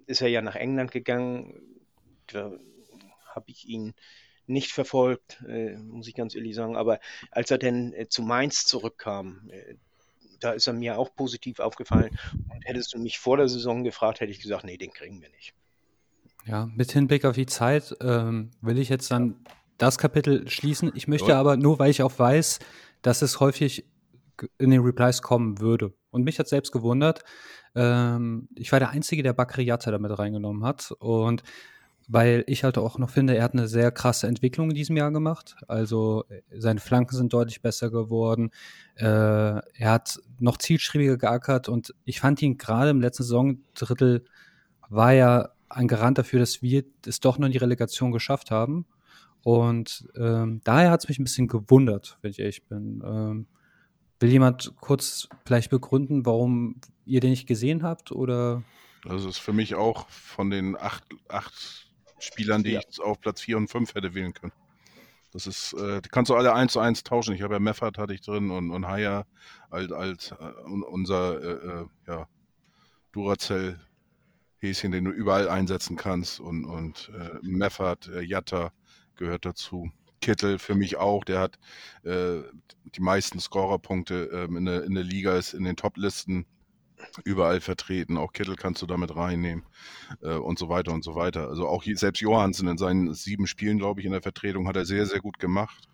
ist 0.06 0.20
er 0.20 0.28
ja 0.28 0.42
nach 0.42 0.56
England 0.56 0.90
gegangen. 0.90 1.60
Da 2.28 2.52
habe 3.34 3.50
ich 3.50 3.66
ihn 3.68 3.94
nicht 4.46 4.72
verfolgt, 4.72 5.42
äh, 5.48 5.76
muss 5.76 6.08
ich 6.08 6.14
ganz 6.14 6.34
ehrlich 6.34 6.54
sagen. 6.54 6.76
Aber 6.76 7.00
als 7.30 7.50
er 7.50 7.58
dann 7.58 7.92
äh, 7.92 8.08
zu 8.08 8.22
Mainz 8.22 8.64
zurückkam, 8.64 9.50
äh, 9.50 9.74
da 10.40 10.52
ist 10.52 10.66
er 10.66 10.72
mir 10.72 10.98
auch 10.98 11.14
positiv 11.14 11.60
aufgefallen. 11.60 12.16
Und 12.52 12.64
hättest 12.64 12.94
du 12.94 12.98
mich 12.98 13.18
vor 13.18 13.36
der 13.36 13.48
Saison 13.48 13.84
gefragt, 13.84 14.20
hätte 14.20 14.30
ich 14.30 14.40
gesagt, 14.40 14.64
nee, 14.64 14.76
den 14.76 14.92
kriegen 14.92 15.20
wir 15.20 15.30
nicht. 15.30 15.54
Ja, 16.44 16.66
mit 16.66 16.92
Hinblick 16.92 17.24
auf 17.24 17.34
die 17.34 17.46
Zeit 17.46 17.96
ähm, 18.00 18.50
will 18.60 18.78
ich 18.78 18.88
jetzt 18.88 19.10
dann 19.10 19.34
das 19.78 19.98
Kapitel 19.98 20.48
schließen. 20.48 20.92
Ich 20.94 21.08
möchte 21.08 21.34
aber 21.36 21.56
nur, 21.56 21.78
weil 21.78 21.90
ich 21.90 22.02
auch 22.02 22.18
weiß, 22.18 22.60
dass 23.02 23.22
es 23.22 23.40
häufig 23.40 23.84
in 24.58 24.70
den 24.70 24.80
Replies 24.80 25.22
kommen 25.22 25.60
würde. 25.60 25.92
Und 26.10 26.24
mich 26.24 26.38
hat 26.38 26.48
selbst 26.48 26.72
gewundert. 26.72 27.24
Ähm, 27.74 28.48
ich 28.56 28.72
war 28.72 28.78
der 28.78 28.90
Einzige, 28.90 29.22
der 29.22 29.32
Bakriata 29.32 29.90
damit 29.90 30.18
reingenommen 30.18 30.64
hat. 30.64 30.92
Und 30.98 31.42
weil 32.08 32.44
ich 32.46 32.62
halt 32.62 32.78
auch 32.78 32.98
noch 32.98 33.10
finde, 33.10 33.36
er 33.36 33.42
hat 33.42 33.54
eine 33.54 33.66
sehr 33.66 33.90
krasse 33.90 34.28
Entwicklung 34.28 34.70
in 34.70 34.76
diesem 34.76 34.96
Jahr 34.96 35.10
gemacht. 35.10 35.56
Also 35.68 36.24
äh, 36.28 36.42
seine 36.58 36.80
Flanken 36.80 37.16
sind 37.16 37.32
deutlich 37.32 37.62
besser 37.62 37.90
geworden. 37.90 38.50
Äh, 38.96 39.04
er 39.04 39.90
hat 39.90 40.20
noch 40.38 40.56
zielstrebiger 40.58 41.16
geackert 41.16 41.68
und 41.68 41.94
ich 42.04 42.20
fand 42.20 42.40
ihn 42.42 42.58
gerade 42.58 42.90
im 42.90 43.00
letzten 43.00 43.24
Saisondrittel 43.24 44.24
war 44.88 45.12
ja 45.12 45.48
ein 45.68 45.88
Garant 45.88 46.18
dafür, 46.18 46.38
dass 46.38 46.62
wir 46.62 46.84
es 47.04 47.20
doch 47.20 47.38
noch 47.38 47.46
in 47.46 47.52
die 47.52 47.58
Relegation 47.58 48.12
geschafft 48.12 48.50
haben. 48.50 48.86
Und 49.42 50.08
ähm, 50.16 50.60
daher 50.64 50.90
hat 50.90 51.02
es 51.02 51.08
mich 51.08 51.18
ein 51.18 51.24
bisschen 51.24 51.48
gewundert, 51.48 52.18
wenn 52.22 52.30
ich 52.30 52.38
ehrlich 52.38 52.64
bin. 52.64 53.02
Ähm, 53.04 53.46
will 54.20 54.30
jemand 54.30 54.74
kurz 54.80 55.28
vielleicht 55.44 55.70
begründen, 55.70 56.24
warum 56.26 56.80
ihr 57.04 57.20
den 57.20 57.30
nicht 57.30 57.46
gesehen 57.46 57.82
habt? 57.82 58.12
Oder 58.12 58.62
Also 59.08 59.28
ist 59.28 59.38
für 59.38 59.52
mich 59.52 59.74
auch 59.74 60.08
von 60.08 60.50
den 60.50 60.76
acht, 60.76 61.04
acht 61.28 61.88
Spielern, 62.18 62.62
die 62.64 62.72
Ja. 62.72 62.80
ich 62.88 63.00
auf 63.00 63.20
Platz 63.20 63.40
4 63.42 63.56
und 63.58 63.68
5 63.68 63.94
hätte 63.94 64.14
wählen 64.14 64.32
können. 64.32 64.52
Das 65.32 65.46
ist, 65.46 65.74
äh, 65.74 66.00
die 66.00 66.08
kannst 66.08 66.30
du 66.30 66.34
alle 66.34 66.54
eins 66.54 66.72
zu 66.72 66.80
eins 66.80 67.02
tauschen. 67.04 67.34
Ich 67.34 67.42
habe 67.42 67.54
ja 67.54 67.60
Meffert 67.60 67.98
hatte 67.98 68.14
ich 68.14 68.22
drin 68.22 68.50
und, 68.50 68.70
und 68.70 68.86
Haya 68.86 69.26
als, 69.70 69.92
als 69.92 70.30
äh, 70.30 70.34
un- 70.64 70.82
unser 70.82 71.42
äh, 71.42 71.82
äh, 71.82 71.86
ja, 72.06 72.28
Duracell 73.12 73.78
Häschen, 74.58 74.92
den 74.92 75.04
du 75.04 75.10
überall 75.10 75.48
einsetzen 75.50 75.96
kannst 75.96 76.40
und, 76.40 76.64
und 76.64 77.10
äh, 77.14 77.38
Meffert, 77.42 78.08
äh, 78.08 78.22
Jatta 78.22 78.72
gehört 79.16 79.44
dazu. 79.44 79.90
Kittel 80.26 80.58
für 80.58 80.74
mich 80.74 80.96
auch, 80.96 81.22
der 81.22 81.38
hat 81.38 81.56
äh, 82.02 82.42
die 82.96 83.00
meisten 83.00 83.38
Scorerpunkte 83.38 84.28
ähm, 84.32 84.56
in, 84.56 84.64
der, 84.64 84.82
in 84.82 84.94
der 84.94 85.04
Liga, 85.04 85.36
ist 85.36 85.54
in 85.54 85.62
den 85.62 85.76
Top-Listen 85.76 86.46
überall 87.22 87.60
vertreten. 87.60 88.16
Auch 88.16 88.32
Kittel 88.32 88.56
kannst 88.56 88.82
du 88.82 88.86
damit 88.86 89.14
reinnehmen 89.14 89.64
äh, 90.22 90.34
und 90.34 90.58
so 90.58 90.68
weiter 90.68 90.92
und 90.92 91.04
so 91.04 91.14
weiter. 91.14 91.46
Also 91.46 91.68
auch 91.68 91.84
selbst 91.84 92.20
Johansen 92.20 92.66
in 92.66 92.76
seinen 92.76 93.14
sieben 93.14 93.46
Spielen, 93.46 93.78
glaube 93.78 94.00
ich, 94.00 94.06
in 94.06 94.10
der 94.10 94.20
Vertretung 94.20 94.66
hat 94.66 94.74
er 94.74 94.84
sehr, 94.84 95.06
sehr 95.06 95.20
gut 95.20 95.38
gemacht. 95.38 95.86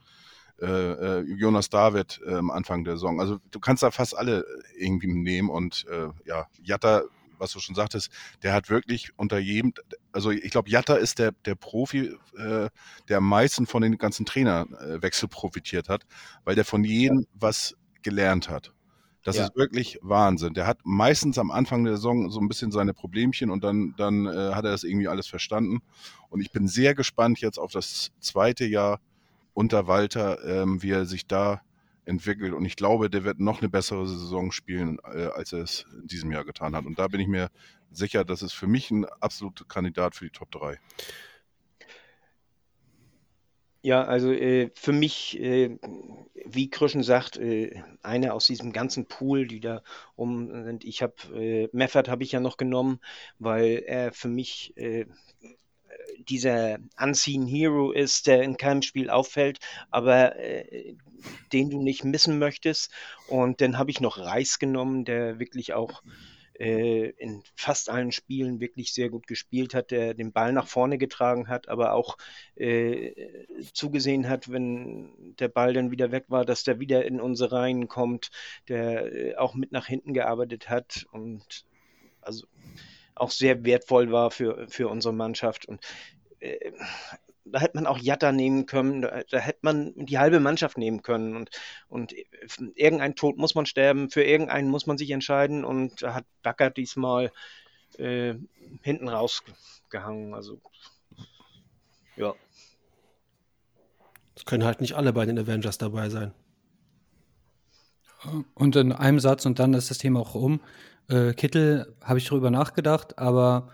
Äh, 0.62 0.66
äh, 0.66 1.20
Jonas 1.36 1.68
David 1.68 2.22
am 2.26 2.50
Anfang 2.50 2.84
der 2.84 2.94
Saison. 2.94 3.20
Also 3.20 3.38
du 3.50 3.60
kannst 3.60 3.82
da 3.82 3.90
fast 3.90 4.16
alle 4.16 4.46
irgendwie 4.78 5.12
nehmen 5.12 5.50
und 5.50 5.84
äh, 5.90 6.08
ja, 6.24 6.46
Jatta, 6.62 7.02
was 7.42 7.52
du 7.52 7.60
schon 7.60 7.74
sagtest, 7.74 8.10
der 8.42 8.54
hat 8.54 8.70
wirklich 8.70 9.10
unter 9.16 9.38
jedem, 9.38 9.74
also 10.12 10.30
ich 10.30 10.50
glaube, 10.50 10.70
Jatta 10.70 10.94
ist 10.94 11.18
der, 11.18 11.32
der 11.44 11.54
Profi, 11.56 12.16
äh, 12.38 12.70
der 13.08 13.18
am 13.18 13.28
meisten 13.28 13.66
von 13.66 13.82
den 13.82 13.98
ganzen 13.98 14.24
Trainerwechsel 14.24 15.28
profitiert 15.28 15.88
hat, 15.88 16.04
weil 16.44 16.54
der 16.54 16.64
von 16.64 16.84
jedem 16.84 17.26
was 17.34 17.74
gelernt 18.02 18.48
hat. 18.48 18.72
Das 19.24 19.36
Ja. 19.36 19.44
ist 19.44 19.56
wirklich 19.56 19.98
Wahnsinn. 20.02 20.54
Der 20.54 20.66
hat 20.66 20.78
meistens 20.84 21.38
am 21.38 21.50
Anfang 21.50 21.84
der 21.84 21.94
Saison 21.96 22.30
so 22.30 22.40
ein 22.40 22.48
bisschen 22.48 22.72
seine 22.72 22.92
Problemchen 22.94 23.50
und 23.50 23.62
dann, 23.62 23.94
dann 23.96 24.26
äh, 24.26 24.52
hat 24.54 24.64
er 24.64 24.72
das 24.72 24.82
irgendwie 24.84 25.08
alles 25.08 25.26
verstanden. 25.28 25.80
Und 26.28 26.40
ich 26.40 26.50
bin 26.50 26.66
sehr 26.66 26.94
gespannt 26.94 27.40
jetzt 27.40 27.58
auf 27.58 27.70
das 27.72 28.10
zweite 28.20 28.64
Jahr 28.64 29.00
unter 29.54 29.86
Walter, 29.86 30.44
ähm, 30.44 30.82
wie 30.82 30.90
er 30.90 31.06
sich 31.06 31.26
da 31.26 31.60
entwickelt. 32.04 32.52
Und 32.52 32.64
ich 32.64 32.76
glaube, 32.76 33.10
der 33.10 33.24
wird 33.24 33.40
noch 33.40 33.60
eine 33.60 33.68
bessere 33.68 34.06
Saison 34.06 34.52
spielen, 34.52 34.98
äh, 35.04 35.26
als 35.26 35.52
er 35.52 35.60
es 35.60 35.86
in 35.92 36.06
diesem 36.06 36.32
Jahr 36.32 36.44
getan 36.44 36.74
hat. 36.74 36.84
Und 36.84 36.98
da 36.98 37.08
bin 37.08 37.20
ich 37.20 37.28
mir 37.28 37.50
sicher, 37.90 38.24
das 38.24 38.42
ist 38.42 38.52
für 38.52 38.66
mich 38.66 38.90
ein 38.90 39.04
absoluter 39.04 39.64
Kandidat 39.64 40.14
für 40.14 40.24
die 40.24 40.30
Top 40.30 40.50
3. 40.50 40.78
Ja, 43.84 44.04
also 44.04 44.32
äh, 44.32 44.70
für 44.74 44.92
mich, 44.92 45.40
äh, 45.40 45.76
wie 46.46 46.70
Krüschen 46.70 47.02
sagt, 47.02 47.36
äh, 47.36 47.82
einer 48.00 48.32
aus 48.32 48.46
diesem 48.46 48.72
ganzen 48.72 49.06
Pool, 49.06 49.48
die 49.48 49.58
da 49.58 49.82
rum 50.16 50.64
sind. 50.64 50.84
Ich 50.84 51.02
habe 51.02 51.14
äh, 51.34 51.68
Meffert 51.72 52.08
habe 52.08 52.22
ich 52.22 52.30
ja 52.30 52.38
noch 52.38 52.56
genommen, 52.56 53.00
weil 53.40 53.82
er 53.84 54.12
für 54.12 54.28
mich 54.28 54.76
äh, 54.76 55.06
dieser 56.28 56.78
Unseen 57.00 57.46
Hero 57.46 57.92
ist, 57.92 58.26
der 58.26 58.42
in 58.42 58.56
keinem 58.56 58.82
Spiel 58.82 59.10
auffällt, 59.10 59.58
aber 59.90 60.36
äh, 60.36 60.94
den 61.52 61.70
du 61.70 61.82
nicht 61.82 62.04
missen 62.04 62.38
möchtest. 62.38 62.90
Und 63.28 63.60
dann 63.60 63.78
habe 63.78 63.90
ich 63.90 64.00
noch 64.00 64.18
Reis 64.18 64.58
genommen, 64.58 65.04
der 65.04 65.38
wirklich 65.38 65.72
auch 65.72 66.02
äh, 66.62 67.10
in 67.18 67.42
fast 67.56 67.90
allen 67.90 68.12
Spielen 68.12 68.60
wirklich 68.60 68.92
sehr 68.92 69.08
gut 69.08 69.26
gespielt 69.26 69.74
hat, 69.74 69.90
der 69.90 70.14
den 70.14 70.32
Ball 70.32 70.52
nach 70.52 70.66
vorne 70.66 70.98
getragen 70.98 71.48
hat, 71.48 71.68
aber 71.68 71.92
auch 71.92 72.16
äh, 72.54 73.12
zugesehen 73.72 74.28
hat, 74.28 74.50
wenn 74.50 75.34
der 75.38 75.48
Ball 75.48 75.72
dann 75.72 75.90
wieder 75.90 76.12
weg 76.12 76.26
war, 76.28 76.44
dass 76.44 76.62
der 76.62 76.78
wieder 76.78 77.04
in 77.04 77.20
unsere 77.20 77.52
Reihen 77.52 77.88
kommt, 77.88 78.30
der 78.68 79.12
äh, 79.12 79.36
auch 79.36 79.54
mit 79.54 79.72
nach 79.72 79.86
hinten 79.86 80.14
gearbeitet 80.14 80.68
hat 80.68 81.06
und 81.10 81.64
also 82.20 82.46
auch 83.14 83.30
sehr 83.30 83.64
wertvoll 83.64 84.10
war 84.10 84.30
für, 84.30 84.66
für 84.68 84.88
unsere 84.88 85.14
Mannschaft. 85.14 85.66
Und 85.66 85.80
äh, 86.40 86.72
da 87.44 87.60
hätte 87.60 87.76
man 87.76 87.86
auch 87.86 87.98
Jatta 87.98 88.32
nehmen 88.32 88.66
können, 88.66 89.02
da, 89.02 89.22
da 89.30 89.38
hätte 89.38 89.60
man 89.62 89.92
die 89.96 90.18
halbe 90.18 90.40
Mannschaft 90.40 90.78
nehmen 90.78 91.02
können. 91.02 91.36
Und, 91.36 91.50
und 91.88 92.14
irgendein 92.74 93.14
Tod 93.14 93.36
muss 93.36 93.54
man 93.54 93.66
sterben, 93.66 94.10
für 94.10 94.22
irgendeinen 94.22 94.70
muss 94.70 94.86
man 94.86 94.98
sich 94.98 95.10
entscheiden. 95.10 95.64
Und 95.64 96.02
da 96.02 96.14
hat 96.14 96.24
Bakker 96.42 96.70
diesmal 96.70 97.32
äh, 97.98 98.34
hinten 98.82 99.08
rausgehangen. 99.08 100.34
Also, 100.34 100.60
ja. 102.16 102.34
Es 104.36 104.44
können 104.44 104.64
halt 104.64 104.80
nicht 104.80 104.94
alle 104.94 105.12
bei 105.12 105.26
den 105.26 105.38
Avengers 105.38 105.78
dabei 105.78 106.08
sein. 106.08 106.32
Und 108.54 108.76
in 108.76 108.92
einem 108.92 109.20
Satz 109.20 109.46
und 109.46 109.58
dann 109.58 109.74
ist 109.74 109.90
das 109.90 109.98
Thema 109.98 110.20
auch 110.20 110.34
um. 110.34 110.60
Äh, 111.08 111.34
Kittel 111.34 111.94
habe 112.02 112.18
ich 112.18 112.28
darüber 112.28 112.50
nachgedacht, 112.50 113.18
aber 113.18 113.70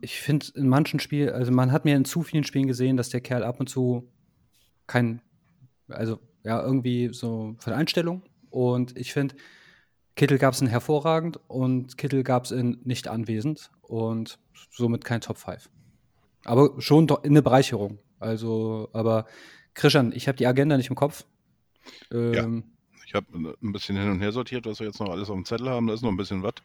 ich 0.00 0.20
finde 0.20 0.46
in 0.54 0.68
manchen 0.68 1.00
Spielen, 1.00 1.30
also 1.30 1.52
man 1.52 1.72
hat 1.72 1.84
mir 1.84 1.96
in 1.96 2.04
zu 2.04 2.22
vielen 2.22 2.44
Spielen 2.44 2.66
gesehen, 2.66 2.96
dass 2.96 3.10
der 3.10 3.20
Kerl 3.20 3.42
ab 3.42 3.60
und 3.60 3.68
zu 3.68 4.10
kein 4.86 5.22
Also 5.88 6.18
ja, 6.44 6.62
irgendwie 6.62 7.10
so 7.12 7.54
von 7.58 7.72
Einstellung. 7.72 8.22
Und 8.50 8.96
ich 8.96 9.12
finde, 9.12 9.36
Kittel 10.16 10.38
gab 10.38 10.54
es 10.54 10.60
in 10.60 10.66
hervorragend 10.66 11.38
und 11.46 11.96
Kittel 11.96 12.22
gab 12.24 12.44
es 12.44 12.50
in 12.50 12.80
nicht 12.84 13.08
anwesend 13.08 13.70
und 13.82 14.38
somit 14.70 15.04
kein 15.04 15.20
Top 15.20 15.38
5. 15.38 15.68
Aber 16.44 16.80
schon 16.80 17.06
doch 17.06 17.22
eine 17.22 17.42
Bereicherung. 17.42 17.98
Also, 18.18 18.88
aber 18.92 19.26
Christian, 19.74 20.12
ich 20.12 20.26
habe 20.26 20.36
die 20.36 20.46
Agenda 20.46 20.76
nicht 20.76 20.90
im 20.90 20.96
Kopf. 20.96 21.24
Ähm, 22.10 22.64
ich 23.08 23.14
habe 23.14 23.26
ein 23.34 23.72
bisschen 23.72 23.96
hin 23.96 24.10
und 24.10 24.20
her 24.20 24.32
sortiert, 24.32 24.66
was 24.66 24.80
wir 24.80 24.86
jetzt 24.86 25.00
noch 25.00 25.08
alles 25.08 25.30
auf 25.30 25.34
dem 25.34 25.46
Zettel 25.46 25.70
haben. 25.70 25.86
Da 25.86 25.94
ist 25.94 26.02
noch 26.02 26.10
ein 26.10 26.18
bisschen 26.18 26.42
was. 26.42 26.56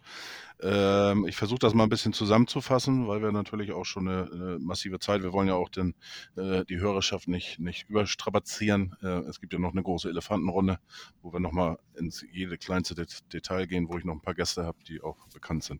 Ähm, 0.62 1.26
ich 1.26 1.38
versuche 1.38 1.60
das 1.60 1.74
mal 1.74 1.84
ein 1.84 1.90
bisschen 1.90 2.12
zusammenzufassen, 2.12 3.08
weil 3.08 3.22
wir 3.22 3.32
natürlich 3.32 3.72
auch 3.72 3.86
schon 3.86 4.10
eine, 4.10 4.30
eine 4.30 4.60
massive 4.60 5.00
Zeit, 5.00 5.24
wir 5.24 5.32
wollen 5.32 5.48
ja 5.48 5.54
auch 5.54 5.70
den, 5.70 5.96
äh, 6.36 6.66
die 6.66 6.82
Hörerschaft 6.82 7.30
nicht, 7.30 7.60
nicht 7.60 7.90
überstrapazieren. 7.90 8.94
Äh, 9.02 9.20
es 9.30 9.40
gibt 9.40 9.54
ja 9.54 9.60
noch 9.60 9.72
eine 9.72 9.84
große 9.84 10.10
Elefantenrunde, 10.10 10.80
wo 11.22 11.32
wir 11.32 11.40
nochmal 11.40 11.80
ins 11.96 12.26
jede 12.30 12.58
kleinste 12.58 12.94
Det 12.94 13.24
Detail 13.32 13.66
gehen, 13.66 13.88
wo 13.88 13.98
ich 13.98 14.04
noch 14.04 14.14
ein 14.14 14.22
paar 14.22 14.36
Gäste 14.36 14.66
habe, 14.66 14.78
die 14.86 15.02
auch 15.02 15.16
bekannt 15.34 15.64
sind. 15.64 15.80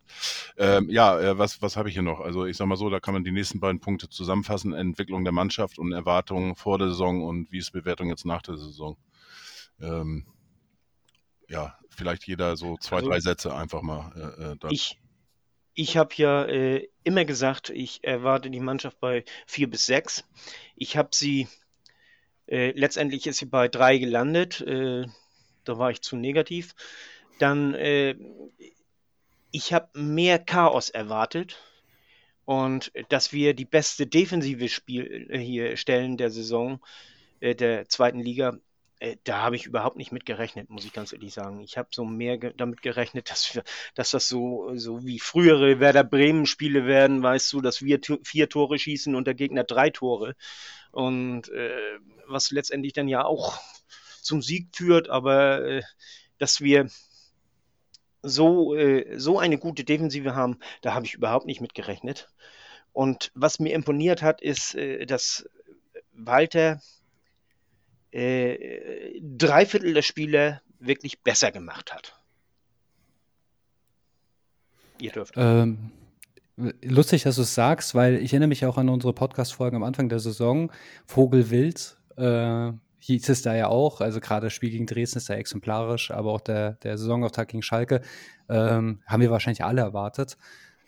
Ähm, 0.56 0.90
ja, 0.90 1.20
äh, 1.20 1.38
was, 1.38 1.62
was 1.62 1.76
habe 1.76 1.90
ich 1.90 1.96
hier 1.96 2.04
noch? 2.04 2.22
Also 2.22 2.46
ich 2.46 2.56
sage 2.56 2.70
mal 2.70 2.78
so, 2.78 2.90
da 2.90 3.02
kann 3.02 3.14
man 3.14 3.26
die 3.26 3.32
nächsten 3.32 3.60
beiden 3.60 3.82
Punkte 3.82 4.08
zusammenfassen. 4.08 4.72
Entwicklung 4.72 5.26
der 5.26 5.34
Mannschaft 5.34 5.78
und 5.78 5.92
Erwartungen 5.92 6.56
vor 6.56 6.78
der 6.78 6.88
Saison 6.88 7.22
und 7.22 7.52
wie 7.52 7.58
ist 7.58 7.72
Bewertung 7.72 8.08
jetzt 8.08 8.26
nach 8.26 8.42
der 8.42 8.56
Saison. 8.56 8.96
Ähm, 9.82 10.26
ja, 11.54 11.78
vielleicht 11.90 12.26
jeder 12.28 12.58
so 12.58 12.78
zwei, 12.78 12.98
also, 12.98 13.10
drei 13.10 13.20
Sätze 13.20 13.56
einfach 13.56 13.82
mal. 13.82 14.58
Äh, 14.62 14.68
äh 14.68 14.72
ich 14.72 15.00
ich 15.76 15.98
habe 15.98 16.14
ja 16.18 16.46
äh, 16.46 16.88
immer 17.04 17.26
gesagt, 17.26 17.70
ich 17.72 18.04
erwarte 18.04 18.52
die 18.52 18.60
Mannschaft 18.60 19.00
bei 19.00 19.24
vier 19.48 19.70
bis 19.70 19.86
sechs. 19.86 20.24
Ich 20.76 20.98
habe 20.98 21.10
sie, 21.14 21.48
äh, 22.48 22.72
letztendlich 22.72 23.26
ist 23.26 23.38
sie 23.38 23.46
bei 23.46 23.68
drei 23.68 23.98
gelandet. 23.98 24.62
Äh, 24.62 25.06
da 25.64 25.78
war 25.80 25.90
ich 25.90 26.02
zu 26.02 26.16
negativ. 26.16 26.76
Dann, 27.40 27.74
äh, 27.74 28.16
ich 29.52 29.74
habe 29.74 29.90
mehr 30.00 30.38
Chaos 30.38 30.90
erwartet 30.90 31.58
und 32.46 32.92
dass 33.10 33.34
wir 33.34 33.56
die 33.56 33.66
beste 33.66 34.06
defensive 34.06 34.70
Spiel 34.70 35.28
hier 35.32 35.78
stellen 35.78 36.18
der 36.18 36.30
Saison 36.30 36.80
der 37.42 37.90
zweiten 37.90 38.20
Liga 38.20 38.58
äh, 39.04 39.18
da 39.26 39.42
habe 39.42 39.58
ich 39.58 39.66
überhaupt 39.66 39.98
nicht 39.98 40.14
mit 40.14 40.26
gerechnet, 40.26 40.70
muss 40.70 40.86
ich 40.86 40.94
ganz 40.94 41.12
ehrlich 41.12 41.34
sagen. 41.34 41.60
Ich 41.60 41.78
habe 41.78 41.90
so 41.92 42.06
mehr 42.06 42.38
ge 42.38 42.54
damit 42.56 42.82
gerechnet, 42.82 43.30
dass 43.30 43.54
wir, 43.54 43.64
dass 43.96 44.12
das 44.12 44.30
so, 44.30 44.72
so 44.76 45.06
wie 45.06 45.20
frühere 45.20 45.80
Werder 45.82 46.06
Bremen-Spiele 46.06 46.86
werden, 46.86 47.22
weißt 47.22 47.52
du, 47.52 47.62
dass 47.62 47.82
wir 47.82 48.00
vier 48.24 48.50
Tore 48.50 48.80
schießen 48.80 49.14
und 49.14 49.28
der 49.28 49.34
Gegner 49.34 49.66
drei 49.66 49.90
Tore. 49.90 50.36
Und 50.92 51.50
äh, 51.50 52.00
was 52.28 52.52
letztendlich 52.52 52.94
dann 52.94 53.10
ja 53.10 53.26
auch 53.26 53.60
zum 54.22 54.42
Sieg 54.42 54.70
führt, 54.74 55.10
aber 55.10 55.66
äh, 55.66 55.84
dass 56.38 56.62
wir 56.62 56.88
so, 58.22 58.74
äh, 58.74 59.20
so 59.20 59.38
eine 59.38 59.58
gute 59.58 59.84
Defensive 59.84 60.34
haben, 60.34 60.60
da 60.82 60.94
habe 60.94 61.06
ich 61.06 61.16
überhaupt 61.16 61.46
nicht 61.46 61.60
mit 61.60 61.74
gerechnet. 61.74 62.30
Und 62.94 63.32
was 63.36 63.60
mir 63.60 63.74
imponiert 63.74 64.22
hat, 64.22 64.42
ist, 64.42 64.76
äh, 64.76 65.06
dass 65.06 65.50
Walter 66.14 66.80
äh, 68.14 69.20
drei 69.22 69.66
Viertel 69.66 69.94
der 69.94 70.02
Spiele 70.02 70.62
wirklich 70.80 71.22
besser 71.22 71.52
gemacht 71.52 71.94
hat. 71.94 72.20
Ihr 75.00 75.12
dürft. 75.12 75.34
Ähm, 75.36 75.92
lustig, 76.84 77.24
dass 77.24 77.36
du 77.36 77.42
es 77.42 77.56
sagst, 77.56 77.96
weil 77.96 78.16
ich 78.16 78.32
erinnere 78.34 78.50
mich 78.50 78.66
auch 78.66 78.78
an 78.78 78.90
unsere 78.90 79.14
Podcast-Folgen 79.14 79.76
am 79.76 79.84
Anfang 79.84 80.10
der 80.10 80.20
Saison. 80.20 80.72
Vogelwild 81.08 81.98
äh, 82.16 82.72
hieß 83.00 83.30
es 83.30 83.42
da 83.42 83.56
ja 83.56 83.68
auch. 83.68 84.00
Also 84.02 84.20
gerade 84.20 84.46
das 84.48 84.54
Spiel 84.54 84.70
gegen 84.70 84.86
Dresden 84.86 85.18
ist 85.18 85.30
da 85.30 85.34
exemplarisch, 85.34 86.12
aber 86.12 86.32
auch 86.32 86.42
der, 86.42 86.74
der 86.84 86.98
Saisonauftakt 86.98 87.52
gegen 87.52 87.64
Schalke 87.64 88.02
ähm, 88.48 89.02
haben 89.08 89.22
wir 89.22 89.32
wahrscheinlich 89.32 89.64
alle 89.64 89.82
erwartet. 89.82 90.38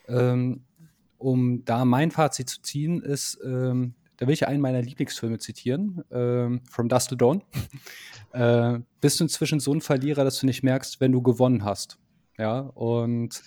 Ähm, 0.07 0.63
um 1.17 1.65
da 1.65 1.85
mein 1.85 2.11
Fazit 2.11 2.49
zu 2.49 2.61
ziehen, 2.61 3.01
ist, 3.01 3.39
ähm, 3.43 3.95
da 4.17 4.27
will 4.27 4.33
ich 4.33 4.47
einen 4.47 4.61
meiner 4.61 4.81
Lieblingsfilme 4.81 5.39
zitieren, 5.39 6.03
äh, 6.11 6.59
From 6.69 6.89
Dust 6.89 7.09
to 7.09 7.15
Dawn. 7.15 7.43
äh, 8.33 8.79
bist 9.01 9.19
du 9.19 9.25
inzwischen 9.25 9.59
so 9.59 9.73
ein 9.73 9.81
Verlierer, 9.81 10.23
dass 10.23 10.39
du 10.39 10.45
nicht 10.45 10.63
merkst, 10.63 10.99
wenn 11.01 11.11
du 11.11 11.21
gewonnen 11.21 11.63
hast? 11.63 11.97
Ja, 12.37 12.59
und 12.59 13.41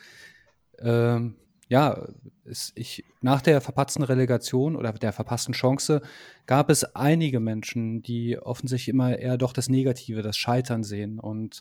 ähm, 0.78 1.36
ja, 1.68 2.06
es, 2.44 2.72
ich, 2.74 3.04
nach 3.20 3.42
der 3.42 3.60
verpatzten 3.60 4.02
Relegation 4.02 4.74
oder 4.74 4.92
der 4.92 5.12
verpassten 5.12 5.52
Chance 5.52 6.00
gab 6.46 6.70
es 6.70 6.84
einige 6.96 7.40
Menschen, 7.40 8.02
die 8.02 8.38
offensichtlich 8.38 8.88
immer 8.88 9.18
eher 9.18 9.36
doch 9.36 9.52
das 9.52 9.68
Negative, 9.68 10.22
das 10.22 10.38
Scheitern 10.38 10.82
sehen. 10.82 11.18
Und 11.18 11.60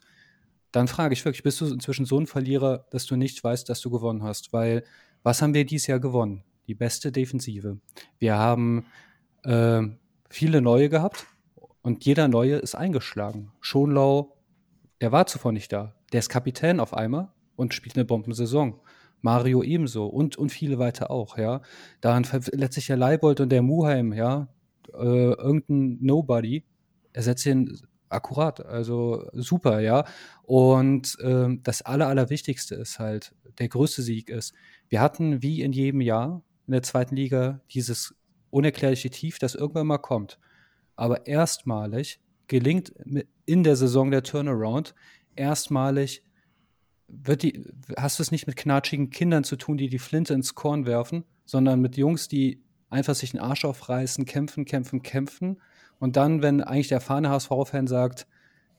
dann 0.71 0.87
frage 0.87 1.13
ich 1.13 1.25
wirklich, 1.25 1.43
bist 1.43 1.59
du 1.59 1.65
inzwischen 1.65 2.05
so 2.05 2.17
ein 2.19 2.27
Verlierer, 2.27 2.85
dass 2.91 3.05
du 3.05 3.17
nicht 3.17 3.43
weißt, 3.43 3.67
dass 3.67 3.81
du 3.81 3.89
gewonnen 3.89 4.23
hast? 4.23 4.53
Weil 4.53 4.83
was 5.23 5.41
haben 5.41 5.53
wir 5.53 5.65
dieses 5.65 5.87
Jahr 5.87 5.99
gewonnen? 5.99 6.43
Die 6.67 6.75
beste 6.75 7.11
Defensive. 7.11 7.79
Wir 8.19 8.37
haben 8.37 8.85
äh, 9.43 9.81
viele 10.29 10.61
neue 10.61 10.89
gehabt 10.89 11.25
und 11.81 12.05
jeder 12.05 12.27
neue 12.27 12.57
ist 12.57 12.75
eingeschlagen. 12.75 13.51
Schonlau, 13.61 14.37
der 15.01 15.11
war 15.11 15.25
zuvor 15.27 15.51
nicht 15.51 15.71
da. 15.71 15.95
Der 16.11 16.19
ist 16.19 16.29
Kapitän 16.29 16.79
auf 16.79 16.93
einmal 16.93 17.31
und 17.55 17.73
spielt 17.73 17.95
eine 17.95 18.05
Bombensaison. 18.05 18.79
Mario 19.21 19.63
ebenso 19.63 20.07
und, 20.07 20.37
und 20.37 20.51
viele 20.51 20.77
weiter 20.79 21.09
auch, 21.09 21.37
ja. 21.37 21.61
Dann 22.01 22.25
letztlich 22.51 22.87
der 22.87 22.97
Leibold 22.97 23.39
und 23.39 23.49
der 23.49 23.61
Muheim, 23.61 24.13
ja. 24.13 24.47
Äh, 24.93 25.33
irgendein 25.33 25.97
Nobody 26.01 26.63
ersetzt 27.13 27.45
ihn 27.45 27.77
akkurat, 28.09 28.65
also 28.65 29.27
super, 29.33 29.79
ja. 29.79 30.05
Und 30.43 31.17
ähm, 31.21 31.61
das 31.63 31.81
Aller, 31.81 32.07
Allerwichtigste 32.07 32.75
ist 32.75 32.99
halt, 32.99 33.33
der 33.59 33.69
größte 33.69 34.01
Sieg 34.01 34.29
ist, 34.29 34.53
wir 34.87 35.01
hatten 35.01 35.41
wie 35.41 35.61
in 35.61 35.73
jedem 35.73 36.01
Jahr 36.01 36.43
in 36.67 36.73
der 36.73 36.83
zweiten 36.83 37.15
Liga 37.15 37.61
dieses 37.71 38.15
unerklärliche 38.49 39.09
Tief, 39.09 39.39
das 39.39 39.55
irgendwann 39.55 39.87
mal 39.87 39.97
kommt. 39.97 40.39
Aber 40.95 41.27
erstmalig 41.27 42.19
gelingt 42.47 42.93
in 43.45 43.63
der 43.63 43.75
Saison 43.75 44.11
der 44.11 44.23
Turnaround, 44.23 44.95
erstmalig 45.35 46.23
wird 47.07 47.43
die, 47.43 47.63
hast 47.97 48.19
du 48.19 48.23
es 48.23 48.31
nicht 48.31 48.47
mit 48.47 48.57
knatschigen 48.57 49.09
Kindern 49.09 49.43
zu 49.43 49.55
tun, 49.55 49.77
die 49.77 49.89
die 49.89 49.99
Flinte 49.99 50.33
ins 50.33 50.55
Korn 50.55 50.85
werfen, 50.85 51.23
sondern 51.45 51.79
mit 51.79 51.97
Jungs, 51.97 52.27
die 52.27 52.63
einfach 52.89 53.15
sich 53.15 53.31
den 53.31 53.39
Arsch 53.39 53.65
aufreißen, 53.65 54.25
kämpfen, 54.25 54.65
kämpfen, 54.65 55.03
kämpfen. 55.03 55.61
Und 55.99 56.15
dann, 56.15 56.41
wenn 56.41 56.61
eigentlich 56.61 56.89
der 56.89 56.97
erfahrene 56.97 57.29
HSV-Fan 57.29 57.87
sagt, 57.87 58.27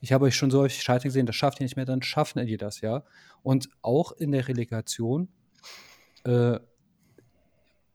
ich 0.01 0.13
habe 0.13 0.25
euch 0.25 0.35
schon 0.35 0.51
so 0.51 0.61
häufig 0.61 0.81
scheitern 0.81 1.09
gesehen, 1.09 1.25
das 1.25 1.35
schafft 1.35 1.59
ihr 1.59 1.65
nicht 1.65 1.75
mehr, 1.75 1.85
dann 1.85 2.01
schaffen 2.01 2.45
die 2.45 2.57
das, 2.57 2.81
ja. 2.81 3.03
Und 3.41 3.69
auch 3.81 4.11
in 4.13 4.31
der 4.31 4.47
Relegation 4.47 5.27
äh, 6.23 6.59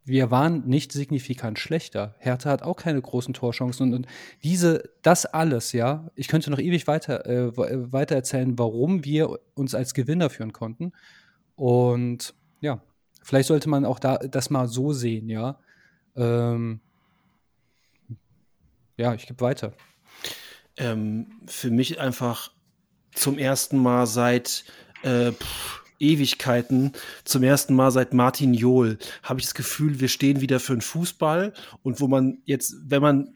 wir 0.05 0.31
waren 0.31 0.67
nicht 0.67 0.93
signifikant 0.93 1.59
schlechter. 1.59 2.15
Hertha 2.19 2.51
hat 2.51 2.63
auch 2.63 2.77
keine 2.77 3.01
großen 3.01 3.33
Torchancen 3.33 3.89
und, 3.89 3.95
und 3.95 4.07
diese, 4.43 4.91
das 5.03 5.25
alles, 5.25 5.73
ja, 5.73 6.11
ich 6.15 6.29
könnte 6.29 6.51
noch 6.51 6.59
ewig 6.59 6.87
weiter, 6.87 7.25
äh, 7.27 7.47
äh, 7.47 7.93
weiter 7.93 8.15
erzählen, 8.15 8.59
warum 8.59 9.05
wir 9.05 9.39
uns 9.55 9.75
als 9.75 9.95
Gewinner 9.95 10.29
führen 10.29 10.53
konnten. 10.53 10.93
Und 11.57 12.35
ja, 12.61 12.83
vielleicht 13.23 13.49
sollte 13.49 13.69
man 13.69 13.87
auch 13.87 13.99
da 13.99 14.19
das 14.19 14.51
mal 14.51 14.69
so 14.69 14.93
sehen, 14.93 15.29
ja. 15.29 15.59
Ähm, 16.17 16.81
ja, 18.97 19.15
ich 19.15 19.27
gebe 19.27 19.41
weiter. 19.41 19.73
Ähm, 20.77 21.41
für 21.47 21.71
mich 21.71 21.99
einfach 21.99 22.53
zum 23.15 23.39
ersten 23.39 23.79
Mal 23.79 24.07
seit 24.07 24.65
äh, 25.03 25.33
pff, 25.33 25.84
Ewigkeiten, 25.99 26.92
zum 27.24 27.42
ersten 27.42 27.74
Mal 27.74 27.90
seit 27.90 28.14
Martin 28.14 28.55
Johl, 28.55 28.99
habe 29.22 29.40
ich 29.40 29.47
das 29.47 29.55
Gefühl, 29.55 30.01
wir 30.01 30.09
stehen 30.09 30.40
wieder 30.40 30.61
für 30.61 30.74
den 30.74 30.80
Fußball 30.80 31.53
und 31.82 32.01
wo 32.01 32.09
man 32.09 32.38
jetzt, 32.45 32.76
wenn 32.84 33.03
man 33.03 33.34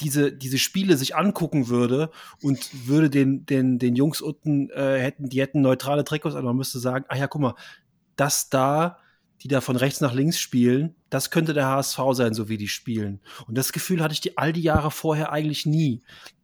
diese, 0.00 0.32
diese 0.32 0.58
Spiele 0.58 0.96
sich 0.96 1.14
angucken 1.14 1.68
würde 1.68 2.10
und 2.42 2.86
würde 2.86 3.10
den, 3.10 3.44
den, 3.46 3.78
den 3.78 3.96
Jungs 3.96 4.20
unten 4.20 4.70
äh, 4.70 4.98
hätten, 4.98 5.28
die 5.28 5.40
hätten 5.40 5.60
neutrale 5.60 6.04
Trikots, 6.04 6.34
aber 6.34 6.48
man 6.48 6.56
müsste 6.56 6.78
sagen, 6.78 7.04
ach 7.08 7.16
ja, 7.16 7.26
guck 7.26 7.42
mal, 7.42 7.54
das 8.16 8.48
da, 8.48 8.98
die 9.42 9.48
da 9.48 9.60
von 9.60 9.76
rechts 9.76 10.00
nach 10.00 10.12
links 10.12 10.38
spielen, 10.38 10.94
das 11.08 11.30
könnte 11.30 11.54
der 11.54 11.66
HSV 11.66 11.98
sein, 12.12 12.34
so 12.34 12.48
wie 12.48 12.58
die 12.58 12.68
spielen. 12.68 13.20
Und 13.46 13.56
das 13.56 13.72
Gefühl 13.72 14.02
hatte 14.02 14.12
ich 14.12 14.20
die 14.20 14.36
all 14.36 14.52
die 14.52 14.62
Jahre 14.62 14.90
vorher 14.90 15.32
eigentlich 15.32 15.66
nie. 15.66 16.02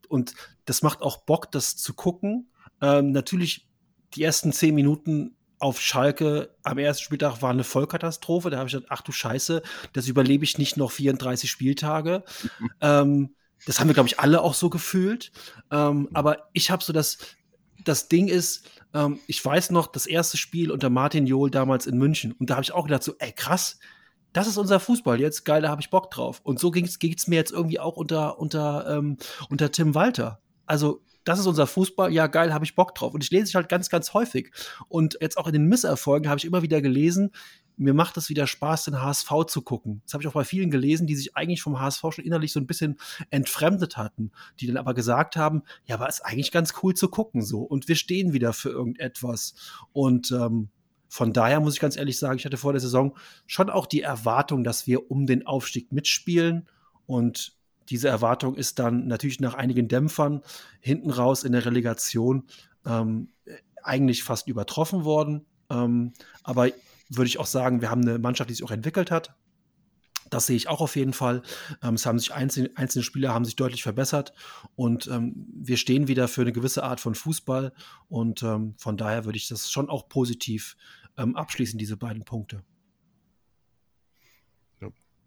Und 0.08 0.34
das 0.64 0.82
macht 0.82 1.02
auch 1.02 1.18
Bock, 1.18 1.50
das 1.50 1.76
zu 1.76 1.94
gucken. 1.94 2.48
Ähm, 2.80 3.12
natürlich 3.12 3.68
die 4.14 4.22
ersten 4.22 4.52
zehn 4.52 4.74
Minuten 4.74 5.36
auf 5.58 5.80
Schalke 5.80 6.54
am 6.62 6.78
ersten 6.78 7.04
Spieltag 7.04 7.42
war 7.42 7.50
eine 7.50 7.64
Vollkatastrophe. 7.64 8.50
Da 8.50 8.58
habe 8.58 8.68
ich 8.68 8.74
gedacht, 8.74 8.90
ach 8.90 9.02
du 9.02 9.12
Scheiße, 9.12 9.62
das 9.92 10.08
überlebe 10.08 10.44
ich 10.44 10.58
nicht 10.58 10.76
noch 10.76 10.90
34 10.90 11.50
Spieltage. 11.50 12.24
ähm, 12.80 13.34
das 13.64 13.80
haben 13.80 13.88
wir, 13.88 13.94
glaube 13.94 14.08
ich, 14.08 14.20
alle 14.20 14.42
auch 14.42 14.54
so 14.54 14.68
gefühlt. 14.70 15.32
Ähm, 15.70 16.08
aber 16.12 16.48
ich 16.52 16.70
habe 16.70 16.84
so 16.84 16.92
das, 16.92 17.18
das 17.84 18.08
Ding 18.08 18.28
ist, 18.28 18.68
ähm, 18.92 19.18
ich 19.26 19.44
weiß 19.44 19.70
noch, 19.70 19.86
das 19.86 20.06
erste 20.06 20.36
Spiel 20.36 20.70
unter 20.70 20.90
Martin 20.90 21.26
Johl 21.26 21.50
damals 21.50 21.86
in 21.86 21.96
München. 21.98 22.32
Und 22.32 22.50
da 22.50 22.54
habe 22.54 22.64
ich 22.64 22.72
auch 22.72 22.84
gedacht, 22.84 23.02
so, 23.02 23.14
ey, 23.18 23.32
krass, 23.32 23.78
das 24.32 24.46
ist 24.46 24.58
unser 24.58 24.80
Fußball 24.80 25.18
jetzt, 25.18 25.44
geil, 25.44 25.62
da 25.62 25.70
habe 25.70 25.80
ich 25.80 25.88
Bock 25.88 26.10
drauf. 26.10 26.40
Und 26.42 26.58
so 26.58 26.70
ging 26.70 26.84
es 26.84 27.26
mir 27.26 27.36
jetzt 27.36 27.52
irgendwie 27.52 27.80
auch 27.80 27.96
unter, 27.96 28.38
unter, 28.38 28.86
ähm, 28.88 29.16
unter 29.48 29.72
Tim 29.72 29.94
Walter. 29.94 30.40
Also 30.66 31.02
das 31.26 31.40
ist 31.40 31.46
unser 31.46 31.66
Fußball, 31.66 32.12
ja 32.12 32.28
geil, 32.28 32.54
habe 32.54 32.64
ich 32.64 32.76
Bock 32.76 32.94
drauf. 32.94 33.12
Und 33.12 33.22
ich 33.22 33.30
lese 33.30 33.44
es 33.44 33.54
halt 33.54 33.68
ganz, 33.68 33.90
ganz 33.90 34.14
häufig. 34.14 34.52
Und 34.88 35.18
jetzt 35.20 35.36
auch 35.36 35.48
in 35.48 35.52
den 35.52 35.66
Misserfolgen 35.66 36.28
habe 36.28 36.38
ich 36.38 36.44
immer 36.44 36.62
wieder 36.62 36.80
gelesen, 36.80 37.32
mir 37.76 37.94
macht 37.94 38.16
es 38.16 38.30
wieder 38.30 38.46
Spaß, 38.46 38.84
den 38.84 39.02
HSV 39.02 39.30
zu 39.48 39.60
gucken. 39.60 40.00
Das 40.04 40.14
habe 40.14 40.22
ich 40.22 40.28
auch 40.28 40.32
bei 40.32 40.44
vielen 40.44 40.70
gelesen, 40.70 41.06
die 41.06 41.16
sich 41.16 41.36
eigentlich 41.36 41.60
vom 41.60 41.78
HSV 41.78 42.00
schon 42.10 42.24
innerlich 42.24 42.52
so 42.52 42.60
ein 42.60 42.66
bisschen 42.66 42.96
entfremdet 43.30 43.96
hatten, 43.96 44.30
die 44.60 44.66
dann 44.66 44.76
aber 44.78 44.94
gesagt 44.94 45.36
haben, 45.36 45.62
ja, 45.84 45.96
aber 45.96 46.08
ist 46.08 46.24
eigentlich 46.24 46.52
ganz 46.52 46.74
cool 46.82 46.94
zu 46.94 47.08
gucken 47.08 47.42
so. 47.42 47.60
Und 47.60 47.88
wir 47.88 47.96
stehen 47.96 48.32
wieder 48.32 48.52
für 48.52 48.70
irgendetwas. 48.70 49.54
Und 49.92 50.30
ähm, 50.30 50.70
von 51.08 51.32
daher 51.32 51.60
muss 51.60 51.74
ich 51.74 51.80
ganz 51.80 51.96
ehrlich 51.96 52.18
sagen, 52.18 52.38
ich 52.38 52.46
hatte 52.46 52.56
vor 52.56 52.72
der 52.72 52.80
Saison 52.80 53.16
schon 53.46 53.68
auch 53.68 53.86
die 53.86 54.02
Erwartung, 54.02 54.64
dass 54.64 54.86
wir 54.86 55.10
um 55.10 55.26
den 55.26 55.46
Aufstieg 55.46 55.92
mitspielen. 55.92 56.68
Und 57.04 57.56
diese 57.88 58.08
Erwartung 58.08 58.54
ist 58.54 58.78
dann 58.78 59.06
natürlich 59.06 59.40
nach 59.40 59.54
einigen 59.54 59.88
Dämpfern 59.88 60.42
hinten 60.80 61.10
raus 61.10 61.44
in 61.44 61.52
der 61.52 61.64
Relegation 61.64 62.44
ähm, 62.84 63.28
eigentlich 63.82 64.22
fast 64.24 64.48
übertroffen 64.48 65.04
worden. 65.04 65.46
Ähm, 65.70 66.12
aber 66.42 66.68
würde 67.08 67.28
ich 67.28 67.38
auch 67.38 67.46
sagen, 67.46 67.80
wir 67.80 67.90
haben 67.90 68.02
eine 68.02 68.18
Mannschaft, 68.18 68.50
die 68.50 68.54
sich 68.54 68.64
auch 68.64 68.70
entwickelt 68.70 69.10
hat. 69.10 69.34
Das 70.30 70.46
sehe 70.46 70.56
ich 70.56 70.68
auch 70.68 70.80
auf 70.80 70.96
jeden 70.96 71.12
Fall. 71.12 71.42
Ähm, 71.82 71.94
es 71.94 72.04
haben 72.04 72.18
sich 72.18 72.34
einzelne, 72.34 72.70
einzelne 72.74 73.04
Spieler 73.04 73.32
haben 73.32 73.44
sich 73.44 73.54
deutlich 73.54 73.82
verbessert 73.82 74.32
und 74.74 75.06
ähm, 75.06 75.46
wir 75.54 75.76
stehen 75.76 76.08
wieder 76.08 76.26
für 76.26 76.40
eine 76.40 76.52
gewisse 76.52 76.82
Art 76.82 77.00
von 77.00 77.14
Fußball 77.14 77.72
und 78.08 78.42
ähm, 78.42 78.74
von 78.76 78.96
daher 78.96 79.24
würde 79.24 79.38
ich 79.38 79.46
das 79.46 79.70
schon 79.70 79.88
auch 79.88 80.08
positiv 80.08 80.76
ähm, 81.16 81.36
abschließen, 81.36 81.78
diese 81.78 81.96
beiden 81.96 82.24
Punkte. 82.24 82.64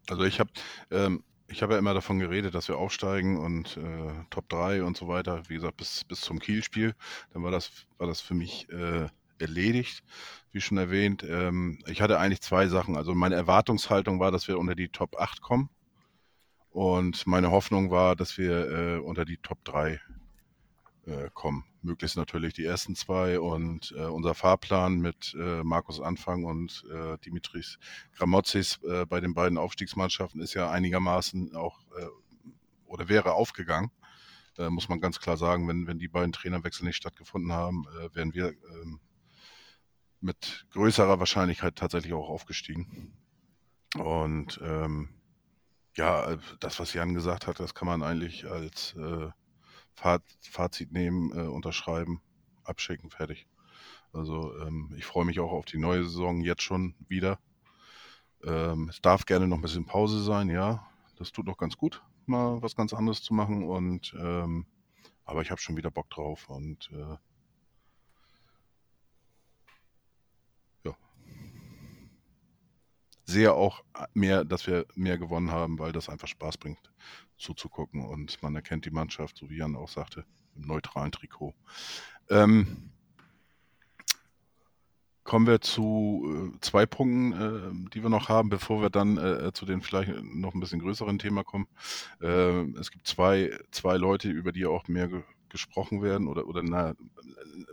Also 0.09 0.23
ich 0.23 0.39
habe 0.39 0.49
ähm, 0.91 1.23
ich 1.49 1.61
habe 1.61 1.73
ja 1.73 1.79
immer 1.79 1.93
davon 1.93 2.19
geredet, 2.19 2.53
dass 2.53 2.67
wir 2.67 2.77
aufsteigen 2.77 3.37
und 3.37 3.77
äh, 3.77 4.25
Top 4.29 4.47
3 4.49 4.83
und 4.83 4.97
so 4.97 5.07
weiter, 5.07 5.43
wie 5.47 5.55
gesagt, 5.55 5.77
bis, 5.77 6.03
bis 6.03 6.21
zum 6.21 6.39
Kiel-Spiel. 6.39 6.95
Dann 7.33 7.43
war 7.43 7.51
das, 7.51 7.71
war 7.97 8.07
das 8.07 8.21
für 8.21 8.33
mich 8.33 8.67
äh, 8.69 9.07
erledigt, 9.39 10.03
wie 10.51 10.61
schon 10.61 10.77
erwähnt. 10.77 11.23
Ähm, 11.27 11.79
ich 11.87 12.01
hatte 12.01 12.19
eigentlich 12.19 12.41
zwei 12.41 12.67
Sachen. 12.67 12.95
Also 12.95 13.15
meine 13.15 13.35
Erwartungshaltung 13.35 14.19
war, 14.19 14.31
dass 14.31 14.47
wir 14.47 14.59
unter 14.59 14.75
die 14.75 14.89
Top 14.89 15.17
8 15.17 15.41
kommen. 15.41 15.69
Und 16.69 17.25
meine 17.25 17.51
Hoffnung 17.51 17.89
war, 17.89 18.15
dass 18.15 18.37
wir 18.37 18.69
äh, 18.69 18.97
unter 18.99 19.25
die 19.25 19.37
Top 19.37 19.63
3 19.65 19.99
äh, 21.09 21.29
kommen. 21.33 21.65
Möglichst 21.81 22.17
natürlich 22.17 22.53
die 22.53 22.65
ersten 22.65 22.95
zwei 22.95 23.39
und 23.39 23.93
äh, 23.97 24.05
unser 24.05 24.35
Fahrplan 24.35 24.99
mit 24.99 25.35
äh, 25.39 25.63
Markus 25.63 25.99
Anfang 25.99 26.43
und 26.45 26.85
äh, 26.91 27.17
Dimitris 27.19 27.79
Gramotzis 28.15 28.79
äh, 28.83 29.05
bei 29.05 29.19
den 29.19 29.33
beiden 29.33 29.57
Aufstiegsmannschaften 29.57 30.41
ist 30.41 30.53
ja 30.53 30.69
einigermaßen 30.69 31.55
auch 31.55 31.79
oder 32.85 33.07
wäre 33.07 33.33
aufgegangen. 33.33 33.91
Muss 34.57 34.89
man 34.89 34.99
ganz 34.99 35.19
klar 35.19 35.37
sagen, 35.37 35.67
wenn, 35.67 35.87
wenn 35.87 35.99
die 35.99 36.07
beiden 36.07 36.33
Trainerwechsel 36.33 36.85
nicht 36.85 36.97
stattgefunden 36.97 37.53
haben, 37.53 37.85
wären 38.13 38.33
wir 38.33 38.49
ähm, 38.49 38.99
mit 40.21 40.65
größerer 40.71 41.19
Wahrscheinlichkeit 41.19 41.75
tatsächlich 41.75 42.13
auch 42.13 42.29
aufgestiegen. 42.29 43.13
Und 43.95 44.59
ähm, 44.61 45.09
ja, 45.95 46.37
das, 46.59 46.79
was 46.79 46.93
Jan 46.93 47.13
gesagt 47.13 47.47
hat, 47.47 47.59
das 47.59 47.73
kann 47.73 47.87
man 47.87 48.03
eigentlich 48.03 48.49
als 48.49 48.95
äh, 48.97 49.29
Fazit 49.99 50.91
nehmen, 50.91 51.31
äh, 51.31 51.47
unterschreiben, 51.47 52.21
abschicken, 52.63 53.09
fertig. 53.09 53.47
Also 54.13 54.57
ähm, 54.59 54.93
ich 54.97 55.05
freue 55.05 55.25
mich 55.25 55.39
auch 55.39 55.51
auf 55.51 55.65
die 55.65 55.77
neue 55.77 56.03
Saison 56.03 56.41
jetzt 56.41 56.63
schon 56.63 56.95
wieder. 57.07 57.39
Ähm, 58.43 58.89
es 58.89 59.01
darf 59.01 59.25
gerne 59.25 59.47
noch 59.47 59.57
ein 59.57 59.61
bisschen 59.61 59.85
Pause 59.85 60.23
sein, 60.23 60.49
ja. 60.49 60.87
Das 61.17 61.31
tut 61.31 61.45
noch 61.45 61.57
ganz 61.57 61.77
gut, 61.77 62.01
mal 62.25 62.61
was 62.61 62.75
ganz 62.75 62.93
anderes 62.93 63.21
zu 63.21 63.33
machen. 63.33 63.63
Und 63.63 64.15
ähm, 64.17 64.65
aber 65.25 65.41
ich 65.41 65.51
habe 65.51 65.61
schon 65.61 65.77
wieder 65.77 65.91
Bock 65.91 66.09
drauf 66.09 66.49
und 66.49 66.89
äh, 66.91 67.17
sehe 73.29 73.53
auch 73.53 73.83
mehr, 74.13 74.43
dass 74.43 74.67
wir 74.67 74.85
mehr 74.95 75.17
gewonnen 75.17 75.51
haben, 75.51 75.79
weil 75.79 75.91
das 75.91 76.09
einfach 76.09 76.27
Spaß 76.27 76.57
bringt, 76.57 76.91
zuzugucken. 77.37 78.05
Und 78.05 78.41
man 78.41 78.55
erkennt 78.55 78.85
die 78.85 78.91
Mannschaft, 78.91 79.37
so 79.37 79.49
wie 79.49 79.57
Jan 79.57 79.75
auch 79.75 79.89
sagte, 79.89 80.25
im 80.55 80.63
neutralen 80.63 81.11
Trikot. 81.11 81.53
Ähm, 82.29 82.91
kommen 85.23 85.45
wir 85.45 85.61
zu 85.61 86.53
äh, 86.55 86.59
zwei 86.61 86.87
Punkten, 86.87 87.33
äh, 87.33 87.89
die 87.93 88.01
wir 88.01 88.09
noch 88.09 88.29
haben, 88.29 88.49
bevor 88.49 88.81
wir 88.81 88.89
dann 88.89 89.17
äh, 89.17 89.51
zu 89.53 89.65
den 89.65 89.81
vielleicht 89.81 90.11
noch 90.23 90.55
ein 90.55 90.59
bisschen 90.59 90.79
größeren 90.79 91.19
Thema 91.19 91.43
kommen. 91.43 91.67
Äh, 92.19 92.63
es 92.79 92.89
gibt 92.89 93.05
zwei, 93.05 93.51
zwei 93.69 93.97
Leute, 93.97 94.29
über 94.29 94.51
die 94.51 94.65
auch 94.65 94.87
mehr 94.87 95.07
gesprochen 95.49 96.01
werden 96.01 96.27
oder, 96.27 96.47
oder 96.47 96.63
na, 96.63 96.93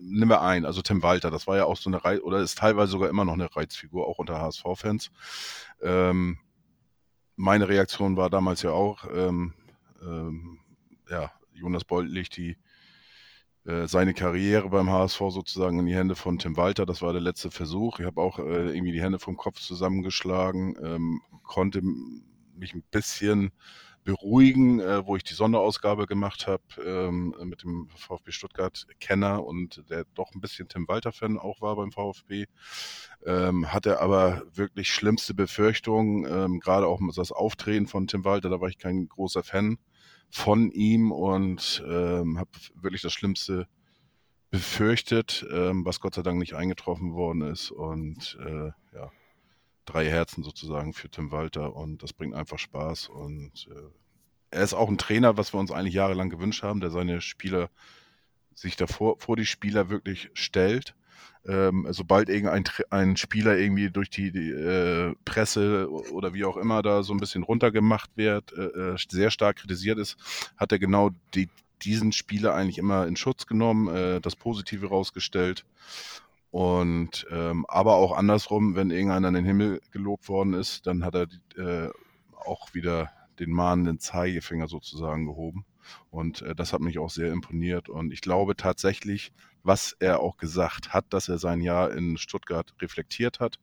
nehmen 0.01 0.31
wir 0.31 0.43
ein, 0.43 0.65
also 0.65 0.83
Tim 0.83 1.03
Walter, 1.03 1.31
das 1.31 1.47
war 1.47 1.57
ja 1.57 1.65
auch 1.65 1.77
so 1.77 1.91
eine 1.91 2.05
Reiz, 2.05 2.21
oder 2.23 2.39
ist 2.39 2.59
teilweise 2.59 2.93
sogar 2.93 3.09
immer 3.09 3.25
noch 3.25 3.35
eine 3.35 3.55
Reizfigur, 3.55 4.07
auch 4.07 4.19
unter 4.19 4.41
HSV-Fans. 4.41 5.11
Ähm, 5.83 6.39
meine 7.37 7.69
Reaktion 7.69 8.17
war 8.17 8.31
damals 8.31 8.63
ja 8.63 8.71
auch, 8.71 9.05
ähm, 9.13 9.55
ähm, 10.03 10.61
ja, 11.11 11.33
Jonas 11.53 11.85
Bold 11.85 12.11
legt 12.11 12.37
die 12.37 12.57
äh, 13.65 13.89
seine 13.89 14.15
Karriere 14.15 14.69
beim 14.69 14.91
HSV 14.91 15.19
sozusagen 15.31 15.81
in 15.81 15.87
die 15.87 15.95
Hände 15.95 16.15
von 16.15 16.39
Tim 16.39 16.57
Walter. 16.57 16.87
Das 16.87 17.03
war 17.03 17.13
der 17.13 17.23
letzte 17.23 17.51
Versuch. 17.51 17.99
Ich 17.99 18.07
habe 18.07 18.21
auch 18.21 18.39
äh, 18.39 18.75
irgendwie 18.75 18.93
die 18.93 19.03
Hände 19.03 19.19
vom 19.19 19.37
Kopf 19.37 19.61
zusammengeschlagen, 19.61 20.77
ähm, 20.83 21.21
konnte 21.43 21.83
mich 22.55 22.75
ein 22.75 22.85
bisschen 22.91 23.53
beruhigen, 24.07 24.79
äh, 24.79 25.05
wo 25.05 25.17
ich 25.17 25.25
die 25.25 25.35
Sonderausgabe 25.35 26.07
gemacht 26.07 26.47
habe 26.47 26.63
ähm, 26.83 27.35
mit 27.43 27.65
dem 27.65 27.89
VfB 27.97 28.31
Stuttgart 28.31 28.87
Kenner 29.01 29.45
und 29.45 29.83
der 29.91 30.05
doch 30.15 30.33
ein 30.33 30.41
bisschen 30.41 30.69
Tim 30.69 30.87
Walter 30.89 31.13
Fan 31.13 31.39
auch 31.39 31.61
war 31.61 31.75
beim 31.75 31.91
VfB, 31.91 32.47
ähm, 33.27 33.73
hatte 33.73 34.01
aber 34.01 34.45
wirklich 34.55 34.91
schlimmste 34.91 35.35
Befürchtungen, 35.35 36.25
ähm, 36.25 36.61
gerade 36.61 36.87
auch 36.87 37.01
das 37.15 37.33
Auftreten 37.33 37.89
von 37.89 38.07
Tim 38.07 38.25
Walter, 38.25 38.49
da 38.49 38.61
war 38.61 38.69
ich 38.69 38.79
kein 38.79 39.09
großer 39.09 39.43
Fan 39.43 39.77
von 40.31 40.71
ihm 40.71 41.11
und 41.11 41.85
ähm, 41.87 42.39
habe 42.39 42.51
wirklich 42.75 43.03
das 43.03 43.13
Schlimmste 43.13 43.67
befürchtet, 44.51 45.45
ähm, 45.51 45.85
was 45.85 46.01
Gott 46.01 46.15
sei 46.15 46.23
Dank 46.23 46.39
nicht 46.39 46.55
eingetroffen 46.55 47.13
worden 47.15 47.43
ist 47.43 47.73
und 47.73 48.39
äh, 48.41 48.71
ja, 48.95 49.11
drei 49.87 50.09
Herzen 50.09 50.45
sozusagen 50.45 50.93
für 50.93 51.09
Tim 51.09 51.33
Walter 51.33 51.75
und 51.75 52.03
das 52.03 52.13
bringt 52.13 52.35
einfach 52.35 52.59
Spaß 52.59 53.09
und 53.09 53.69
äh, 53.71 53.89
er 54.51 54.63
ist 54.63 54.75
auch 54.75 54.89
ein 54.89 54.99
Trainer, 54.99 55.37
was 55.37 55.53
wir 55.53 55.61
uns 55.61 55.71
eigentlich 55.71 55.95
jahrelang 55.95 56.31
gewünscht 56.31 56.63
haben, 56.63 56.81
der 56.81 56.91
seine 56.91 57.21
Spieler 57.21 57.71
sich 58.55 58.77
davor 58.77 59.17
vor 59.19 59.37
die 59.37 59.47
Spieler 59.47 59.91
wirklich 59.91 60.31
stellt. 60.35 60.95
Ähm, 61.47 61.87
sobald 61.91 62.29
irgendein 62.29 62.65
ein 62.91 63.17
Spieler 63.17 63.57
irgendwie 63.57 63.91
durch 63.91 64.11
die, 64.11 64.33
die 64.33 64.51
äh, 64.51 65.15
Presse 65.25 65.89
oder 65.91 66.35
wie 66.35 66.45
auch 66.45 66.57
immer 66.57 66.83
da 66.83 67.05
so 67.05 67.13
ein 67.13 67.21
bisschen 67.21 67.45
runtergemacht 67.45 68.11
wird, 68.17 68.53
äh, 68.53 68.95
äh 68.95 68.97
sehr 69.09 69.31
stark 69.31 69.59
kritisiert 69.59 69.99
ist, 69.99 70.17
hat 70.57 70.73
er 70.73 70.81
genau 70.81 71.11
die, 71.35 71.49
diesen 71.83 72.11
Spieler 72.11 72.55
eigentlich 72.55 72.79
immer 72.79 73.07
in 73.07 73.15
Schutz 73.15 73.47
genommen, 73.47 73.95
äh, 73.95 74.21
das 74.21 74.35
Positive 74.35 74.89
rausgestellt. 74.89 75.65
Und 76.51 77.27
ähm, 77.31 77.67
aber 77.69 77.97
auch 77.97 78.17
andersrum, 78.17 78.77
wenn 78.77 78.91
irgendeiner 78.91 79.29
in 79.29 79.35
den 79.35 79.45
Himmel 79.45 79.81
gelobt 79.91 80.29
worden 80.29 80.55
ist, 80.55 80.87
dann 80.87 81.05
hat 81.05 81.15
er 81.15 81.27
äh, 81.57 81.91
auch 82.35 82.75
wieder 82.75 83.11
den 83.39 83.51
mahnenden 83.51 83.99
Zeigefinger 83.99 84.69
sozusagen 84.69 85.27
gehoben. 85.27 85.65
Und 86.11 86.43
äh, 86.43 86.55
das 86.55 86.73
hat 86.73 86.81
mich 86.81 86.99
auch 86.99 87.11
sehr 87.11 87.33
imponiert. 87.33 87.89
Und 87.89 88.13
ich 88.13 88.21
glaube 88.21 88.57
tatsächlich, 88.57 89.33
was 89.63 89.97
er 89.99 90.21
auch 90.21 90.37
gesagt 90.37 90.95
hat, 90.95 91.07
dass 91.11 91.29
er 91.29 91.39
sein 91.39 91.61
Jahr 91.61 91.93
in 91.93 92.17
Stuttgart 92.17 92.75
reflektiert 92.81 93.41
hat. 93.41 93.59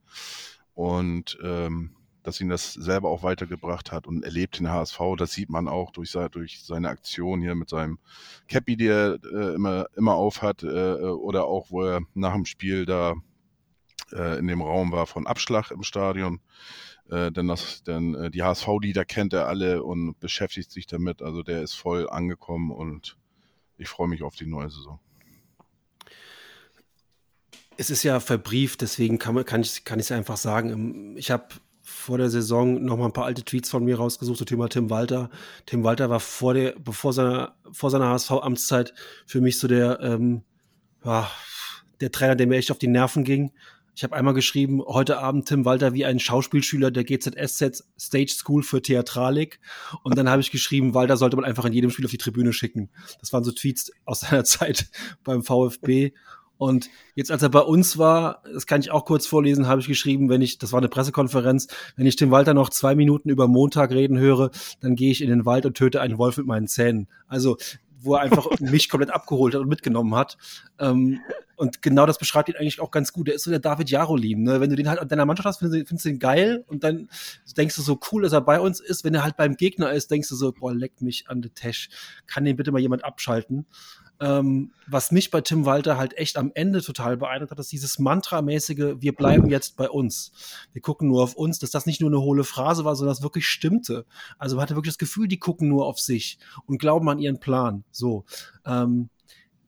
Und 0.73 1.37
ähm, 1.43 1.95
dass 2.23 2.39
ihn 2.41 2.49
das 2.49 2.73
selber 2.73 3.09
auch 3.09 3.21
weitergebracht 3.21 3.91
hat 3.91 4.07
und 4.07 4.23
erlebt 4.23 4.59
den 4.59 4.69
HSV. 4.69 4.99
Das 5.17 5.33
sieht 5.33 5.49
man 5.49 5.67
auch 5.67 5.91
durch, 5.91 6.11
durch 6.31 6.63
seine 6.63 6.89
Aktion 6.89 7.41
hier 7.41 7.55
mit 7.55 7.69
seinem 7.69 7.99
Cappy, 8.47 8.77
die 8.77 8.87
er 8.87 9.19
äh, 9.23 9.53
immer, 9.55 9.87
immer 9.95 10.15
aufhat, 10.15 10.63
äh, 10.63 10.67
oder 10.67 11.45
auch, 11.45 11.69
wo 11.69 11.83
er 11.83 12.01
nach 12.13 12.33
dem 12.33 12.45
Spiel 12.45 12.85
da 12.85 13.13
äh, 14.13 14.39
in 14.39 14.47
dem 14.47 14.61
Raum 14.61 14.91
war 14.91 15.05
von 15.05 15.27
Abschlag 15.27 15.71
im 15.71 15.83
Stadion. 15.83 16.39
Äh, 17.09 17.31
denn 17.31 17.47
das, 17.47 17.83
denn 17.83 18.15
äh, 18.15 18.31
die 18.31 18.43
HSV-Lieder 18.43 19.05
kennt 19.05 19.33
er 19.33 19.47
alle 19.47 19.83
und 19.83 20.19
beschäftigt 20.19 20.71
sich 20.71 20.87
damit. 20.87 21.21
Also 21.21 21.43
der 21.43 21.61
ist 21.61 21.73
voll 21.73 22.09
angekommen 22.09 22.71
und 22.71 23.17
ich 23.77 23.89
freue 23.89 24.07
mich 24.07 24.23
auf 24.23 24.35
die 24.35 24.45
neue 24.45 24.69
Saison. 24.69 24.99
Es 27.75 27.89
ist 27.89 28.03
ja 28.03 28.19
verbrieft, 28.19 28.81
deswegen 28.81 29.17
kann, 29.17 29.43
kann 29.45 29.61
ich 29.61 29.83
es 29.87 30.11
einfach 30.11 30.37
sagen. 30.37 31.17
Ich 31.17 31.31
habe 31.31 31.47
vor 31.83 32.17
der 32.17 32.29
Saison 32.29 32.83
noch 32.83 32.97
mal 32.97 33.05
ein 33.05 33.13
paar 33.13 33.25
alte 33.25 33.43
Tweets 33.43 33.69
von 33.69 33.83
mir 33.83 33.97
rausgesucht 33.97 34.37
zum 34.37 34.47
Thema 34.47 34.69
Tim 34.69 34.89
Walter. 34.89 35.29
Tim 35.65 35.83
Walter 35.83 36.09
war 36.09 36.21
vor 36.21 36.53
der, 36.53 36.75
bevor 36.79 37.11
seiner, 37.11 37.55
vor 37.71 37.91
seiner 37.91 38.07
HSV-Amtszeit 38.07 38.93
für 39.25 39.41
mich 39.41 39.59
so 39.59 39.67
der, 39.67 39.99
ähm, 39.99 40.43
ja, 41.03 41.29
der 41.99 42.11
Trainer, 42.11 42.35
der 42.35 42.47
mir 42.47 42.55
echt 42.55 42.71
auf 42.71 42.77
die 42.77 42.87
Nerven 42.87 43.25
ging. 43.25 43.51
Ich 43.95 44.03
habe 44.03 44.15
einmal 44.15 44.33
geschrieben, 44.33 44.81
heute 44.81 45.19
Abend 45.19 45.47
Tim 45.47 45.65
Walter 45.65 45.93
wie 45.93 46.05
ein 46.05 46.19
Schauspielschüler 46.19 46.89
der 46.89 47.03
GZSZ 47.03 47.83
Stage 47.99 48.31
School 48.31 48.63
für 48.63 48.81
Theatralik. 48.81 49.59
Und 50.03 50.17
dann 50.17 50.29
habe 50.29 50.41
ich 50.41 50.51
geschrieben, 50.51 50.95
Walter 50.95 51.15
sollte 51.17 51.35
man 51.35 51.45
einfach 51.45 51.65
in 51.65 51.73
jedem 51.73 51.91
Spiel 51.91 52.05
auf 52.05 52.11
die 52.11 52.17
Tribüne 52.17 52.53
schicken. 52.53 52.89
Das 53.19 53.33
waren 53.33 53.43
so 53.43 53.51
Tweets 53.51 53.91
aus 54.05 54.21
seiner 54.21 54.43
Zeit 54.45 54.89
beim 55.23 55.43
VfB. 55.43 56.13
Und 56.57 56.89
jetzt, 57.15 57.31
als 57.31 57.43
er 57.43 57.49
bei 57.49 57.59
uns 57.59 57.97
war, 57.97 58.43
das 58.51 58.67
kann 58.67 58.81
ich 58.81 58.91
auch 58.91 59.05
kurz 59.05 59.27
vorlesen, 59.27 59.67
habe 59.67 59.81
ich 59.81 59.87
geschrieben, 59.87 60.29
wenn 60.29 60.41
ich, 60.41 60.57
das 60.59 60.71
war 60.71 60.79
eine 60.79 60.89
Pressekonferenz, 60.89 61.67
wenn 61.95 62.05
ich 62.05 62.15
Tim 62.15 62.31
Walter 62.31 62.53
noch 62.53 62.69
zwei 62.69 62.95
Minuten 62.95 63.29
über 63.29 63.47
Montag 63.47 63.91
reden 63.91 64.17
höre, 64.17 64.51
dann 64.79 64.95
gehe 64.95 65.11
ich 65.11 65.21
in 65.21 65.29
den 65.29 65.45
Wald 65.45 65.65
und 65.65 65.75
töte 65.75 66.01
einen 66.01 66.17
Wolf 66.17 66.37
mit 66.37 66.45
meinen 66.45 66.67
Zähnen. 66.67 67.07
Also, 67.27 67.57
wo 67.99 68.15
er 68.15 68.21
einfach 68.21 68.47
mich 68.59 68.89
komplett 68.89 69.11
abgeholt 69.11 69.55
hat 69.55 69.61
und 69.61 69.69
mitgenommen 69.69 70.15
hat. 70.15 70.37
Ähm, 70.79 71.19
und 71.55 71.81
genau 71.81 72.05
das 72.05 72.17
beschreibt 72.17 72.49
ihn 72.49 72.55
eigentlich 72.55 72.79
auch 72.79 72.91
ganz 72.91 73.13
gut. 73.13 73.27
Der 73.27 73.35
ist 73.35 73.43
so 73.43 73.51
der 73.51 73.59
David 73.59 73.89
Jarolin. 73.89 74.43
Ne? 74.43 74.59
Wenn 74.59 74.69
du 74.69 74.75
den 74.75 74.89
halt 74.89 74.99
an 74.99 75.07
deiner 75.07 75.25
Mannschaft 75.25 75.45
hast, 75.45 75.59
findest, 75.59 75.87
findest 75.87 76.05
du 76.05 76.09
ihn 76.09 76.19
geil 76.19 76.63
und 76.67 76.83
dann 76.83 77.09
denkst 77.55 77.75
du 77.75 77.81
so 77.81 77.99
cool, 78.11 78.23
dass 78.23 78.33
er 78.33 78.41
bei 78.41 78.59
uns 78.59 78.79
ist. 78.79 79.03
Wenn 79.03 79.13
er 79.13 79.23
halt 79.23 79.37
beim 79.37 79.55
Gegner 79.55 79.91
ist, 79.91 80.11
denkst 80.11 80.29
du 80.29 80.35
so, 80.35 80.51
boah, 80.51 80.73
leckt 80.73 81.01
mich 81.01 81.29
an 81.29 81.41
der 81.41 81.53
Tash. 81.53 81.89
Kann 82.27 82.45
den 82.45 82.55
bitte 82.55 82.71
mal 82.71 82.79
jemand 82.79 83.03
abschalten? 83.03 83.65
Ähm, 84.19 84.71
was 84.87 85.11
mich 85.11 85.31
bei 85.31 85.41
Tim 85.41 85.65
Walter 85.65 85.97
halt 85.97 86.17
echt 86.17 86.37
am 86.37 86.51
Ende 86.53 86.81
total 86.81 87.17
beeindruckt 87.17 87.51
hat, 87.51 87.59
ist 87.59 87.71
dieses 87.71 87.99
Mantramäßige, 87.99 88.95
wir 88.99 89.13
bleiben 89.13 89.49
jetzt 89.49 89.75
bei 89.75 89.89
uns. 89.89 90.31
Wir 90.71 90.81
gucken 90.81 91.09
nur 91.09 91.23
auf 91.23 91.35
uns, 91.35 91.59
dass 91.59 91.71
das 91.71 91.85
nicht 91.85 91.99
nur 91.99 92.09
eine 92.09 92.21
hohle 92.21 92.43
Phrase 92.43 92.85
war, 92.85 92.95
sondern 92.95 93.13
das 93.15 93.23
wirklich 93.23 93.47
stimmte. 93.47 94.05
Also 94.37 94.55
man 94.55 94.63
hatte 94.63 94.75
wirklich 94.75 94.93
das 94.93 94.99
Gefühl, 94.99 95.27
die 95.27 95.39
gucken 95.39 95.67
nur 95.67 95.85
auf 95.85 95.99
sich 95.99 96.37
und 96.65 96.77
glauben 96.77 97.09
an 97.09 97.19
ihren 97.19 97.39
Plan. 97.39 97.83
So. 97.91 98.23
Ähm, 98.65 99.09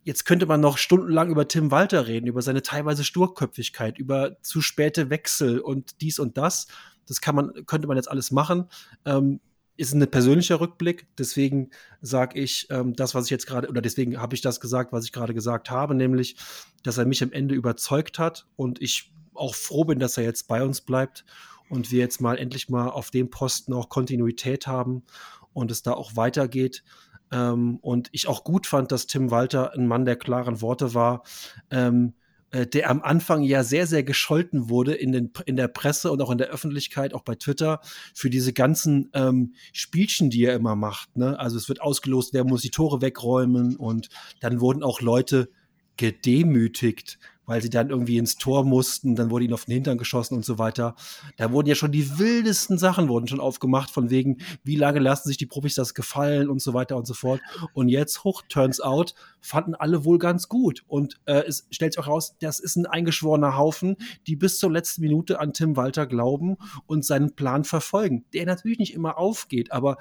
jetzt 0.06 0.26
könnte 0.26 0.46
man 0.46 0.62
noch 0.62 0.78
stundenlang 0.78 1.30
über 1.30 1.48
Tim 1.48 1.72
Walter 1.72 2.08
reden, 2.08 2.28
über 2.28 2.42
seine 2.42 2.62
teilweise 2.62 3.04
Sturköpfigkeit, 3.04 3.98
über 3.98 4.42
zu 4.42 4.62
späte 4.62 5.10
Wechsel 5.10 5.60
und 5.60 6.00
dies 6.00 6.20
und 6.20 6.38
das. 6.38 6.68
Das 7.08 7.22
kann 7.22 7.36
man, 7.36 7.66
könnte 7.66 7.88
man 7.88 7.98
jetzt 7.98 8.10
alles 8.10 8.32
machen. 8.32 8.70
Ähm, 9.04 9.42
ist 9.78 9.94
ein 9.94 10.10
persönlicher 10.10 10.62
Rückblick. 10.62 11.08
Deswegen 11.18 11.72
sage 12.02 12.40
ich 12.40 12.68
ähm, 12.70 12.96
das, 12.96 13.16
was 13.16 13.26
ich 13.26 13.32
jetzt 13.32 13.48
gerade, 13.48 13.68
oder 13.68 13.82
deswegen 13.82 14.22
habe 14.22 14.36
ich 14.36 14.42
das 14.42 14.62
gesagt, 14.62 14.94
was 14.94 15.06
ich 15.06 15.12
gerade 15.12 15.34
gesagt 15.34 15.70
habe, 15.70 15.96
nämlich, 15.96 16.38
dass 16.84 16.98
er 16.98 17.06
mich 17.06 17.22
am 17.24 17.32
Ende 17.32 17.56
überzeugt 17.56 18.20
hat 18.20 18.48
und 18.56 18.82
ich 18.82 19.12
auch 19.34 19.56
froh 19.56 19.84
bin, 19.84 20.00
dass 20.00 20.18
er 20.18 20.24
jetzt 20.24 20.48
bei 20.48 20.64
uns 20.64 20.82
bleibt 20.82 21.26
und 21.68 21.92
wir 21.92 22.00
jetzt 22.00 22.22
mal 22.22 22.38
endlich 22.38 22.70
mal 22.70 22.90
auf 22.90 23.10
dem 23.10 23.30
Posten 23.32 23.74
auch 23.74 23.90
Kontinuität 23.90 24.68
haben 24.68 25.04
und 25.52 25.72
es 25.72 25.82
da 25.82 25.94
auch 25.94 26.16
weitergeht. 26.16 26.84
Ähm, 27.32 27.78
und 27.82 28.10
ich 28.12 28.28
auch 28.28 28.44
gut 28.44 28.68
fand, 28.68 28.92
dass 28.92 29.08
Tim 29.08 29.32
Walter 29.32 29.74
ein 29.74 29.88
Mann 29.88 30.06
der 30.06 30.16
klaren 30.16 30.62
Worte 30.62 30.94
war. 30.94 31.24
Ähm, 31.72 32.14
äh, 32.52 32.66
der 32.68 32.90
am 32.90 33.02
Anfang 33.02 33.44
ja 33.44 33.64
sehr, 33.64 33.86
sehr 33.88 34.04
gescholten 34.04 34.70
wurde 34.70 34.94
in, 34.94 35.12
den, 35.12 35.32
in 35.46 35.56
der 35.58 35.68
Presse 35.68 36.12
und 36.12 36.22
auch 36.22 36.32
in 36.32 36.38
der 36.38 36.48
Öffentlichkeit, 36.48 37.14
auch 37.14 37.24
bei 37.24 37.36
Twitter, 37.36 37.82
für 38.14 38.30
diese 38.30 38.54
ganzen 38.54 39.10
ähm, 39.14 39.56
Spielchen, 39.74 40.30
die 40.30 40.46
er 40.46 40.56
immer 40.56 40.76
macht. 40.76 41.18
Ne? 41.18 41.38
Also 41.38 41.58
es 41.58 41.68
wird 41.68 41.82
ausgelost, 41.82 42.34
wer 42.34 42.46
muss 42.46 42.62
die 42.62 42.70
Tore 42.70 43.02
wegräumen 43.02 43.76
und 43.76 44.10
dann 44.40 44.62
wurden 44.62 44.84
auch 44.84 45.02
Leute 45.02 45.50
gedemütigt, 45.98 47.20
weil 47.46 47.62
sie 47.62 47.70
dann 47.70 47.90
irgendwie 47.90 48.18
ins 48.18 48.38
Tor 48.38 48.64
mussten, 48.64 49.16
dann 49.16 49.30
wurde 49.30 49.46
ihnen 49.46 49.54
auf 49.54 49.66
den 49.66 49.74
Hintern 49.74 49.98
geschossen 49.98 50.36
und 50.36 50.46
so 50.46 50.58
weiter. 50.58 50.96
Da 51.38 51.52
wurden 51.52 51.68
ja 51.68 51.76
schon 51.76 51.92
die 51.92 52.18
wildesten 52.18 52.78
Sachen 52.78 53.08
wurden 53.08 53.28
schon 53.28 53.40
aufgemacht, 53.40 53.92
von 53.92 54.10
wegen, 54.10 54.38
wie 54.64 54.76
lange 54.76 55.00
lassen 55.00 55.28
sich 55.28 55.38
die 55.38 55.46
Profis 55.46 55.76
das 55.76 55.94
gefallen 55.94 56.50
und 56.50 56.62
so 56.62 56.74
weiter 56.74 56.98
und 56.98 57.08
so 57.08 57.14
fort. 57.14 57.42
Und 57.74 57.90
jetzt, 57.90 58.24
hoch, 58.24 58.42
turns 58.50 58.82
out, 58.82 59.16
fanden 59.42 59.76
alle 59.76 60.06
wohl 60.06 60.20
ganz 60.20 60.48
gut. 60.48 60.84
Und 60.88 61.20
äh, 61.26 61.44
es 61.48 61.68
stellt 61.72 61.94
sich 61.94 62.00
auch 62.00 62.08
raus, 62.08 62.36
das 62.40 62.60
ist 62.60 62.76
ein 62.76 62.86
eingeschworener 62.86 63.58
Haufen, 63.58 63.98
die 64.28 64.36
bis 64.36 64.60
zur 64.60 64.72
letzten 64.72 65.02
Minute 65.02 65.40
an 65.40 65.54
Tim 65.54 65.76
Walter 65.76 66.06
glauben 66.06 66.58
und 66.88 67.06
seinen 67.06 67.36
Plan 67.36 67.64
verfolgen, 67.64 68.26
der 68.34 68.46
natürlich 68.46 68.80
nicht 68.80 68.94
immer 68.94 69.18
aufgeht, 69.18 69.72
aber 69.72 69.98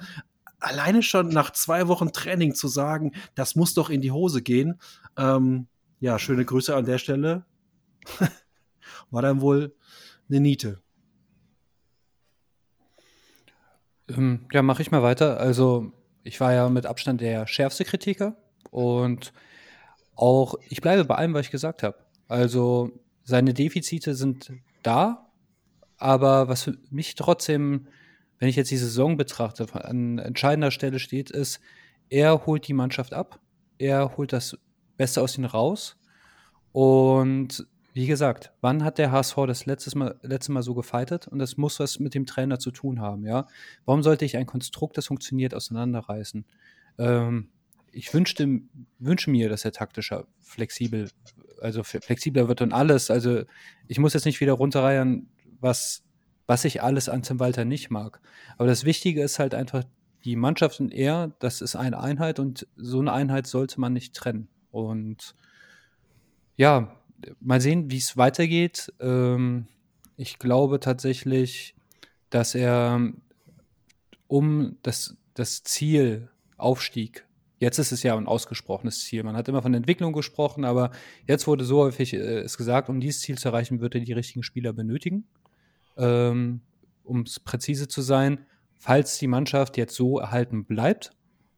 alleine 0.59 1.03
schon 1.03 1.29
nach 1.29 1.51
zwei 1.51 1.87
Wochen 1.87 2.11
Training 2.11 2.55
zu 2.55 2.67
sagen, 2.67 3.13
das 3.35 3.55
muss 3.55 3.73
doch 3.73 3.89
in 3.89 4.01
die 4.01 4.11
Hose 4.11 4.41
gehen, 4.41 4.79
ähm, 5.17 5.67
ja, 5.99 6.19
schöne 6.19 6.45
Grüße 6.45 6.75
an 6.75 6.85
der 6.85 6.97
Stelle. 6.97 7.45
War 9.11 9.21
dann 9.21 9.41
wohl 9.41 9.75
eine 10.29 10.39
Niete. 10.39 10.81
Ähm, 14.09 14.47
ja, 14.51 14.61
mache 14.61 14.81
ich 14.81 14.91
mal 14.91 15.03
weiter. 15.03 15.39
Also, 15.39 15.91
ich 16.23 16.39
war 16.39 16.53
ja 16.53 16.69
mit 16.69 16.85
Abstand 16.85 17.21
der 17.21 17.47
schärfste 17.47 17.85
Kritiker 17.85 18.35
und 18.71 19.33
auch, 20.15 20.55
ich 20.69 20.81
bleibe 20.81 21.05
bei 21.05 21.15
allem, 21.15 21.33
was 21.33 21.45
ich 21.45 21.51
gesagt 21.51 21.83
habe. 21.83 21.97
Also, 22.27 22.91
seine 23.23 23.53
Defizite 23.53 24.15
sind 24.15 24.51
da, 24.83 25.31
aber 25.97 26.47
was 26.47 26.63
für 26.63 26.77
mich 26.89 27.15
trotzdem, 27.15 27.87
wenn 28.39 28.49
ich 28.49 28.55
jetzt 28.55 28.71
die 28.71 28.77
Saison 28.77 29.17
betrachte, 29.17 29.67
an 29.73 30.19
entscheidender 30.19 30.71
Stelle 30.71 30.99
steht, 30.99 31.31
ist, 31.31 31.59
er 32.09 32.45
holt 32.45 32.67
die 32.67 32.73
Mannschaft 32.73 33.13
ab, 33.13 33.39
er 33.77 34.17
holt 34.17 34.31
das 34.31 34.57
Beste 34.97 35.21
aus 35.21 35.37
ihnen 35.37 35.45
raus. 35.45 35.97
Und 36.71 37.67
wie 37.93 38.07
gesagt, 38.07 38.51
wann 38.59 38.83
hat 38.83 38.97
der 38.97 39.11
HSV 39.11 39.35
das 39.47 39.65
letztes 39.65 39.95
Mal, 39.95 40.19
letzte 40.21 40.51
Mal 40.51 40.63
so 40.63 40.73
gefeitet? 40.73 41.27
Und 41.27 41.39
das 41.39 41.55
muss 41.55 41.79
was 41.79 41.99
mit 41.99 42.13
dem 42.13 42.25
Trainer 42.25 42.59
zu 42.59 42.71
tun 42.71 42.99
haben, 42.99 43.25
ja. 43.25 43.47
Warum 43.85 44.03
sollte 44.03 44.25
ich 44.25 44.35
ein 44.35 44.45
Konstrukt, 44.45 44.97
das 44.97 45.07
funktioniert, 45.07 45.53
auseinanderreißen? 45.53 46.45
Ähm, 46.97 47.49
ich 47.93 48.13
wünschte, 48.13 48.59
wünsche 48.99 49.31
mir, 49.31 49.47
dass 49.47 49.63
er 49.63 49.71
taktischer, 49.71 50.27
flexibel, 50.41 51.09
also 51.61 51.83
flexibler 51.83 52.49
wird 52.49 52.61
und 52.61 52.73
alles. 52.73 53.09
Also 53.09 53.43
ich 53.87 53.97
muss 53.97 54.13
jetzt 54.13 54.25
nicht 54.25 54.41
wieder 54.41 54.53
runterreihen, 54.53 55.29
was, 55.61 56.03
was 56.47 56.65
ich 56.65 56.83
alles 56.83 57.07
an 57.07 57.23
Tim 57.23 57.39
Walter 57.39 57.63
nicht 57.63 57.89
mag. 57.89 58.19
Aber 58.57 58.67
das 58.67 58.83
Wichtige 58.83 59.23
ist 59.23 59.39
halt 59.39 59.55
einfach, 59.55 59.85
die 60.25 60.35
Mannschaft 60.35 60.79
und 60.81 60.91
er, 60.91 61.31
das 61.39 61.61
ist 61.61 61.75
eine 61.75 61.99
Einheit 61.99 62.39
und 62.39 62.67
so 62.75 62.99
eine 62.99 63.13
Einheit 63.13 63.47
sollte 63.47 63.79
man 63.79 63.93
nicht 63.93 64.15
trennen. 64.15 64.49
Und 64.75 65.35
ja, 66.57 66.95
mal 67.39 67.61
sehen, 67.61 67.89
wie 67.89 67.97
es 67.97 68.17
weitergeht. 68.17 68.93
Ähm, 68.99 69.67
ich 70.17 70.37
glaube 70.37 70.79
tatsächlich, 70.81 71.75
dass 72.29 72.55
er 72.55 73.13
um 74.27 74.77
das, 74.83 75.15
das 75.33 75.63
Ziel 75.63 76.29
Aufstieg, 76.57 77.25
jetzt 77.59 77.79
ist 77.79 77.93
es 77.93 78.03
ja 78.03 78.17
ein 78.17 78.27
ausgesprochenes 78.27 78.99
Ziel. 78.99 79.23
Man 79.23 79.37
hat 79.37 79.47
immer 79.47 79.61
von 79.61 79.73
Entwicklung 79.73 80.11
gesprochen, 80.11 80.65
aber 80.65 80.91
jetzt 81.25 81.47
wurde 81.47 81.63
so 81.63 81.79
häufig 81.79 82.13
äh, 82.13 82.39
es 82.39 82.57
gesagt, 82.57 82.89
um 82.89 82.99
dieses 82.99 83.21
Ziel 83.21 83.37
zu 83.37 83.47
erreichen, 83.47 83.79
würde 83.79 83.99
er 83.99 84.05
die 84.05 84.13
richtigen 84.13 84.43
Spieler 84.43 84.73
benötigen. 84.73 85.25
Ähm, 85.97 86.61
um 87.03 87.21
es 87.21 87.39
präzise 87.39 87.87
zu 87.87 88.01
sein, 88.01 88.45
falls 88.73 89.17
die 89.19 89.27
Mannschaft 89.27 89.77
jetzt 89.77 89.95
so 89.95 90.19
erhalten 90.19 90.65
bleibt, 90.65 91.11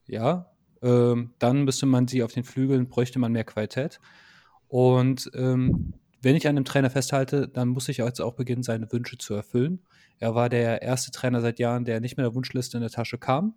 ja, 0.05 0.51
ähm, 0.81 1.31
dann 1.39 1.63
müsste 1.63 1.85
man 1.85 2.07
sie 2.07 2.23
auf 2.23 2.33
den 2.33 2.43
Flügeln, 2.43 2.87
bräuchte 2.87 3.19
man 3.19 3.31
mehr 3.31 3.43
Qualität. 3.43 3.99
Und 4.67 5.31
ähm, 5.33 5.93
wenn 6.21 6.35
ich 6.35 6.47
an 6.47 6.55
einem 6.55 6.65
Trainer 6.65 6.89
festhalte, 6.89 7.47
dann 7.47 7.69
muss 7.69 7.89
ich 7.89 7.97
jetzt 7.97 8.21
auch 8.21 8.33
beginnen, 8.33 8.63
seine 8.63 8.91
Wünsche 8.91 9.17
zu 9.17 9.33
erfüllen. 9.33 9.79
Er 10.19 10.35
war 10.35 10.49
der 10.49 10.81
erste 10.81 11.11
Trainer 11.11 11.41
seit 11.41 11.59
Jahren, 11.59 11.85
der 11.85 11.99
nicht 11.99 12.17
mit 12.17 12.25
der 12.25 12.35
Wunschliste 12.35 12.77
in 12.77 12.81
der 12.81 12.89
Tasche 12.89 13.17
kam 13.17 13.53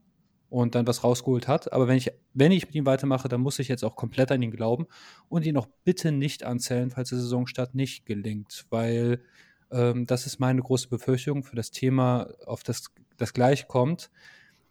und 0.51 0.74
dann 0.74 0.86
was 0.86 1.02
rausgeholt 1.02 1.48
hat. 1.48 1.72
Aber 1.72 1.88
wenn 1.88 1.97
ich, 1.97 2.12
wenn 2.34 2.52
ich 2.52 2.66
mit 2.66 2.74
ihm 2.74 2.86
weitermache, 2.86 3.28
dann 3.28 3.40
muss 3.40 3.59
ich 3.59 3.68
jetzt 3.68 3.84
auch 3.84 3.97
komplett 3.97 4.30
an 4.30 4.42
ihn 4.42 4.51
glauben 4.51 4.86
und 5.28 5.47
ihn 5.47 5.56
auch 5.56 5.68
bitte 5.84 6.12
nicht 6.12 6.44
anzählen, 6.44 6.90
falls 6.90 7.09
der 7.10 7.18
Saisonstart 7.18 7.74
nicht 7.74 8.05
gelingt, 8.05 8.66
weil 8.68 9.22
ähm, 9.70 10.06
das 10.06 10.26
ist 10.26 10.38
meine 10.38 10.60
große 10.60 10.88
Befürchtung 10.88 11.44
für 11.44 11.56
das 11.56 11.70
Thema, 11.70 12.28
auf 12.47 12.62
das 12.62 12.90
das 13.16 13.32
gleich 13.32 13.68
kommt. 13.68 14.10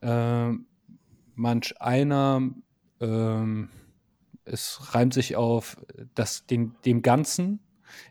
Ähm, 0.02 0.66
manch 1.40 1.82
einer, 1.82 2.42
ähm, 3.00 3.70
es 4.44 4.94
reimt 4.94 5.14
sich 5.14 5.36
auf 5.36 5.78
das, 6.14 6.46
den, 6.46 6.76
dem 6.86 7.02
Ganzen, 7.02 7.60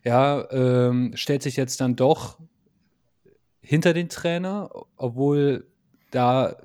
ja, 0.03 0.51
ähm, 0.51 1.13
stellt 1.15 1.43
sich 1.43 1.57
jetzt 1.57 1.81
dann 1.81 1.95
doch 1.95 2.39
hinter 3.61 3.93
den 3.93 4.09
Trainer, 4.09 4.71
obwohl 4.97 5.67
da 6.11 6.57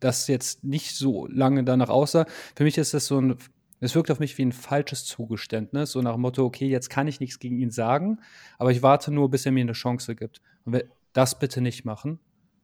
das 0.00 0.28
jetzt 0.28 0.64
nicht 0.64 0.96
so 0.96 1.26
lange 1.26 1.62
danach 1.62 1.90
aussah. 1.90 2.24
Für 2.56 2.64
mich 2.64 2.78
ist 2.78 2.94
das 2.94 3.06
so 3.06 3.20
ein, 3.20 3.36
es 3.80 3.94
wirkt 3.94 4.10
auf 4.10 4.18
mich 4.18 4.38
wie 4.38 4.46
ein 4.46 4.52
falsches 4.52 5.04
Zugeständnis, 5.04 5.92
so 5.92 6.00
nach 6.00 6.12
dem 6.14 6.22
Motto, 6.22 6.44
okay, 6.44 6.68
jetzt 6.68 6.88
kann 6.88 7.06
ich 7.06 7.20
nichts 7.20 7.38
gegen 7.38 7.58
ihn 7.58 7.70
sagen, 7.70 8.20
aber 8.56 8.70
ich 8.70 8.82
warte 8.82 9.12
nur, 9.12 9.30
bis 9.30 9.44
er 9.44 9.52
mir 9.52 9.60
eine 9.60 9.72
Chance 9.72 10.16
gibt. 10.16 10.40
Und 10.64 10.82
das 11.12 11.38
bitte 11.38 11.60
nicht 11.60 11.84
machen, 11.84 12.18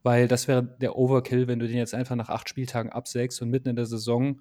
weil 0.04 0.28
das 0.28 0.46
wäre 0.46 0.62
der 0.62 0.96
Overkill, 0.96 1.48
wenn 1.48 1.58
du 1.58 1.66
den 1.66 1.78
jetzt 1.78 1.94
einfach 1.94 2.14
nach 2.14 2.28
acht 2.28 2.48
Spieltagen 2.48 2.92
absägst 2.92 3.42
und 3.42 3.50
mitten 3.50 3.70
in 3.70 3.76
der 3.76 3.86
Saison 3.86 4.40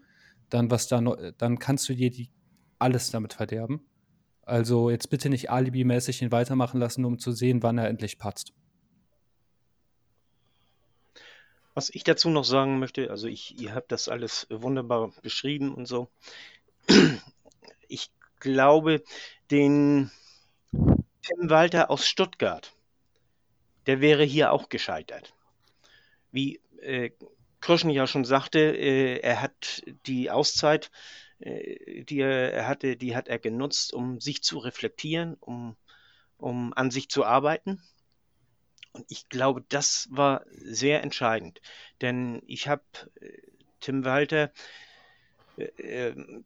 dann 0.50 0.70
was 0.70 0.88
da 0.88 1.02
dann 1.02 1.58
kannst 1.58 1.90
du 1.90 1.96
dir 1.96 2.12
die 2.12 2.30
alles 2.78 3.10
damit 3.10 3.34
verderben. 3.34 3.86
Also 4.44 4.90
jetzt 4.90 5.10
bitte 5.10 5.30
nicht 5.30 5.50
alibimäßig 5.50 6.22
ihn 6.22 6.32
weitermachen 6.32 6.80
lassen, 6.80 7.06
um 7.06 7.18
zu 7.18 7.32
sehen, 7.32 7.64
wann 7.64 7.78
er 7.78 7.88
endlich 7.88 8.20
patzt. 8.20 8.54
Was 11.74 11.90
ich 11.90 12.04
dazu 12.04 12.30
noch 12.30 12.44
sagen 12.44 12.78
möchte, 12.78 13.10
also 13.10 13.28
ich, 13.28 13.60
ihr 13.60 13.74
habt 13.74 13.92
das 13.92 14.10
alles 14.10 14.46
wunderbar 14.50 15.12
beschrieben 15.24 15.74
und 15.74 15.88
so. 15.88 16.10
Ich 17.88 18.12
glaube, 18.40 19.02
den 19.50 20.12
Tim 20.72 21.50
Walter 21.50 21.90
aus 21.90 22.06
Stuttgart, 22.06 22.76
der 23.88 24.02
wäre 24.02 24.24
hier 24.24 24.52
auch 24.52 24.70
gescheitert. 24.70 25.34
Wie 26.34 26.62
äh, 26.82 27.12
Kröschen 27.62 27.90
ja 27.90 28.08
schon 28.08 28.26
sagte, 28.26 28.60
äh, 28.60 29.20
er 29.20 29.42
hat 29.42 29.84
die 30.06 30.30
Auszeit, 30.30 30.92
äh, 31.40 32.04
die 32.04 32.20
er, 32.20 32.52
er, 32.52 32.68
hatte, 32.68 32.98
die 32.98 33.16
hat 33.16 33.30
er 33.30 33.40
genutzt, 33.40 33.94
um 33.94 34.20
sich 34.20 34.44
zu 34.44 34.58
reflektieren, 34.58 35.36
um, 35.40 35.78
um 36.38 36.74
an 36.74 36.92
sich 36.92 37.08
zu 37.08 37.24
arbeiten. 37.24 37.82
Und 38.92 39.06
ich 39.08 39.30
glaube, 39.30 39.64
das 39.70 40.08
war 40.12 40.44
sehr 40.50 41.04
entscheidend. 41.04 41.62
Denn 42.02 42.42
ich 42.48 42.68
habe 42.68 42.84
äh, 43.22 43.30
Tim 43.80 44.04
Walter 44.04 44.52
äh, 45.56 45.64
ähm, 45.78 46.44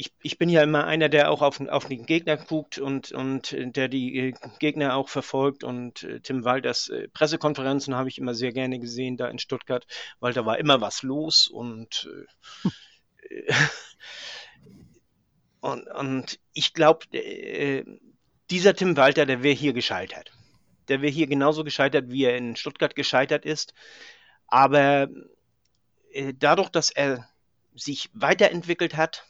ich, 0.00 0.14
ich 0.22 0.38
bin 0.38 0.48
ja 0.48 0.62
immer 0.62 0.86
einer, 0.86 1.10
der 1.10 1.30
auch 1.30 1.42
auf, 1.42 1.60
auf 1.60 1.84
den 1.84 2.06
Gegner 2.06 2.38
guckt 2.38 2.78
und, 2.78 3.12
und 3.12 3.54
der 3.54 3.88
die 3.88 4.18
äh, 4.18 4.32
Gegner 4.58 4.96
auch 4.96 5.10
verfolgt. 5.10 5.62
Und 5.62 6.04
äh, 6.04 6.20
Tim 6.20 6.42
Walders 6.42 6.88
äh, 6.88 7.08
Pressekonferenzen 7.08 7.94
habe 7.94 8.08
ich 8.08 8.16
immer 8.16 8.32
sehr 8.32 8.52
gerne 8.52 8.78
gesehen 8.78 9.18
da 9.18 9.28
in 9.28 9.38
Stuttgart, 9.38 9.86
weil 10.18 10.32
da 10.32 10.46
war 10.46 10.58
immer 10.58 10.80
was 10.80 11.02
los 11.02 11.48
und, 11.48 12.08
äh, 13.28 13.52
und, 15.60 15.86
und 15.88 16.40
ich 16.54 16.72
glaube, 16.72 17.04
äh, 17.12 17.84
dieser 18.48 18.74
Tim 18.74 18.96
Walter, 18.96 19.26
der 19.26 19.42
wäre 19.42 19.54
hier 19.54 19.74
gescheitert. 19.74 20.32
Der 20.88 21.02
wäre 21.02 21.12
hier 21.12 21.26
genauso 21.26 21.62
gescheitert, 21.62 22.06
wie 22.08 22.24
er 22.24 22.38
in 22.38 22.56
Stuttgart 22.56 22.96
gescheitert 22.96 23.44
ist. 23.44 23.74
Aber 24.46 25.10
äh, 26.10 26.32
dadurch, 26.34 26.70
dass 26.70 26.90
er 26.90 27.28
sich 27.74 28.08
weiterentwickelt 28.14 28.96
hat, 28.96 29.26
äh, 29.26 29.29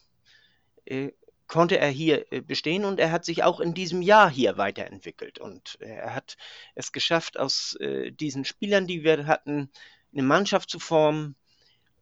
konnte 1.51 1.79
er 1.79 1.89
hier 1.89 2.33
äh, 2.33 2.41
bestehen 2.41 2.85
und 2.85 3.01
er 3.01 3.11
hat 3.11 3.25
sich 3.25 3.43
auch 3.43 3.59
in 3.59 3.75
diesem 3.75 4.03
Jahr 4.03 4.31
hier 4.31 4.57
weiterentwickelt. 4.57 5.41
Und 5.41 5.77
er 5.81 6.15
hat 6.15 6.37
es 6.77 6.93
geschafft, 6.93 7.39
aus 7.39 7.75
äh, 7.81 8.13
diesen 8.13 8.45
Spielern, 8.45 8.87
die 8.87 9.03
wir 9.03 9.27
hatten, 9.27 9.69
eine 10.13 10.23
Mannschaft 10.23 10.71
zu 10.71 10.79
formen. 10.79 11.35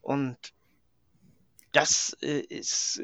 Und 0.02 0.36
das 1.72 2.16
ist, 2.20 2.98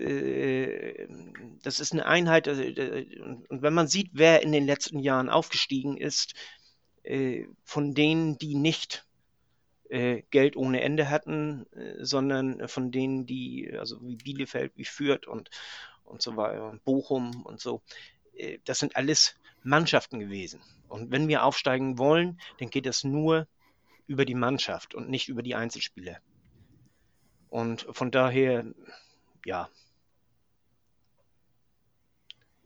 das 1.62 1.80
ist 1.80 1.92
eine 1.92 2.06
Einheit. 2.06 2.48
und 2.48 3.46
wenn 3.50 3.74
man 3.74 3.88
sieht, 3.88 4.10
wer 4.14 4.42
in 4.42 4.52
den 4.52 4.64
letzten 4.64 4.98
Jahren 4.98 5.28
aufgestiegen 5.28 5.98
ist, 5.98 6.32
von 7.62 7.94
denen, 7.94 8.38
die 8.38 8.54
nicht 8.54 9.04
Geld 9.88 10.56
ohne 10.56 10.80
Ende 10.80 11.10
hatten, 11.10 11.66
sondern 11.98 12.68
von 12.68 12.90
denen, 12.90 13.26
die, 13.26 13.74
also 13.78 14.00
wie 14.02 14.16
Bielefeld, 14.16 14.72
wie 14.76 14.84
Fürth 14.84 15.26
und, 15.26 15.50
und 16.04 16.22
so 16.22 16.36
weiter, 16.36 16.78
Bochum 16.84 17.44
und 17.44 17.60
so, 17.60 17.82
äh, 18.36 18.58
das 18.64 18.78
sind 18.78 18.96
alles 18.96 19.36
Mannschaften 19.62 20.20
gewesen. 20.20 20.60
Und 20.88 21.10
wenn 21.10 21.28
wir 21.28 21.44
aufsteigen 21.44 21.98
wollen, 21.98 22.40
dann 22.58 22.70
geht 22.70 22.86
das 22.86 23.04
nur 23.04 23.48
über 24.06 24.24
die 24.24 24.34
Mannschaft 24.34 24.94
und 24.94 25.08
nicht 25.08 25.28
über 25.28 25.42
die 25.42 25.54
Einzelspieler. 25.54 26.18
Und 27.48 27.86
von 27.90 28.10
daher, 28.10 28.66
ja, 29.44 29.70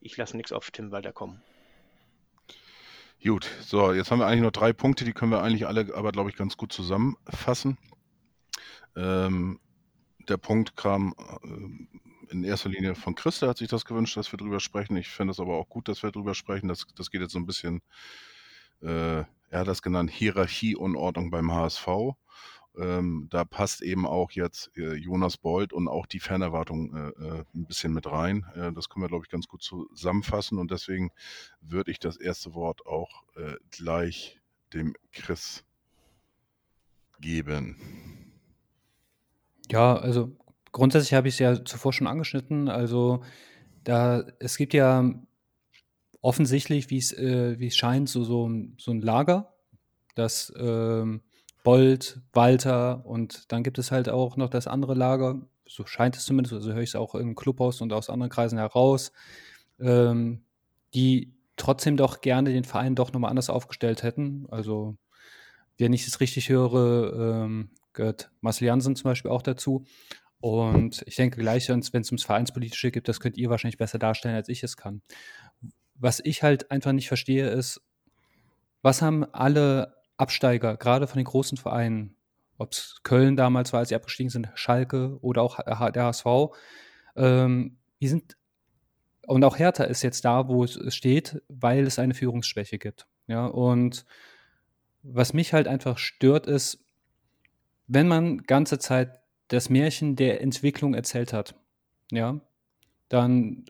ich 0.01 0.17
lasse 0.17 0.37
nichts 0.37 0.53
auf 0.53 0.71
Tim 0.71 0.91
weiterkommen. 0.91 1.43
Gut, 3.23 3.51
so, 3.63 3.93
jetzt 3.93 4.11
haben 4.11 4.21
wir 4.21 4.27
eigentlich 4.27 4.43
noch 4.43 4.53
drei 4.53 4.73
Punkte, 4.73 5.05
die 5.05 5.13
können 5.13 5.33
wir 5.33 5.43
eigentlich 5.43 5.67
alle 5.67 5.93
aber, 5.95 6.13
glaube 6.13 6.31
ich, 6.31 6.37
ganz 6.37 6.57
gut 6.57 6.73
zusammenfassen. 6.73 7.77
Ähm, 8.95 9.59
der 10.29 10.37
Punkt 10.37 10.77
kam 10.77 11.15
äh, 11.43 12.33
in 12.33 12.45
erster 12.45 12.69
Linie 12.69 12.95
von 12.95 13.17
Christa, 13.17 13.49
hat 13.49 13.59
sich 13.59 13.69
das 13.69 13.85
gewünscht, 13.85 14.17
dass 14.17 14.33
wir 14.33 14.37
drüber 14.37 14.61
sprechen. 14.61 14.97
Ich 14.97 15.09
finde 15.09 15.33
es 15.33 15.41
aber 15.41 15.57
auch 15.57 15.69
gut, 15.69 15.89
dass 15.89 16.05
wir 16.05 16.13
drüber 16.13 16.35
sprechen. 16.35 16.69
Das, 16.69 16.87
das 16.95 17.11
geht 17.11 17.21
jetzt 17.21 17.33
so 17.33 17.41
ein 17.41 17.47
bisschen, 17.47 17.81
äh, 18.83 19.19
er 19.51 19.61
hat 19.61 19.67
das 19.67 19.83
genannt, 19.83 20.11
Hierarchieunordnung 20.11 21.31
beim 21.31 21.53
HSV. 21.53 21.89
Ähm, 22.79 23.27
da 23.31 23.45
passt 23.45 23.83
eben 23.83 24.07
auch 24.07 24.31
jetzt 24.31 24.71
äh, 24.77 24.95
Jonas 24.95 25.37
Bold 25.37 25.73
und 25.73 25.89
auch 25.89 26.07
die 26.07 26.21
Fernerwartung 26.21 26.95
äh, 26.95 27.09
äh, 27.09 27.45
ein 27.55 27.67
bisschen 27.67 27.93
mit 27.93 28.07
rein. 28.07 28.47
Äh, 28.55 28.73
das 28.73 28.89
können 28.89 29.05
wir, 29.05 29.09
glaube 29.09 29.25
ich, 29.25 29.31
ganz 29.31 29.49
gut 29.49 29.63
zusammenfassen 29.63 30.59
und 30.59 30.71
deswegen 30.71 31.11
würde 31.61 31.91
ich 31.91 31.99
das 31.99 32.17
erste 32.17 32.55
Wort 32.55 32.87
auch 32.87 33.25
äh, 33.37 33.57
gleich 33.71 34.41
dem 34.73 34.95
Chris 35.13 35.65
geben. 37.21 37.77
Ja, 39.71 39.97
also 39.97 40.37
grundsätzlich 40.73 41.15
habe 41.15 41.29
ich 41.29 41.35
es 41.35 41.41
ja 41.41 41.65
zuvor 41.65 41.93
schon 41.93 42.07
angeschnitten. 42.07 42.69
Also 42.69 43.23
da 43.85 44.25
es 44.39 44.57
gibt 44.57 44.75
ja 44.75 45.15
offensichtlich, 46.21 46.91
wie 46.91 46.99
es 46.99 47.13
äh, 47.13 47.55
es 47.65 47.77
scheint, 47.77 48.09
so, 48.09 48.25
so, 48.25 48.51
so 48.77 48.91
ein 48.91 49.01
Lager, 49.01 49.55
das 50.15 50.53
ähm, 50.59 51.23
Bolt, 51.69 52.23
Walter 52.33 53.05
und 53.05 53.53
dann 53.53 53.63
gibt 53.63 53.77
es 53.77 53.93
halt 53.93 54.09
auch 54.09 54.39
noch 54.39 54.49
das 54.49 54.67
andere 54.67 54.95
Lager, 54.95 55.43
so 55.67 55.85
scheint 55.85 56.17
es 56.17 56.25
zumindest, 56.25 56.55
also 56.55 56.73
höre 56.73 56.81
ich 56.81 56.89
es 56.89 56.97
auch 56.97 57.15
im 57.15 57.35
Clubhaus 57.35 57.83
und 57.83 57.93
aus 57.93 58.09
anderen 58.09 58.31
Kreisen 58.31 58.57
heraus, 58.57 59.13
ähm, 59.79 60.47
die 60.95 61.35
trotzdem 61.57 61.99
doch 61.99 62.23
gerne 62.23 62.55
den 62.55 62.65
Verein 62.65 62.95
doch 62.95 63.13
nochmal 63.13 63.29
anders 63.29 63.51
aufgestellt 63.51 64.03
hätten. 64.03 64.47
Also, 64.51 64.97
wenn 65.77 65.93
ich 65.93 66.07
es 66.07 66.21
richtig 66.21 66.49
höre, 66.49 67.45
ähm, 67.45 67.69
gehört 67.93 68.31
Marcel 68.41 68.67
Jansen 68.69 68.97
zum 68.97 69.11
Beispiel 69.11 69.31
auch 69.31 69.43
dazu. 69.43 69.85
Und 70.41 71.03
ich 71.05 71.17
denke 71.17 71.39
gleich, 71.39 71.69
wenn 71.69 71.81
es 71.81 71.93
ums 71.93 72.25
Vereinspolitische 72.25 72.91
geht, 72.93 73.09
das 73.09 73.21
könnt 73.21 73.37
ihr 73.37 73.51
wahrscheinlich 73.51 73.77
besser 73.77 73.99
darstellen, 73.99 74.37
als 74.37 74.49
ich 74.49 74.63
es 74.63 74.79
kann. 74.79 75.03
Was 75.97 76.19
ich 76.25 76.43
halt 76.43 76.71
einfach 76.71 76.93
nicht 76.93 77.09
verstehe, 77.09 77.51
ist, 77.51 77.83
was 78.81 79.03
haben 79.03 79.27
alle 79.35 79.98
Absteiger, 80.19 80.77
gerade 80.77 81.07
von 81.07 81.17
den 81.17 81.25
großen 81.25 81.57
Vereinen, 81.57 82.15
ob 82.59 82.73
es 82.73 83.01
Köln 83.05 83.37
damals 83.37 83.73
war, 83.73 83.81
als 83.81 83.89
sie 83.89 83.95
abgestiegen 83.95 84.31
sind, 84.31 84.49
Schalke 84.55 85.19
oder 85.23 85.43
auch 85.43 85.59
der 85.91 86.05
HSV, 86.05 86.27
ähm, 87.17 87.79
die 88.01 88.09
sind, 88.09 88.37
und 89.27 89.45
auch 89.45 89.59
Hertha 89.59 89.85
ist 89.85 90.03
jetzt 90.03 90.25
da, 90.25 90.49
wo 90.49 90.65
es 90.65 90.95
steht, 90.95 91.43
weil 91.49 91.87
es 91.87 91.99
eine 91.99 92.15
Führungsschwäche 92.15 92.79
gibt. 92.79 93.07
Ja, 93.27 93.47
und 93.47 94.05
was 95.03 95.33
mich 95.33 95.53
halt 95.53 95.69
einfach 95.69 95.99
stört, 95.99 96.47
ist, 96.47 96.85
wenn 97.87 98.09
man 98.09 98.39
ganze 98.43 98.79
Zeit 98.79 99.21
das 99.49 99.71
Märchen 99.71 100.17
der 100.17 100.41
Entwicklung 100.41 100.95
erzählt 100.95 101.33
hat, 101.33 101.55
ja, 102.11 102.41
dann 103.09 103.65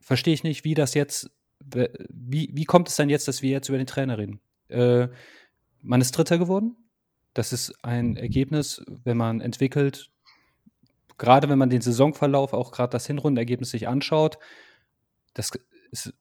verstehe 0.00 0.34
ich 0.34 0.44
nicht, 0.44 0.64
wie 0.64 0.74
das 0.74 0.94
jetzt, 0.94 1.30
wie, 1.58 2.50
wie 2.52 2.64
kommt 2.64 2.88
es 2.88 2.96
dann 2.96 3.10
jetzt, 3.10 3.28
dass 3.28 3.42
wir 3.42 3.50
jetzt 3.50 3.68
über 3.68 3.78
den 3.78 3.86
Trainer 3.86 4.18
reden? 4.18 4.40
Äh, 4.68 5.08
man 5.82 6.00
ist 6.00 6.12
Dritter 6.12 6.38
geworden. 6.38 6.76
Das 7.34 7.52
ist 7.52 7.72
ein 7.84 8.16
Ergebnis, 8.16 8.82
wenn 9.04 9.16
man 9.16 9.40
entwickelt, 9.40 10.10
gerade 11.18 11.48
wenn 11.48 11.58
man 11.58 11.70
den 11.70 11.80
Saisonverlauf, 11.80 12.52
auch 12.52 12.72
gerade 12.72 12.90
das 12.90 13.06
Hinrundenergebnis 13.06 13.70
sich 13.70 13.86
anschaut, 13.86 14.38
das 15.34 15.50
ist, 15.92 16.14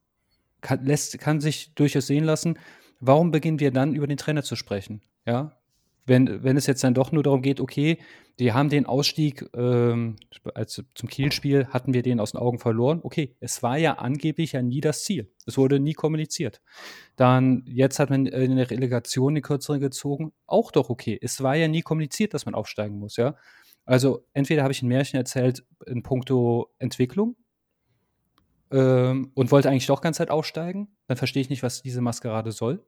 kann, 0.62 0.86
lässt, 0.86 1.18
kann 1.20 1.42
sich 1.42 1.74
durchaus 1.74 2.08
sehen 2.08 2.26
lassen. 2.26 2.60
Warum 3.00 3.32
beginnen 3.32 3.60
wir 3.60 3.72
dann 3.72 3.96
über 3.96 4.08
den 4.08 4.18
Trainer 4.18 4.44
zu 4.44 4.56
sprechen? 4.56 5.02
Ja, 5.26 5.59
wenn, 6.06 6.44
wenn 6.44 6.58
es 6.58 6.68
jetzt 6.68 6.84
dann 6.84 6.94
doch 6.94 7.12
nur 7.12 7.24
darum 7.24 7.42
geht, 7.42 7.60
okay, 7.60 8.00
die 8.40 8.54
haben 8.54 8.70
den 8.70 8.86
Ausstieg 8.86 9.46
ähm, 9.54 10.16
als 10.56 10.82
zum 10.96 11.10
Kielspiel 11.10 11.68
hatten 11.68 11.94
wir 11.94 12.02
den 12.02 12.22
aus 12.22 12.32
den 12.32 12.40
Augen 12.40 12.58
verloren. 12.58 13.02
Okay, 13.04 13.36
es 13.42 13.62
war 13.64 13.78
ja 13.78 13.96
angeblich 13.96 14.54
ja 14.54 14.62
nie 14.62 14.80
das 14.80 15.04
Ziel. 15.04 15.30
Es 15.46 15.58
wurde 15.58 15.80
nie 15.80 15.94
kommuniziert. 15.94 16.62
Dann, 17.18 17.64
jetzt 17.66 18.00
hat 18.00 18.10
man 18.10 18.26
in 18.26 18.56
der 18.56 18.72
Relegation 18.72 19.36
die 19.36 19.42
kürzere 19.42 19.80
gezogen. 19.80 20.32
Auch 20.48 20.72
doch 20.72 20.90
okay. 20.90 21.20
Es 21.22 21.44
war 21.44 21.56
ja 21.56 21.68
nie 21.68 21.82
kommuniziert, 21.82 22.34
dass 22.34 22.46
man 22.46 22.56
aufsteigen 22.56 22.98
muss, 22.98 23.18
ja. 23.18 23.36
Also 23.86 24.26
entweder 24.34 24.64
habe 24.64 24.72
ich 24.72 24.84
ein 24.84 24.88
Märchen 24.88 25.18
erzählt 25.18 25.66
in 25.86 26.04
puncto 26.04 26.70
Entwicklung 26.78 27.36
ähm, 28.72 29.32
und 29.34 29.52
wollte 29.52 29.70
eigentlich 29.70 29.88
doch 29.88 30.02
ganz 30.02 30.18
Zeit 30.18 30.30
aufsteigen. 30.30 30.96
Dann 31.08 31.18
verstehe 31.18 31.42
ich 31.42 31.50
nicht, 31.50 31.64
was 31.64 31.82
diese 31.82 32.00
Maskerade 32.00 32.52
soll. 32.52 32.86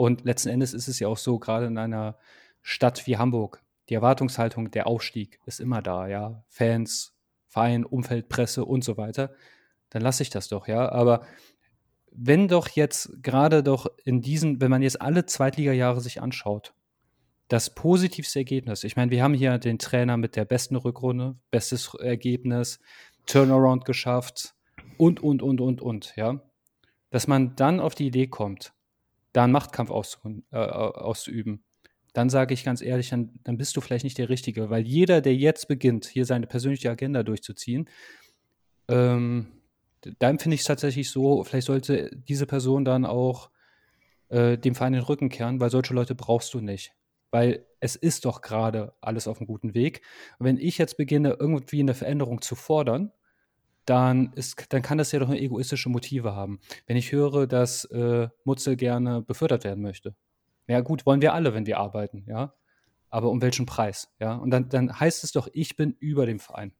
Und 0.00 0.24
letzten 0.24 0.48
Endes 0.48 0.72
ist 0.72 0.88
es 0.88 0.98
ja 0.98 1.08
auch 1.08 1.18
so, 1.18 1.38
gerade 1.38 1.66
in 1.66 1.76
einer 1.76 2.16
Stadt 2.62 3.06
wie 3.06 3.18
Hamburg, 3.18 3.62
die 3.90 3.94
Erwartungshaltung, 3.94 4.70
der 4.70 4.86
Aufstieg 4.86 5.38
ist 5.44 5.60
immer 5.60 5.82
da, 5.82 6.08
ja. 6.08 6.42
Fans, 6.48 7.12
Verein, 7.48 7.84
Umfeld, 7.84 8.30
Presse 8.30 8.64
und 8.64 8.82
so 8.82 8.96
weiter. 8.96 9.30
Dann 9.90 10.00
lasse 10.00 10.22
ich 10.22 10.30
das 10.30 10.48
doch, 10.48 10.68
ja. 10.68 10.90
Aber 10.90 11.26
wenn 12.12 12.48
doch 12.48 12.70
jetzt 12.70 13.22
gerade 13.22 13.62
doch 13.62 13.88
in 14.02 14.22
diesen, 14.22 14.62
wenn 14.62 14.70
man 14.70 14.80
jetzt 14.80 15.02
alle 15.02 15.26
Zweitliga-Jahre 15.26 16.00
sich 16.00 16.22
anschaut, 16.22 16.72
das 17.48 17.74
positivste 17.74 18.38
Ergebnis, 18.38 18.84
ich 18.84 18.96
meine, 18.96 19.10
wir 19.10 19.22
haben 19.22 19.34
hier 19.34 19.58
den 19.58 19.78
Trainer 19.78 20.16
mit 20.16 20.34
der 20.34 20.46
besten 20.46 20.76
Rückrunde, 20.76 21.36
bestes 21.50 21.92
Ergebnis, 21.92 22.80
Turnaround 23.26 23.84
geschafft 23.84 24.54
und, 24.96 25.22
und, 25.22 25.42
und, 25.42 25.60
und, 25.60 25.82
und, 25.82 26.14
ja. 26.16 26.40
Dass 27.10 27.26
man 27.26 27.54
dann 27.54 27.80
auf 27.80 27.94
die 27.94 28.06
Idee 28.06 28.28
kommt, 28.28 28.72
da 29.32 29.44
einen 29.44 29.52
Machtkampf 29.52 29.90
auszu, 29.90 30.42
äh, 30.50 30.56
auszuüben, 30.56 31.64
dann 32.12 32.28
sage 32.28 32.54
ich 32.54 32.64
ganz 32.64 32.82
ehrlich, 32.82 33.10
dann, 33.10 33.38
dann 33.44 33.56
bist 33.56 33.76
du 33.76 33.80
vielleicht 33.80 34.04
nicht 34.04 34.18
der 34.18 34.28
Richtige, 34.28 34.70
weil 34.70 34.86
jeder, 34.86 35.20
der 35.20 35.34
jetzt 35.36 35.68
beginnt, 35.68 36.06
hier 36.06 36.24
seine 36.24 36.46
persönliche 36.46 36.90
Agenda 36.90 37.22
durchzuziehen, 37.22 37.88
ähm, 38.88 39.46
da 40.18 40.30
empfinde 40.30 40.54
ich 40.54 40.62
es 40.62 40.66
tatsächlich 40.66 41.10
so, 41.10 41.44
vielleicht 41.44 41.66
sollte 41.66 42.10
diese 42.28 42.46
Person 42.46 42.84
dann 42.84 43.04
auch 43.04 43.50
äh, 44.28 44.56
dem 44.58 44.74
Verein 44.74 44.94
den 44.94 45.02
Rücken 45.02 45.28
kehren, 45.28 45.60
weil 45.60 45.70
solche 45.70 45.94
Leute 45.94 46.14
brauchst 46.14 46.54
du 46.54 46.60
nicht. 46.60 46.92
Weil 47.30 47.66
es 47.78 47.94
ist 47.96 48.24
doch 48.24 48.40
gerade 48.40 48.94
alles 49.00 49.28
auf 49.28 49.38
einem 49.38 49.46
guten 49.46 49.74
Weg. 49.74 50.02
Und 50.38 50.46
wenn 50.46 50.58
ich 50.58 50.78
jetzt 50.78 50.96
beginne, 50.96 51.36
irgendwie 51.38 51.80
eine 51.80 51.94
Veränderung 51.94 52.42
zu 52.42 52.56
fordern, 52.56 53.12
dann, 53.90 54.32
ist, 54.34 54.66
dann 54.68 54.82
kann 54.82 54.98
das 54.98 55.10
ja 55.10 55.18
doch 55.18 55.30
egoistische 55.30 55.88
Motive 55.88 56.36
haben. 56.36 56.60
Wenn 56.86 56.96
ich 56.96 57.10
höre, 57.10 57.48
dass 57.48 57.84
äh, 57.86 58.28
Mutzel 58.44 58.76
gerne 58.76 59.20
befördert 59.20 59.64
werden 59.64 59.82
möchte. 59.82 60.14
Ja, 60.68 60.80
gut, 60.80 61.06
wollen 61.06 61.20
wir 61.20 61.34
alle, 61.34 61.54
wenn 61.54 61.66
wir 61.66 61.78
arbeiten, 61.78 62.24
ja. 62.28 62.54
Aber 63.08 63.30
um 63.30 63.42
welchen 63.42 63.66
Preis, 63.66 64.08
ja? 64.20 64.36
Und 64.36 64.50
dann, 64.50 64.68
dann 64.68 65.00
heißt 65.00 65.24
es 65.24 65.32
doch, 65.32 65.48
ich 65.52 65.74
bin 65.74 65.96
über 65.98 66.24
dem 66.24 66.38
Verein. 66.38 66.72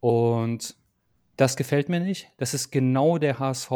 Und 0.00 0.74
das 1.36 1.56
gefällt 1.56 1.88
mir 1.88 2.00
nicht. 2.00 2.32
Das 2.36 2.52
ist 2.52 2.72
genau 2.72 3.18
der 3.18 3.38
HSV, 3.38 3.70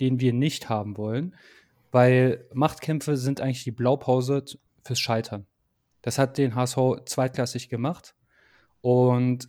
den 0.00 0.20
wir 0.20 0.34
nicht 0.34 0.68
haben 0.68 0.98
wollen, 0.98 1.34
weil 1.92 2.46
Machtkämpfe 2.52 3.16
sind 3.16 3.40
eigentlich 3.40 3.64
die 3.64 3.70
Blaupause 3.70 4.44
fürs 4.82 5.00
Scheitern. 5.00 5.46
Das 6.02 6.18
hat 6.18 6.36
den 6.36 6.54
HSV 6.54 7.06
zweitklassig 7.06 7.70
gemacht. 7.70 8.14
Und 8.82 9.48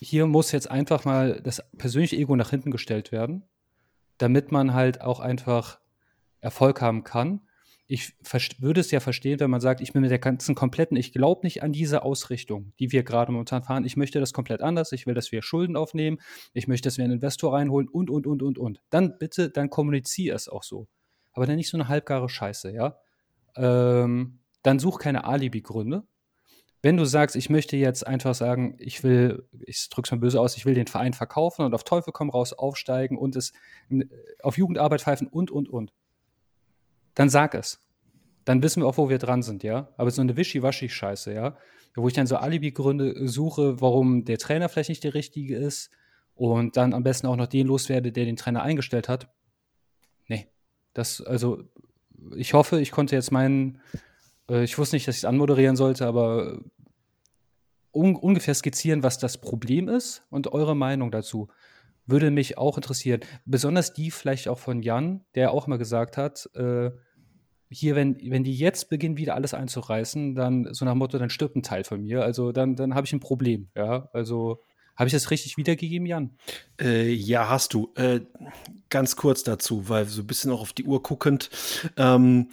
hier 0.00 0.26
muss 0.26 0.52
jetzt 0.52 0.70
einfach 0.70 1.04
mal 1.04 1.40
das 1.42 1.62
persönliche 1.76 2.16
Ego 2.16 2.36
nach 2.36 2.50
hinten 2.50 2.70
gestellt 2.70 3.12
werden, 3.12 3.44
damit 4.18 4.52
man 4.52 4.74
halt 4.74 5.00
auch 5.00 5.20
einfach 5.20 5.80
Erfolg 6.40 6.80
haben 6.80 7.04
kann. 7.04 7.40
Ich 7.90 8.14
würde 8.58 8.82
es 8.82 8.90
ja 8.90 9.00
verstehen, 9.00 9.40
wenn 9.40 9.50
man 9.50 9.62
sagt, 9.62 9.80
ich 9.80 9.94
bin 9.94 10.02
mit 10.02 10.10
der 10.10 10.18
ganzen 10.18 10.54
kompletten, 10.54 10.96
ich 10.96 11.12
glaube 11.12 11.40
nicht 11.44 11.62
an 11.62 11.72
diese 11.72 12.02
Ausrichtung, 12.02 12.74
die 12.78 12.92
wir 12.92 13.02
gerade 13.02 13.32
momentan 13.32 13.62
fahren. 13.62 13.86
Ich 13.86 13.96
möchte 13.96 14.20
das 14.20 14.34
komplett 14.34 14.60
anders. 14.60 14.92
Ich 14.92 15.06
will, 15.06 15.14
dass 15.14 15.32
wir 15.32 15.40
Schulden 15.40 15.74
aufnehmen. 15.74 16.18
Ich 16.52 16.68
möchte, 16.68 16.86
dass 16.86 16.98
wir 16.98 17.04
einen 17.04 17.14
Investor 17.14 17.54
reinholen 17.54 17.88
und, 17.88 18.10
und, 18.10 18.26
und, 18.26 18.42
und, 18.42 18.58
und. 18.58 18.82
Dann 18.90 19.18
bitte, 19.18 19.48
dann 19.48 19.70
kommuniziere 19.70 20.36
es 20.36 20.48
auch 20.48 20.64
so. 20.64 20.86
Aber 21.32 21.46
dann 21.46 21.56
nicht 21.56 21.70
so 21.70 21.78
eine 21.78 21.88
halbgare 21.88 22.28
Scheiße, 22.28 22.72
ja. 22.72 22.98
Ähm, 23.56 24.40
dann 24.62 24.78
such 24.78 24.98
keine 24.98 25.24
Alibi-Gründe, 25.24 26.04
wenn 26.82 26.96
du 26.96 27.04
sagst, 27.04 27.34
ich 27.34 27.50
möchte 27.50 27.76
jetzt 27.76 28.06
einfach 28.06 28.34
sagen, 28.34 28.76
ich 28.78 29.02
will, 29.02 29.48
ich 29.66 29.88
drück's 29.88 30.10
mal 30.10 30.18
böse 30.18 30.40
aus, 30.40 30.56
ich 30.56 30.64
will 30.64 30.74
den 30.74 30.86
Verein 30.86 31.12
verkaufen 31.12 31.64
und 31.64 31.74
auf 31.74 31.84
Teufel 31.84 32.12
komm 32.12 32.30
raus 32.30 32.52
aufsteigen 32.52 33.18
und 33.18 33.34
es 33.36 33.52
auf 34.42 34.56
Jugendarbeit 34.56 35.02
pfeifen 35.02 35.26
und, 35.26 35.50
und, 35.50 35.68
und, 35.68 35.92
dann 37.14 37.28
sag 37.28 37.54
es. 37.54 37.80
Dann 38.44 38.62
wissen 38.62 38.82
wir 38.82 38.86
auch, 38.86 38.96
wo 38.96 39.10
wir 39.10 39.18
dran 39.18 39.42
sind, 39.42 39.62
ja. 39.62 39.92
Aber 39.96 40.10
so 40.10 40.22
eine 40.22 40.36
Wischiwaschi-Scheiße, 40.36 41.34
ja, 41.34 41.56
wo 41.96 42.06
ich 42.06 42.14
dann 42.14 42.26
so 42.26 42.36
Alibi-Gründe 42.36 43.26
suche, 43.28 43.80
warum 43.80 44.24
der 44.24 44.38
Trainer 44.38 44.68
vielleicht 44.68 44.88
nicht 44.88 45.04
der 45.04 45.14
richtige 45.14 45.56
ist 45.56 45.90
und 46.34 46.76
dann 46.76 46.94
am 46.94 47.02
besten 47.02 47.26
auch 47.26 47.36
noch 47.36 47.48
den 47.48 47.66
loswerde, 47.66 48.12
der 48.12 48.24
den 48.24 48.36
Trainer 48.36 48.62
eingestellt 48.62 49.08
hat. 49.08 49.28
Nee. 50.28 50.46
Das, 50.94 51.20
also, 51.20 51.64
ich 52.36 52.54
hoffe, 52.54 52.80
ich 52.80 52.92
konnte 52.92 53.16
jetzt 53.16 53.32
meinen 53.32 53.80
ich 54.50 54.78
wusste 54.78 54.96
nicht, 54.96 55.08
dass 55.08 55.16
ich 55.16 55.22
es 55.22 55.24
anmoderieren 55.24 55.76
sollte, 55.76 56.06
aber 56.06 56.60
un 57.92 58.16
ungefähr 58.16 58.54
skizzieren, 58.54 59.02
was 59.02 59.18
das 59.18 59.38
Problem 59.38 59.88
ist 59.88 60.22
und 60.30 60.52
eure 60.52 60.76
Meinung 60.76 61.10
dazu. 61.10 61.48
Würde 62.06 62.30
mich 62.30 62.56
auch 62.56 62.76
interessieren. 62.76 63.20
Besonders 63.44 63.92
die 63.92 64.10
vielleicht 64.10 64.48
auch 64.48 64.58
von 64.58 64.82
Jan, 64.82 65.24
der 65.34 65.52
auch 65.52 65.66
mal 65.66 65.76
gesagt 65.76 66.16
hat, 66.16 66.48
äh, 66.54 66.90
hier, 67.70 67.96
wenn, 67.96 68.18
wenn 68.30 68.44
die 68.44 68.54
jetzt 68.54 68.88
beginnen, 68.88 69.18
wieder 69.18 69.34
alles 69.34 69.52
einzureißen, 69.52 70.34
dann 70.34 70.72
so 70.72 70.86
nach 70.86 70.92
dem 70.92 70.98
Motto, 70.98 71.18
dann 71.18 71.28
stirbt 71.28 71.54
ein 71.56 71.62
Teil 71.62 71.84
von 71.84 72.00
mir. 72.00 72.22
Also 72.22 72.50
dann, 72.52 72.76
dann 72.76 72.94
habe 72.94 73.06
ich 73.06 73.12
ein 73.12 73.20
Problem. 73.20 73.68
Ja, 73.76 74.08
also 74.14 74.62
habe 74.96 75.08
ich 75.08 75.12
das 75.12 75.30
richtig 75.30 75.56
wiedergegeben, 75.58 76.06
Jan? 76.06 76.36
Äh, 76.80 77.12
ja, 77.12 77.48
hast 77.48 77.74
du. 77.74 77.92
Äh, 77.94 78.20
ganz 78.88 79.16
kurz 79.16 79.42
dazu, 79.42 79.88
weil 79.88 80.06
so 80.06 80.22
ein 80.22 80.26
bisschen 80.26 80.50
auch 80.50 80.60
auf 80.60 80.72
die 80.72 80.84
Uhr 80.84 81.02
guckend. 81.02 81.50
Ähm, 81.96 82.48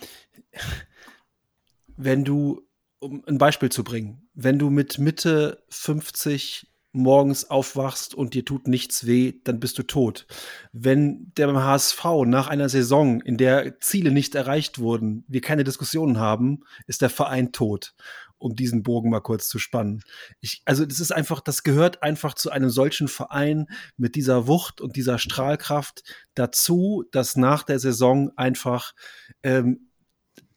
wenn 1.98 2.24
du, 2.24 2.62
um 3.00 3.24
ein 3.28 3.38
Beispiel 3.38 3.70
zu 3.70 3.84
bringen, 3.84 4.28
wenn 4.34 4.60
du 4.60 4.70
mit 4.70 4.98
Mitte 4.98 5.64
50 5.70 6.68
morgens 6.96 7.50
aufwachst 7.50 8.16
und 8.16 8.34
dir 8.34 8.46
tut 8.46 8.68
nichts 8.68 9.06
weh, 9.06 9.34
dann 9.44 9.60
bist 9.60 9.78
du 9.78 9.84
tot. 9.84 10.26
Wenn 10.72 11.32
der 11.38 11.54
HSV 11.54 12.04
nach 12.26 12.48
einer 12.48 12.70
Saison, 12.70 13.22
in 13.22 13.38
der 13.38 13.80
Ziele 13.80 14.12
nicht 14.12 14.34
erreicht 14.34 14.80
wurden, 14.80 15.26
wir 15.28 15.42
keine 15.42 15.64
Diskussionen 15.64 16.20
haben, 16.20 16.62
ist 16.88 17.02
der 17.02 17.10
Verein 17.10 17.52
tot. 17.52 17.94
Um 18.38 18.56
diesen 18.56 18.84
Bogen 18.84 19.10
mal 19.10 19.22
kurz 19.22 19.48
zu 19.48 19.60
spannen. 19.60 20.04
Ich, 20.42 20.62
also 20.66 20.86
das 20.86 21.00
ist 21.00 21.14
einfach, 21.14 21.40
das 21.40 21.64
gehört 21.64 22.04
einfach 22.04 22.34
zu 22.34 22.52
einem 22.52 22.70
solchen 22.70 23.08
Verein 23.08 23.68
mit 23.98 24.16
dieser 24.16 24.46
Wucht 24.46 24.82
und 24.82 24.98
dieser 24.98 25.20
Strahlkraft 25.20 26.04
dazu, 26.34 27.06
dass 27.12 27.38
nach 27.38 27.64
der 27.64 27.80
Saison 27.80 28.32
einfach 28.36 28.94
ähm, 29.42 29.85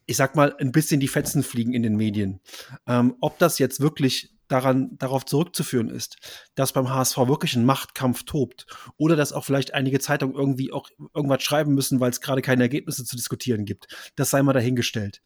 ich 0.09 0.17
sag 0.17 0.35
mal, 0.35 0.55
ein 0.57 0.71
bisschen 0.71 0.99
die 0.99 1.07
Fetzen 1.07 1.43
fliegen 1.43 1.73
in 1.73 1.83
den 1.83 1.95
Medien. 1.95 2.39
Ähm, 2.87 3.15
ob 3.21 3.37
das 3.37 3.59
jetzt 3.59 3.79
wirklich 3.79 4.33
daran, 4.47 4.97
darauf 4.97 5.23
zurückzuführen 5.23 5.87
ist, 5.87 6.17
dass 6.55 6.73
beim 6.73 6.89
HSV 6.89 7.15
wirklich 7.27 7.55
ein 7.55 7.63
Machtkampf 7.63 8.23
tobt 8.23 8.65
oder 8.97 9.15
dass 9.15 9.33
auch 9.33 9.45
vielleicht 9.45 9.75
einige 9.75 9.99
Zeitungen 9.99 10.35
irgendwie 10.35 10.73
auch 10.73 10.89
irgendwas 11.13 11.43
schreiben 11.43 11.75
müssen, 11.75 11.99
weil 11.99 12.09
es 12.09 12.21
gerade 12.21 12.41
keine 12.41 12.63
Ergebnisse 12.63 13.05
zu 13.05 13.15
diskutieren 13.15 13.65
gibt. 13.65 13.87
Das 14.15 14.31
sei 14.31 14.41
mal 14.41 14.53
dahingestellt. 14.53 15.21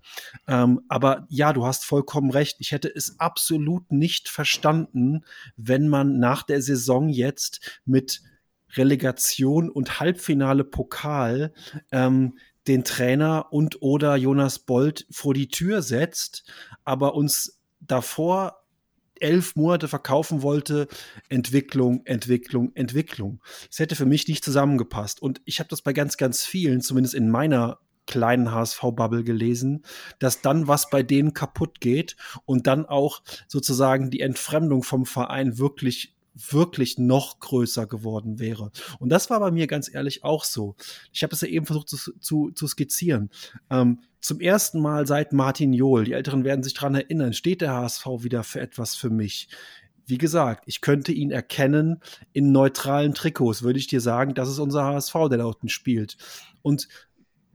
Ähm, 0.49 0.81
aber 0.89 1.27
ja, 1.29 1.53
du 1.53 1.65
hast 1.65 1.85
vollkommen 1.85 2.29
recht. 2.29 2.57
Ich 2.59 2.73
hätte 2.73 2.93
es 2.93 3.21
absolut 3.21 3.89
nicht 3.89 4.27
verstanden, 4.27 5.23
wenn 5.55 5.87
man 5.87 6.19
nach 6.19 6.43
der 6.43 6.61
Saison 6.61 7.07
jetzt 7.07 7.79
mit 7.85 8.21
Relegation 8.75 9.69
und 9.69 10.01
Halbfinale 10.01 10.65
Pokal 10.65 11.53
ähm, 11.91 12.37
den 12.67 12.83
Trainer 12.83 13.47
und 13.51 13.81
oder 13.81 14.15
Jonas 14.15 14.59
Bold 14.59 15.05
vor 15.11 15.33
die 15.33 15.47
Tür 15.47 15.81
setzt, 15.81 16.43
aber 16.85 17.15
uns 17.15 17.59
davor 17.79 18.63
elf 19.19 19.55
Monate 19.55 19.87
verkaufen 19.87 20.41
wollte, 20.41 20.87
Entwicklung, 21.29 22.05
Entwicklung, 22.05 22.71
Entwicklung. 22.75 23.41
Es 23.71 23.79
hätte 23.79 23.95
für 23.95 24.05
mich 24.05 24.27
nicht 24.27 24.43
zusammengepasst. 24.43 25.21
Und 25.21 25.41
ich 25.45 25.59
habe 25.59 25.69
das 25.69 25.81
bei 25.81 25.93
ganz, 25.93 26.17
ganz 26.17 26.43
vielen, 26.43 26.81
zumindest 26.81 27.15
in 27.15 27.29
meiner 27.29 27.79
kleinen 28.05 28.51
HSV-Bubble 28.51 29.23
gelesen, 29.23 29.85
dass 30.19 30.41
dann 30.41 30.67
was 30.67 30.89
bei 30.89 31.03
denen 31.03 31.33
kaputt 31.33 31.79
geht 31.79 32.17
und 32.45 32.67
dann 32.67 32.85
auch 32.85 33.21
sozusagen 33.47 34.11
die 34.11 34.19
Entfremdung 34.19 34.83
vom 34.83 35.05
Verein 35.05 35.57
wirklich 35.57 36.12
wirklich 36.35 36.97
noch 36.97 37.39
größer 37.39 37.85
geworden 37.85 38.39
wäre. 38.39 38.71
Und 38.99 39.09
das 39.09 39.29
war 39.29 39.39
bei 39.39 39.51
mir 39.51 39.67
ganz 39.67 39.93
ehrlich 39.93 40.23
auch 40.23 40.43
so. 40.43 40.75
Ich 41.11 41.23
habe 41.23 41.33
es 41.33 41.41
ja 41.41 41.47
eben 41.47 41.65
versucht 41.65 41.89
zu, 41.89 41.97
zu, 42.19 42.51
zu 42.51 42.67
skizzieren. 42.67 43.29
Ähm, 43.69 43.99
zum 44.19 44.39
ersten 44.39 44.79
Mal 44.81 45.05
seit 45.05 45.33
Martin 45.33 45.73
Johl, 45.73 46.05
die 46.05 46.13
Älteren 46.13 46.43
werden 46.43 46.63
sich 46.63 46.73
daran 46.73 46.95
erinnern, 46.95 47.33
steht 47.33 47.61
der 47.61 47.73
HSV 47.73 48.05
wieder 48.19 48.43
für 48.43 48.61
etwas 48.61 48.95
für 48.95 49.09
mich. 49.09 49.49
Wie 50.05 50.17
gesagt, 50.17 50.63
ich 50.65 50.81
könnte 50.81 51.11
ihn 51.11 51.31
erkennen 51.31 52.01
in 52.33 52.51
neutralen 52.51 53.13
Trikots, 53.13 53.63
würde 53.63 53.79
ich 53.79 53.87
dir 53.87 54.01
sagen, 54.01 54.33
das 54.33 54.49
ist 54.49 54.59
unser 54.59 54.83
HSV, 54.83 55.13
der 55.29 55.37
da 55.37 55.45
unten 55.45 55.69
spielt. 55.69 56.17
Und 56.61 56.87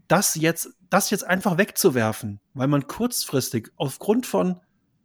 das 0.09 0.35
jetzt, 0.35 0.71
das 0.89 1.11
jetzt 1.11 1.25
einfach 1.25 1.59
wegzuwerfen, 1.59 2.41
weil 2.55 2.69
man 2.69 2.87
kurzfristig 2.87 3.71
aufgrund 3.77 4.25
von 4.27 4.61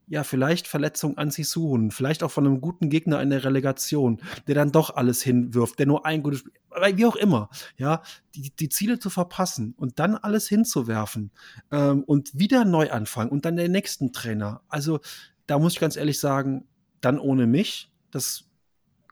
ja, 0.08 0.24
vielleicht 0.24 0.68
Verletzung 0.68 1.18
an 1.18 1.32
Sisuhun, 1.32 1.92
vielleicht 1.92 2.24
auch 2.24 2.32
von 2.32 2.46
einem 2.46 2.62
guten 2.62 2.90
Gegner 2.90 3.22
in 3.22 3.30
der 3.30 3.44
Relegation, 3.44 4.22
der 4.48 4.56
dann 4.56 4.72
doch 4.72 4.96
alles 4.96 5.22
hinwirft, 5.22 5.80
der 5.80 5.86
nur 5.86 6.06
ein 6.06 6.24
gutes 6.24 6.40
Spiel, 6.40 6.54
wie 6.96 7.06
auch 7.06 7.16
immer, 7.16 7.50
ja, 7.78 8.02
die, 8.36 8.52
die 8.52 8.70
Ziele 8.70 9.00
zu 9.00 9.10
verpassen 9.10 9.74
und 9.78 10.00
dann 10.00 10.16
alles 10.16 10.48
hinzuwerfen 10.48 11.32
ähm, 11.72 12.04
und 12.04 12.38
wieder 12.38 12.66
neu 12.66 12.92
anfangen 12.92 13.32
und 13.32 13.46
dann 13.46 13.56
der 13.56 13.70
nächsten 13.70 14.12
Trainer. 14.12 14.62
Also, 14.68 15.00
da 15.48 15.60
muss 15.60 15.74
ich 15.74 15.80
ganz 15.80 15.96
ehrlich 15.96 16.20
sagen, 16.20 16.68
dann 17.02 17.20
ohne 17.20 17.48
mich, 17.48 17.92
das 18.12 18.46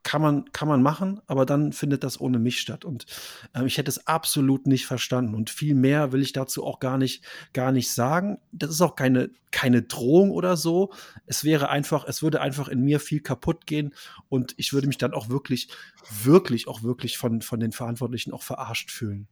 kann 0.04 0.22
man, 0.22 0.52
kann 0.52 0.68
man 0.68 0.82
machen, 0.82 1.22
aber 1.28 1.46
dann 1.46 1.74
findet 1.74 2.04
das 2.04 2.20
ohne 2.20 2.40
mich 2.40 2.60
statt. 2.60 2.86
Und 2.86 3.06
äh, 3.54 3.66
ich 3.66 3.78
hätte 3.78 3.90
es 3.90 4.08
absolut 4.08 4.66
nicht 4.66 4.86
verstanden. 4.86 5.36
Und 5.36 5.50
viel 5.50 5.76
mehr 5.76 6.12
will 6.12 6.22
ich 6.22 6.34
dazu 6.34 6.66
auch 6.66 6.80
gar 6.80 6.98
nicht, 6.98 7.24
gar 7.54 7.72
nicht 7.72 7.92
sagen. 7.92 8.40
Das 8.52 8.72
ist 8.72 8.82
auch 8.82 8.96
keine, 8.96 9.30
keine 9.52 9.84
Drohung 9.84 10.32
oder 10.32 10.58
so. 10.58 10.92
Es 11.26 11.44
wäre 11.44 11.70
einfach, 11.70 12.06
es 12.08 12.24
würde 12.24 12.42
einfach 12.42 12.68
in 12.68 12.82
mir 12.82 13.00
viel 13.00 13.22
kaputt 13.22 13.68
gehen. 13.68 13.94
Und 14.28 14.54
ich 14.58 14.74
würde 14.74 14.88
mich 14.88 14.98
dann 14.98 15.14
auch 15.14 15.30
wirklich, 15.30 15.70
wirklich, 16.24 16.68
auch 16.68 16.82
wirklich 16.82 17.18
von, 17.18 17.42
von 17.42 17.60
den 17.60 17.72
Verantwortlichen 17.72 18.34
auch 18.34 18.44
verarscht 18.44 18.92
fühlen. 18.92 19.28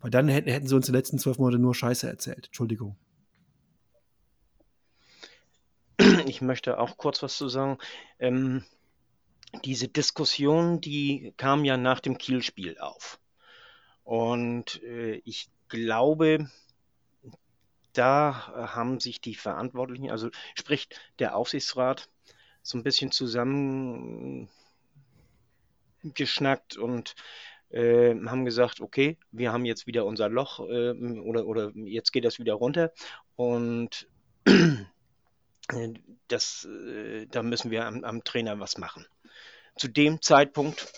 Weil 0.00 0.10
dann 0.10 0.28
hätten, 0.28 0.50
hätten 0.50 0.66
sie 0.66 0.74
uns 0.74 0.86
die 0.86 0.92
letzten 0.92 1.18
zwölf 1.18 1.38
Monate 1.38 1.58
nur 1.58 1.74
Scheiße 1.74 2.08
erzählt. 2.08 2.46
Entschuldigung. 2.46 2.96
Ich 6.26 6.40
möchte 6.40 6.78
auch 6.78 6.96
kurz 6.96 7.22
was 7.22 7.36
zu 7.36 7.48
sagen. 7.48 7.78
Ähm 8.18 8.64
diese 9.64 9.88
Diskussion, 9.88 10.80
die 10.80 11.34
kam 11.36 11.64
ja 11.64 11.76
nach 11.76 12.00
dem 12.00 12.18
Kielspiel 12.18 12.78
auf. 12.78 13.18
Und 14.04 14.82
äh, 14.82 15.20
ich 15.24 15.48
glaube, 15.68 16.50
da 17.92 18.68
haben 18.74 19.00
sich 19.00 19.20
die 19.20 19.34
Verantwortlichen, 19.34 20.10
also 20.10 20.30
sprich 20.54 20.88
der 21.18 21.36
Aufsichtsrat, 21.36 22.08
so 22.62 22.78
ein 22.78 22.82
bisschen 22.82 23.10
zusammen 23.10 24.48
geschnackt 26.02 26.76
und 26.76 27.14
äh, 27.70 28.14
haben 28.26 28.44
gesagt, 28.44 28.80
okay, 28.80 29.16
wir 29.32 29.52
haben 29.52 29.64
jetzt 29.64 29.86
wieder 29.86 30.04
unser 30.04 30.28
Loch 30.28 30.60
äh, 30.60 30.90
oder, 30.92 31.46
oder 31.46 31.72
jetzt 31.74 32.12
geht 32.12 32.24
das 32.24 32.38
wieder 32.38 32.54
runter 32.54 32.92
und 33.36 34.08
das, 36.28 36.64
äh, 36.64 37.26
da 37.26 37.42
müssen 37.42 37.70
wir 37.70 37.86
am, 37.86 38.04
am 38.04 38.24
Trainer 38.24 38.58
was 38.58 38.78
machen. 38.78 39.06
Zu 39.80 39.88
dem 39.88 40.20
Zeitpunkt 40.20 40.92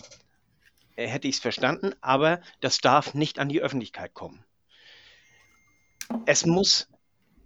äh, 0.97 1.07
hätte 1.07 1.29
ich 1.29 1.35
es 1.35 1.41
verstanden, 1.41 1.93
aber 2.01 2.41
das 2.59 2.79
darf 2.79 3.13
nicht 3.13 3.39
an 3.39 3.47
die 3.47 3.61
Öffentlichkeit 3.61 4.13
kommen. 4.13 4.43
Es 6.25 6.45
muss 6.45 6.89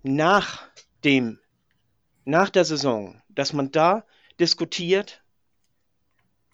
nach 0.01 0.67
dem, 1.03 1.39
nach 2.25 2.49
der 2.49 2.65
Saison, 2.65 3.21
dass 3.29 3.53
man 3.53 3.71
da 3.71 4.03
diskutiert 4.39 5.23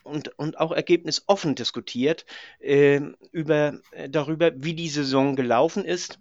und, 0.03 0.37
und 0.37 0.59
auch 0.59 0.73
ergebnisoffen 0.73 1.55
diskutiert 1.55 2.25
äh, 2.59 2.99
über, 3.31 3.79
darüber, 4.09 4.51
wie 4.53 4.73
die 4.73 4.89
Saison 4.89 5.37
gelaufen 5.37 5.85
ist. 5.85 6.19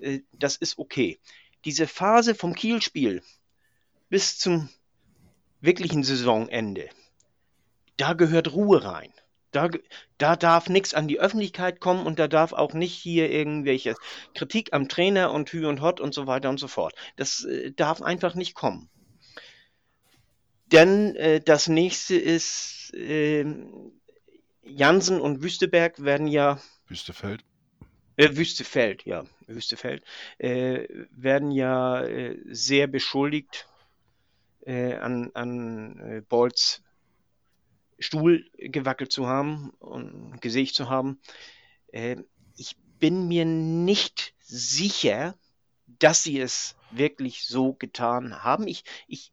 Äh, 0.00 0.20
das 0.32 0.56
ist 0.56 0.78
okay. 0.78 1.20
Diese 1.66 1.86
Phase 1.86 2.34
vom 2.34 2.54
Kielspiel 2.54 3.22
bis 4.08 4.38
zum 4.38 4.70
wirklichen 5.60 6.02
Saisonende, 6.02 6.88
da 8.00 8.14
gehört 8.14 8.52
Ruhe 8.52 8.84
rein. 8.84 9.12
Da, 9.52 9.68
da 10.16 10.36
darf 10.36 10.68
nichts 10.68 10.94
an 10.94 11.08
die 11.08 11.18
Öffentlichkeit 11.18 11.80
kommen 11.80 12.06
und 12.06 12.18
da 12.18 12.28
darf 12.28 12.52
auch 12.52 12.72
nicht 12.72 12.94
hier 12.94 13.30
irgendwelche 13.30 13.96
Kritik 14.34 14.72
am 14.72 14.88
Trainer 14.88 15.32
und 15.32 15.50
Hü 15.50 15.66
und 15.66 15.80
Hot 15.80 16.00
und 16.00 16.14
so 16.14 16.26
weiter 16.26 16.48
und 16.48 16.60
so 16.60 16.68
fort. 16.68 16.94
Das 17.16 17.44
äh, 17.44 17.72
darf 17.72 18.00
einfach 18.00 18.36
nicht 18.36 18.54
kommen. 18.54 18.88
Denn 20.66 21.16
äh, 21.16 21.40
das 21.40 21.66
nächste 21.66 22.14
ist, 22.14 22.94
äh, 22.94 23.44
Jansen 24.62 25.20
und 25.20 25.42
Wüsteberg 25.42 26.04
werden 26.04 26.28
ja. 26.28 26.60
Wüstefeld. 26.86 27.44
Äh, 28.16 28.36
Wüstefeld, 28.36 29.04
ja, 29.04 29.24
Wüstefeld, 29.48 30.04
äh, 30.38 30.86
werden 31.10 31.50
ja 31.50 32.04
äh, 32.04 32.38
sehr 32.50 32.86
beschuldigt 32.86 33.66
äh, 34.64 34.94
an, 34.94 35.32
an 35.34 35.98
äh, 35.98 36.20
Bolz 36.20 36.82
Stuhl 38.00 38.50
gewackelt 38.58 39.12
zu 39.12 39.28
haben 39.28 39.70
und 39.78 40.40
gesägt 40.40 40.74
zu 40.74 40.88
haben. 40.88 41.20
Äh, 41.92 42.16
ich 42.56 42.76
bin 42.98 43.28
mir 43.28 43.44
nicht 43.44 44.34
sicher, 44.40 45.36
dass 45.86 46.22
sie 46.22 46.40
es 46.40 46.76
wirklich 46.90 47.44
so 47.46 47.74
getan 47.74 48.42
haben. 48.42 48.66
Ich, 48.66 48.84
ich, 49.06 49.32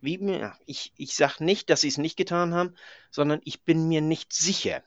wie 0.00 0.18
mir, 0.18 0.54
ich, 0.66 0.92
ich 0.96 1.14
sage 1.14 1.44
nicht, 1.44 1.70
dass 1.70 1.82
sie 1.82 1.88
es 1.88 1.98
nicht 1.98 2.16
getan 2.16 2.54
haben, 2.54 2.74
sondern 3.10 3.40
ich 3.44 3.62
bin 3.62 3.88
mir 3.88 4.00
nicht 4.00 4.32
sicher. 4.32 4.82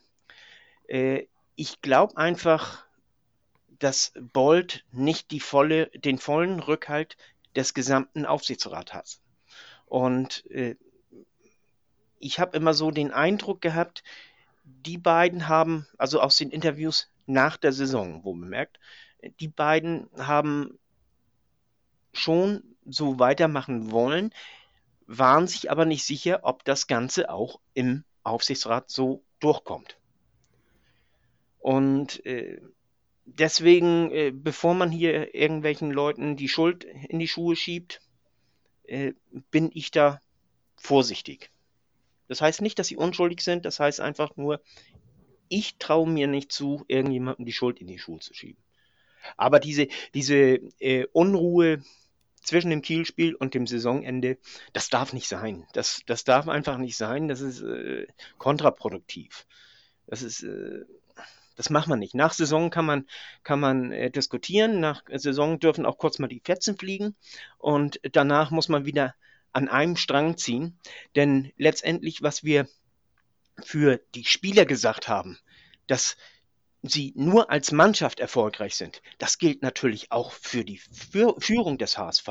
Äh, 0.87 1.27
ich 1.55 1.81
glaube 1.81 2.17
einfach, 2.17 2.85
dass 3.79 4.13
Bolt 4.19 4.85
nicht 4.91 5.31
die 5.31 5.39
volle, 5.39 5.87
den 5.87 6.17
vollen 6.17 6.59
Rückhalt 6.59 7.17
des 7.55 7.73
gesamten 7.73 8.25
Aufsichtsrats 8.25 8.93
hat. 8.93 9.19
Und 9.85 10.49
äh, 10.49 10.75
ich 12.23 12.39
habe 12.39 12.57
immer 12.57 12.73
so 12.73 12.91
den 12.91 13.11
Eindruck 13.11 13.61
gehabt, 13.61 14.03
die 14.63 14.97
beiden 14.97 15.47
haben, 15.47 15.87
also 15.97 16.21
aus 16.21 16.37
den 16.37 16.51
Interviews 16.51 17.09
nach 17.25 17.57
der 17.57 17.73
Saison, 17.73 18.23
wo 18.23 18.33
man 18.33 18.49
merkt, 18.49 18.79
die 19.39 19.47
beiden 19.47 20.09
haben 20.17 20.79
schon 22.13 22.63
so 22.85 23.19
weitermachen 23.19 23.91
wollen, 23.91 24.33
waren 25.05 25.47
sich 25.47 25.69
aber 25.71 25.85
nicht 25.85 26.05
sicher, 26.05 26.41
ob 26.43 26.63
das 26.63 26.87
Ganze 26.87 27.29
auch 27.29 27.59
im 27.73 28.03
Aufsichtsrat 28.23 28.89
so 28.89 29.23
durchkommt. 29.39 29.97
Und 31.59 32.25
äh, 32.25 32.61
deswegen, 33.25 34.11
äh, 34.11 34.31
bevor 34.31 34.73
man 34.73 34.91
hier 34.91 35.33
irgendwelchen 35.33 35.91
Leuten 35.91 36.35
die 36.35 36.49
Schuld 36.49 36.83
in 36.83 37.19
die 37.19 37.27
Schuhe 37.27 37.55
schiebt, 37.55 38.01
äh, 38.83 39.13
bin 39.51 39.71
ich 39.73 39.91
da 39.91 40.21
vorsichtig. 40.75 41.49
Das 42.33 42.41
heißt 42.41 42.63
nicht, 42.63 42.79
dass 42.79 42.87
sie 42.87 42.97
unschuldig 42.97 43.41
sind, 43.41 43.63
das 43.63 43.79
heißt 43.79 44.01
einfach 44.01 44.35
nur, 44.37 44.59
ich 45.49 45.77
traue 45.77 46.09
mir 46.09 46.25
nicht 46.25 46.51
zu, 46.51 46.83
irgendjemandem 46.87 47.45
die 47.45 47.53
Schuld 47.53 47.79
in 47.79 47.85
die 47.85 47.99
Schuhe 47.99 48.21
zu 48.21 48.33
schieben. 48.33 48.59
Aber 49.37 49.59
diese, 49.59 49.87
diese 50.15 50.55
äh, 50.79 51.05
Unruhe 51.11 51.83
zwischen 52.41 52.71
dem 52.71 52.81
Kielspiel 52.81 53.35
und 53.35 53.53
dem 53.53 53.67
Saisonende, 53.67 54.39
das 54.73 54.89
darf 54.89 55.13
nicht 55.13 55.27
sein. 55.27 55.67
Das, 55.73 56.01
das 56.07 56.23
darf 56.23 56.47
einfach 56.47 56.79
nicht 56.79 56.97
sein. 56.97 57.27
Das 57.27 57.39
ist 57.39 57.61
äh, 57.61 58.07
kontraproduktiv. 58.39 59.45
Das 60.07 60.23
ist, 60.23 60.41
äh, 60.41 60.85
das 61.55 61.69
macht 61.69 61.87
man 61.87 61.99
nicht. 61.99 62.15
Nach 62.15 62.33
Saison 62.33 62.71
kann 62.71 62.87
man, 62.87 63.05
kann 63.43 63.59
man 63.59 63.91
äh, 63.91 64.09
diskutieren. 64.09 64.79
Nach 64.79 65.03
Saison 65.07 65.59
dürfen 65.59 65.85
auch 65.85 65.99
kurz 65.99 66.17
mal 66.17 66.29
die 66.29 66.41
Fetzen 66.43 66.79
fliegen. 66.79 67.15
Und 67.59 67.99
danach 68.11 68.49
muss 68.49 68.69
man 68.69 68.87
wieder 68.87 69.13
an 69.53 69.69
einem 69.69 69.95
Strang 69.95 70.37
ziehen. 70.37 70.77
Denn 71.15 71.51
letztendlich, 71.57 72.21
was 72.21 72.43
wir 72.43 72.67
für 73.63 74.01
die 74.15 74.25
Spieler 74.25 74.65
gesagt 74.65 75.07
haben, 75.07 75.39
dass 75.87 76.17
sie 76.81 77.13
nur 77.15 77.49
als 77.49 77.71
Mannschaft 77.71 78.19
erfolgreich 78.19 78.75
sind, 78.75 79.01
das 79.17 79.37
gilt 79.37 79.61
natürlich 79.61 80.11
auch 80.11 80.31
für 80.31 80.65
die 80.65 80.77
Führung 81.39 81.77
des 81.77 81.97
HSV. 81.97 82.27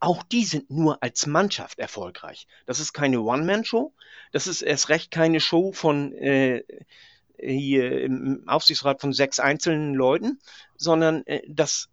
Auch 0.00 0.22
die 0.22 0.44
sind 0.44 0.70
nur 0.70 1.02
als 1.02 1.26
Mannschaft 1.26 1.78
erfolgreich. 1.78 2.46
Das 2.66 2.80
ist 2.80 2.92
keine 2.92 3.20
One-Man-Show. 3.20 3.92
Das 4.32 4.46
ist 4.46 4.62
erst 4.62 4.88
recht 4.88 5.10
keine 5.10 5.40
Show 5.40 5.72
von 5.72 6.12
äh, 6.14 6.62
hier 7.38 8.02
im 8.02 8.44
Aufsichtsrat 8.46 9.00
von 9.00 9.12
sechs 9.12 9.38
einzelnen 9.40 9.94
Leuten, 9.94 10.40
sondern 10.76 11.26
äh, 11.26 11.42
das 11.48 11.88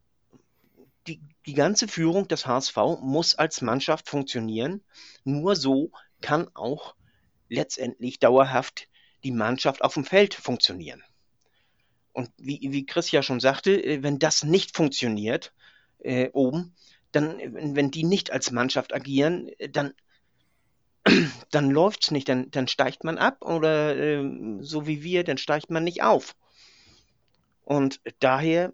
die, 1.07 1.19
die 1.45 1.53
ganze 1.53 1.87
Führung 1.87 2.27
des 2.27 2.45
HSV 2.45 2.77
muss 3.01 3.35
als 3.35 3.61
Mannschaft 3.61 4.09
funktionieren. 4.09 4.83
Nur 5.23 5.55
so 5.55 5.91
kann 6.21 6.49
auch 6.53 6.95
letztendlich 7.49 8.19
dauerhaft 8.19 8.87
die 9.23 9.31
Mannschaft 9.31 9.83
auf 9.83 9.95
dem 9.95 10.05
Feld 10.05 10.33
funktionieren. 10.33 11.03
Und 12.13 12.29
wie, 12.37 12.59
wie 12.61 12.85
Chris 12.85 13.11
ja 13.11 13.23
schon 13.23 13.39
sagte, 13.39 13.71
äh, 13.71 14.03
wenn 14.03 14.19
das 14.19 14.43
nicht 14.43 14.75
funktioniert 14.75 15.53
äh, 15.99 16.29
oben, 16.33 16.75
dann, 17.11 17.75
wenn 17.75 17.91
die 17.91 18.03
nicht 18.03 18.31
als 18.31 18.51
Mannschaft 18.51 18.93
agieren, 18.93 19.49
äh, 19.59 19.69
dann, 19.69 19.93
dann 21.51 21.69
läuft 21.69 22.03
es 22.03 22.11
nicht, 22.11 22.27
dann, 22.29 22.51
dann 22.51 22.67
steigt 22.67 23.03
man 23.03 23.17
ab 23.17 23.43
oder 23.43 23.95
äh, 23.95 24.59
so 24.61 24.87
wie 24.87 25.03
wir, 25.03 25.23
dann 25.23 25.37
steigt 25.37 25.69
man 25.69 25.83
nicht 25.83 26.03
auf. 26.03 26.35
Und 27.63 28.01
daher 28.19 28.73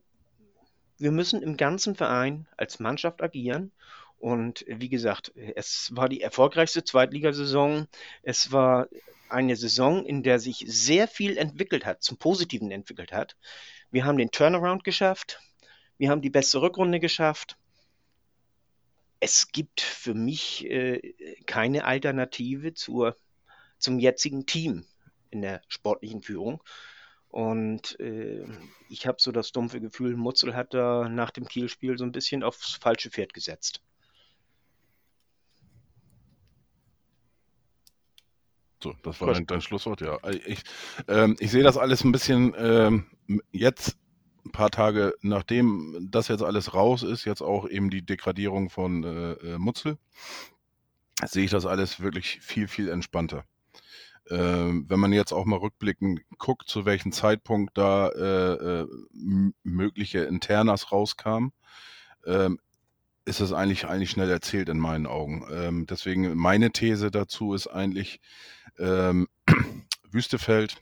wir 0.97 1.11
müssen 1.11 1.41
im 1.41 1.57
ganzen 1.57 1.95
Verein 1.95 2.47
als 2.57 2.79
Mannschaft 2.79 3.21
agieren. 3.21 3.71
Und 4.19 4.65
wie 4.67 4.89
gesagt, 4.89 5.31
es 5.55 5.95
war 5.95 6.09
die 6.09 6.21
erfolgreichste 6.21 6.83
Zweitligasaison. 6.83 7.87
Es 8.23 8.51
war 8.51 8.87
eine 9.29 9.55
Saison, 9.55 10.05
in 10.05 10.23
der 10.23 10.39
sich 10.39 10.63
sehr 10.67 11.07
viel 11.07 11.37
entwickelt 11.37 11.85
hat, 11.85 12.01
zum 12.01 12.17
Positiven 12.17 12.71
entwickelt 12.71 13.11
hat. 13.11 13.35
Wir 13.91 14.05
haben 14.05 14.17
den 14.17 14.31
Turnaround 14.31 14.83
geschafft. 14.83 15.39
Wir 15.97 16.09
haben 16.09 16.21
die 16.21 16.29
beste 16.29 16.61
Rückrunde 16.61 16.99
geschafft. 16.99 17.57
Es 19.19 19.51
gibt 19.51 19.81
für 19.81 20.13
mich 20.13 20.65
äh, 20.65 21.13
keine 21.45 21.85
Alternative 21.85 22.73
zur, 22.73 23.17
zum 23.77 23.99
jetzigen 23.99 24.45
Team 24.45 24.85
in 25.31 25.41
der 25.41 25.61
sportlichen 25.67 26.21
Führung. 26.21 26.61
Und 27.37 27.99
äh, 27.99 28.47
ich 28.89 29.05
habe 29.05 29.17
so 29.19 29.31
das 29.31 29.51
dumpfe 29.51 29.79
Gefühl, 29.79 30.17
Mutzel 30.17 30.55
hat 30.55 30.73
da 30.73 31.07
nach 31.07 31.29
dem 31.29 31.47
Kielspiel 31.47 31.95
so 31.95 32.03
ein 32.03 32.11
bisschen 32.11 32.41
aufs 32.41 32.79
falsche 32.81 33.11
Pferd 33.11 33.31
gesetzt. 33.31 33.83
So, 38.81 38.95
das 39.03 39.21
war 39.21 39.35
dein, 39.35 39.45
dein, 39.45 39.61
Schlusswort, 39.61 40.01
ja. 40.01 40.15
Äh, 40.23 40.37
ich, 40.47 40.63
ähm, 41.07 41.35
ich 41.37 41.51
sehe 41.51 41.61
das 41.61 41.77
alles 41.77 42.03
ein 42.03 42.11
bisschen 42.11 42.55
ähm, 42.57 43.05
jetzt, 43.51 43.99
ein 44.43 44.51
paar 44.51 44.71
Tage 44.71 45.13
nachdem 45.21 46.07
das 46.09 46.29
jetzt 46.29 46.41
alles 46.41 46.73
raus 46.73 47.03
ist, 47.03 47.25
jetzt 47.25 47.43
auch 47.43 47.69
eben 47.69 47.91
die 47.91 48.03
Degradierung 48.03 48.71
von 48.71 49.03
äh, 49.03 49.33
äh 49.33 49.57
Mutzel, 49.59 49.99
sehe 51.23 51.45
ich 51.45 51.51
das 51.51 51.67
alles 51.67 51.99
wirklich 51.99 52.39
viel, 52.41 52.67
viel 52.67 52.89
entspannter. 52.89 53.45
Ähm, 54.29 54.85
wenn 54.87 54.99
man 54.99 55.13
jetzt 55.13 55.31
auch 55.31 55.45
mal 55.45 55.59
rückblickend 55.59 56.21
guckt, 56.37 56.67
zu 56.67 56.85
welchem 56.85 57.11
Zeitpunkt 57.11 57.77
da 57.77 58.09
äh, 58.09 58.81
äh, 58.81 58.87
mögliche 59.63 60.19
Internas 60.19 60.91
rauskamen, 60.91 61.51
ähm, 62.25 62.59
ist 63.25 63.41
es 63.41 63.51
eigentlich, 63.51 63.85
eigentlich 63.85 64.11
schnell 64.11 64.29
erzählt 64.29 64.69
in 64.69 64.79
meinen 64.79 65.05
Augen. 65.05 65.45
Ähm, 65.51 65.85
deswegen 65.85 66.35
meine 66.35 66.71
These 66.71 67.11
dazu 67.11 67.53
ist 67.53 67.67
eigentlich, 67.67 68.19
ähm, 68.79 69.27
Wüstefeld 70.11 70.77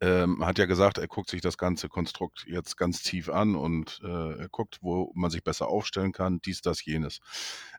ähm, 0.00 0.44
hat 0.44 0.58
ja 0.58 0.66
gesagt, 0.66 0.98
er 0.98 1.08
guckt 1.08 1.30
sich 1.30 1.40
das 1.40 1.58
ganze 1.58 1.88
Konstrukt 1.88 2.44
jetzt 2.46 2.76
ganz 2.76 3.02
tief 3.02 3.28
an 3.28 3.54
und 3.54 4.00
äh, 4.04 4.48
guckt, 4.50 4.78
wo 4.82 5.12
man 5.14 5.30
sich 5.30 5.44
besser 5.44 5.68
aufstellen 5.68 6.12
kann, 6.12 6.40
dies, 6.44 6.60
das, 6.60 6.84
jenes. 6.84 7.20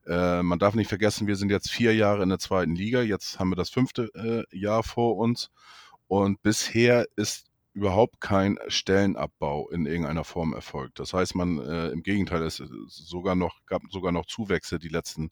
Äh, 0.06 0.44
man 0.44 0.60
darf 0.60 0.76
nicht 0.76 0.90
vergessen, 0.90 1.28
wir 1.28 1.36
sind 1.36 1.52
jetzt 1.52 1.70
vier 1.70 1.94
Jahre 1.96 2.24
in 2.24 2.30
der 2.30 2.40
zweiten 2.40 2.76
Liga, 2.76 3.02
jetzt 3.02 3.40
haben 3.40 3.50
wir 3.50 3.56
das 3.56 3.70
fünfte 3.70 4.10
äh, 4.16 4.58
Jahr 4.58 4.84
vor 4.84 5.18
uns 5.18 5.52
Und 6.08 6.42
bisher 6.44 7.08
ist 7.16 7.48
überhaupt 7.74 8.22
kein 8.22 8.58
Stellenabbau 8.68 9.70
in 9.70 9.86
irgendeiner 9.86 10.24
Form 10.24 10.54
erfolgt. 10.54 11.00
Das 11.00 11.14
heißt, 11.14 11.36
man 11.36 11.60
äh, 11.60 11.90
im 11.90 12.04
Gegenteil, 12.04 12.42
es 12.44 12.64
sogar 12.88 13.36
noch 13.36 13.66
gab 13.66 13.82
sogar 13.90 14.14
noch 14.14 14.26
Zuwächse 14.26 14.80
die 14.80 14.88
letzten 14.88 15.30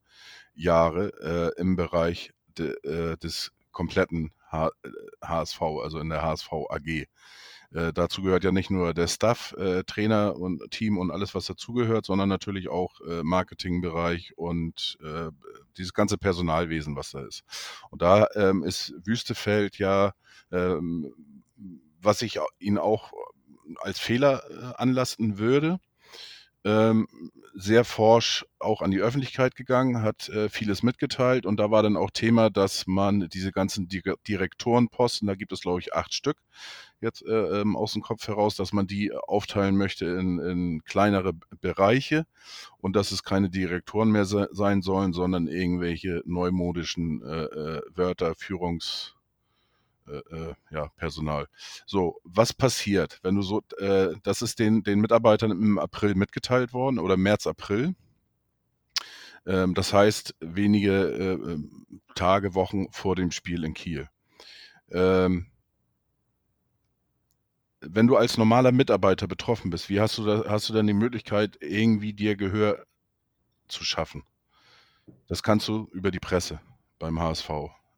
Jahre 0.53 1.53
äh, 1.55 1.61
im 1.61 1.77
Bereich 1.77 2.33
de, 2.57 2.75
äh, 2.83 3.17
des 3.17 3.53
kompletten 3.71 4.31
HSV, 4.53 5.61
also 5.61 5.99
in 5.99 6.09
der 6.09 6.21
HSV 6.21 6.51
AG. 6.69 7.07
Äh, 7.73 7.91
dazu 7.91 8.21
gehört 8.21 8.43
ja 8.43 8.51
nicht 8.51 8.69
nur 8.69 8.93
der 8.93 9.07
Staff, 9.07 9.53
äh, 9.57 9.83
Trainer 9.83 10.35
und 10.35 10.69
Team 10.69 10.97
und 10.97 11.09
alles, 11.09 11.33
was 11.33 11.47
dazugehört, 11.47 12.05
sondern 12.05 12.29
natürlich 12.29 12.69
auch 12.69 13.01
äh, 13.01 13.23
Marketingbereich 13.23 14.37
und 14.37 14.97
äh, 15.03 15.31
dieses 15.77 15.93
ganze 15.93 16.17
Personalwesen, 16.17 16.95
was 16.95 17.11
da 17.11 17.25
ist. 17.25 17.43
Und 17.89 18.03
da 18.03 18.27
ähm, 18.35 18.63
ist 18.63 18.93
Wüstefeld 19.03 19.79
ja, 19.79 20.13
ähm, 20.51 21.13
was 21.99 22.21
ich 22.21 22.39
Ihnen 22.59 22.77
auch 22.77 23.11
als 23.79 23.97
Fehler 23.97 24.43
äh, 24.51 24.73
anlasten 24.79 25.39
würde, 25.39 25.79
ähm, 26.63 27.07
sehr 27.53 27.85
forsch 27.85 28.45
auch 28.59 28.81
an 28.81 28.91
die 28.91 28.99
Öffentlichkeit 28.99 29.55
gegangen, 29.55 30.01
hat 30.01 30.29
äh, 30.29 30.49
vieles 30.49 30.83
mitgeteilt. 30.83 31.45
Und 31.45 31.57
da 31.59 31.71
war 31.71 31.83
dann 31.83 31.97
auch 31.97 32.11
Thema, 32.11 32.49
dass 32.49 32.87
man 32.87 33.29
diese 33.29 33.51
ganzen 33.51 33.87
Direktorenposten, 33.87 35.27
da 35.27 35.35
gibt 35.35 35.51
es 35.51 35.61
glaube 35.61 35.79
ich 35.79 35.93
acht 35.93 36.13
Stück 36.13 36.37
jetzt 37.01 37.23
äh, 37.25 37.61
ähm, 37.61 37.75
aus 37.75 37.93
dem 37.93 38.01
Kopf 38.01 38.27
heraus, 38.27 38.55
dass 38.55 38.73
man 38.73 38.87
die 38.87 39.13
aufteilen 39.13 39.77
möchte 39.77 40.05
in, 40.05 40.39
in 40.39 40.83
kleinere 40.83 41.33
Bereiche. 41.61 42.25
Und 42.79 42.95
dass 42.95 43.11
es 43.11 43.23
keine 43.23 43.49
Direktoren 43.49 44.09
mehr 44.11 44.25
se 44.25 44.49
sein 44.51 44.81
sollen, 44.81 45.13
sondern 45.13 45.47
irgendwelche 45.47 46.21
neumodischen 46.25 47.21
äh, 47.23 47.43
äh 47.43 47.81
Wörter, 47.93 48.35
Führungs 48.35 49.15
äh, 50.07 50.35
äh, 50.35 50.53
ja, 50.71 50.87
Personal. 50.97 51.47
So, 51.85 52.19
was 52.23 52.53
passiert, 52.53 53.19
wenn 53.23 53.35
du 53.35 53.41
so, 53.41 53.61
äh, 53.77 54.15
das 54.23 54.41
ist 54.41 54.59
den, 54.59 54.83
den 54.83 54.99
Mitarbeitern 54.99 55.51
im 55.51 55.79
April 55.79 56.15
mitgeteilt 56.15 56.73
worden 56.73 56.99
oder 56.99 57.17
März, 57.17 57.47
April. 57.47 57.95
Ähm, 59.45 59.73
das 59.73 59.93
heißt, 59.93 60.35
wenige 60.39 60.91
äh, 60.91 61.33
ähm, 61.33 62.01
Tage, 62.15 62.53
Wochen 62.53 62.91
vor 62.91 63.15
dem 63.15 63.31
Spiel 63.31 63.63
in 63.63 63.73
Kiel. 63.73 64.09
Ähm, 64.91 65.47
wenn 67.81 68.07
du 68.07 68.15
als 68.15 68.37
normaler 68.37 68.71
Mitarbeiter 68.71 69.27
betroffen 69.27 69.69
bist, 69.69 69.89
wie 69.89 69.99
hast 69.99 70.17
du 70.17 70.25
da, 70.25 70.45
hast 70.47 70.69
du 70.69 70.73
dann 70.73 70.87
die 70.87 70.93
Möglichkeit, 70.93 71.57
irgendwie 71.59 72.13
dir 72.13 72.35
Gehör 72.35 72.85
zu 73.67 73.83
schaffen? 73.83 74.23
Das 75.27 75.43
kannst 75.43 75.67
du 75.67 75.89
über 75.91 76.11
die 76.11 76.19
Presse 76.19 76.61
beim 76.99 77.19
HSV. 77.19 77.49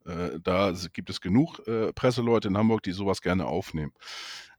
Äh, 0.06 0.40
da 0.41 0.73
gibt 0.94 1.10
es 1.10 1.22
genug 1.22 1.65
äh, 1.68 1.91
Presseleute 1.94 2.48
in 2.48 2.57
Hamburg, 2.57 2.84
die 2.84 2.91
sowas 2.91 3.22
gerne 3.22 3.45
aufnehmen. 3.45 3.94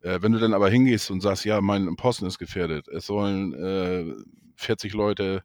Äh, 0.01 0.21
wenn 0.23 0.33
du 0.33 0.39
dann 0.39 0.55
aber 0.55 0.69
hingehst 0.69 1.11
und 1.11 1.21
sagst, 1.21 1.45
ja, 1.45 1.61
mein 1.61 1.97
Posten 1.97 2.27
ist 2.27 2.39
gefährdet, 2.39 2.89
es 2.89 3.07
sollen 3.07 3.55
äh, 3.55 4.15
40 4.57 4.93
Leute 4.95 5.45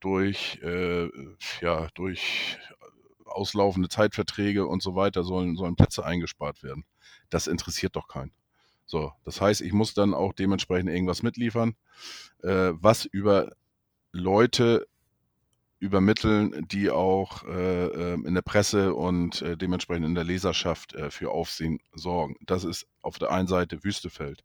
durch, 0.00 0.60
äh, 0.62 1.08
ja, 1.60 1.88
durch 1.94 2.58
auslaufende 3.24 3.88
Zeitverträge 3.88 4.66
und 4.66 4.82
so 4.82 4.94
weiter 4.94 5.24
sollen, 5.24 5.56
sollen 5.56 5.76
Plätze 5.76 6.04
eingespart 6.04 6.62
werden. 6.62 6.84
Das 7.30 7.46
interessiert 7.46 7.96
doch 7.96 8.08
keinen. 8.08 8.32
So, 8.86 9.12
das 9.24 9.40
heißt, 9.40 9.62
ich 9.62 9.72
muss 9.72 9.94
dann 9.94 10.14
auch 10.14 10.32
dementsprechend 10.32 10.90
irgendwas 10.90 11.22
mitliefern, 11.22 11.74
äh, 12.42 12.72
was 12.74 13.06
über 13.06 13.52
Leute 14.12 14.86
übermitteln, 15.84 16.66
die 16.66 16.90
auch 16.90 17.44
äh, 17.44 17.84
ähm, 17.84 18.24
in 18.24 18.34
der 18.34 18.42
Presse 18.42 18.94
und 18.94 19.42
äh, 19.42 19.56
dementsprechend 19.56 20.06
in 20.06 20.14
der 20.14 20.24
Leserschaft 20.24 20.94
äh, 20.94 21.10
für 21.10 21.30
Aufsehen 21.30 21.78
sorgen. 21.92 22.36
Das 22.46 22.64
ist 22.64 22.86
auf 23.02 23.18
der 23.18 23.30
einen 23.30 23.48
Seite 23.48 23.84
Wüstefeld. 23.84 24.42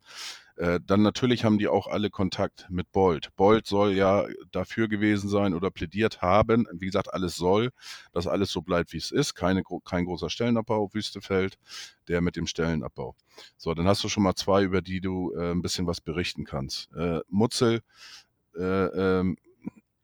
Äh, 0.57 0.81
dann 0.85 1.01
natürlich 1.01 1.45
haben 1.45 1.57
die 1.57 1.69
auch 1.69 1.87
alle 1.87 2.09
Kontakt 2.09 2.67
mit 2.69 2.91
Bold. 2.91 3.33
Bold 3.37 3.65
soll 3.65 3.93
ja 3.93 4.25
dafür 4.51 4.89
gewesen 4.89 5.29
sein 5.29 5.53
oder 5.53 5.71
plädiert 5.71 6.21
haben, 6.21 6.67
wie 6.73 6.87
gesagt, 6.87 7.13
alles 7.13 7.37
soll, 7.37 7.69
dass 8.11 8.27
alles 8.27 8.51
so 8.51 8.61
bleibt, 8.61 8.91
wie 8.91 8.97
es 8.97 9.11
ist. 9.11 9.35
Keine, 9.35 9.63
kein 9.85 10.03
großer 10.03 10.29
Stellenabbau, 10.29 10.93
Wüstefeld, 10.93 11.57
der 12.09 12.19
mit 12.19 12.35
dem 12.35 12.47
Stellenabbau. 12.47 13.15
So, 13.55 13.73
dann 13.73 13.87
hast 13.87 14.03
du 14.03 14.09
schon 14.09 14.23
mal 14.23 14.35
zwei, 14.35 14.63
über 14.63 14.81
die 14.81 14.99
du 14.99 15.33
äh, 15.33 15.51
ein 15.51 15.61
bisschen 15.61 15.87
was 15.87 16.01
berichten 16.01 16.43
kannst. 16.43 16.93
Äh, 16.93 17.21
Mutzel, 17.29 17.79
äh, 18.57 18.61
ähm, 18.63 19.37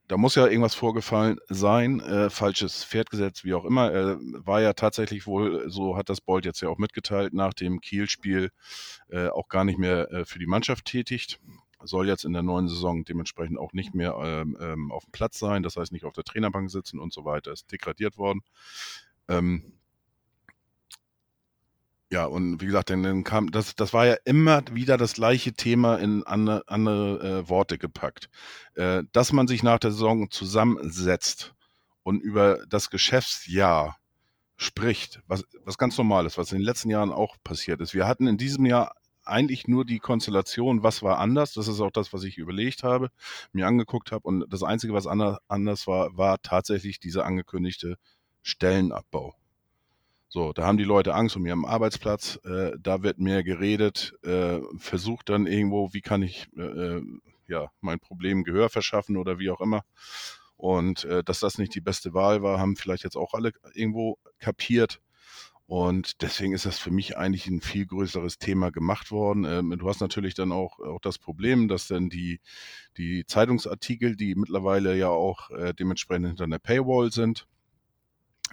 da 0.07 0.17
muss 0.17 0.35
ja 0.35 0.45
irgendwas 0.45 0.75
vorgefallen 0.75 1.39
sein, 1.49 1.99
äh, 1.99 2.29
falsches 2.29 2.83
Pferdgesetz, 2.83 3.43
wie 3.43 3.53
auch 3.53 3.65
immer. 3.65 3.91
Er 3.91 4.19
war 4.19 4.61
ja 4.61 4.73
tatsächlich 4.73 5.25
wohl, 5.25 5.69
so 5.69 5.97
hat 5.97 6.09
das 6.09 6.21
Bold 6.21 6.45
jetzt 6.45 6.61
ja 6.61 6.69
auch 6.69 6.77
mitgeteilt, 6.77 7.33
nach 7.33 7.53
dem 7.53 7.81
Kiel-Spiel 7.81 8.51
äh, 9.09 9.27
auch 9.29 9.47
gar 9.47 9.63
nicht 9.63 9.79
mehr 9.79 10.11
äh, 10.11 10.25
für 10.25 10.39
die 10.39 10.45
Mannschaft 10.45 10.85
tätigt. 10.85 11.39
Soll 11.83 12.07
jetzt 12.07 12.25
in 12.25 12.33
der 12.33 12.43
neuen 12.43 12.67
Saison 12.67 13.03
dementsprechend 13.03 13.59
auch 13.59 13.73
nicht 13.73 13.93
mehr 13.93 14.15
ähm, 14.21 14.57
ähm, 14.59 14.91
auf 14.91 15.05
dem 15.05 15.11
Platz 15.11 15.39
sein, 15.39 15.63
das 15.63 15.75
heißt 15.75 15.91
nicht 15.91 16.05
auf 16.05 16.13
der 16.13 16.23
Trainerbank 16.23 16.71
sitzen 16.71 16.99
und 16.99 17.13
so 17.13 17.25
weiter. 17.25 17.51
Ist 17.51 17.71
degradiert 17.71 18.17
worden. 18.17 18.41
Ähm, 19.27 19.73
ja, 22.11 22.25
und 22.25 22.61
wie 22.61 22.67
gesagt, 22.67 22.91
dann, 22.91 23.03
dann 23.03 23.23
kam, 23.23 23.51
das, 23.51 23.75
das 23.75 23.93
war 23.93 24.05
ja 24.05 24.15
immer 24.25 24.61
wieder 24.71 24.97
das 24.97 25.13
gleiche 25.13 25.53
Thema 25.53 25.97
in 25.97 26.23
andere, 26.23 26.63
andere 26.67 27.39
äh, 27.39 27.49
Worte 27.49 27.77
gepackt. 27.77 28.29
Äh, 28.75 29.03
dass 29.11 29.33
man 29.33 29.47
sich 29.47 29.63
nach 29.63 29.79
der 29.79 29.91
Saison 29.91 30.29
zusammensetzt 30.29 31.55
und 32.03 32.21
über 32.21 32.59
das 32.69 32.89
Geschäftsjahr 32.91 33.97
spricht, 34.57 35.21
was, 35.27 35.43
was 35.63 35.77
ganz 35.77 35.97
normal 35.97 36.25
ist, 36.25 36.37
was 36.37 36.51
in 36.51 36.59
den 36.59 36.65
letzten 36.65 36.89
Jahren 36.89 37.11
auch 37.11 37.35
passiert 37.43 37.81
ist. 37.81 37.93
Wir 37.93 38.07
hatten 38.07 38.27
in 38.27 38.37
diesem 38.37 38.65
Jahr 38.65 38.95
eigentlich 39.25 39.67
nur 39.67 39.85
die 39.85 39.99
Konstellation, 39.99 40.83
was 40.83 41.01
war 41.01 41.17
anders. 41.17 41.53
Das 41.53 41.67
ist 41.67 41.81
auch 41.81 41.91
das, 41.91 42.13
was 42.13 42.23
ich 42.23 42.37
überlegt 42.37 42.83
habe, 42.83 43.09
mir 43.51 43.67
angeguckt 43.67 44.11
habe. 44.11 44.27
Und 44.27 44.45
das 44.49 44.63
Einzige, 44.63 44.93
was 44.93 45.07
anders, 45.07 45.39
anders 45.47 45.87
war, 45.87 46.15
war 46.15 46.41
tatsächlich 46.41 46.99
dieser 46.99 47.25
angekündigte 47.25 47.97
Stellenabbau. 48.43 49.35
So, 50.35 50.51
da 50.51 50.65
haben 50.65 50.77
die 50.77 50.83
Leute 50.83 51.15
Angst 51.15 51.37
um 51.37 51.45
ihren 51.45 51.63
Arbeitsplatz, 51.63 52.41
äh, 52.43 52.73
da 52.77 53.03
wird 53.03 53.19
mehr 53.19 53.41
geredet, 53.41 54.13
äh, 54.21 54.59
versucht 54.77 55.29
dann 55.29 55.47
irgendwo, 55.47 55.93
wie 55.93 56.01
kann 56.01 56.21
ich 56.23 56.49
äh, 56.57 56.61
äh, 56.61 57.03
ja 57.47 57.71
mein 57.79 58.01
Problem 58.01 58.43
Gehör 58.43 58.69
verschaffen 58.69 59.15
oder 59.15 59.39
wie 59.39 59.49
auch 59.49 59.61
immer. 59.61 59.83
Und 60.57 61.05
äh, 61.05 61.23
dass 61.23 61.39
das 61.39 61.57
nicht 61.57 61.73
die 61.73 61.79
beste 61.79 62.13
Wahl 62.13 62.43
war, 62.43 62.59
haben 62.59 62.75
vielleicht 62.75 63.05
jetzt 63.05 63.15
auch 63.15 63.33
alle 63.33 63.53
irgendwo 63.75 64.17
kapiert. 64.37 64.99
Und 65.67 66.21
deswegen 66.21 66.53
ist 66.53 66.65
das 66.65 66.79
für 66.79 66.91
mich 66.91 67.17
eigentlich 67.17 67.47
ein 67.47 67.61
viel 67.61 67.85
größeres 67.85 68.37
Thema 68.37 68.71
gemacht 68.71 69.11
worden. 69.11 69.45
Ähm, 69.45 69.73
du 69.79 69.87
hast 69.87 70.01
natürlich 70.01 70.33
dann 70.33 70.51
auch, 70.51 70.79
auch 70.81 70.99
das 70.99 71.17
Problem, 71.17 71.69
dass 71.69 71.87
dann 71.87 72.09
die, 72.09 72.41
die 72.97 73.25
Zeitungsartikel, 73.25 74.17
die 74.17 74.35
mittlerweile 74.35 74.97
ja 74.97 75.07
auch 75.07 75.49
äh, 75.51 75.73
dementsprechend 75.73 76.27
hinter 76.27 76.43
einer 76.43 76.59
Paywall 76.59 77.13
sind, 77.13 77.47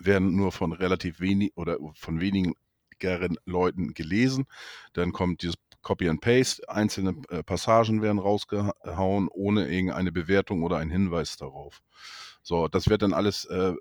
werden 0.01 0.35
nur 0.35 0.53
von 0.53 0.73
relativ 0.73 1.21
wenig 1.21 1.53
oder 1.57 1.79
von 1.95 2.21
wenigen 2.21 2.55
Leuten 3.45 3.95
gelesen. 3.95 4.47
Dann 4.93 5.13
kommt 5.13 5.43
dieses 5.43 5.57
Copy 5.83 6.09
and 6.09 6.21
Paste, 6.21 6.69
einzelne 6.69 7.17
äh, 7.29 7.43
Passagen 7.43 8.03
werden 8.03 8.21
rausgehauen, 8.21 9.29
ohne 9.29 9.69
irgendeine 9.69 10.13
Bewertung 10.13 10.63
oder 10.63 10.77
einen 10.77 10.93
Hinweis 10.93 11.37
darauf. 11.37 11.83
So, 12.43 12.69
das 12.69 12.89
wird 12.89 13.03
dann 13.03 13.13
alles 13.13 13.45
äh, 13.47 13.75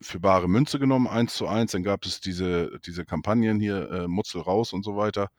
für 0.00 0.20
bare 0.20 0.48
Münze 0.48 0.78
genommen, 0.78 1.06
eins 1.06 1.34
zu 1.34 1.46
eins. 1.46 1.72
Dann 1.72 1.82
gab 1.82 2.04
es 2.04 2.20
diese, 2.20 2.78
diese 2.84 3.04
Kampagnen 3.04 3.60
hier, 3.60 3.90
äh, 3.90 4.08
Mutzel 4.08 4.40
raus 4.40 4.72
und 4.72 4.84
so 4.84 4.96
weiter. 4.96 5.30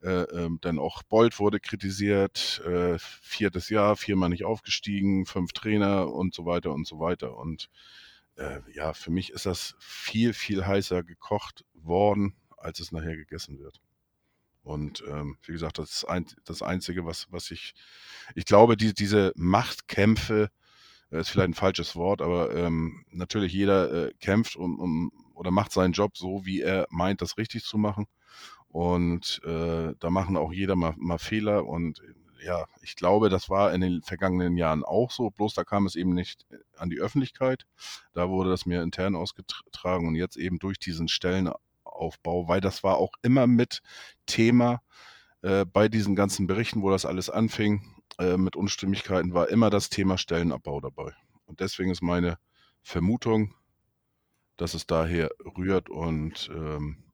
Äh, 0.00 0.22
ähm, 0.22 0.58
dann 0.60 0.78
auch 0.78 1.02
Bolt 1.02 1.40
wurde 1.40 1.58
kritisiert, 1.58 2.62
äh, 2.64 2.96
viertes 3.00 3.68
Jahr, 3.68 3.96
viermal 3.96 4.28
nicht 4.28 4.44
aufgestiegen, 4.44 5.26
fünf 5.26 5.52
Trainer 5.52 6.12
und 6.12 6.34
so 6.34 6.46
weiter 6.46 6.72
und 6.72 6.86
so 6.86 7.00
weiter. 7.00 7.36
Und 7.36 7.68
äh, 8.38 8.60
ja, 8.72 8.92
für 8.92 9.10
mich 9.10 9.30
ist 9.30 9.46
das 9.46 9.74
viel, 9.78 10.32
viel 10.32 10.66
heißer 10.66 11.02
gekocht 11.02 11.64
worden, 11.74 12.34
als 12.56 12.80
es 12.80 12.92
nachher 12.92 13.16
gegessen 13.16 13.58
wird. 13.58 13.80
Und 14.62 15.02
ähm, 15.08 15.38
wie 15.44 15.52
gesagt, 15.52 15.78
das 15.78 15.90
ist 15.90 16.04
ein, 16.04 16.26
das 16.44 16.62
Einzige, 16.62 17.04
was, 17.04 17.26
was 17.30 17.50
ich, 17.50 17.74
ich 18.34 18.44
glaube, 18.44 18.76
die, 18.76 18.92
diese 18.92 19.32
Machtkämpfe, 19.34 20.50
äh, 21.10 21.20
ist 21.20 21.30
vielleicht 21.30 21.50
ein 21.50 21.54
falsches 21.54 21.96
Wort, 21.96 22.20
aber 22.20 22.54
ähm, 22.54 23.04
natürlich 23.10 23.52
jeder 23.52 24.08
äh, 24.08 24.12
kämpft 24.20 24.56
um, 24.56 24.78
um, 24.78 25.12
oder 25.34 25.50
macht 25.50 25.72
seinen 25.72 25.92
Job 25.92 26.16
so, 26.16 26.44
wie 26.44 26.60
er 26.60 26.86
meint, 26.90 27.22
das 27.22 27.38
richtig 27.38 27.64
zu 27.64 27.78
machen. 27.78 28.06
Und 28.68 29.40
äh, 29.44 29.94
da 29.98 30.10
machen 30.10 30.36
auch 30.36 30.52
jeder 30.52 30.76
mal, 30.76 30.94
mal 30.98 31.18
Fehler 31.18 31.64
und 31.64 32.02
ja, 32.42 32.66
ich 32.82 32.96
glaube, 32.96 33.28
das 33.28 33.48
war 33.48 33.72
in 33.72 33.80
den 33.80 34.02
vergangenen 34.02 34.56
Jahren 34.56 34.84
auch 34.84 35.10
so, 35.10 35.30
bloß 35.30 35.54
da 35.54 35.64
kam 35.64 35.86
es 35.86 35.96
eben 35.96 36.14
nicht 36.14 36.46
äh, 36.50 36.56
an 36.76 36.90
die 36.90 37.00
Öffentlichkeit. 37.00 37.66
Da 38.14 38.28
wurde 38.28 38.50
das 38.50 38.66
mehr 38.66 38.82
intern 38.82 39.16
ausgetragen 39.16 40.06
und 40.06 40.14
jetzt 40.14 40.36
eben 40.36 40.58
durch 40.58 40.78
diesen 40.78 41.08
Stellenaufbau, 41.08 42.48
weil 42.48 42.60
das 42.60 42.82
war 42.82 42.98
auch 42.98 43.12
immer 43.22 43.46
mit 43.46 43.82
Thema 44.26 44.80
äh, 45.42 45.64
bei 45.64 45.88
diesen 45.88 46.16
ganzen 46.16 46.46
Berichten, 46.46 46.82
wo 46.82 46.90
das 46.90 47.06
alles 47.06 47.30
anfing, 47.30 47.82
äh, 48.18 48.36
mit 48.36 48.56
Unstimmigkeiten, 48.56 49.34
war 49.34 49.48
immer 49.48 49.70
das 49.70 49.90
Thema 49.90 50.18
Stellenabbau 50.18 50.80
dabei. 50.80 51.14
Und 51.46 51.60
deswegen 51.60 51.90
ist 51.90 52.02
meine 52.02 52.38
Vermutung, 52.82 53.54
dass 54.56 54.74
es 54.74 54.86
daher 54.86 55.30
rührt 55.56 55.88
und 55.88 56.50
ähm, 56.52 57.07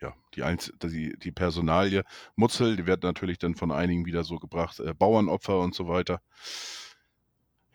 ja, 0.00 0.14
die, 0.34 0.42
Einz 0.42 0.72
die, 0.82 1.16
die 1.18 1.32
Personalie 1.32 2.04
Mutzel, 2.36 2.76
die 2.76 2.86
wird 2.86 3.02
natürlich 3.02 3.38
dann 3.38 3.54
von 3.54 3.70
einigen 3.72 4.06
wieder 4.06 4.24
so 4.24 4.38
gebracht, 4.38 4.80
äh, 4.80 4.94
Bauernopfer 4.94 5.58
und 5.60 5.74
so 5.74 5.88
weiter. 5.88 6.20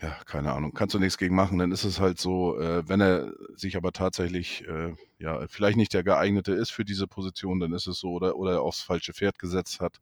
Ja, 0.02 0.10
keine 0.26 0.52
Ahnung, 0.52 0.74
kannst 0.74 0.94
du 0.94 1.00
nichts 1.00 1.18
gegen 1.18 1.36
machen. 1.36 1.58
Dann 1.58 1.72
ist 1.72 1.86
es 1.86 2.00
halt 2.02 2.20
so, 2.20 2.60
äh, 2.60 2.88
wenn 2.88 3.00
er 3.00 3.32
sich 3.56 3.78
aber 3.78 3.94
tatsächlich, 3.94 4.68
äh, 4.68 4.94
ja, 5.20 5.48
vielleicht 5.48 5.78
nicht 5.78 5.94
der 5.94 6.04
geeignete 6.04 6.52
ist 6.52 6.72
für 6.72 6.84
diese 6.84 7.08
Position, 7.08 7.62
dann 7.62 7.72
ist 7.72 7.88
es 7.88 8.00
so, 8.00 8.12
oder, 8.12 8.36
oder 8.36 8.54
er 8.54 8.62
aufs 8.62 8.82
falsche 8.82 9.14
Pferd 9.14 9.40
gesetzt 9.40 9.80
hat, 9.80 10.02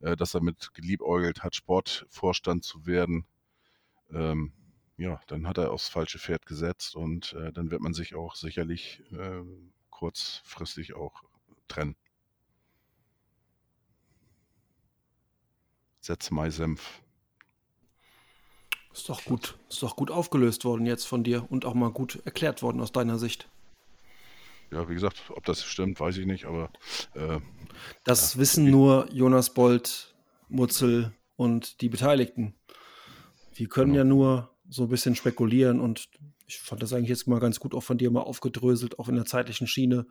äh, 0.00 0.16
dass 0.16 0.34
er 0.34 0.42
mit 0.42 0.74
geliebäugelt 0.74 1.44
hat, 1.44 1.54
Sportvorstand 1.54 2.64
zu 2.64 2.84
werden. 2.86 3.26
Ähm, 4.12 4.52
ja, 4.96 5.20
dann 5.28 5.46
hat 5.46 5.58
er 5.58 5.70
aufs 5.72 5.88
falsche 5.88 6.18
Pferd 6.18 6.44
gesetzt 6.44 6.96
und 6.96 7.34
äh, 7.34 7.52
dann 7.52 7.70
wird 7.70 7.80
man 7.80 7.94
sich 7.94 8.16
auch 8.16 8.34
sicherlich 8.34 9.02
äh, 9.12 9.42
kurzfristig 9.90 10.94
auch 10.94 11.22
trennen. 11.68 11.96
Setz 16.00 16.30
Mai 16.30 16.50
Senf. 16.50 17.02
Ist 18.92 19.08
doch 19.08 19.24
gut. 19.24 19.56
Ist 19.68 19.82
doch 19.82 19.94
gut 19.96 20.10
aufgelöst 20.10 20.64
worden 20.64 20.86
jetzt 20.86 21.06
von 21.06 21.22
dir 21.22 21.46
und 21.50 21.64
auch 21.64 21.74
mal 21.74 21.90
gut 21.90 22.20
erklärt 22.24 22.62
worden 22.62 22.80
aus 22.80 22.92
deiner 22.92 23.18
Sicht. 23.18 23.48
Ja, 24.70 24.88
wie 24.88 24.94
gesagt, 24.94 25.22
ob 25.30 25.44
das 25.46 25.64
stimmt, 25.64 25.98
weiß 26.00 26.16
ich 26.18 26.26
nicht, 26.26 26.44
aber 26.44 26.70
äh, 27.14 27.40
Das 28.04 28.36
wissen 28.38 28.70
nur 28.70 29.08
Jonas 29.12 29.54
Bolt, 29.54 30.14
Mutzel 30.48 31.12
und 31.36 31.80
die 31.80 31.88
Beteiligten. 31.88 32.54
Wir 33.54 33.68
können 33.68 33.92
Genau. 33.92 33.98
ja 33.98 34.04
nur 34.04 34.54
so 34.68 34.82
ein 34.84 34.88
bisschen 34.88 35.14
spekulieren 35.14 35.80
und 35.80 36.08
ich 36.48 36.60
fand 36.60 36.82
das 36.82 36.94
eigentlich 36.94 37.10
jetzt 37.10 37.28
mal 37.28 37.40
ganz 37.40 37.60
gut 37.60 37.74
auch 37.74 37.82
von 37.82 37.98
dir 37.98 38.10
mal 38.10 38.22
aufgedröselt, 38.22 38.98
auch 38.98 39.08
in 39.08 39.16
der 39.16 39.26
zeitlichen 39.26 39.66
Schiene, 39.66 40.06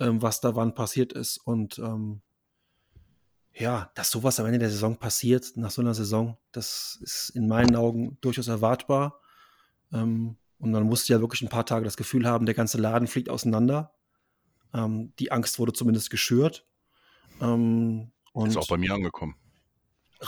ähm, 0.00 0.20
was 0.20 0.40
da 0.40 0.56
wann 0.56 0.74
passiert 0.74 1.12
ist. 1.12 1.38
Und 1.38 1.78
ähm, 1.78 2.22
ja, 3.54 3.92
dass 3.94 4.10
sowas 4.10 4.40
am 4.40 4.46
Ende 4.46 4.58
der 4.58 4.70
Saison 4.70 4.96
passiert, 4.96 5.56
nach 5.56 5.70
so 5.70 5.80
einer 5.80 5.94
Saison, 5.94 6.36
das 6.50 6.98
ist 7.02 7.30
in 7.30 7.46
meinen 7.46 7.76
Augen 7.76 8.18
durchaus 8.20 8.48
erwartbar. 8.48 9.20
Ähm, 9.92 10.36
und 10.58 10.72
man 10.72 10.82
musste 10.82 11.12
ja 11.12 11.20
wirklich 11.20 11.42
ein 11.42 11.48
paar 11.48 11.66
Tage 11.66 11.84
das 11.84 11.96
Gefühl 11.96 12.26
haben, 12.26 12.46
der 12.46 12.54
ganze 12.56 12.78
Laden 12.78 13.06
fliegt 13.06 13.30
auseinander. 13.30 13.94
Ähm, 14.74 15.12
die 15.20 15.30
Angst 15.30 15.60
wurde 15.60 15.72
zumindest 15.72 16.10
geschürt. 16.10 16.66
Ähm, 17.40 18.10
und 18.32 18.48
ist 18.48 18.56
auch 18.56 18.66
bei 18.66 18.76
mir 18.76 18.92
angekommen. 18.92 19.36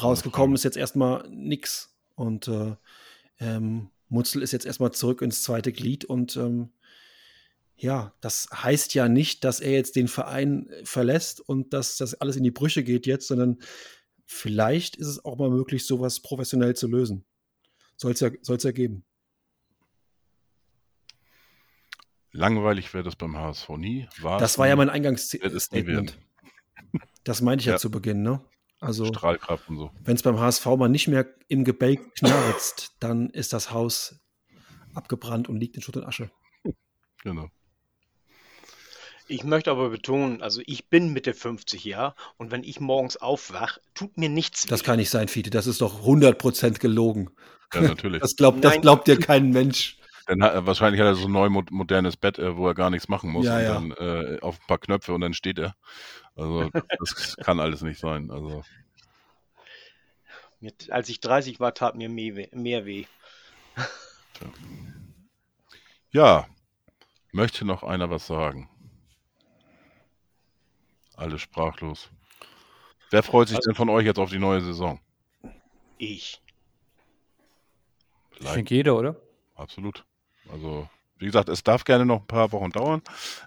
rausgekommen 0.01 0.55
ist 0.55 0.62
jetzt 0.62 0.77
erstmal 0.77 1.28
nix. 1.28 1.97
Und 2.14 2.47
äh, 2.47 2.77
ähm, 3.40 3.90
Mutzel 4.12 4.43
ist 4.43 4.52
jetzt 4.52 4.66
erstmal 4.66 4.93
zurück 4.93 5.22
ins 5.22 5.43
zweite 5.43 5.72
Glied 5.72 6.05
und 6.05 6.36
ähm, 6.36 6.70
ja, 7.76 8.14
das 8.20 8.48
heißt 8.52 8.94
ja 8.94 9.09
nicht, 9.09 9.43
dass 9.43 9.59
er 9.60 9.72
jetzt 9.72 9.97
den 9.97 10.06
Verein 10.06 10.68
äh, 10.68 10.84
verlässt 10.84 11.40
und 11.40 11.72
dass 11.72 11.97
das 11.97 12.14
alles 12.14 12.36
in 12.36 12.44
die 12.44 12.51
Brüche 12.51 12.84
geht 12.84 13.06
jetzt, 13.06 13.26
sondern 13.26 13.59
vielleicht 14.26 14.97
ist 14.97 15.06
es 15.09 15.24
auch 15.24 15.39
mal 15.39 15.51
möglich, 15.51 15.86
sowas 15.86 16.20
professionell 16.20 16.76
zu 16.76 16.86
lösen. 16.89 17.24
Soll 17.97 18.12
es 18.12 18.20
ja, 18.20 18.30
soll's 18.43 18.62
ja 18.64 18.72
geben. 18.72 19.05
Langweilig 22.32 22.93
wäre 22.94 23.05
das 23.05 23.16
beim 23.16 23.36
HSV 23.36 23.68
nie. 23.70 24.09
War 24.20 24.39
Das 24.39 24.59
war 24.59 24.66
ja 24.66 24.74
nie, 24.74 24.78
mein 24.78 24.89
es 24.89 24.93
nie 24.93 24.97
Eingangsstatement. 24.97 25.86
werden. 25.86 26.10
Das 27.24 27.40
meinte 27.40 27.62
ich 27.62 27.66
ja, 27.66 27.72
Ja. 27.74 27.78
zu 27.78 27.90
Beginn, 27.90 28.22
ne? 28.22 28.40
Also, 28.83 29.07
Strahlkraft 29.07 29.69
und 29.69 29.77
so. 29.79 29.91
wenn 30.05 30.17
es 30.17 30.23
beim 30.23 30.41
HSV 30.41 30.67
mal 30.77 30.89
nicht 30.89 31.07
mehr 31.07 31.27
im 31.47 31.63
Gebälk 31.63 32.17
knarzt, 32.17 32.93
dann 32.99 33.31
ist 33.31 33.53
das 33.53 33.71
Haus 33.71 34.17
abgebrannt 34.93 35.49
und 35.49 35.57
liegt 35.57 35.77
in 35.77 35.83
Schutt 35.83 35.97
und 35.97 36.05
Asche. 36.05 36.31
Genau. 37.23 37.47
Ich 39.29 39.45
möchte 39.45 39.71
aber 39.71 39.91
betonen, 39.91 40.43
also 40.43 40.61
ich 40.67 40.89
bin 40.89 41.13
Mitte 41.13 41.33
50 41.35 41.85
Jahre 41.85 42.17
und 42.37 42.51
wenn 42.51 42.65
ich 42.65 42.81
morgens 42.81 43.17
aufwach, 43.17 43.79
tut 43.95 44.19
mir 44.19 44.29
nichts 44.29 44.67
Das 44.67 44.81
weh. 44.81 44.85
kann 44.87 44.97
nicht 44.99 45.11
sein, 45.11 45.29
Fiete. 45.29 45.51
Das 45.51 45.69
ist 45.69 45.81
doch 45.81 46.03
100% 46.05 46.81
gelogen. 46.81 47.31
Ja, 47.73 47.83
natürlich. 47.83 48.21
Das 48.21 48.35
glaubt, 48.35 48.65
das 48.65 48.81
glaubt 48.81 49.07
dir 49.07 49.19
kein 49.19 49.51
Mensch. 49.51 49.99
Dann 50.33 50.43
hat, 50.45 50.55
er- 50.55 50.67
wahrscheinlich 50.67 50.99
hat 51.01 51.07
er 51.09 51.15
so 51.15 51.27
ein 51.27 51.33
neu 51.33 51.51
mo- 51.51 51.65
modernes 51.71 52.17
Bett, 52.17 52.39
äh, 52.39 52.57
wo 52.57 52.67
er 52.67 52.75
gar 52.75 52.89
nichts 52.89 53.09
machen 53.09 53.31
muss. 53.31 53.45
Ja, 53.45 53.57
und 53.59 53.63
ja. 53.65 53.75
dann 53.75 53.91
äh, 54.37 54.41
auf 54.41 54.59
ein 54.61 54.67
paar 54.67 54.79
Knöpfe 54.79 55.13
und 55.13 55.21
dann 55.21 55.35
steht 55.35 55.59
er. 55.59 55.75
Also 56.35 56.71
das 56.71 57.37
kann 57.45 57.61
alles 57.61 57.83
nicht 57.83 58.01
sein. 58.01 58.31
Also 58.31 58.63
Mir, 60.61 60.73
als 60.89 61.09
ich 61.11 61.21
30 61.21 61.61
war, 61.61 61.75
tat 61.75 61.97
mir 61.97 62.09
mehr 62.09 62.35
weh. 62.37 62.49
Mehr 62.53 62.87
weh. 62.87 63.05
ja, 66.13 66.47
möchte 67.33 67.65
noch 67.65 67.83
einer 67.83 68.09
was 68.11 68.27
sagen? 68.27 68.69
Alle 71.15 71.39
sprachlos. 71.39 72.11
Wer 73.11 73.23
freut 73.23 73.49
sich 73.49 73.59
Also- 73.59 73.69
denn 73.71 73.77
von 73.77 73.89
euch 73.91 74.07
jetzt 74.07 74.19
auf 74.19 74.31
die 74.31 74.39
neue 74.39 74.63
Saison? 74.63 74.99
Ich. 75.99 76.41
Ich 78.31 78.39
Vielleicht, 78.39 78.57
denke 78.57 78.75
jeder, 78.75 78.97
oder? 78.97 79.21
absolut. 79.55 80.05
Also 80.53 80.89
wie 81.23 81.27
gesagt, 81.27 81.49
es 81.49 81.62
darf 81.62 81.85
gerne 81.85 82.05
noch 82.05 82.20
ein 82.20 82.27
paar 82.27 82.51
Wochen 82.53 82.70
dauern. 82.70 83.01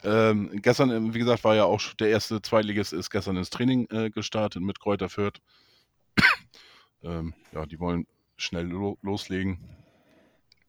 Ähm, 0.03 0.49
gestern, 0.61 0.89
äh, 0.91 1.13
wie 1.13 1.19
gesagt, 1.19 1.43
war 1.43 1.55
ja 1.55 1.65
auch 1.65 1.79
schon 1.79 1.97
der 1.97 2.09
erste 2.09 2.41
Zweitligist 2.41 2.93
ist 2.93 3.09
gestern 3.09 3.35
ins 3.35 3.49
Training 3.49 3.87
äh, 3.91 4.09
gestartet 4.09 4.61
mit 4.61 4.79
Kräuter 4.79 5.09
Fürth. 5.09 5.41
ähm, 7.03 7.33
ja, 7.51 7.65
die 7.65 7.79
wollen 7.79 8.07
schnell 8.37 8.67
lo 8.67 8.97
loslegen. 9.01 9.59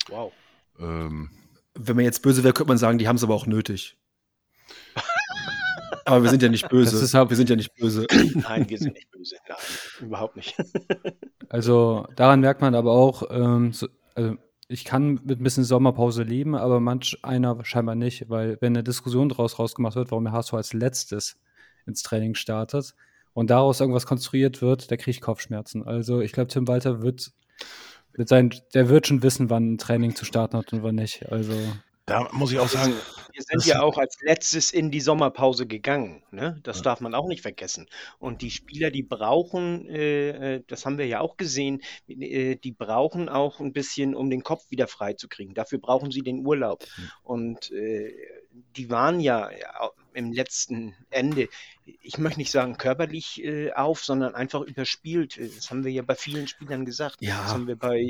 Wow. 0.08 0.32
Ähm, 0.80 1.30
Wenn 1.74 1.96
man 1.96 2.04
jetzt 2.04 2.22
böse 2.22 2.42
wäre, 2.42 2.54
könnte 2.54 2.68
man 2.68 2.78
sagen, 2.78 2.98
die 2.98 3.06
haben 3.06 3.16
es 3.16 3.24
aber 3.24 3.34
auch 3.34 3.46
nötig. 3.46 3.96
aber 6.04 6.24
wir 6.24 6.30
sind 6.30 6.42
ja 6.42 6.48
nicht 6.48 6.68
böse. 6.68 6.90
Das 6.90 7.02
ist 7.02 7.14
halt- 7.14 7.30
wir 7.30 7.36
sind 7.36 7.48
ja 7.48 7.56
nicht 7.56 7.72
böse. 7.74 8.06
Nein, 8.34 8.68
wir 8.68 8.78
sind 8.78 8.94
nicht 8.94 9.10
böse. 9.12 9.36
Nein, 9.48 9.56
überhaupt 10.00 10.34
nicht. 10.34 10.56
Also 11.48 12.08
daran 12.16 12.40
merkt 12.40 12.60
man 12.60 12.74
aber 12.74 12.90
auch, 12.90 13.22
ähm, 13.30 13.72
so, 13.72 13.86
also 14.16 14.36
ich 14.68 14.84
kann 14.84 15.20
mit 15.24 15.40
ein 15.40 15.44
bisschen 15.44 15.64
Sommerpause 15.64 16.22
leben, 16.22 16.54
aber 16.56 16.80
manch 16.80 17.18
einer 17.22 17.64
scheinbar 17.64 17.94
nicht, 17.94 18.28
weil 18.28 18.58
wenn 18.60 18.72
eine 18.72 18.82
Diskussion 18.82 19.28
daraus 19.28 19.58
rausgemacht 19.58 19.96
wird, 19.96 20.10
warum 20.10 20.24
der 20.24 20.32
HSV 20.32 20.54
als 20.54 20.72
letztes 20.72 21.38
ins 21.86 22.02
Training 22.02 22.34
startet 22.34 22.94
und 23.32 23.50
daraus 23.50 23.80
irgendwas 23.80 24.06
konstruiert 24.06 24.62
wird, 24.62 24.90
der 24.90 24.98
kriegt 24.98 25.20
Kopfschmerzen. 25.20 25.84
Also 25.84 26.20
ich 26.20 26.32
glaube, 26.32 26.48
Tim 26.48 26.66
Walter 26.66 27.02
wird, 27.02 27.32
wird 28.12 28.28
sein, 28.28 28.52
der 28.74 28.88
wird 28.88 29.06
schon 29.06 29.22
wissen, 29.22 29.50
wann 29.50 29.74
ein 29.74 29.78
Training 29.78 30.16
zu 30.16 30.24
starten 30.24 30.56
hat 30.56 30.72
und 30.72 30.82
wann 30.82 30.96
nicht. 30.96 31.30
Also 31.30 31.54
da 32.06 32.28
muss 32.32 32.52
ich 32.52 32.58
auch 32.58 32.68
sagen, 32.68 32.94
Wir 33.32 33.42
sind 33.42 33.66
ja 33.66 33.82
auch 33.82 33.98
als 33.98 34.16
letztes 34.22 34.70
in 34.70 34.90
die 34.90 35.00
Sommerpause 35.02 35.66
gegangen. 35.66 36.22
Ne? 36.30 36.58
Das 36.62 36.80
darf 36.80 37.02
man 37.02 37.14
auch 37.14 37.28
nicht 37.28 37.42
vergessen. 37.42 37.86
Und 38.18 38.40
die 38.40 38.50
Spieler, 38.50 38.90
die 38.90 39.02
brauchen, 39.02 39.86
äh, 39.90 40.54
äh, 40.56 40.62
das 40.66 40.86
haben 40.86 40.96
wir 40.96 41.06
ja 41.06 41.20
auch 41.20 41.36
gesehen, 41.36 41.82
äh, 42.08 42.56
die 42.56 42.72
brauchen 42.72 43.28
auch 43.28 43.60
ein 43.60 43.74
bisschen, 43.74 44.14
um 44.14 44.30
den 44.30 44.42
Kopf 44.42 44.70
wieder 44.70 44.86
frei 44.88 45.12
zu 45.12 45.28
kriegen. 45.28 45.52
Dafür 45.52 45.78
brauchen 45.78 46.10
sie 46.10 46.22
den 46.22 46.46
Urlaub. 46.46 46.86
Und 47.22 47.70
äh, 47.72 48.14
die 48.76 48.88
waren 48.88 49.20
ja 49.20 49.50
au- 49.78 49.90
im 50.14 50.32
letzten 50.32 50.94
Ende, 51.10 51.48
ich 51.84 52.16
möchte 52.16 52.38
nicht 52.38 52.50
sagen 52.50 52.78
körperlich 52.78 53.44
äh, 53.44 53.72
auf, 53.72 54.02
sondern 54.02 54.34
einfach 54.34 54.62
überspielt. 54.62 55.36
Äh, 55.36 55.50
Das 55.54 55.70
haben 55.70 55.84
wir 55.84 55.92
ja 55.92 56.00
bei 56.02 56.14
vielen 56.14 56.48
Spielern 56.48 56.86
gesagt. 56.86 57.16
Ja. 57.20 57.42
Das 57.42 57.52
haben 57.52 57.66
wir 57.66 57.76
bei 57.76 58.00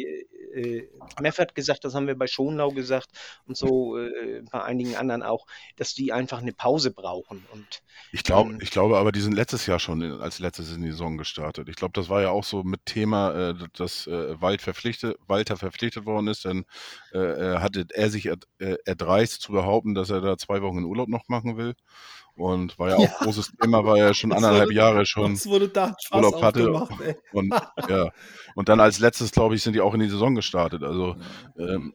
äh, 0.57 0.89
Meffert 1.21 1.55
gesagt, 1.55 1.85
das 1.85 1.95
haben 1.95 2.07
wir 2.07 2.17
bei 2.17 2.27
Schonlau 2.27 2.73
gesagt 2.73 3.11
und 3.47 3.57
so 3.57 3.99
äh, 3.99 4.43
bei 4.51 4.63
einigen 4.63 4.97
anderen 4.97 5.23
auch, 5.23 5.47
dass 5.77 5.95
die 5.95 6.13
einfach 6.13 6.39
eine 6.41 6.53
Pause 6.53 6.91
brauchen. 6.93 7.47
Und 7.53 7.83
Ich 8.13 8.25
glaube, 8.25 8.51
Ähm, 8.53 8.59
ich 8.61 8.71
glaube 8.71 8.99
aber, 8.99 9.13
die 9.13 9.21
sind 9.21 9.35
letztes 9.35 9.67
Jahr 9.67 9.79
schon 9.79 10.01
in, 10.03 10.13
als 10.21 10.39
letztes 10.39 10.73
in 10.73 10.83
die 10.83 10.91
Saison 10.91 11.17
gestartet. 11.19 11.69
Ich 11.69 11.77
glaube, 11.77 11.93
das 11.93 12.09
war 12.09 12.23
ja 12.23 12.31
auch 12.31 12.45
so 12.45 12.63
mit 12.63 12.85
Thema, 12.87 13.51
äh, 13.51 13.55
dass 13.75 14.07
äh, 14.07 14.41
Wald 14.41 14.63
verpflichtet, 14.63 15.19
Walter 15.27 15.57
verpflichtet 15.57 16.07
worden 16.07 16.29
ist. 16.29 16.45
Dann 16.45 16.65
äh, 17.13 17.19
äh, 17.19 17.59
hatte 17.59 17.87
er 17.93 18.11
sich 18.11 18.27
äh, 18.27 18.37
erdreist 18.85 19.43
zu 19.43 19.53
behaupten, 19.53 19.95
dass 19.95 20.11
er 20.11 20.21
da 20.21 20.37
zwei 20.39 20.63
Wochen 20.63 20.79
in 20.79 20.85
Urlaub 20.85 21.09
noch 21.09 21.29
machen 21.29 21.57
will. 21.57 21.75
Und 22.37 22.79
war 22.79 22.91
ja 22.91 22.97
auch 22.97 23.01
Ja. 23.01 23.15
großes 23.21 23.53
Thema, 23.63 23.85
war 23.85 23.97
ja 23.97 24.13
schon 24.13 24.31
anderthalb 24.33 24.71
Jahre 24.71 25.07
schon. 25.07 25.43
wurde 25.47 25.69
da 25.69 25.95
Spaß 25.99 26.23
Urlaub 26.23 26.43
hatte. 26.43 26.71
Und, 27.33 27.55
ja. 27.89 28.11
und 28.55 28.69
dann 28.69 28.79
als 28.79 28.99
letztes, 28.99 29.33
glaube 29.33 29.55
ich, 29.55 29.63
sind 29.63 29.73
die 29.73 29.81
auch 29.81 29.95
in 29.95 30.01
die 30.01 30.09
Saison 30.11 30.35
gestartet. 30.35 30.83
Also 30.83 31.17
ähm, 31.59 31.95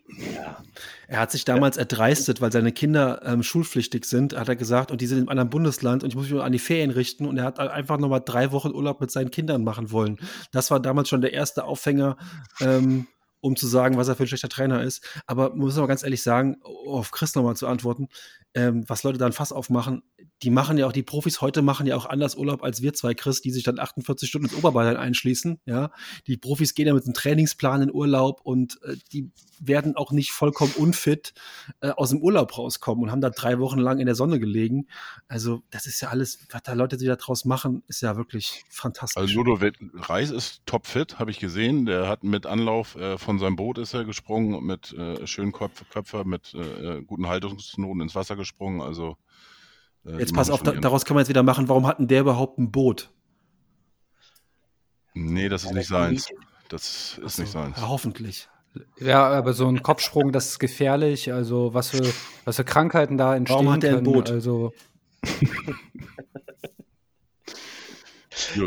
Er 1.08 1.20
hat 1.20 1.32
sich 1.32 1.46
damals 1.46 1.78
erdreistet, 1.78 2.42
weil 2.42 2.52
seine 2.52 2.72
Kinder 2.72 3.22
ähm, 3.24 3.44
schulpflichtig 3.44 4.06
sind, 4.06 4.36
hat 4.36 4.50
er 4.50 4.56
gesagt, 4.56 4.92
und 4.92 5.02
die 5.02 5.06
sind 5.08 5.18
in 5.18 5.24
einem 5.24 5.30
anderen 5.30 5.50
Bundesland 5.52 6.04
und 6.04 6.10
ich 6.10 6.16
muss 6.16 6.26
mich 6.26 6.34
nur 6.34 6.44
an 6.44 6.52
die 6.52 6.60
Ferien 6.60 6.90
richten. 6.92 7.26
Und 7.28 7.38
er 7.38 7.44
hat 7.44 7.60
einfach 7.60 7.98
nochmal 8.00 8.22
drei 8.26 8.52
Wochen 8.52 8.72
Urlaub 8.72 9.00
mit 9.00 9.12
seinen 9.12 9.30
Kindern 9.30 9.64
machen 9.64 9.92
wollen. 9.92 10.18
Das 10.52 10.72
war 10.72 10.80
damals 10.80 11.10
schon 11.10 11.22
der 11.22 11.34
erste 11.34 11.66
Aufhänger, 11.66 12.18
ähm, 12.62 13.08
um 13.42 13.56
zu 13.56 13.68
sagen, 13.68 13.98
was 13.98 14.08
er 14.08 14.16
für 14.16 14.24
ein 14.24 14.28
schlechter 14.28 14.50
Trainer 14.50 14.82
ist. 14.84 15.04
Aber 15.26 15.56
muss 15.56 15.78
aber 15.78 15.88
ganz 15.88 16.04
ehrlich 16.04 16.24
sagen, 16.24 16.58
auf 16.88 17.12
Chris 17.12 17.36
nochmal 17.36 17.56
zu 17.56 17.68
antworten, 17.68 18.08
ähm, 18.54 18.84
was 18.88 19.04
Leute 19.04 19.18
dann 19.18 19.34
Fass 19.34 19.52
aufmachen, 19.52 20.04
die 20.44 20.50
machen 20.50 20.78
ja 20.78 20.88
auch, 20.88 20.92
die 20.92 21.04
Profis 21.04 21.42
heute 21.42 21.62
machen 21.62 21.86
ja 21.86 21.96
auch 21.96 22.06
anders 22.06 22.36
Urlaub 22.36 22.64
als 22.64 22.82
wir 22.82 22.94
zwei, 22.94 23.14
Chris, 23.14 23.42
die 23.42 23.52
sich 23.52 23.64
dann 23.64 23.80
48 23.80 24.28
Stunden 24.28 24.48
ins 24.48 24.58
Oberbayern 24.58 24.98
einschließen. 24.98 25.60
Ja, 25.66 25.92
die 26.28 26.38
Profis 26.38 26.74
gehen 26.74 26.88
ja 26.88 26.94
mit 26.94 27.04
einem 27.06 27.14
Trainingsplan 27.14 27.84
in 27.84 27.94
Urlaub 27.94 28.42
und 28.44 28.80
äh, 28.84 28.96
die 29.14 29.32
werden 29.60 29.96
auch 29.96 30.12
nicht 30.12 30.32
vollkommen 30.32 30.74
unfit 30.76 31.34
äh, 31.82 31.90
aus 31.90 32.10
dem 32.10 32.22
Urlaub 32.22 32.58
rauskommen 32.58 33.04
und 33.04 33.12
haben 33.12 33.22
da 33.22 33.30
drei 33.30 33.60
Wochen 33.60 33.80
lang 33.80 34.00
in 34.00 34.08
der 34.08 34.16
Sonne 34.16 34.40
gelegen. 34.40 34.88
Also, 35.28 35.62
das 35.70 35.86
ist 35.86 36.02
ja 36.02 36.10
alles, 36.10 36.40
was 36.50 36.64
da 36.64 36.74
Leute, 36.74 36.98
die 36.98 37.06
da 37.06 37.16
draus 37.16 37.46
machen, 37.46 37.84
ist 37.88 38.02
ja 38.02 38.18
wirklich 38.18 38.64
fantastisch. 38.70 39.22
Also 39.22 39.36
Ludo 39.36 39.60
Reis 39.94 40.32
ist 40.32 40.66
topfit, 40.66 41.20
habe 41.20 41.30
ich 41.30 41.40
gesehen. 41.40 41.86
Der 41.86 42.08
hat 42.08 42.24
mit 42.24 42.48
Anlauf 42.48 42.96
äh, 42.96 43.20
von 43.20 43.38
seinem 43.38 43.56
Boot 43.56 43.78
ist 43.78 43.94
er 43.94 44.06
gesprungen, 44.06 44.66
mit 44.66 44.94
äh, 44.94 45.28
schönen 45.28 45.52
Köpf 45.52 45.84
Köpfer, 45.92 46.26
mit 46.26 46.54
äh, 46.56 47.02
guten 47.04 47.28
Haltungsnoten 47.28 48.02
ins 48.02 48.16
Wasser 48.16 48.36
gesprungen. 48.42 48.82
Also 48.82 49.18
äh, 50.06 50.20
Jetzt 50.20 50.34
pass 50.34 50.50
auf, 50.50 50.64
da, 50.64 50.74
daraus 50.74 51.06
kann 51.06 51.16
man 51.16 51.22
jetzt 51.22 51.30
wieder 51.30 51.44
machen, 51.44 51.70
warum 51.70 51.88
hat 51.88 52.00
denn 52.00 52.08
der 52.08 52.22
überhaupt 52.22 52.60
ein 52.60 52.72
Boot? 52.72 53.12
Nee, 55.14 55.50
das 55.50 55.64
ist 55.64 55.74
nicht 55.74 55.88
seins. 55.88 56.30
Das 56.70 57.20
ist 57.24 57.40
nicht 57.40 57.52
seins. 57.52 57.78
Ja, 57.78 57.90
hoffentlich. 57.90 58.48
Ja, 59.00 59.28
aber 59.28 59.54
so 59.54 59.68
ein 59.68 59.84
Kopfsprung, 59.84 60.32
das 60.32 60.48
ist 60.48 60.60
gefährlich. 60.60 61.34
Also 61.34 61.74
was 61.74 61.90
für, 61.90 62.14
was 62.46 62.56
für 62.56 62.64
Krankheiten 62.64 63.18
da 63.18 63.36
entstehen 63.36 63.56
Warum 63.56 63.74
hat 63.74 63.84
er 63.84 63.98
ein 63.98 64.04
Boot? 64.04 64.32
Also 64.32 64.72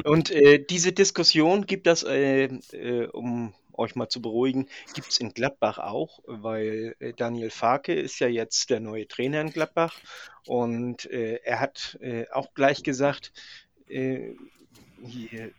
Und 0.04 0.30
äh, 0.30 0.64
diese 0.64 0.92
Diskussion 0.92 1.66
gibt 1.66 1.86
das, 1.86 2.02
äh, 2.02 2.44
äh, 2.44 3.06
um 3.08 3.54
euch 3.78 3.94
mal 3.94 4.08
zu 4.08 4.20
beruhigen, 4.20 4.68
gibt 4.94 5.08
es 5.08 5.18
in 5.18 5.32
Gladbach 5.32 5.78
auch, 5.78 6.20
weil 6.26 6.96
äh, 7.00 7.12
Daniel 7.12 7.50
Farke 7.50 7.94
ist 7.94 8.18
ja 8.20 8.28
jetzt 8.28 8.70
der 8.70 8.80
neue 8.80 9.06
Trainer 9.06 9.40
in 9.40 9.50
Gladbach 9.50 9.94
und 10.46 11.10
äh, 11.10 11.40
er 11.44 11.60
hat 11.60 11.98
äh, 12.00 12.28
auch 12.30 12.54
gleich 12.54 12.82
gesagt, 12.82 13.32
äh, 13.88 14.34
hier, 15.02 15.52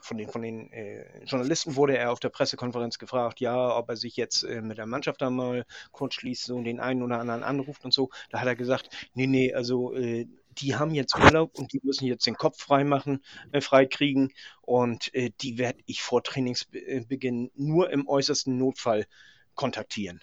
von 0.00 0.18
den, 0.18 0.28
von 0.28 0.42
den 0.42 0.70
äh, 0.72 1.24
Journalisten 1.24 1.76
wurde 1.76 1.96
er 1.96 2.12
auf 2.12 2.20
der 2.20 2.28
Pressekonferenz 2.28 2.98
gefragt, 2.98 3.40
ja, 3.40 3.76
ob 3.76 3.88
er 3.88 3.96
sich 3.96 4.16
jetzt 4.16 4.42
äh, 4.42 4.60
mit 4.60 4.78
der 4.78 4.86
Mannschaft 4.86 5.22
da 5.22 5.30
mal 5.30 5.64
kurz 5.92 6.14
schließt 6.14 6.50
und 6.50 6.64
den 6.64 6.80
einen 6.80 7.02
oder 7.02 7.18
anderen 7.18 7.42
anruft 7.42 7.84
und 7.84 7.92
so. 7.92 8.10
Da 8.30 8.40
hat 8.40 8.46
er 8.46 8.56
gesagt, 8.56 8.90
nee, 9.14 9.26
nee, 9.26 9.54
also 9.54 9.94
äh, 9.94 10.26
die 10.58 10.76
haben 10.76 10.94
jetzt 10.94 11.16
Urlaub 11.16 11.58
und 11.58 11.72
die 11.72 11.80
müssen 11.82 12.06
jetzt 12.06 12.26
den 12.26 12.36
Kopf 12.36 12.60
frei 12.60 12.84
machen, 12.84 13.20
äh, 13.52 13.60
frei 13.60 13.86
kriegen 13.86 14.32
und 14.62 15.14
äh, 15.14 15.30
die 15.40 15.58
werde 15.58 15.80
ich 15.86 16.02
vor 16.02 16.22
Trainingsbeginn 16.22 17.50
nur 17.54 17.90
im 17.90 18.08
äußersten 18.08 18.56
Notfall 18.56 19.06
kontaktieren. 19.54 20.20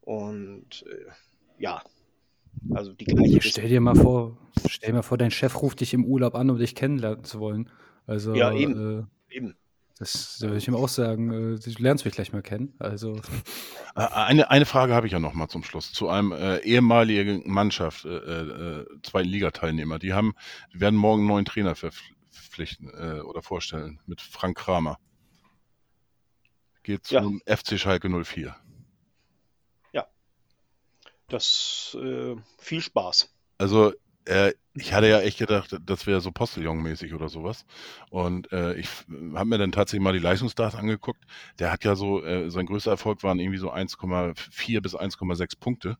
Und 0.00 0.84
äh, 0.88 1.10
ja, 1.58 1.82
also 2.72 2.92
die 2.92 3.04
gleiche. 3.04 3.40
Stell 3.42 3.68
dir 3.68 3.80
mal 3.80 3.94
vor, 3.94 4.36
stell 4.66 4.90
dir 4.90 4.96
mal 4.96 5.02
vor, 5.02 5.18
dein 5.18 5.30
Chef 5.30 5.60
ruft 5.62 5.80
dich 5.80 5.94
im 5.94 6.04
Urlaub 6.04 6.34
an, 6.34 6.50
um 6.50 6.58
dich 6.58 6.74
kennenlernen 6.74 7.24
zu 7.24 7.40
wollen. 7.40 7.70
Also, 8.06 8.34
ja, 8.34 8.52
eben. 8.52 9.08
Äh, 9.30 9.34
eben. 9.36 9.56
Das 10.00 10.40
würde 10.40 10.56
ich 10.56 10.66
ihm 10.66 10.74
auch 10.74 10.88
sagen. 10.88 11.30
Äh, 11.30 11.58
du 11.58 11.82
lernst 11.82 12.06
mich 12.06 12.14
gleich 12.14 12.32
mal 12.32 12.40
kennen. 12.40 12.74
Also. 12.78 13.20
Äh, 13.94 14.00
eine, 14.00 14.50
eine 14.50 14.64
Frage 14.64 14.94
habe 14.94 15.06
ich 15.06 15.12
ja 15.12 15.18
noch 15.18 15.34
mal 15.34 15.48
zum 15.48 15.62
Schluss 15.62 15.92
zu 15.92 16.08
einem 16.08 16.32
äh, 16.32 16.56
ehemaligen 16.60 17.42
Mannschaft, 17.44 18.06
äh, 18.06 18.08
äh, 18.08 18.86
zwei 19.02 19.22
Ligateilnehmer. 19.22 19.98
Die 19.98 20.14
haben, 20.14 20.32
die 20.72 20.80
werden 20.80 20.96
morgen 20.96 21.20
einen 21.20 21.28
neuen 21.28 21.44
Trainer 21.44 21.74
verpflichten 21.74 22.88
äh, 22.88 23.20
oder 23.20 23.42
vorstellen 23.42 24.00
mit 24.06 24.22
Frank 24.22 24.56
Kramer. 24.56 24.98
Geht 26.82 27.04
zum 27.04 27.42
ja. 27.46 27.56
FC 27.56 27.78
Schalke 27.78 28.08
04. 28.08 28.56
Ja. 29.92 30.06
Das 31.28 31.94
äh, 32.00 32.36
viel 32.56 32.80
Spaß. 32.80 33.34
Also 33.58 33.92
äh, 34.24 34.54
ich 34.80 34.94
hatte 34.94 35.08
ja 35.08 35.20
echt 35.20 35.38
gedacht, 35.38 35.76
das 35.84 36.06
wäre 36.06 36.20
so 36.20 36.30
Postillon-mäßig 36.30 37.14
oder 37.14 37.28
sowas. 37.28 37.66
Und 38.10 38.50
äh, 38.50 38.74
ich 38.74 38.88
habe 39.34 39.44
mir 39.44 39.58
dann 39.58 39.72
tatsächlich 39.72 40.02
mal 40.02 40.12
die 40.12 40.18
Leistungsdaten 40.18 40.80
angeguckt. 40.80 41.24
Der 41.58 41.70
hat 41.70 41.84
ja 41.84 41.94
so, 41.94 42.24
äh, 42.24 42.50
sein 42.50 42.66
größter 42.66 42.92
Erfolg 42.92 43.22
waren 43.22 43.38
irgendwie 43.38 43.58
so 43.58 43.72
1,4 43.72 44.80
bis 44.80 44.96
1,6 44.96 45.60
Punkte. 45.60 45.96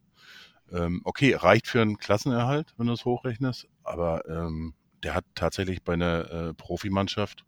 Ähm, 0.73 1.02
okay, 1.05 1.35
reicht 1.35 1.66
für 1.66 1.82
einen 1.82 1.98
Klassenerhalt, 1.98 2.73
wenn 2.77 2.86
du 2.86 2.93
es 2.94 3.05
hochrechnest, 3.05 3.69
aber 3.82 4.27
ähm, 4.28 4.74
der 5.02 5.15
hat 5.15 5.24
tatsächlich 5.35 5.82
bei 5.82 5.94
einer 5.94 6.31
äh, 6.31 6.55
Profimannschaft 6.55 7.44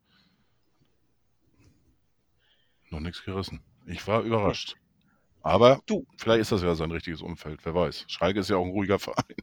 noch 2.91 3.01
nichts 3.01 3.25
gerissen. 3.25 3.63
Ich 3.87 4.07
war 4.07 4.23
überrascht. 4.23 4.77
Aber 5.43 5.81
du. 5.87 6.07
vielleicht 6.17 6.43
ist 6.43 6.53
das 6.53 6.63
ja 6.63 6.75
sein 6.75 6.91
richtiges 6.91 7.23
Umfeld, 7.23 7.65
wer 7.65 7.75
weiß. 7.75 8.05
Schalke 8.09 8.41
ist 8.41 8.51
ja 8.51 8.57
auch 8.57 8.65
ein 8.65 8.71
ruhiger 8.71 8.99
Verein. 8.99 9.37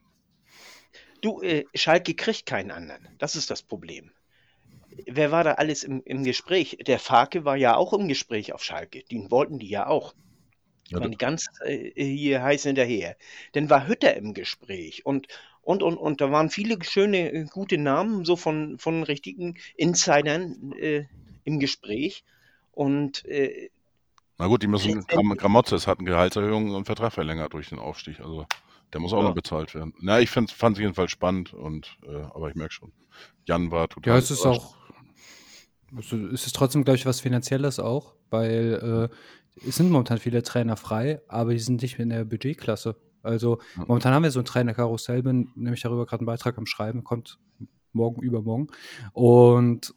Du, 1.22 1.42
äh, 1.42 1.66
Schalke 1.74 2.14
kriegt 2.14 2.46
keinen 2.46 2.72
anderen. 2.72 3.08
Das 3.18 3.36
ist 3.36 3.50
das 3.50 3.62
Problem. 3.62 4.12
Wer 5.06 5.32
war 5.32 5.44
da 5.44 5.54
alles 5.54 5.84
im, 5.84 6.02
im 6.04 6.24
Gespräch? 6.24 6.78
Der 6.86 7.00
Farke 7.00 7.46
war 7.46 7.56
ja 7.56 7.76
auch 7.76 7.94
im 7.94 8.08
Gespräch 8.08 8.54
auf 8.54 8.64
Schalke. 8.64 9.04
Den 9.12 9.32
wollten 9.32 9.60
die 9.60 9.70
ja 9.70 9.88
auch. 9.88 10.14
Waren 10.92 11.12
die 11.12 11.18
ganz 11.18 11.48
äh, 11.64 11.92
hier 11.94 12.42
heiß 12.42 12.64
hinterher. 12.64 13.16
Dann 13.52 13.70
war 13.70 13.88
Hütter 13.88 14.16
im 14.16 14.34
Gespräch 14.34 15.06
und, 15.06 15.28
und, 15.62 15.84
und, 15.84 15.98
und 15.98 16.20
da 16.20 16.32
waren 16.32 16.50
viele 16.50 16.84
schöne, 16.84 17.32
äh, 17.32 17.46
gute 17.46 17.78
Namen, 17.78 18.26
so 18.26 18.36
von, 18.36 18.80
von 18.80 19.04
richtigen 19.04 19.60
Insidern 19.76 20.74
äh, 20.74 21.06
im 21.44 21.60
Gespräch. 21.60 22.24
Und 22.72 23.24
äh, 23.26 23.70
na 24.40 24.48
gut, 24.48 24.64
die 24.64 24.68
müssen, 24.68 25.06
Gram 25.06 25.36
Gramotzes 25.36 25.86
hatten 25.86 26.06
Gehaltserhöhungen 26.06 26.74
und 26.74 26.86
Vertrag 26.86 27.12
verlängert 27.12 27.54
durch 27.54 27.70
den 27.70 27.78
Aufstieg. 27.78 28.22
Also 28.22 28.48
der 28.94 29.02
muss 29.02 29.14
auch 29.14 29.22
ja. 29.22 29.30
noch 29.30 29.36
bezahlt 29.36 29.76
werden. 29.76 29.94
Na, 30.00 30.20
ich 30.20 30.30
fand 30.30 30.52
es 30.52 30.80
jedenfalls 30.80 31.12
spannend 31.12 31.54
und 31.54 31.98
äh, 32.06 32.16
aber 32.34 32.50
ich 32.50 32.56
merke 32.56 32.74
schon, 32.74 32.92
Jan 33.46 33.72
war 33.72 33.88
total. 33.88 34.14
Ja, 34.14 34.18
es 34.18 34.32
ist 34.32 34.46
auch. 34.46 34.76
Es 35.98 36.46
ist 36.46 36.56
trotzdem, 36.56 36.84
glaube 36.84 36.98
ich, 36.98 37.08
was 37.08 37.20
Finanzielles 37.20 37.80
auch, 37.80 38.14
weil 38.30 39.10
äh, 39.10 39.68
es 39.68 39.76
sind 39.76 39.90
momentan 39.90 40.20
viele 40.20 40.44
Trainer 40.44 40.78
frei, 40.78 41.20
aber 41.28 41.54
die 41.54 41.60
sind 41.60 41.82
nicht 41.82 41.98
mehr 41.98 42.04
in 42.04 42.10
der 42.10 42.26
Budgetklasse. 42.26 42.96
Also 43.24 43.60
ja. 43.76 43.86
momentan 43.88 44.14
haben 44.14 44.24
wir 44.24 44.32
so 44.32 44.40
ein 44.40 44.46
Trainerkarussell, 44.46 45.24
bin 45.24 45.50
nämlich 45.56 45.82
darüber 45.82 46.06
gerade 46.06 46.22
einen 46.22 46.28
Beitrag 46.28 46.58
am 46.58 46.68
Schreiben, 46.68 47.04
kommt 47.04 47.40
morgen, 47.92 48.22
übermorgen. 48.22 48.68
Und 49.14 49.96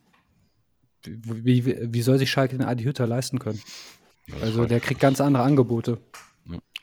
wie, 1.04 1.66
wie, 1.66 1.92
wie 1.92 2.02
soll 2.02 2.18
sich 2.18 2.30
Schalke 2.30 2.56
den 2.56 2.66
Adi 2.66 2.84
Hütter 2.84 3.06
leisten 3.06 3.38
können? 3.38 3.60
Also 4.40 4.66
der 4.66 4.80
kriegt 4.80 5.00
ganz 5.00 5.20
andere 5.20 5.42
Angebote. 5.42 5.98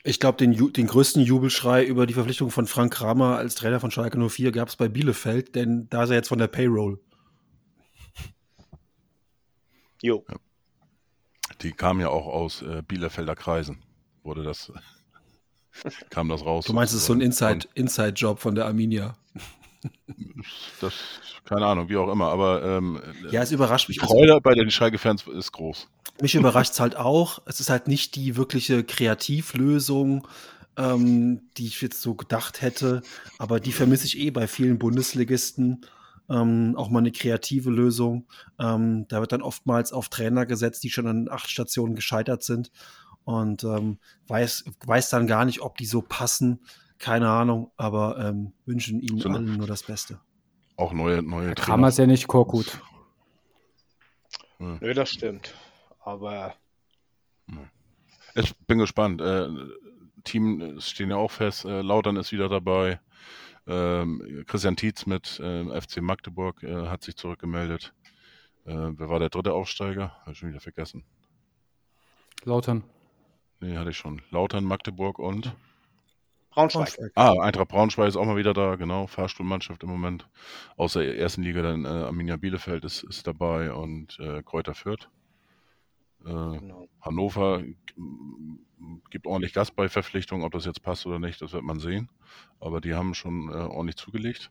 Ich 0.02 0.18
glaube, 0.18 0.38
den, 0.38 0.72
den 0.72 0.86
größten 0.86 1.22
Jubelschrei 1.22 1.84
über 1.84 2.06
die 2.06 2.14
Verpflichtung 2.14 2.50
von 2.50 2.66
Frank 2.66 2.94
Kramer 2.94 3.36
als 3.36 3.54
Trainer 3.54 3.80
von 3.80 3.90
Schalke 3.90 4.18
04 4.18 4.50
gab 4.50 4.68
es 4.68 4.76
bei 4.76 4.88
Bielefeld, 4.88 5.54
denn 5.54 5.88
da 5.90 6.04
ist 6.04 6.10
er 6.10 6.16
jetzt 6.16 6.28
von 6.28 6.38
der 6.38 6.48
Payroll. 6.48 6.98
Jo. 10.02 10.24
Ja. 10.28 10.36
Die 11.60 11.72
kam 11.72 12.00
ja 12.00 12.08
auch 12.08 12.26
aus 12.26 12.62
äh, 12.62 12.82
Bielefelder 12.86 13.36
Kreisen, 13.36 13.82
wurde 14.22 14.42
das, 14.42 14.72
kam 16.10 16.30
das 16.30 16.44
raus. 16.46 16.64
Du 16.64 16.72
meinst, 16.72 16.94
es 16.94 17.00
ist 17.00 17.06
so 17.06 17.12
ein 17.12 17.20
Inside-Job 17.20 17.68
Inside 17.74 18.36
von 18.36 18.54
der 18.54 18.66
Arminia? 18.66 19.16
Das, 20.80 20.94
keine 21.44 21.66
Ahnung, 21.66 21.88
wie 21.88 21.96
auch 21.96 22.10
immer, 22.10 22.28
aber 22.28 22.62
ähm, 22.62 23.00
ja, 23.30 23.42
es 23.42 23.52
überrascht 23.52 23.88
mich. 23.88 23.98
Die 23.98 24.04
Freude 24.04 24.40
bei 24.40 24.54
den 24.54 24.70
Schalke-Fans 24.70 25.26
ist 25.26 25.52
groß. 25.52 25.88
Mich 26.20 26.34
überrascht 26.34 26.72
es 26.72 26.80
halt 26.80 26.96
auch. 26.96 27.40
Es 27.46 27.60
ist 27.60 27.70
halt 27.70 27.88
nicht 27.88 28.14
die 28.14 28.36
wirkliche 28.36 28.84
Kreativlösung, 28.84 30.26
ähm, 30.76 31.42
die 31.56 31.66
ich 31.66 31.80
jetzt 31.80 32.02
so 32.02 32.14
gedacht 32.14 32.62
hätte, 32.62 33.02
aber 33.38 33.60
die 33.60 33.72
vermisse 33.72 34.06
ich 34.06 34.18
eh 34.18 34.30
bei 34.30 34.46
vielen 34.46 34.78
Bundesligisten. 34.78 35.86
Ähm, 36.28 36.74
auch 36.76 36.90
mal 36.90 37.00
eine 37.00 37.10
kreative 37.10 37.70
Lösung. 37.70 38.28
Ähm, 38.58 39.06
da 39.08 39.20
wird 39.20 39.32
dann 39.32 39.42
oftmals 39.42 39.92
auf 39.92 40.08
Trainer 40.10 40.46
gesetzt, 40.46 40.84
die 40.84 40.90
schon 40.90 41.08
an 41.08 41.28
acht 41.28 41.50
Stationen 41.50 41.96
gescheitert 41.96 42.44
sind 42.44 42.70
und 43.24 43.64
ähm, 43.64 43.98
weiß, 44.28 44.64
weiß 44.86 45.10
dann 45.10 45.26
gar 45.26 45.44
nicht, 45.44 45.60
ob 45.60 45.76
die 45.76 45.86
so 45.86 46.02
passen. 46.02 46.60
Keine 46.98 47.30
Ahnung, 47.30 47.72
aber 47.76 48.18
ähm, 48.18 48.52
wünschen 48.66 49.00
ihnen 49.00 49.18
so, 49.18 49.30
allen 49.30 49.56
nur 49.56 49.66
das 49.66 49.82
Beste. 49.82 50.20
Auch 50.76 50.92
neue, 50.92 51.22
neue 51.22 51.54
Trainer. 51.54 51.88
ist 51.88 51.98
ja 51.98 52.06
nicht 52.06 52.28
Korkut. 52.28 52.80
Nö, 54.58 54.92
das 54.94 55.08
stimmt. 55.08 55.54
Aber. 56.00 56.54
Ich 58.34 58.56
bin 58.66 58.78
gespannt. 58.78 59.20
Äh, 59.20 59.48
Team 60.24 60.80
stehen 60.80 61.10
ja 61.10 61.16
auch 61.16 61.30
fest. 61.30 61.64
Äh, 61.64 61.82
Lautern 61.82 62.16
ist 62.16 62.32
wieder 62.32 62.48
dabei. 62.48 63.00
Ähm, 63.66 64.44
Christian 64.46 64.76
Tietz 64.76 65.06
mit 65.06 65.38
äh, 65.40 65.80
FC 65.80 66.00
Magdeburg 66.00 66.62
äh, 66.62 66.86
hat 66.86 67.02
sich 67.02 67.16
zurückgemeldet. 67.16 67.94
Äh, 68.64 68.74
wer 68.74 69.08
war 69.08 69.18
der 69.18 69.30
dritte 69.30 69.52
Aufsteiger? 69.52 70.12
Habe 70.20 70.32
ich 70.32 70.38
schon 70.38 70.50
wieder 70.50 70.60
vergessen. 70.60 71.04
Lautern. 72.44 72.84
Nee, 73.60 73.76
hatte 73.76 73.90
ich 73.90 73.96
schon. 73.96 74.22
Lautern, 74.30 74.64
Magdeburg 74.64 75.18
und. 75.18 75.54
Braunschweig. 76.50 76.86
Braunschweig. 76.96 77.12
Ah, 77.14 77.34
Eintracht 77.42 77.68
Braunschweig 77.68 78.08
ist 78.08 78.16
auch 78.16 78.24
mal 78.24 78.36
wieder 78.36 78.54
da, 78.54 78.76
genau. 78.76 79.06
Fahrstuhlmannschaft 79.06 79.82
im 79.82 79.90
Moment. 79.90 80.28
Aus 80.76 80.94
der 80.94 81.16
ersten 81.18 81.42
Liga 81.42 81.62
dann 81.62 81.84
äh, 81.84 81.88
Arminia 81.88 82.36
Bielefeld 82.36 82.84
ist, 82.84 83.02
ist 83.04 83.26
dabei 83.26 83.72
und 83.72 84.18
äh, 84.18 84.42
Kräuter 84.42 84.74
Fürth. 84.74 85.08
Äh, 86.24 86.58
genau. 86.58 86.88
Hannover 87.00 87.62
gibt 89.10 89.26
ordentlich 89.26 89.52
Gas 89.52 89.70
bei 89.70 89.88
Verpflichtungen, 89.88 90.44
ob 90.44 90.52
das 90.52 90.64
jetzt 90.64 90.82
passt 90.82 91.06
oder 91.06 91.18
nicht, 91.18 91.40
das 91.42 91.52
wird 91.52 91.64
man 91.64 91.80
sehen. 91.80 92.08
Aber 92.60 92.80
die 92.80 92.94
haben 92.94 93.14
schon 93.14 93.48
äh, 93.48 93.52
ordentlich 93.52 93.96
zugelegt. 93.96 94.50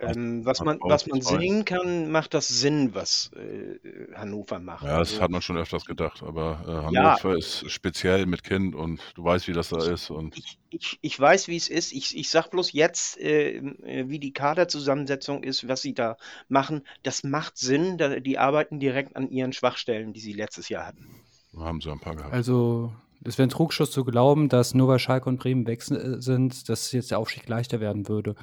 Ähm, 0.00 0.44
was 0.44 0.60
man, 0.60 0.78
was 0.82 1.06
man 1.06 1.20
sehen 1.20 1.64
kann, 1.64 2.10
macht 2.10 2.34
das 2.34 2.48
Sinn, 2.48 2.94
was 2.94 3.30
äh, 3.36 3.78
Hannover 4.14 4.58
macht. 4.58 4.82
Ja, 4.84 4.98
das 4.98 5.10
Also, 5.10 5.20
hat 5.20 5.30
man 5.30 5.40
schon 5.42 5.56
öfters 5.56 5.84
gedacht, 5.84 6.22
aber 6.22 6.64
äh, 6.66 6.86
Hannover 6.86 7.36
ist 7.36 7.70
speziell 7.70 8.26
mit 8.26 8.42
Kind 8.42 8.74
und 8.74 9.00
du 9.14 9.24
weißt, 9.24 9.46
wie 9.48 9.52
das 9.52 9.68
da 9.68 9.84
ist. 9.84 10.10
Und 10.10 10.36
ich, 10.36 10.58
ich, 10.70 10.98
ich 11.00 11.18
weiß, 11.20 11.48
wie 11.48 11.56
es 11.56 11.68
ist. 11.68 11.92
Ich, 11.92 12.16
ich 12.16 12.28
sag 12.30 12.50
bloß 12.50 12.72
jetzt, 12.72 13.18
äh, 13.18 13.56
äh, 13.58 14.08
wie 14.08 14.18
die 14.18 14.32
Kaderzusammensetzung 14.32 15.42
ist, 15.42 15.68
was 15.68 15.80
sie 15.82 15.94
da 15.94 16.16
machen. 16.48 16.82
Das 17.02 17.22
macht 17.24 17.56
Sinn. 17.56 17.96
Da, 17.98 18.20
die 18.20 18.38
arbeiten 18.38 18.80
direkt 18.80 19.16
an 19.16 19.30
ihren 19.30 19.52
Schwachstellen, 19.52 20.12
die 20.12 20.20
sie 20.20 20.32
letztes 20.32 20.68
Jahr 20.68 20.86
hatten. 20.86 21.08
da 21.52 21.60
haben 21.60 21.80
sie 21.80 21.90
ein 21.90 22.00
paar 22.00 22.16
gehabt. 22.16 22.32
Also, 22.32 22.92
es 23.24 23.38
wäre 23.38 23.46
ein 23.46 23.50
Trugschuss 23.50 23.90
zu 23.90 24.04
glauben, 24.04 24.48
dass 24.48 24.74
nur 24.74 24.88
weil 24.88 24.98
Schalke 24.98 25.28
und 25.28 25.38
Bremen 25.38 25.66
weg 25.66 25.82
si- 25.82 26.20
sind, 26.20 26.68
dass 26.68 26.92
jetzt 26.92 27.10
der 27.10 27.18
Aufstieg 27.18 27.48
leichter 27.48 27.80
werden 27.80 28.08
würde. 28.08 28.34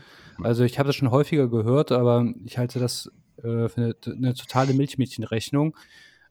Also, 0.43 0.63
ich 0.63 0.79
habe 0.79 0.87
das 0.87 0.95
schon 0.95 1.11
häufiger 1.11 1.47
gehört, 1.47 1.91
aber 1.91 2.25
ich 2.45 2.57
halte 2.57 2.79
das 2.79 3.11
äh, 3.37 3.67
für 3.67 3.77
eine, 3.77 3.95
eine 4.05 4.33
totale 4.33 4.73
Milchmädchenrechnung. 4.73 5.75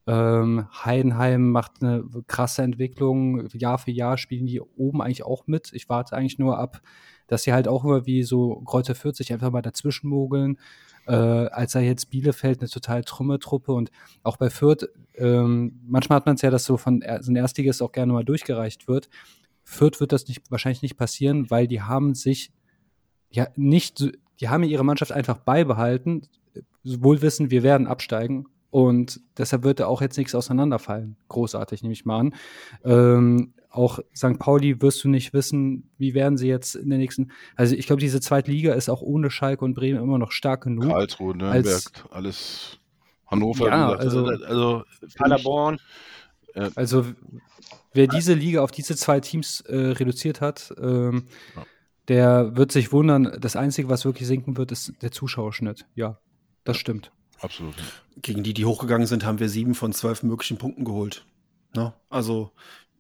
Ähm, 0.06 0.66
Heidenheim 0.84 1.50
macht 1.50 1.82
eine 1.82 2.04
krasse 2.26 2.62
Entwicklung. 2.62 3.46
Jahr 3.52 3.78
für 3.78 3.90
Jahr 3.90 4.18
spielen 4.18 4.46
die 4.46 4.60
oben 4.60 5.02
eigentlich 5.02 5.24
auch 5.24 5.46
mit. 5.46 5.72
Ich 5.72 5.88
warte 5.88 6.16
eigentlich 6.16 6.38
nur 6.38 6.58
ab, 6.58 6.80
dass 7.26 7.42
sie 7.42 7.52
halt 7.52 7.68
auch 7.68 7.84
immer 7.84 8.06
wie 8.06 8.22
so 8.22 8.56
Kräuter 8.62 8.94
40 8.94 9.32
einfach 9.32 9.50
mal 9.50 9.62
dazwischen 9.62 10.08
mogeln. 10.08 10.58
Äh, 11.06 11.14
als 11.14 11.72
sei 11.72 11.84
jetzt 11.84 12.10
Bielefeld 12.10 12.60
eine 12.60 12.68
total 12.68 13.04
trumme 13.04 13.38
Truppe 13.38 13.72
und 13.72 13.90
auch 14.22 14.36
bei 14.36 14.50
Fürth, 14.50 14.88
ähm, 15.14 15.80
manchmal 15.86 16.16
hat 16.16 16.26
man 16.26 16.36
es 16.36 16.42
ja, 16.42 16.50
dass 16.50 16.64
so 16.64 16.76
von 16.76 17.02
so 17.20 17.32
ein 17.32 17.36
Erstliges 17.36 17.82
auch 17.82 17.92
gerne 17.92 18.12
mal 18.12 18.24
durchgereicht 18.24 18.88
wird. 18.88 19.08
Fürth 19.62 20.00
wird 20.00 20.12
das 20.12 20.28
nicht, 20.28 20.50
wahrscheinlich 20.50 20.82
nicht 20.82 20.96
passieren, 20.96 21.50
weil 21.50 21.68
die 21.68 21.82
haben 21.82 22.14
sich 22.14 22.52
ja 23.30 23.48
nicht, 23.56 23.98
so- 23.98 24.10
die 24.40 24.48
haben 24.48 24.62
ihre 24.64 24.84
Mannschaft 24.84 25.12
einfach 25.12 25.38
beibehalten, 25.38 26.22
wohl 26.84 27.20
wissen, 27.22 27.50
wir 27.50 27.62
werden 27.62 27.86
absteigen 27.86 28.46
und 28.70 29.20
deshalb 29.36 29.64
wird 29.64 29.80
da 29.80 29.86
auch 29.86 30.00
jetzt 30.00 30.16
nichts 30.16 30.34
auseinanderfallen. 30.34 31.16
Großartig, 31.28 31.82
nehme 31.82 31.92
ich 31.92 32.04
mal 32.06 32.18
an. 32.20 32.34
Ähm, 32.84 33.52
auch 33.68 34.00
St. 34.16 34.38
Pauli 34.38 34.80
wirst 34.82 35.04
du 35.04 35.08
nicht 35.08 35.32
wissen, 35.32 35.90
wie 35.98 36.14
werden 36.14 36.36
sie 36.38 36.48
jetzt 36.48 36.74
in 36.74 36.88
der 36.90 36.98
nächsten. 36.98 37.30
Also 37.54 37.76
ich 37.76 37.86
glaube, 37.86 38.00
diese 38.00 38.20
zweite 38.20 38.50
Liga 38.50 38.72
ist 38.74 38.88
auch 38.88 39.02
ohne 39.02 39.30
Schalke 39.30 39.64
und 39.64 39.74
Bremen 39.74 40.02
immer 40.02 40.18
noch 40.18 40.32
stark 40.32 40.64
genug. 40.64 40.88
Karlsruhe, 40.88 41.36
Nürnberg, 41.36 41.64
als- 41.66 41.92
alles. 42.10 42.78
Hannover, 43.26 43.68
Ja, 43.68 43.90
also- 43.90 44.24
also 44.26 44.82
ich- 45.06 45.14
Paderborn, 45.14 45.78
Also 46.74 47.06
wer 47.92 48.08
diese 48.08 48.34
Liga 48.34 48.60
auf 48.62 48.72
diese 48.72 48.96
zwei 48.96 49.20
Teams 49.20 49.60
äh, 49.60 49.76
reduziert 49.76 50.40
hat, 50.40 50.74
ähm, 50.82 51.26
Ja. 51.54 51.62
Der 52.10 52.56
wird 52.56 52.72
sich 52.72 52.90
wundern. 52.90 53.38
Das 53.40 53.54
Einzige, 53.54 53.88
was 53.88 54.04
wirklich 54.04 54.26
sinken 54.26 54.56
wird, 54.56 54.72
ist 54.72 54.92
der 55.00 55.12
Zuschauerschnitt. 55.12 55.86
Ja, 55.94 56.18
das 56.64 56.76
stimmt. 56.76 57.12
absolut. 57.40 57.76
Gegen 58.20 58.42
die, 58.42 58.52
die 58.52 58.64
hochgegangen 58.64 59.06
sind, 59.06 59.24
haben 59.24 59.38
wir 59.38 59.48
sieben 59.48 59.74
von 59.74 59.92
zwölf 59.92 60.24
möglichen 60.24 60.58
Punkten 60.58 60.84
geholt. 60.84 61.24
Ne? 61.72 61.94
Also 62.10 62.50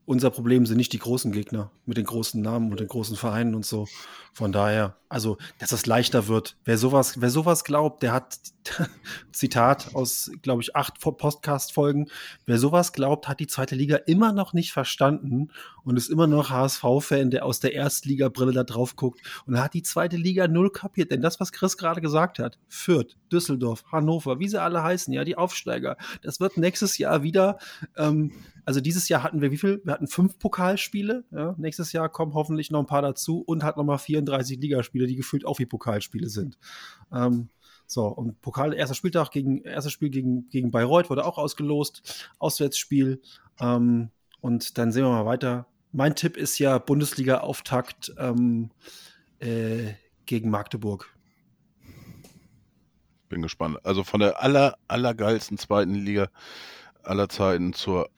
unser 0.06 0.30
Problem 0.30 0.64
sind 0.64 0.76
nicht 0.76 0.92
die 0.92 1.00
großen 1.00 1.32
Gegner 1.32 1.72
mit 1.86 1.96
den 1.96 2.06
großen 2.06 2.40
Namen 2.40 2.70
und 2.70 2.78
den 2.78 2.86
großen 2.86 3.16
Vereinen 3.16 3.56
und 3.56 3.66
so. 3.66 3.88
Von 4.32 4.52
daher, 4.52 4.96
also, 5.10 5.38
dass 5.58 5.72
es 5.72 5.86
leichter 5.86 6.28
wird. 6.28 6.56
Wer 6.64 6.78
sowas, 6.78 7.20
wer 7.20 7.30
sowas 7.30 7.64
glaubt, 7.64 8.04
der 8.04 8.12
hat, 8.12 8.38
Zitat 9.32 9.94
aus, 9.94 10.30
glaube 10.42 10.62
ich, 10.62 10.76
acht 10.76 11.00
Podcast-Folgen, 11.00 12.08
wer 12.46 12.58
sowas 12.58 12.92
glaubt, 12.92 13.26
hat 13.26 13.40
die 13.40 13.48
zweite 13.48 13.74
Liga 13.74 13.96
immer 13.96 14.32
noch 14.32 14.52
nicht 14.52 14.72
verstanden 14.72 15.50
und 15.82 15.96
ist 15.96 16.10
immer 16.10 16.28
noch 16.28 16.50
HSV-Fan, 16.50 17.30
der 17.30 17.44
aus 17.44 17.58
der 17.58 17.74
Erstliga-Brille 17.74 18.52
da 18.52 18.62
drauf 18.62 18.94
guckt 18.94 19.20
und 19.46 19.58
hat 19.58 19.74
die 19.74 19.82
zweite 19.82 20.16
Liga 20.16 20.46
null 20.46 20.70
kapiert. 20.70 21.10
Denn 21.10 21.22
das, 21.22 21.40
was 21.40 21.50
Chris 21.50 21.76
gerade 21.76 22.00
gesagt 22.00 22.38
hat, 22.38 22.58
Fürth, 22.68 23.16
Düsseldorf, 23.32 23.82
Hannover, 23.90 24.38
wie 24.38 24.48
sie 24.48 24.62
alle 24.62 24.84
heißen, 24.84 25.12
ja, 25.12 25.24
die 25.24 25.36
Aufsteiger, 25.36 25.96
das 26.22 26.38
wird 26.38 26.56
nächstes 26.56 26.98
Jahr 26.98 27.24
wieder, 27.24 27.58
ähm, 27.96 28.32
also 28.70 28.80
dieses 28.80 29.08
Jahr 29.08 29.24
hatten 29.24 29.40
wir 29.40 29.50
wie 29.50 29.56
viel? 29.56 29.80
Wir 29.82 29.92
hatten 29.92 30.06
fünf 30.06 30.38
Pokalspiele. 30.38 31.24
Ja? 31.32 31.56
Nächstes 31.58 31.92
Jahr 31.92 32.08
kommen 32.08 32.34
hoffentlich 32.34 32.70
noch 32.70 32.78
ein 32.78 32.86
paar 32.86 33.02
dazu 33.02 33.42
und 33.44 33.64
hat 33.64 33.76
nochmal 33.76 33.98
34 33.98 34.60
Ligaspiele, 34.60 34.99
die 35.06 35.16
gefühlt 35.16 35.44
auch 35.44 35.58
wie 35.58 35.66
Pokalspiele 35.66 36.28
sind. 36.28 36.58
Ähm, 37.12 37.48
so, 37.86 38.06
und 38.06 38.40
Pokal, 38.40 38.72
erster 38.72 38.94
Spieltag 38.94 39.30
gegen, 39.32 39.62
erstes 39.62 39.92
Spiel 39.92 40.10
gegen, 40.10 40.48
gegen 40.48 40.70
Bayreuth 40.70 41.10
wurde 41.10 41.24
auch 41.24 41.38
ausgelost. 41.38 42.30
Auswärtsspiel. 42.38 43.20
Ähm, 43.58 44.10
und 44.40 44.78
dann 44.78 44.92
sehen 44.92 45.04
wir 45.04 45.10
mal 45.10 45.26
weiter. 45.26 45.66
Mein 45.92 46.14
Tipp 46.14 46.36
ist 46.36 46.58
ja 46.60 46.78
Bundesliga-Auftakt 46.78 48.14
ähm, 48.16 48.70
äh, 49.40 49.94
gegen 50.24 50.50
Magdeburg. 50.50 51.12
Bin 53.28 53.42
gespannt. 53.42 53.78
Also 53.84 54.04
von 54.04 54.20
der 54.20 54.40
aller, 54.40 54.76
allergeilsten 54.86 55.58
zweiten 55.58 55.94
Liga 55.94 56.28
aller 57.02 57.28
Zeiten 57.28 57.72
zur 57.72 58.08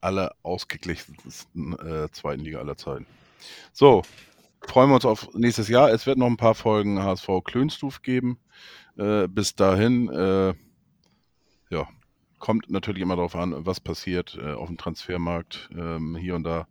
aller 0.00 0.34
ausgeglichensten 0.42 1.78
äh, 1.78 2.10
zweiten 2.10 2.42
Liga 2.42 2.58
aller 2.58 2.76
Zeiten. 2.76 3.06
So, 3.72 4.02
freuen 4.66 4.90
wir 4.90 4.94
uns 4.94 5.04
auf 5.04 5.28
nächstes 5.34 5.68
Jahr. 5.68 5.90
Es 5.90 6.06
wird 6.06 6.18
noch 6.18 6.26
ein 6.26 6.36
paar 6.36 6.54
Folgen 6.54 7.02
HSV 7.02 7.28
Klönstuf 7.44 8.02
geben. 8.02 8.38
Äh, 8.96 9.28
bis 9.28 9.54
dahin, 9.54 10.08
äh, 10.08 10.54
ja, 11.70 11.88
kommt 12.38 12.70
natürlich 12.70 13.02
immer 13.02 13.16
darauf 13.16 13.36
an, 13.36 13.54
was 13.66 13.80
passiert 13.80 14.38
äh, 14.40 14.52
auf 14.52 14.68
dem 14.68 14.76
Transfermarkt. 14.76 15.70
Ähm, 15.76 16.16
hier 16.16 16.34
und 16.34 16.44
da 16.44 16.66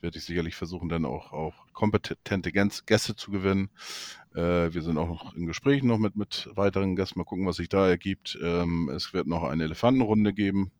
werde 0.00 0.18
ich 0.18 0.24
sicherlich 0.24 0.56
versuchen, 0.56 0.88
dann 0.88 1.04
auch, 1.04 1.32
auch 1.32 1.54
kompetente 1.72 2.52
Gäste 2.52 3.16
zu 3.16 3.30
gewinnen. 3.30 3.70
Äh, 4.34 4.74
wir 4.74 4.82
sind 4.82 4.98
auch 4.98 5.08
noch 5.08 5.34
in 5.34 5.46
Gesprächen 5.46 5.86
noch 5.86 5.98
mit, 5.98 6.16
mit 6.16 6.50
weiteren 6.54 6.96
Gästen. 6.96 7.18
Mal 7.18 7.24
gucken, 7.24 7.46
was 7.46 7.56
sich 7.56 7.68
da 7.68 7.88
ergibt. 7.88 8.38
Ähm, 8.42 8.88
es 8.88 9.12
wird 9.12 9.26
noch 9.26 9.44
eine 9.44 9.64
Elefantenrunde 9.64 10.32
geben, 10.32 10.72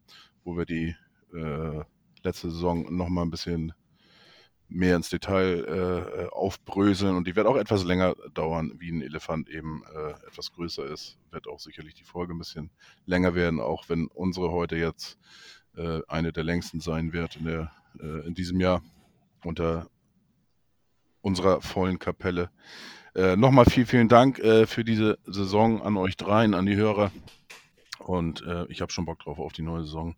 wo 0.44 0.56
wir 0.56 0.64
die 0.64 0.97
äh, 1.34 1.84
letzte 2.22 2.51
Saison 2.51 2.94
noch 2.94 3.09
mal 3.09 3.22
ein 3.22 3.30
bisschen 3.30 3.72
mehr 4.74 4.97
ins 4.97 5.09
Detail 5.11 5.65
äh, 5.65 6.27
aufbröseln 6.32 7.16
und 7.16 7.27
die 7.27 7.36
wird 7.36 7.47
auch 7.47 7.57
etwas 7.57 7.85
länger 7.85 8.15
dauern, 8.35 8.73
wie 8.78 8.90
ein 8.90 9.03
Elefant 9.03 9.49
eben 9.49 9.82
äh, 9.94 10.11
etwas 10.27 10.53
größer 10.53 10.85
ist. 10.86 11.19
Wird 11.31 11.49
auch 11.49 11.61
sicherlich 11.61 11.94
die 11.94 12.05
Folge 12.05 12.35
ein 12.35 12.39
bisschen 12.39 12.70
länger 13.07 13.35
werden, 13.35 13.61
auch 13.61 13.89
wenn 13.89 14.07
unsere 14.07 14.51
heute 14.51 14.77
jetzt 14.77 15.19
äh, 15.77 16.01
eine 16.09 16.32
der 16.32 16.44
längsten 16.44 16.81
sein 16.81 17.12
wird 17.12 17.36
in, 17.36 17.44
der, 17.47 17.73
äh, 18.01 18.27
in 18.27 18.35
diesem 18.35 18.61
Jahr 18.61 18.82
unter 19.44 19.89
unserer 21.20 21.61
vollen 21.61 21.99
Kapelle. 21.99 22.51
Äh, 23.15 23.36
Nochmal 23.36 23.66
viel, 23.66 23.86
vielen 23.86 24.09
Dank 24.09 24.39
äh, 24.39 24.66
für 24.66 24.85
diese 24.85 25.19
Saison 25.27 25.82
an 25.82 25.97
euch 25.97 26.16
dreien, 26.16 26.55
an 26.55 26.66
die 26.66 26.77
Hörer. 26.77 27.12
Und 27.99 28.43
äh, 28.43 28.66
ich 28.66 28.81
habe 28.81 28.90
schon 28.90 29.05
Bock 29.05 29.20
drauf 29.20 29.39
auf 29.39 29.53
die 29.53 29.62
neue 29.62 29.82
Saison. 29.82 30.16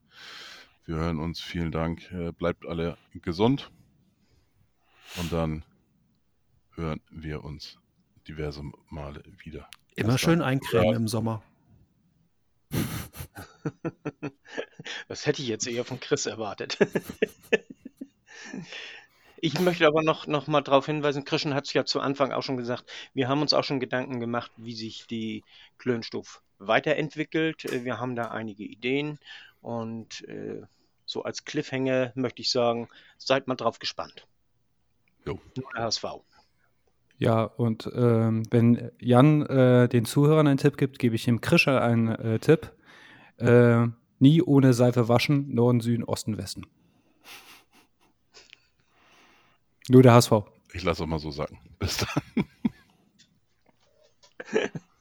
Wir 0.87 0.97
hören 0.97 1.19
uns. 1.19 1.41
Vielen 1.41 1.73
Dank. 1.73 2.11
Äh, 2.13 2.33
bleibt 2.33 2.67
alle 2.67 2.97
gesund. 3.15 3.71
Und 5.17 5.33
dann 5.33 5.65
hören 6.75 7.01
wir 7.11 7.45
uns 7.45 7.79
diverse 8.27 8.63
Male 8.89 9.23
wieder. 9.45 9.69
Immer 9.97 10.19
schön 10.19 10.43
eincremen 10.43 10.91
Ja. 10.91 10.97
im 10.97 11.09
Sommer. 11.09 11.43
Das 15.09 15.25
hätte 15.27 15.41
ich 15.41 15.49
jetzt 15.49 15.67
eher 15.67 15.85
von 15.85 16.01
Chris 16.01 16.27
erwartet. 16.27 16.79
Ich 19.37 19.61
möchte 19.61 19.87
aber 19.87 20.03
noch, 20.03 20.27
noch 20.27 20.47
mal 20.47 20.63
darauf 20.63 20.87
hinweisen, 20.87 21.27
Christian 21.27 21.53
hat 21.55 21.67
es 21.67 21.75
ja 21.75 21.85
zu 21.85 22.01
Anfang 22.01 22.33
auch 22.33 22.43
schon 22.43 22.57
gesagt, 22.57 22.91
wir 23.13 23.29
haben 23.29 23.43
uns 23.43 23.53
auch 23.53 23.63
schon 23.65 23.79
Gedanken 23.79 24.19
gemacht, 24.19 24.51
wie 24.57 24.75
sich 24.75 25.07
die 25.07 25.45
Klönstoff 25.77 26.41
weiterentwickelt. 26.59 27.65
Wir 27.85 28.01
haben 28.01 28.17
da 28.17 28.31
einige 28.31 28.65
Ideen 28.65 29.19
und 29.61 30.27
äh, 30.29 30.63
so 31.05 31.25
als 31.25 31.45
Cliffhanger 31.45 32.13
möchte 32.15 32.41
ich 32.41 32.51
sagen, 32.51 32.89
seid 33.19 33.47
mal 33.47 33.55
drauf 33.57 33.79
gespannt. 33.79 34.27
Jo. 35.27 35.39
Nur 35.57 35.73
der 35.75 35.85
HSV. 35.85 36.05
Ja, 37.19 37.45
und 37.45 37.91
ähm, 37.95 38.43
wenn 38.51 38.91
Jan 38.99 39.43
äh, 39.43 39.89
den 39.89 40.05
Zuhörern 40.05 40.47
einen 40.47 40.59
Tipp 40.59 40.77
gibt, 40.77 40.99
gebe 40.99 41.15
ich 41.15 41.29
ihm 41.29 41.41
Krischer 41.41 41.81
einen 41.81 42.09
äh, 42.09 42.39
Tipp. 42.39 42.73
Äh, 43.39 43.87
nie 44.19 44.43
ohne 44.43 44.75
Seife 44.75 45.09
waschen, 45.09 45.55
Norden, 45.55 45.81
Süden, 45.81 46.05
Osten, 46.05 46.37
Westen. 46.39 46.67
Nur 49.89 50.03
der 50.03 50.15
HSV. 50.15 50.33
Ich 50.73 50.83
lasse 50.83 51.05
es 51.05 51.09
mal 51.09 51.19
so 51.19 51.31
sagen. 51.31 51.59
Bis 51.79 51.99
dann. 51.99 52.45